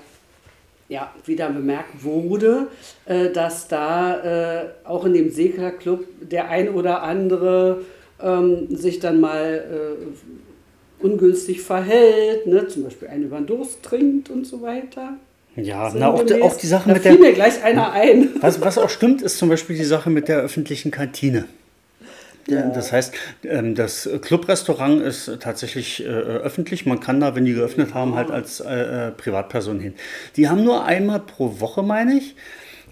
ja, 0.88 1.12
wie 1.24 1.34
dann 1.34 1.54
bemerkt 1.54 2.04
wurde, 2.04 2.68
äh, 3.06 3.30
dass 3.30 3.68
da 3.68 4.62
äh, 4.62 4.68
auch 4.84 5.04
in 5.06 5.14
dem 5.14 5.30
Seglerclub 5.30 6.04
der 6.20 6.48
ein 6.48 6.68
oder 6.68 7.02
andere 7.02 7.82
ähm, 8.22 8.74
sich 8.74 9.00
dann 9.00 9.20
mal 9.20 9.96
äh, 11.00 11.04
ungünstig 11.04 11.62
verhält, 11.62 12.46
ne? 12.46 12.68
zum 12.68 12.84
Beispiel 12.84 13.08
einen 13.08 13.24
über 13.24 13.38
den 13.38 13.46
Durst 13.46 13.82
trinkt 13.82 14.30
und 14.30 14.46
so 14.46 14.62
weiter. 14.62 15.14
Ja, 15.56 15.92
na, 15.94 16.08
auch, 16.10 16.24
die- 16.24 16.42
auch 16.42 16.56
die 16.56 16.66
Sache 16.66 16.88
da 16.88 16.94
mit 16.94 17.02
fiel 17.02 17.12
der. 17.12 17.20
mir 17.20 17.32
gleich 17.32 17.62
einer 17.62 17.92
ein. 17.92 18.30
Was, 18.40 18.60
was 18.60 18.76
auch 18.78 18.90
stimmt, 18.90 19.22
ist 19.22 19.38
zum 19.38 19.48
Beispiel 19.48 19.76
die 19.76 19.84
Sache 19.84 20.10
mit 20.10 20.26
der 20.28 20.38
öffentlichen 20.38 20.90
Kantine. 20.90 21.44
Ja. 22.48 22.62
Das 22.74 22.92
heißt, 22.92 23.14
ähm, 23.44 23.74
das 23.74 24.08
Clubrestaurant 24.20 25.00
ist 25.00 25.30
tatsächlich 25.40 26.04
äh, 26.04 26.08
öffentlich. 26.08 26.84
Man 26.84 27.00
kann 27.00 27.20
da, 27.20 27.34
wenn 27.34 27.44
die 27.46 27.54
geöffnet 27.54 27.94
haben, 27.94 28.16
halt 28.16 28.30
als 28.30 28.60
äh, 28.60 29.08
äh, 29.08 29.10
Privatperson 29.12 29.80
hin. 29.80 29.94
Die 30.36 30.48
haben 30.48 30.62
nur 30.62 30.84
einmal 30.84 31.20
pro 31.20 31.60
Woche, 31.60 31.82
meine 31.82 32.14
ich, 32.18 32.34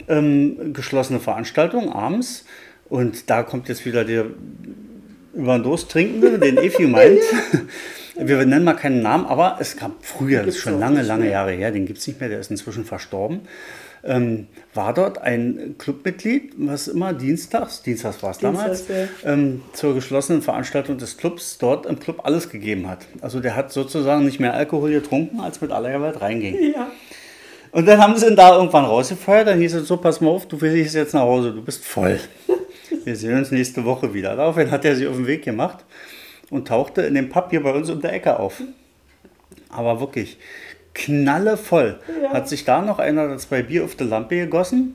ähm, 0.09 0.73
geschlossene 0.73 1.21
Veranstaltung 1.21 1.93
abends. 1.93 2.45
Und 2.89 3.29
da 3.29 3.43
kommt 3.43 3.69
jetzt 3.69 3.85
wieder 3.85 4.05
der 4.05 4.27
über 5.35 5.55
den 5.59 5.63
Durst 5.65 5.91
trinkende, 5.91 6.39
den 6.39 6.57
Efi 6.59 6.83
meint. 6.87 7.21
Wir 8.15 8.45
nennen 8.45 8.65
mal 8.65 8.75
keinen 8.75 9.03
Namen, 9.03 9.27
aber 9.27 9.57
es 9.61 9.77
gab 9.77 10.05
früher, 10.05 10.43
das 10.43 10.57
ist 10.57 10.61
schon 10.61 10.79
lange, 10.79 11.03
lange. 11.03 11.31
Jahre 11.31 11.53
her, 11.53 11.71
den 11.71 11.87
gibt 11.87 11.99
es 11.99 12.07
nicht 12.07 12.21
mehr, 12.21 12.29
der 12.29 12.41
ist 12.41 12.51
inzwischen 12.51 12.85
verstorben. 12.85 13.41
Ähm, 14.05 14.49
war 14.75 14.93
dort 14.93 15.19
ein 15.19 15.77
Clubmitglied, 15.79 16.55
was 16.57 16.89
immer 16.89 17.13
dienstags, 17.13 17.83
dienstags 17.83 18.21
war 18.23 18.33
es 18.33 18.39
damals, 18.39 18.87
Dienstags, 18.87 19.11
ähm, 19.25 19.63
zur 19.73 19.95
geschlossenen 19.95 20.43
Veranstaltung 20.43 20.99
des 20.99 21.17
Clubs 21.17 21.57
dort 21.59 21.87
im 21.87 22.01
Club 22.01 22.23
alles 22.25 22.51
gegeben 22.51 22.89
hat. 22.89 23.07
Also 23.21 23.39
der 23.39 23.55
hat 23.55 23.73
sozusagen 23.73 24.25
nicht 24.25 24.41
mehr 24.41 24.55
Alkohol 24.55 24.91
getrunken, 24.91 25.41
als 25.41 25.61
mit 25.61 25.71
aller 25.71 25.93
Gewalt 25.93 26.21
reinging. 26.21 26.73
Ja. 26.75 26.89
Und 27.71 27.87
dann 27.87 28.01
haben 28.01 28.17
sie 28.17 28.27
ihn 28.27 28.37
da 28.37 28.57
irgendwann 28.57 28.85
rausgefeuert. 28.85 29.47
Dann 29.47 29.61
hieß 29.61 29.75
es 29.75 29.89
so, 29.89 29.97
pass 29.97 30.21
mal 30.21 30.31
auf, 30.31 30.47
du 30.47 30.61
willst 30.61 30.95
jetzt 30.95 31.15
nach 31.15 31.23
Hause, 31.23 31.53
du 31.53 31.63
bist 31.63 31.85
voll. 31.85 32.19
Wir 33.05 33.17
sehen 33.17 33.39
uns 33.39 33.53
nächste 33.53 33.85
Woche 33.85 34.13
wieder. 34.13 34.37
Daraufhin 34.37 34.71
hat 34.71 34.85
er 34.85 34.97
sich 34.97 35.07
auf 35.07 35.17
den 35.17 35.27
Weg 35.27 35.45
gemacht 35.45 35.85
und 36.53 36.69
tauchte 36.69 37.01
in 37.03 37.15
dem 37.15 37.31
Pub 37.31 37.49
hier 37.51 37.63
bei 37.63 37.73
uns 37.73 37.89
um 37.89 38.01
der 38.01 38.13
Ecke 38.13 38.39
auf. 38.39 38.63
Aber 39.71 40.01
wirklich 40.01 40.37
knallevoll. 40.93 41.99
Ja. 42.23 42.35
Hat 42.35 42.49
sich 42.49 42.67
da 42.67 42.83
noch 42.83 42.99
einer 42.99 43.25
oder 43.25 43.39
zwei 43.39 43.63
Bier 43.63 43.85
auf 43.85 43.97
die 43.97 44.05
Lampe 44.05 44.37
gegossen 44.37 44.95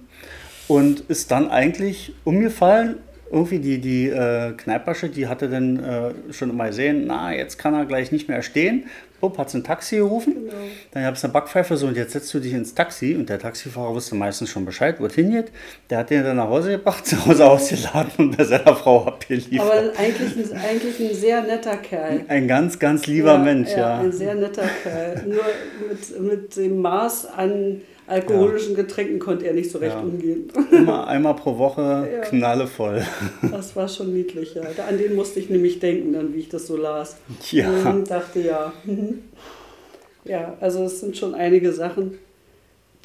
und 0.67 0.99
ist 1.01 1.31
dann 1.31 1.49
eigentlich 1.49 2.13
umgefallen. 2.23 2.99
Irgendwie 3.31 3.57
die, 3.57 3.79
die 3.79 4.07
äh, 4.07 4.53
Kneipersche, 4.53 5.09
die 5.09 5.27
hatte 5.27 5.49
dann 5.49 5.83
äh, 5.83 6.33
schon 6.33 6.55
mal 6.55 6.67
gesehen, 6.67 7.05
na, 7.07 7.33
jetzt 7.33 7.57
kann 7.57 7.73
er 7.73 7.85
gleich 7.85 8.11
nicht 8.11 8.29
mehr 8.29 8.43
stehen. 8.43 8.85
Bupp, 9.19 9.37
hat 9.37 9.53
ein 9.53 9.63
Taxi 9.63 9.97
gerufen. 9.97 10.49
Dann 10.91 11.03
gab 11.03 11.15
es 11.15 11.23
eine 11.23 11.33
Backpfeife 11.33 11.75
so 11.75 11.87
und 11.87 11.97
jetzt 11.97 12.13
setzt 12.13 12.33
du 12.33 12.39
dich 12.39 12.53
ins 12.53 12.75
Taxi 12.75 13.15
und 13.15 13.29
der 13.29 13.39
Taxifahrer 13.39 13.93
wusste 13.93 14.15
meistens 14.15 14.49
schon 14.49 14.65
Bescheid, 14.65 14.99
wo 14.99 15.05
es 15.07 15.15
hingeht. 15.15 15.51
Der 15.89 15.99
hat 15.99 16.09
den 16.09 16.23
dann 16.23 16.37
nach 16.37 16.49
Hause 16.49 16.71
gebracht, 16.71 17.05
zu 17.07 17.25
Hause 17.25 17.45
ausgeladen 17.45 18.11
und 18.17 18.37
bei 18.37 18.43
seiner 18.43 18.75
Frau 18.75 19.05
abgeliefert. 19.05 19.61
Aber 19.61 19.99
eigentlich 19.99 20.51
ein, 20.51 20.57
eigentlich 20.57 20.99
ein 20.99 21.15
sehr 21.15 21.41
netter 21.41 21.77
Kerl. 21.77 22.25
Ein 22.27 22.47
ganz, 22.47 22.77
ganz 22.77 23.07
lieber 23.07 23.37
Mensch, 23.37 23.71
ja. 23.71 23.99
Ein 23.99 24.11
sehr 24.11 24.35
netter 24.35 24.67
Kerl. 24.83 25.23
Nur 25.25 25.43
mit, 25.89 26.19
mit 26.21 26.55
dem 26.55 26.81
Maß 26.81 27.25
an 27.25 27.81
alkoholischen 28.07 28.75
Getränken 28.75 29.19
konnte 29.19 29.45
er 29.47 29.53
nicht 29.53 29.69
so 29.69 29.77
recht 29.79 29.95
Ja. 29.95 30.01
umgehen. 30.01 30.49
Immer 30.71 31.07
einmal 31.07 31.35
pro 31.35 31.57
Woche 31.57 31.81
Ja. 32.13 32.21
knallevoll. 32.21 33.03
Das 33.51 33.75
war 33.75 33.87
schon 33.87 34.13
niedlich, 34.13 34.55
ja. 34.55 34.63
An 34.87 34.97
den 34.97 35.15
musste 35.15 35.39
ich 35.39 35.49
nämlich 35.49 35.79
denken, 35.79 36.13
dann 36.13 36.33
wie 36.33 36.39
ich 36.39 36.49
das 36.49 36.67
so 36.67 36.77
las. 36.77 37.17
Ja. 37.51 37.69
Mhm, 37.69 38.05
dachte 38.05 38.39
ja. 38.41 38.73
mhm. 38.85 39.23
Ja, 40.25 40.57
also 40.59 40.83
es 40.83 40.99
sind 40.99 41.15
schon 41.17 41.35
einige 41.35 41.71
Sachen, 41.71 42.17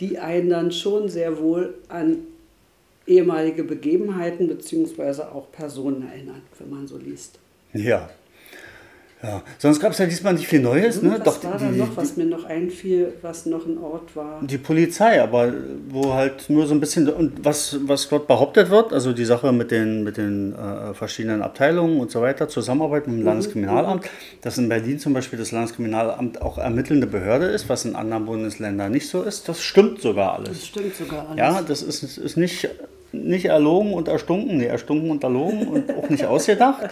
die 0.01 0.19
einen 0.19 0.51
dann 0.51 0.73
schon 0.73 1.09
sehr 1.09 1.39
wohl 1.39 1.75
an 1.89 2.19
ehemalige 3.07 3.65
Begebenheiten 3.65 4.49
beziehungsweise 4.49 5.33
auch 5.33 5.51
Personen 5.53 6.09
erinnern, 6.09 6.43
wenn 6.59 6.71
man 6.71 6.87
so 6.89 6.97
liest. 6.99 7.39
Ja. 7.73 8.09
Ja, 9.23 9.41
sonst 9.59 9.79
gab 9.79 9.93
es 9.93 9.99
ja 9.99 10.07
diesmal 10.07 10.35
nicht 10.35 10.49
viel 10.49 10.59
Neues, 10.61 11.01
ne? 11.01 11.15
Hm, 11.15 11.21
was 11.25 11.41
Doch 11.41 11.45
war 11.45 11.57
die, 11.57 11.65
da 11.79 11.85
noch, 11.85 11.97
was 11.97 12.17
mir 12.17 12.25
noch 12.27 12.45
einfiel, 12.45 13.13
was 13.23 13.47
noch 13.47 13.65
ein 13.67 13.79
Ort 13.79 14.17
war? 14.17 14.41
die 14.43 14.59
Polizei, 14.59 15.23
aber 15.23 15.53
wo 15.91 16.13
halt 16.13 16.51
nur 16.51 16.67
so 16.67 16.75
ein 16.75 16.81
bisschen 16.81 17.09
und 17.09 17.45
was, 17.45 17.79
was 17.87 18.09
dort 18.09 18.27
behauptet 18.27 18.69
wird, 18.71 18.93
also 18.93 19.13
die 19.13 19.25
Sache 19.25 19.53
mit 19.53 19.71
den, 19.71 20.03
mit 20.03 20.17
den 20.17 20.55
äh, 20.55 20.93
verschiedenen 20.95 21.41
Abteilungen 21.43 22.01
und 22.01 22.11
so 22.11 22.21
weiter, 22.21 22.49
Zusammenarbeit 22.49 23.07
Mhm, 23.07 23.13
mit 23.13 23.23
dem 23.23 23.27
Landeskriminalamt, 23.27 24.07
dass 24.41 24.59
in 24.59 24.69
Berlin 24.69 24.99
zum 24.99 25.15
Beispiel 25.15 25.39
das 25.39 25.53
Landeskriminalamt 25.53 26.43
auch 26.43 26.59
ermittelnde 26.59 27.07
Behörde 27.07 27.47
ist, 27.47 27.69
was 27.69 27.85
in 27.85 27.95
anderen 27.95 28.27
Bundesländern 28.27 28.91
nicht 28.91 29.09
so 29.09 29.23
ist, 29.23 29.49
das 29.49 29.63
stimmt 29.63 30.01
sogar 30.01 30.35
alles. 30.35 30.49
Das 30.49 30.67
stimmt 30.67 30.97
sogar 30.97 31.29
alles. 31.29 31.39
Ja, 31.39 31.63
das 31.63 31.83
ist, 31.83 32.19
ist 32.19 32.37
nicht, 32.37 32.69
nicht 33.13 33.45
erlogen 33.45 33.95
und 33.95 34.09
erstunken, 34.09 34.57
nee, 34.59 34.67
erstunken 34.67 35.13
und 35.13 35.23
erlogen 35.23 35.69
und 35.69 35.91
auch 35.95 36.09
nicht 36.09 36.25
ausgedacht, 36.25 36.91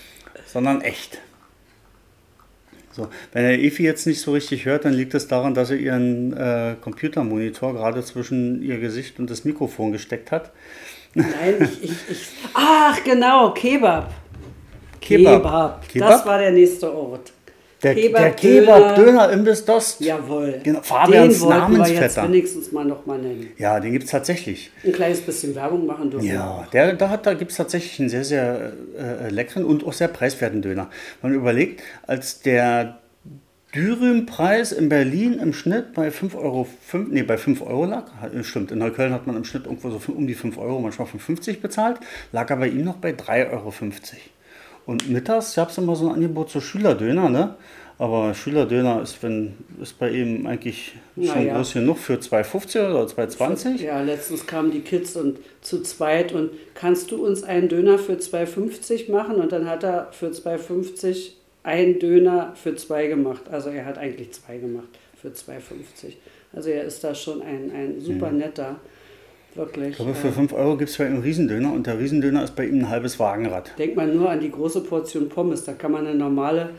sondern 0.46 0.80
echt. 0.82 1.18
So, 2.92 3.08
wenn 3.32 3.44
der 3.44 3.58
Efi 3.58 3.82
jetzt 3.82 4.06
nicht 4.06 4.20
so 4.20 4.32
richtig 4.32 4.66
hört, 4.66 4.84
dann 4.84 4.92
liegt 4.92 5.14
es 5.14 5.26
daran, 5.26 5.54
dass 5.54 5.70
er 5.70 5.78
ihren 5.78 6.36
äh, 6.36 6.76
Computermonitor 6.80 7.72
gerade 7.72 8.04
zwischen 8.04 8.62
ihr 8.62 8.78
Gesicht 8.78 9.18
und 9.18 9.30
das 9.30 9.44
Mikrofon 9.44 9.92
gesteckt 9.92 10.30
hat. 10.30 10.52
Nein, 11.14 11.56
ich, 11.60 11.84
ich, 11.84 11.90
ich. 12.10 12.28
Ach, 12.54 13.02
genau, 13.02 13.52
Kebab. 13.52 14.12
Kebab. 15.00 15.88
Kebab? 15.88 16.08
Das 16.08 16.26
war 16.26 16.38
der 16.38 16.52
nächste 16.52 16.94
Ort. 16.94 17.32
Der 17.82 17.94
Kebab, 17.96 18.20
der 18.20 18.30
Döner. 18.32 18.76
Kebab-Döner-Imbiss 18.94 19.64
Dost. 19.64 20.00
Jawohl. 20.00 20.60
Genau, 20.62 20.80
Fabians 20.82 21.40
den 21.40 21.46
wollten 21.48 21.72
wir 21.72 21.78
jetzt 21.78 21.88
Namensvetter. 21.88 22.22
wenigstens 22.28 22.72
mal 22.72 22.84
nochmal 22.84 23.18
nennen. 23.18 23.48
Ja, 23.58 23.80
den 23.80 23.92
gibt 23.92 24.04
es 24.04 24.10
tatsächlich. 24.10 24.70
Ein 24.84 24.92
kleines 24.92 25.20
bisschen 25.20 25.54
Werbung 25.56 25.86
machen 25.86 26.10
dürfen. 26.10 26.26
Ja, 26.26 26.66
der, 26.72 26.92
da, 26.94 27.08
hat- 27.08 27.26
da 27.26 27.34
gibt 27.34 27.50
es 27.50 27.56
tatsächlich 27.56 27.98
einen 27.98 28.08
sehr, 28.08 28.24
sehr 28.24 28.72
äh, 28.98 29.28
leckeren 29.30 29.64
und 29.64 29.84
auch 29.84 29.92
sehr 29.92 30.08
preiswerten 30.08 30.62
Döner. 30.62 30.90
Man 31.22 31.34
überlegt, 31.34 31.82
als 32.06 32.40
der 32.40 32.98
Dürüm-Preis 33.74 34.70
in 34.72 34.88
Berlin 34.88 35.38
im 35.40 35.52
Schnitt 35.52 35.94
bei 35.94 36.10
5 36.10 36.34
Euro, 36.36 36.68
5, 36.86 37.08
nee, 37.10 37.22
bei 37.22 37.38
5 37.38 37.62
Euro 37.62 37.86
lag, 37.86 38.04
hat- 38.20 38.32
stimmt, 38.44 38.70
in 38.70 38.78
Neukölln 38.78 39.12
hat 39.12 39.26
man 39.26 39.36
im 39.36 39.44
Schnitt 39.44 39.64
irgendwo 39.64 39.90
so 39.90 39.98
um 40.12 40.26
die 40.26 40.34
5 40.34 40.58
Euro, 40.58 40.78
manchmal 40.78 41.08
5,50 41.08 41.60
bezahlt, 41.60 41.98
lag 42.32 42.48
er 42.50 42.56
bei 42.56 42.68
ihm 42.68 42.84
noch 42.84 42.96
bei 42.96 43.10
3,50 43.10 43.50
Euro. 43.52 43.72
Und 44.86 45.08
mittags 45.08 45.54
gab 45.54 45.70
es 45.70 45.78
immer 45.78 45.94
so 45.96 46.08
ein 46.08 46.14
Angebot 46.14 46.50
zu 46.50 46.60
Schülerdöner, 46.60 47.28
ne? 47.28 47.54
Aber 47.98 48.34
Schülerdöner 48.34 49.00
ist, 49.02 49.22
wenn, 49.22 49.54
ist 49.80 49.96
bei 49.98 50.10
ihm 50.10 50.46
eigentlich 50.46 50.94
schon 51.14 51.24
Naja. 51.26 51.56
groß 51.56 51.74
genug 51.74 51.98
für 51.98 52.14
2,50 52.14 52.90
oder 52.90 53.04
2,20. 53.04 53.80
Ja, 53.82 54.00
letztens 54.02 54.46
kamen 54.46 54.72
die 54.72 54.80
Kids 54.80 55.14
und 55.14 55.38
zu 55.60 55.82
zweit 55.82 56.32
und 56.32 56.50
kannst 56.74 57.12
du 57.12 57.24
uns 57.24 57.44
einen 57.44 57.68
Döner 57.68 57.98
für 57.98 58.14
2,50 58.14 59.12
machen? 59.12 59.36
Und 59.36 59.52
dann 59.52 59.68
hat 59.68 59.84
er 59.84 60.08
für 60.10 60.28
2,50 60.28 61.32
einen 61.62 62.00
Döner 62.00 62.54
für 62.56 62.74
zwei 62.74 63.06
gemacht. 63.06 63.42
Also 63.50 63.70
er 63.70 63.84
hat 63.84 63.98
eigentlich 63.98 64.32
zwei 64.32 64.56
gemacht 64.56 64.88
für 65.20 65.28
2,50. 65.28 66.14
Also 66.52 66.70
er 66.70 66.84
ist 66.84 67.04
da 67.04 67.14
schon 67.14 67.40
ein, 67.40 67.70
ein 67.70 68.00
super 68.00 68.32
netter, 68.32 68.76
wirklich. 69.54 69.90
Ich 69.90 69.96
glaube, 69.96 70.14
für 70.14 70.28
äh, 70.28 70.32
5 70.32 70.52
Euro 70.52 70.76
gibt 70.76 70.90
es 70.90 70.98
bei 70.98 71.06
ihm 71.06 71.14
einen 71.14 71.22
Riesendöner 71.22 71.72
und 71.72 71.86
der 71.86 71.98
Riesendöner 71.98 72.44
ist 72.44 72.56
bei 72.56 72.66
ihm 72.66 72.80
ein 72.80 72.88
halbes 72.88 73.18
Wagenrad. 73.18 73.72
Denk 73.78 73.96
mal 73.96 74.06
nur 74.06 74.30
an 74.30 74.40
die 74.40 74.50
große 74.50 74.80
Portion 74.82 75.28
Pommes. 75.28 75.64
Da 75.64 75.72
kann 75.72 75.92
man 75.92 76.06
eine 76.06 76.16
normale 76.16 76.70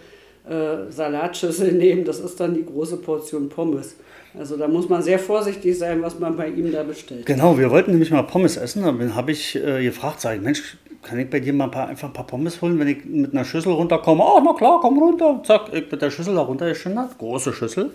äh, 0.48 0.92
Salatschüssel 0.92 1.72
nehmen. 1.74 2.06
Das 2.06 2.20
ist 2.20 2.40
dann 2.40 2.54
die 2.54 2.66
große 2.66 2.98
Portion 2.98 3.50
Pommes. 3.50 3.96
Also 4.38 4.58
da 4.58 4.68
muss 4.68 4.90
man 4.90 5.04
sehr 5.04 5.20
vorsichtig 5.20 5.78
sein, 5.78 6.02
was 6.02 6.18
man 6.18 6.36
bei 6.36 6.48
ihm 6.48 6.72
da 6.72 6.84
bestellt. 6.84 7.26
Genau, 7.26 7.58
wir 7.58 7.70
wollten 7.70 7.92
nämlich 7.92 8.10
mal 8.10 8.24
Pommes 8.24 8.58
essen. 8.58 8.84
Dann 8.84 9.16
habe 9.16 9.32
ich 9.32 9.56
äh, 9.56 9.84
gefragt, 9.84 10.22
sag 10.22 10.36
ich, 10.36 10.42
Mensch, 10.42 10.78
kann 11.04 11.20
ich 11.20 11.30
bei 11.30 11.40
dir 11.40 11.54
mal 11.54 11.66
ein 11.66 11.72
paar, 11.72 11.88
einfach 11.88 12.08
ein 12.08 12.14
paar 12.14 12.26
Pommes 12.26 12.62
holen, 12.62 12.80
wenn 12.80 12.88
ich 12.88 13.06
mit 13.06 13.34
einer 13.34 13.46
Schüssel 13.46 13.74
runterkomme? 13.74 14.24
Oh, 14.24 14.42
na 14.44 14.54
klar, 14.54 14.80
komm 14.82 14.98
runter. 14.98 15.42
Zack, 15.46 15.74
ich 15.74 15.92
mit 15.92 16.02
der 16.02 16.10
Schüssel 16.10 16.34
da 16.34 16.42
runtergeschindert, 16.42 17.18
große 17.18 17.54
Schüssel. 17.54 17.92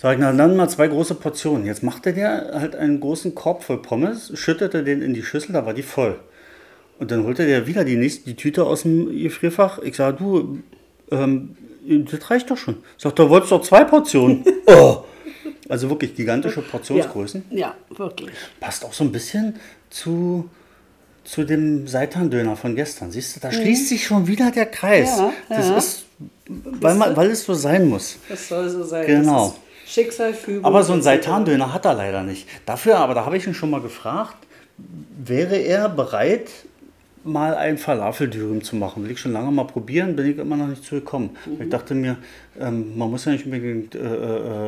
Sag 0.00 0.14
ich, 0.14 0.20
na 0.20 0.32
dann 0.32 0.56
mal 0.56 0.68
zwei 0.68 0.86
große 0.86 1.16
Portionen. 1.16 1.66
Jetzt 1.66 1.82
machte 1.82 2.12
der 2.12 2.52
halt 2.54 2.76
einen 2.76 3.00
großen 3.00 3.34
Korb 3.34 3.64
voll 3.64 3.82
Pommes, 3.82 4.30
schüttete 4.34 4.84
den 4.84 5.02
in 5.02 5.12
die 5.12 5.24
Schüssel, 5.24 5.52
da 5.52 5.66
war 5.66 5.74
die 5.74 5.82
voll. 5.82 6.20
Und 7.00 7.10
dann 7.10 7.24
holte 7.24 7.46
der 7.46 7.66
wieder 7.66 7.84
die 7.84 7.96
nächste 7.96 8.24
die 8.24 8.36
Tüte 8.36 8.64
aus 8.64 8.82
dem 8.82 9.10
Gefrierfach. 9.10 9.80
Ich 9.80 9.96
sage, 9.96 10.16
du, 10.18 10.58
ähm, 11.10 11.56
das 12.10 12.30
reicht 12.30 12.48
doch 12.48 12.56
schon. 12.56 12.76
Sagt 12.96 13.18
er, 13.18 13.28
wolltest 13.28 13.50
doch 13.50 13.62
zwei 13.62 13.84
Portionen. 13.84 14.44
oh. 14.66 15.02
Also 15.68 15.90
wirklich 15.90 16.14
gigantische 16.14 16.62
Portionsgrößen. 16.62 17.44
Ja, 17.50 17.74
ja, 17.90 17.98
wirklich. 17.98 18.30
Passt 18.60 18.84
auch 18.84 18.92
so 18.92 19.02
ein 19.02 19.12
bisschen 19.12 19.56
zu, 19.90 20.48
zu 21.24 21.44
dem 21.44 21.88
Seitan-Döner 21.88 22.56
von 22.56 22.76
gestern. 22.76 23.10
Siehst 23.10 23.36
du, 23.36 23.40
da 23.40 23.50
schließt 23.50 23.88
sich 23.88 24.06
schon 24.06 24.28
wieder 24.28 24.50
der 24.52 24.66
Kreis. 24.66 25.18
Ja, 25.18 25.32
das 25.48 25.68
ja. 25.68 25.76
ist, 25.76 26.04
weil, 26.46 26.94
man, 26.94 27.16
weil 27.16 27.30
es 27.30 27.44
so 27.44 27.54
sein 27.54 27.88
muss. 27.88 28.16
Das 28.28 28.48
soll 28.48 28.68
so 28.70 28.84
sein. 28.84 29.06
Genau. 29.06 29.54
Schicksal, 29.88 30.34
Fügung. 30.34 30.64
Aber 30.64 30.82
so 30.82 30.92
ein. 30.92 31.02
Seitan-Döner 31.02 31.72
hat 31.72 31.84
er 31.86 31.94
leider 31.94 32.22
nicht. 32.22 32.46
Dafür, 32.66 32.98
aber 32.98 33.14
da 33.14 33.24
habe 33.24 33.36
ich 33.36 33.46
ihn 33.46 33.54
schon 33.54 33.70
mal 33.70 33.80
gefragt, 33.80 34.36
wäre 35.24 35.56
er 35.56 35.88
bereit, 35.88 36.50
mal 37.24 37.54
ein 37.56 37.78
Falafeldürüm 37.78 38.62
zu 38.62 38.76
machen? 38.76 39.04
Will 39.04 39.10
ich 39.10 39.20
schon 39.20 39.32
lange 39.32 39.50
mal 39.50 39.64
probieren, 39.64 40.14
bin 40.16 40.30
ich 40.30 40.38
immer 40.38 40.56
noch 40.56 40.68
nicht 40.68 40.84
zugekommen. 40.84 41.30
Mhm. 41.46 41.62
Ich 41.62 41.68
dachte 41.68 41.94
mir, 41.94 42.16
ähm, 42.60 42.96
man 42.96 43.10
muss 43.10 43.24
ja 43.24 43.32
nicht 43.32 43.44
unbedingt 43.44 43.94
äh, 43.94 43.98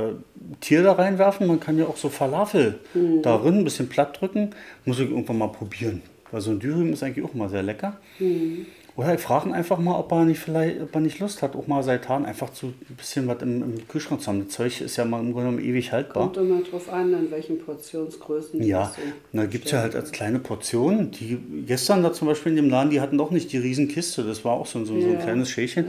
äh, 0.09 0.13
Tier 0.61 0.83
da 0.83 0.93
reinwerfen, 0.93 1.47
man 1.47 1.61
kann 1.61 1.79
ja 1.79 1.87
auch 1.87 1.97
so 1.97 2.09
Falafel 2.09 2.79
Mhm. 2.95 3.23
darin 3.23 3.59
ein 3.59 3.65
bisschen 3.65 3.89
platt 3.89 4.21
drücken. 4.21 4.51
Muss 4.85 4.99
ich 4.99 5.09
irgendwann 5.11 5.39
mal 5.39 5.49
probieren. 5.49 6.03
Weil 6.33 6.41
so 6.41 6.51
ein 6.53 6.61
Dürüm 6.61 6.93
ist 6.93 7.03
eigentlich 7.03 7.25
auch 7.25 7.35
mal 7.35 7.49
sehr 7.49 7.63
lecker. 7.63 7.97
Mhm. 8.19 8.67
Oder 9.01 9.14
ich 9.14 9.20
frage 9.20 9.48
ihn 9.48 9.55
einfach 9.55 9.78
mal, 9.78 9.98
ob 9.98 10.12
er 10.12 10.27
nicht 10.27 10.39
vielleicht, 10.40 10.78
ob 10.82 10.94
er 10.94 11.01
nicht 11.01 11.20
Lust 11.20 11.40
hat, 11.40 11.56
auch 11.56 11.66
mal 11.66 11.82
Seitan 11.82 12.27
einfach 12.27 12.51
zu 12.51 12.66
ein 12.66 12.97
bisschen 12.97 13.27
was 13.28 13.40
im, 13.40 13.62
im 13.62 13.89
Kühlschrank 13.89 14.20
zu 14.20 14.27
haben. 14.28 14.44
Das 14.44 14.55
Zeug 14.55 14.78
ist 14.82 14.94
ja 14.98 15.06
mal 15.06 15.20
im 15.20 15.32
Grunde 15.32 15.51
genommen 15.52 15.64
ewig 15.64 15.90
haltbar. 15.90 16.24
Kommt 16.24 16.36
immer 16.36 16.60
drauf 16.60 16.93
an, 16.93 17.14
an 17.14 17.31
welchen 17.31 17.59
Portionsgrößen. 17.59 18.62
Ja, 18.62 18.93
das 18.94 18.97
da 19.32 19.47
gibt 19.47 19.64
es 19.64 19.70
ja 19.72 19.81
halt 19.81 19.94
als 19.97 20.12
kleine 20.12 20.39
Portionen. 20.39 21.12
Die 21.12 21.39
gestern 21.66 22.02
da 22.02 22.12
zum 22.12 22.28
Beispiel 22.28 22.51
in 22.51 22.56
dem 22.56 22.68
Laden, 22.68 22.90
die 22.90 23.01
hatten 23.01 23.16
doch 23.16 23.31
nicht 23.31 23.51
die 23.52 23.59
Riesenkiste. 23.59 24.22
Das 24.22 24.44
war 24.44 24.52
auch 24.52 24.66
so, 24.66 24.85
so, 24.85 25.01
so 25.01 25.06
ein 25.06 25.14
Ja. 25.14 25.18
kleines 25.18 25.48
Schälchen. 25.48 25.86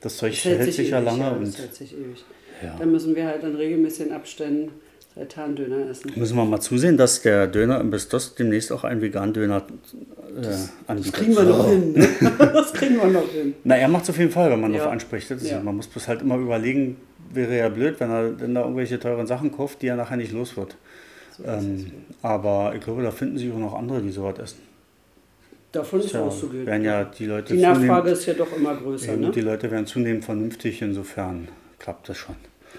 Das 0.00 0.16
Zeug 0.16 0.32
Das 0.32 0.44
hält, 0.44 0.72
sich 0.74 0.90
ja 0.90 0.98
lange 0.98 1.24
das 1.24 1.38
und 1.38 1.58
hält 1.58 1.74
sich 1.76 1.92
ewig. 1.94 2.24
Ja. 2.60 2.74
Da 2.76 2.86
müssen 2.86 3.14
wir 3.14 3.24
halt 3.24 3.44
in 3.44 3.54
regelmäßigen 3.54 4.12
Abständen 4.12 4.72
Seitan-Döner 5.18 5.90
essen. 5.90 6.12
müssen 6.16 6.36
wir 6.36 6.44
mal 6.44 6.60
zusehen, 6.60 6.96
dass 6.96 7.22
der 7.22 7.46
Döner 7.46 7.80
im 7.80 7.90
Bestos 7.90 8.34
demnächst 8.34 8.70
auch 8.72 8.84
einen 8.84 9.00
veganen 9.02 9.32
Döner 9.34 9.64
äh, 10.36 10.46
anbietet. 10.86 11.12
Das 11.14 11.20
kriegen 11.20 11.36
wir 11.36 11.42
noch 11.44 11.68
hin. 11.68 11.92
Ne? 11.92 12.08
Das 12.52 12.72
kriegen 12.72 12.96
wir 12.96 13.06
noch 13.08 13.28
hin. 13.30 13.54
Na, 13.64 13.76
er 13.76 13.88
macht 13.88 14.04
es 14.04 14.10
auf 14.10 14.18
jeden 14.18 14.30
Fall, 14.30 14.50
wenn 14.50 14.60
man 14.60 14.72
Ja. 14.72 14.78
darauf 14.78 14.92
anspricht. 14.92 15.30
Das 15.30 15.48
Ja. 15.48 15.60
Man 15.60 15.76
muss 15.76 15.86
bloß 15.88 16.06
halt 16.08 16.22
immer 16.22 16.36
überlegen, 16.36 16.96
wäre 17.32 17.56
ja 17.56 17.68
blöd, 17.68 17.98
wenn 18.00 18.10
er 18.10 18.30
denn 18.30 18.54
da 18.54 18.62
irgendwelche 18.62 18.98
teuren 19.00 19.26
Sachen 19.26 19.50
kauft, 19.52 19.82
die 19.82 19.88
er 19.88 19.96
nachher 19.96 20.16
nicht 20.16 20.32
los 20.32 20.56
wird. 20.56 20.76
Ähm, 21.44 21.90
aber 22.22 22.72
ich 22.74 22.80
glaube, 22.80 23.02
da 23.02 23.10
finden 23.10 23.38
sich 23.38 23.50
auch 23.52 23.58
noch 23.58 23.74
andere, 23.74 24.00
die 24.02 24.10
sowas 24.10 24.38
essen. 24.38 24.58
Davon 25.72 26.00
ist 26.00 26.12
Ja, 26.12 26.22
auszugehen. 26.22 26.64
werden 26.66 26.84
ja 26.84 27.04
die 27.04 27.26
Leute 27.26 27.54
Die 27.54 27.60
Nachfrage 27.60 27.84
zunehmend- 27.86 28.08
ist 28.12 28.26
ja 28.26 28.34
doch 28.34 28.56
immer 28.56 28.74
größer. 28.74 29.16
Ne? 29.16 29.30
Die 29.30 29.42
Leute 29.42 29.70
werden 29.70 29.86
zunehmend 29.86 30.24
vernünftig, 30.24 30.80
insofern 30.82 31.48
klappt 31.78 32.08
das 32.08 32.16
schon. 32.16 32.36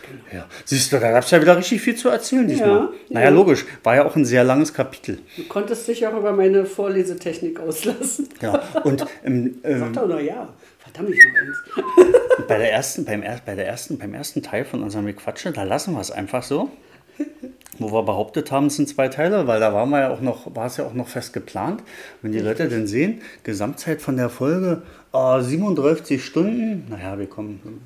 Genau. 0.10 0.42
Ja. 0.42 0.48
Siehst 0.66 0.92
du, 0.92 1.00
da 1.00 1.12
gab 1.12 1.24
es 1.24 1.32
ja 1.32 1.42
wieder 1.42 1.58
richtig 1.58 1.82
viel 1.82 1.96
zu 1.96 2.10
erzählen 2.10 2.48
diesmal. 2.48 2.70
Ja, 2.70 2.90
naja, 3.10 3.30
ja. 3.30 3.36
logisch, 3.36 3.66
war 3.84 3.96
ja 3.96 4.06
auch 4.06 4.16
ein 4.16 4.26
sehr 4.26 4.44
langes 4.44 4.74
Kapitel. 4.74 5.20
Du 5.38 5.44
konntest 5.44 5.88
dich 5.88 6.06
auch 6.08 6.18
über 6.18 6.32
meine 6.32 6.66
Vorlesetechnik 6.66 7.60
auslassen. 7.60 8.30
Ja. 8.42 8.62
Und 8.84 9.06
ähm, 9.24 9.60
Sag 9.64 9.72
ähm, 9.72 9.94
doch 9.94 10.08
noch 10.08 10.20
ja. 10.20 10.50
Verdammt, 10.80 11.10
ich 11.10 11.24
noch 11.24 11.40
eins. 11.42 12.48
bei, 12.48 12.58
der 12.58 12.72
ersten, 12.72 13.06
beim, 13.06 13.24
bei 13.46 13.56
der 13.56 13.68
ersten, 13.68 13.98
beim 13.98 14.14
ersten 14.14 14.42
Teil 14.42 14.66
von 14.66 14.82
unserem 14.82 15.06
Gequatsche, 15.06 15.52
da 15.52 15.64
lassen 15.64 15.94
wir 15.94 16.02
es 16.02 16.12
einfach 16.12 16.44
so. 16.44 16.70
Wo 17.78 17.92
wir 17.92 18.04
behauptet 18.04 18.52
haben, 18.52 18.68
es 18.68 18.76
sind 18.76 18.90
zwei 18.90 19.08
Teile, 19.08 19.48
weil 19.48 19.60
da 19.60 19.74
waren 19.74 19.90
wir 19.90 20.00
ja 20.00 20.10
auch 20.10 20.22
noch, 20.22 20.54
war 20.56 20.66
es 20.66 20.78
ja 20.78 20.86
auch 20.86 20.94
noch 20.94 21.08
fest 21.08 21.34
geplant. 21.34 21.84
Wenn 22.22 22.32
die 22.32 22.40
Leute 22.40 22.68
dann 22.68 22.88
sehen, 22.88 23.22
Gesamtzeit 23.44 24.02
von 24.02 24.18
der 24.18 24.30
Folge 24.30 24.82
äh, 25.14 25.42
37 25.42 26.24
Stunden, 26.24 26.88
naja, 26.90 27.18
wir 27.18 27.28
kommen 27.28 27.82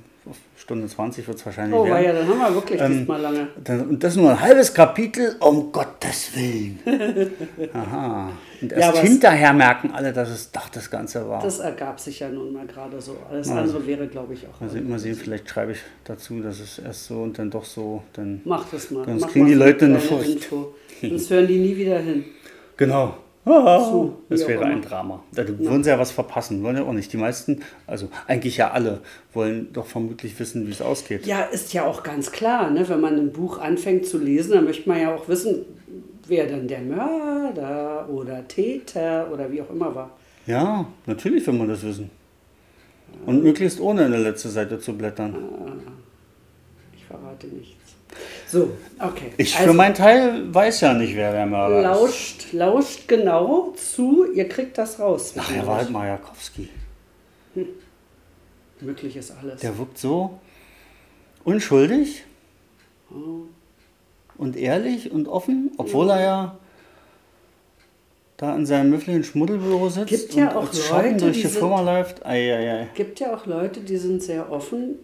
Stunde 0.64 0.88
20 0.88 1.27
wird 1.27 1.38
es 1.38 1.45
wahrscheinlich 1.45 1.77
Oh, 1.77 1.84
werden. 1.85 2.06
ja, 2.06 2.14
dann 2.14 2.26
haben 2.26 2.40
wir 2.40 2.56
wirklich 2.56 2.80
Ähm, 2.80 2.99
diesmal 2.99 3.19
lange. 3.19 3.48
Und 3.90 4.02
das 4.02 4.15
nur 4.15 4.30
ein 4.31 4.40
halbes 4.40 4.73
Kapitel, 4.73 5.35
um 5.41 5.73
Gottes 5.73 6.31
Willen. 6.38 6.80
Aha. 7.73 8.30
Und 8.61 8.72
erst 8.72 8.95
es- 8.95 9.02
hinterher 9.02 9.52
merken 9.52 9.91
alle, 9.91 10.14
dass 10.14 10.30
es 10.30 10.52
doch 10.53 10.69
das 10.69 10.90
Ganze 10.90 11.27
war. 11.27 11.41
Das 11.44 11.60
ergab 11.60 11.99
sich 11.99 12.22
ja 12.22 12.30
nun 12.30 12.53
mal 12.53 12.65
gerade 12.65 13.02
so. 13.02 13.18
Alles 13.30 13.49
Na, 13.49 13.60
andere 13.60 13.85
wäre, 13.85 14.07
glaube 14.07 14.35
ich, 14.35 14.48
auch. 14.48 14.61
mal 14.61 14.69
sehen, 14.69 14.90
mal 14.90 14.99
sehen, 14.99 15.15
vielleicht 15.15 15.49
schreibe 15.49 15.73
ich 15.73 15.80
dazu, 16.06 16.40
dass 16.40 16.61
es 16.61 16.80
erst 16.80 17.07
so 17.07 17.23
und 17.23 17.38
dann 17.38 17.52
doch 17.52 17.65
so. 17.65 18.02
Dann 18.14 18.40
Mach 18.45 18.65
das 18.72 18.90
mal. 18.90 19.03
Sonst 19.03 19.22
Mach 19.23 19.31
kriegen 19.31 19.48
die 19.48 19.53
Leute 19.56 19.84
eine 19.84 19.99
Furcht. 19.99 20.48
Sonst 21.02 21.30
hören 21.30 21.48
die 21.48 21.57
nie 21.60 21.76
wieder 21.76 21.99
hin. 21.99 22.23
Genau. 22.77 23.18
Ah, 23.45 23.79
So, 23.79 24.19
das 24.29 24.47
wäre 24.47 24.63
ein. 24.63 24.81
Drama. 24.81 25.21
Da 25.33 25.45
würden 25.47 25.83
sie 25.83 25.89
ja 25.89 25.99
was 25.99 26.11
verpassen, 26.11 26.63
wollen 26.63 26.77
ja 26.77 26.83
auch 26.83 26.93
nicht. 26.93 27.11
Die 27.11 27.17
meisten, 27.17 27.61
also 27.85 28.07
eigentlich 28.25 28.57
ja 28.57 28.71
alle, 28.71 29.01
wollen 29.33 29.73
doch 29.73 29.85
vermutlich 29.85 30.39
wissen, 30.39 30.65
wie 30.65 30.71
es 30.71 30.81
ausgeht. 30.81 31.25
Ja, 31.25 31.41
ist 31.41 31.73
ja 31.73 31.85
auch 31.85 32.03
ganz 32.03 32.31
klar, 32.31 32.69
ne? 32.69 32.87
wenn 32.87 33.01
man 33.01 33.17
ein 33.17 33.33
Buch 33.33 33.59
anfängt 33.59 34.05
zu 34.05 34.17
lesen, 34.17 34.53
dann 34.53 34.63
möchte 34.63 34.87
man 34.87 35.01
ja 35.01 35.13
auch 35.13 35.27
wissen, 35.27 35.65
wer 36.27 36.47
dann 36.47 36.67
der 36.69 36.79
Mörder 36.81 38.07
oder 38.09 38.47
Täter 38.47 39.27
oder 39.31 39.51
wie 39.51 39.61
auch 39.61 39.69
immer 39.69 39.93
war. 39.93 40.11
Ja, 40.45 40.85
natürlich 41.05 41.45
will 41.45 41.53
man 41.55 41.67
das 41.67 41.83
wissen. 41.83 42.09
Und 43.25 43.43
möglichst 43.43 43.79
ohne 43.79 44.05
in 44.05 44.11
der 44.11 44.21
letzte 44.21 44.49
Seite 44.49 44.79
zu 44.79 44.97
blättern. 44.97 45.35
Ich 46.95 47.03
verrate 47.05 47.47
nichts. 47.47 47.82
So, 48.48 48.72
okay. 48.99 49.31
Ich 49.38 49.56
Also, 49.57 49.69
für 49.72 49.73
meinen 49.76 49.95
Teil 49.95 50.53
weiß 50.53 50.81
ja 50.81 50.94
nicht, 50.94 51.15
wer 51.15 51.31
der 51.31 51.45
Mörder 51.45 51.80
ist. 51.80 51.84
lauscht, 51.84 52.53
lauscht 52.53 53.07
genau 53.07 53.73
zu, 53.76 54.31
ihr 54.34 54.48
kriegt 54.48 54.77
das 54.77 54.99
raus. 54.99 55.34
Ach, 55.38 55.52
er 55.56 55.65
war 55.65 55.77
halt 55.77 55.90
Majakowski. 55.90 56.69
Möglich 58.81 59.15
ist 59.15 59.31
alles. 59.31 59.61
Der 59.61 59.77
wirkt 59.77 59.98
so 59.98 60.40
unschuldig 61.44 62.23
Oh. 63.11 63.44
und 64.38 64.56
ehrlich 64.57 65.11
und 65.11 65.27
offen, 65.27 65.72
obwohl 65.77 66.10
er 66.10 66.19
ja 66.22 66.57
da 68.38 68.56
in 68.56 68.65
seinem 68.65 68.90
müffligen 68.90 69.23
Schmuddelbüro 69.23 69.88
sitzt 69.90 70.07
Gibt 70.10 70.34
ja 70.34 70.49
und 70.49 70.56
auch 70.57 70.68
als 70.68 70.84
Schatten 70.85 71.11
Leute, 71.11 71.26
durch 71.26 71.35
die 71.38 71.41
die 71.44 71.48
sind- 71.48 71.60
Firma 71.60 71.81
läuft. 71.81 72.26
Ei, 72.26 72.53
ei, 72.56 72.72
ei. 72.81 72.88
gibt 72.95 73.19
ja 73.19 73.35
auch 73.35 73.45
Leute, 73.45 73.81
die 73.81 73.98
sind 73.98 74.22
sehr 74.23 74.52
offen 74.52 74.95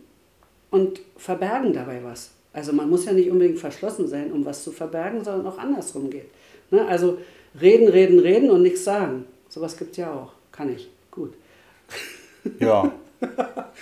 und 0.71 0.99
verbergen 1.17 1.71
dabei 1.73 2.03
was. 2.03 2.31
Also 2.53 2.73
man 2.73 2.89
muss 2.89 3.05
ja 3.05 3.13
nicht 3.13 3.29
unbedingt 3.29 3.59
verschlossen 3.59 4.07
sein, 4.07 4.31
um 4.31 4.43
was 4.45 4.63
zu 4.63 4.71
verbergen, 4.71 5.23
sondern 5.23 5.47
auch 5.47 5.57
andersrum 5.57 6.09
geht. 6.09 6.29
Ne? 6.71 6.85
Also 6.87 7.17
reden, 7.59 7.87
reden, 7.87 8.19
reden 8.19 8.49
und 8.49 8.63
nichts 8.63 8.83
sagen. 8.83 9.25
Sowas 9.49 9.77
gibt 9.77 9.91
es 9.91 9.97
ja 9.97 10.11
auch. 10.11 10.31
Kann 10.51 10.73
ich. 10.73 10.89
Gut. 11.11 11.33
Ja. 12.59 12.91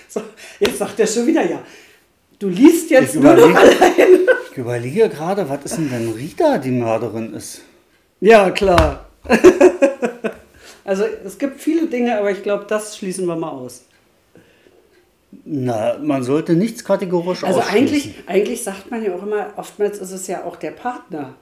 So, 0.10 0.22
jetzt 0.60 0.78
sagt 0.78 1.00
er 1.00 1.06
schon 1.06 1.28
wieder 1.28 1.48
ja. 1.48 1.62
Du 2.40 2.50
liest 2.50 2.90
jetzt 2.90 3.16
Ich 3.16 3.22
nur 3.22 3.34
noch 3.34 3.50
überlege, 3.50 3.60
allein. 3.60 4.20
ich 4.52 4.58
überlege 4.58 5.10
gerade, 5.10 5.48
was 5.50 5.66
ist 5.66 5.78
denn, 5.78 5.92
wenn 5.92 6.12
Rita 6.12 6.58
die 6.58 6.72
Mörderin 6.72 7.34
ist? 7.34 7.62
Ja, 8.20 8.50
klar. 8.52 9.10
also 10.86 11.04
es 11.26 11.38
gibt 11.38 11.60
viele 11.60 11.88
Dinge, 11.88 12.18
aber 12.18 12.32
ich 12.32 12.42
glaube, 12.42 12.66
das 12.68 12.98
schließen 12.98 13.28
wir 13.28 13.36
mal 13.36 13.50
aus. 13.50 13.84
Na, 15.44 15.98
man 16.02 16.24
sollte 16.24 16.54
nichts 16.54 16.84
kategorisch 16.84 17.44
Also 17.44 17.60
eigentlich, 17.60 18.14
eigentlich 18.28 18.64
sagt 18.64 18.90
man 18.90 19.04
ja 19.04 19.14
auch 19.14 19.24
immer, 19.24 19.54
oftmals 19.58 20.00
ist 20.00 20.12
es 20.12 20.28
ja 20.28 20.44
auch 20.46 20.56
der 20.56 20.72
Partner. 20.72 21.34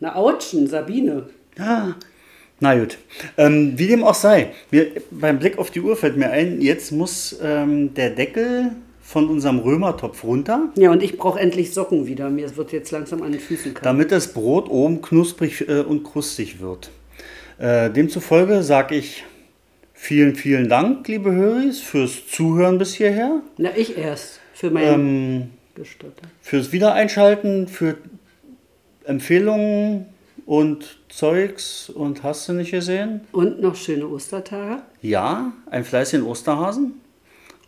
Na, 0.00 0.14
Autschen, 0.14 0.66
Sabine. 0.68 1.26
Ja. 1.58 1.96
Na 2.60 2.78
gut. 2.78 2.98
Ähm, 3.36 3.72
wie 3.76 3.88
dem 3.88 4.04
auch 4.04 4.14
sei, 4.14 4.52
mir, 4.70 4.86
beim 5.10 5.40
Blick 5.40 5.58
auf 5.58 5.70
die 5.72 5.80
Uhr 5.80 5.96
fällt 5.96 6.16
mir 6.16 6.30
ein, 6.30 6.60
jetzt 6.60 6.92
muss 6.92 7.36
ähm, 7.42 7.92
der 7.94 8.10
Deckel 8.10 8.70
von 9.02 9.28
unserem 9.28 9.58
Römertopf 9.58 10.22
runter, 10.22 10.68
Ja, 10.76 10.92
und 10.92 11.02
ich 11.02 11.18
brauche 11.18 11.40
endlich 11.40 11.74
Socken 11.74 12.06
wieder. 12.06 12.30
Mir 12.30 12.56
wird 12.56 12.70
jetzt 12.70 12.92
langsam 12.92 13.22
an 13.22 13.32
den 13.32 13.40
Füßen 13.40 13.74
kalt. 13.74 13.84
damit 13.84 14.12
das 14.12 14.32
Brot 14.32 14.70
oben 14.70 15.02
knusprig 15.02 15.68
äh, 15.68 15.80
und 15.80 16.04
krustig 16.04 16.60
wird. 16.60 16.90
Äh, 17.58 17.90
demzufolge 17.90 18.62
sage 18.62 18.94
ich 18.94 19.24
vielen, 20.02 20.34
vielen 20.34 20.68
Dank, 20.68 21.06
liebe 21.06 21.30
Höris, 21.30 21.80
fürs 21.80 22.26
Zuhören 22.26 22.76
bis 22.76 22.94
hierher, 22.94 23.40
Na, 23.56 23.70
ich 23.76 23.96
erst. 23.96 24.40
Für 24.52 24.70
meinen 24.70 25.52
ähm, 25.76 25.84
fürs 26.40 26.72
Wiedereinschalten, 26.72 27.68
für 27.68 27.96
Empfehlungen 29.04 30.06
und 30.44 30.98
Zeugs 31.08 31.88
und 31.88 32.24
hast 32.24 32.48
du 32.48 32.52
nicht 32.52 32.72
gesehen? 32.72 33.20
Und 33.30 33.62
noch 33.62 33.76
schöne 33.76 34.08
Ostertage. 34.08 34.82
Ja, 35.02 35.52
ein 35.70 35.84
fleißigen 35.84 36.26
Osterhasen. 36.26 37.00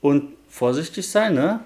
Und 0.00 0.32
vorsichtig 0.48 1.08
sein, 1.08 1.34
ne? 1.34 1.60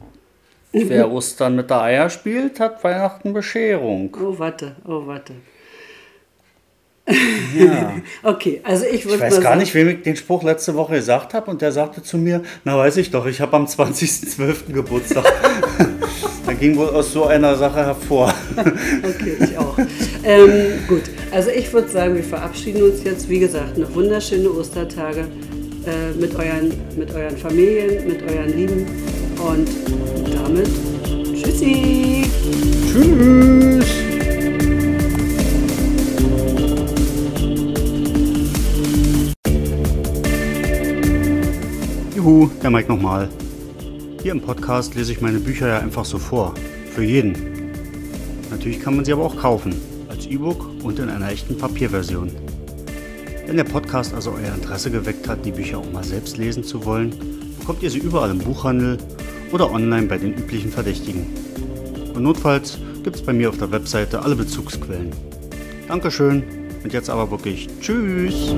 Wer 0.72 1.10
Ostern 1.10 1.56
mit 1.56 1.70
der 1.70 1.80
Eier 1.80 2.10
spielt, 2.10 2.60
hat 2.60 2.84
Weihnachten 2.84 3.32
Bescherung. 3.32 4.16
Oh, 4.20 4.38
warte, 4.38 4.76
oh, 4.86 5.06
warte. 5.06 5.32
Ja. 7.06 7.94
Okay, 8.22 8.60
also 8.64 8.84
ich 8.84 9.04
würde 9.04 9.16
Ich 9.16 9.22
weiß 9.22 9.40
gar 9.40 9.56
nicht, 9.56 9.74
wem 9.74 9.88
ich 9.88 10.02
den 10.02 10.16
Spruch 10.16 10.42
letzte 10.42 10.74
Woche 10.74 10.94
gesagt 10.94 11.34
habe. 11.34 11.50
Und 11.50 11.62
der 11.62 11.72
sagte 11.72 12.02
zu 12.02 12.18
mir, 12.18 12.42
na 12.64 12.76
weiß 12.76 12.98
ich 12.98 13.10
doch, 13.10 13.26
ich 13.26 13.40
habe 13.40 13.56
am 13.56 13.64
20.12. 13.64 14.72
Geburtstag. 14.72 15.24
da 16.46 16.52
ging 16.52 16.76
wohl 16.76 16.88
aus 16.88 17.12
so 17.12 17.24
einer 17.24 17.56
Sache 17.56 17.84
hervor. 17.84 18.32
Okay, 19.02 19.36
ich 19.40 19.56
auch. 19.56 19.76
ähm, 20.24 20.50
gut, 20.88 21.02
also 21.30 21.50
ich 21.50 21.72
würde 21.72 21.88
sagen, 21.88 22.14
wir 22.14 22.24
verabschieden 22.24 22.82
uns 22.82 23.02
jetzt. 23.04 23.28
Wie 23.28 23.38
gesagt, 23.38 23.76
eine 23.76 23.92
wunderschöne 23.94 24.50
Ostertage 24.50 25.20
äh, 25.20 26.18
mit, 26.18 26.34
euren, 26.34 26.72
mit 26.96 27.14
euren 27.14 27.36
Familien, 27.36 28.06
mit 28.06 28.22
euren 28.22 28.56
Lieben. 28.56 28.86
Und 29.38 29.68
damit 30.32 30.68
tschüssi. 31.34 32.24
Der 42.22 42.70
Mike 42.70 42.92
nochmal. 42.92 43.30
Hier 44.22 44.32
im 44.32 44.42
Podcast 44.42 44.94
lese 44.94 45.12
ich 45.12 45.22
meine 45.22 45.38
Bücher 45.38 45.68
ja 45.68 45.78
einfach 45.78 46.04
so 46.04 46.18
vor. 46.18 46.54
Für 46.94 47.02
jeden. 47.02 47.32
Natürlich 48.50 48.78
kann 48.78 48.94
man 48.94 49.06
sie 49.06 49.14
aber 49.14 49.24
auch 49.24 49.36
kaufen. 49.38 49.74
Als 50.06 50.26
E-Book 50.26 50.66
und 50.82 50.98
in 50.98 51.08
einer 51.08 51.30
echten 51.30 51.56
Papierversion. 51.56 52.30
Wenn 53.46 53.56
der 53.56 53.64
Podcast 53.64 54.12
also 54.12 54.32
euer 54.32 54.54
Interesse 54.54 54.90
geweckt 54.90 55.28
hat, 55.28 55.46
die 55.46 55.50
Bücher 55.50 55.78
auch 55.78 55.92
mal 55.92 56.04
selbst 56.04 56.36
lesen 56.36 56.62
zu 56.62 56.84
wollen, 56.84 57.14
bekommt 57.58 57.82
ihr 57.82 57.90
sie 57.90 58.00
überall 58.00 58.30
im 58.30 58.38
Buchhandel 58.38 58.98
oder 59.50 59.70
online 59.70 60.06
bei 60.06 60.18
den 60.18 60.34
üblichen 60.34 60.70
Verdächtigen. 60.70 61.24
Und 62.14 62.22
notfalls 62.22 62.78
gibt 63.02 63.16
es 63.16 63.22
bei 63.22 63.32
mir 63.32 63.48
auf 63.48 63.56
der 63.56 63.72
Webseite 63.72 64.20
alle 64.22 64.36
Bezugsquellen. 64.36 65.10
Dankeschön 65.88 66.42
und 66.84 66.92
jetzt 66.92 67.08
aber 67.08 67.30
wirklich 67.30 67.66
Tschüss! 67.80 68.54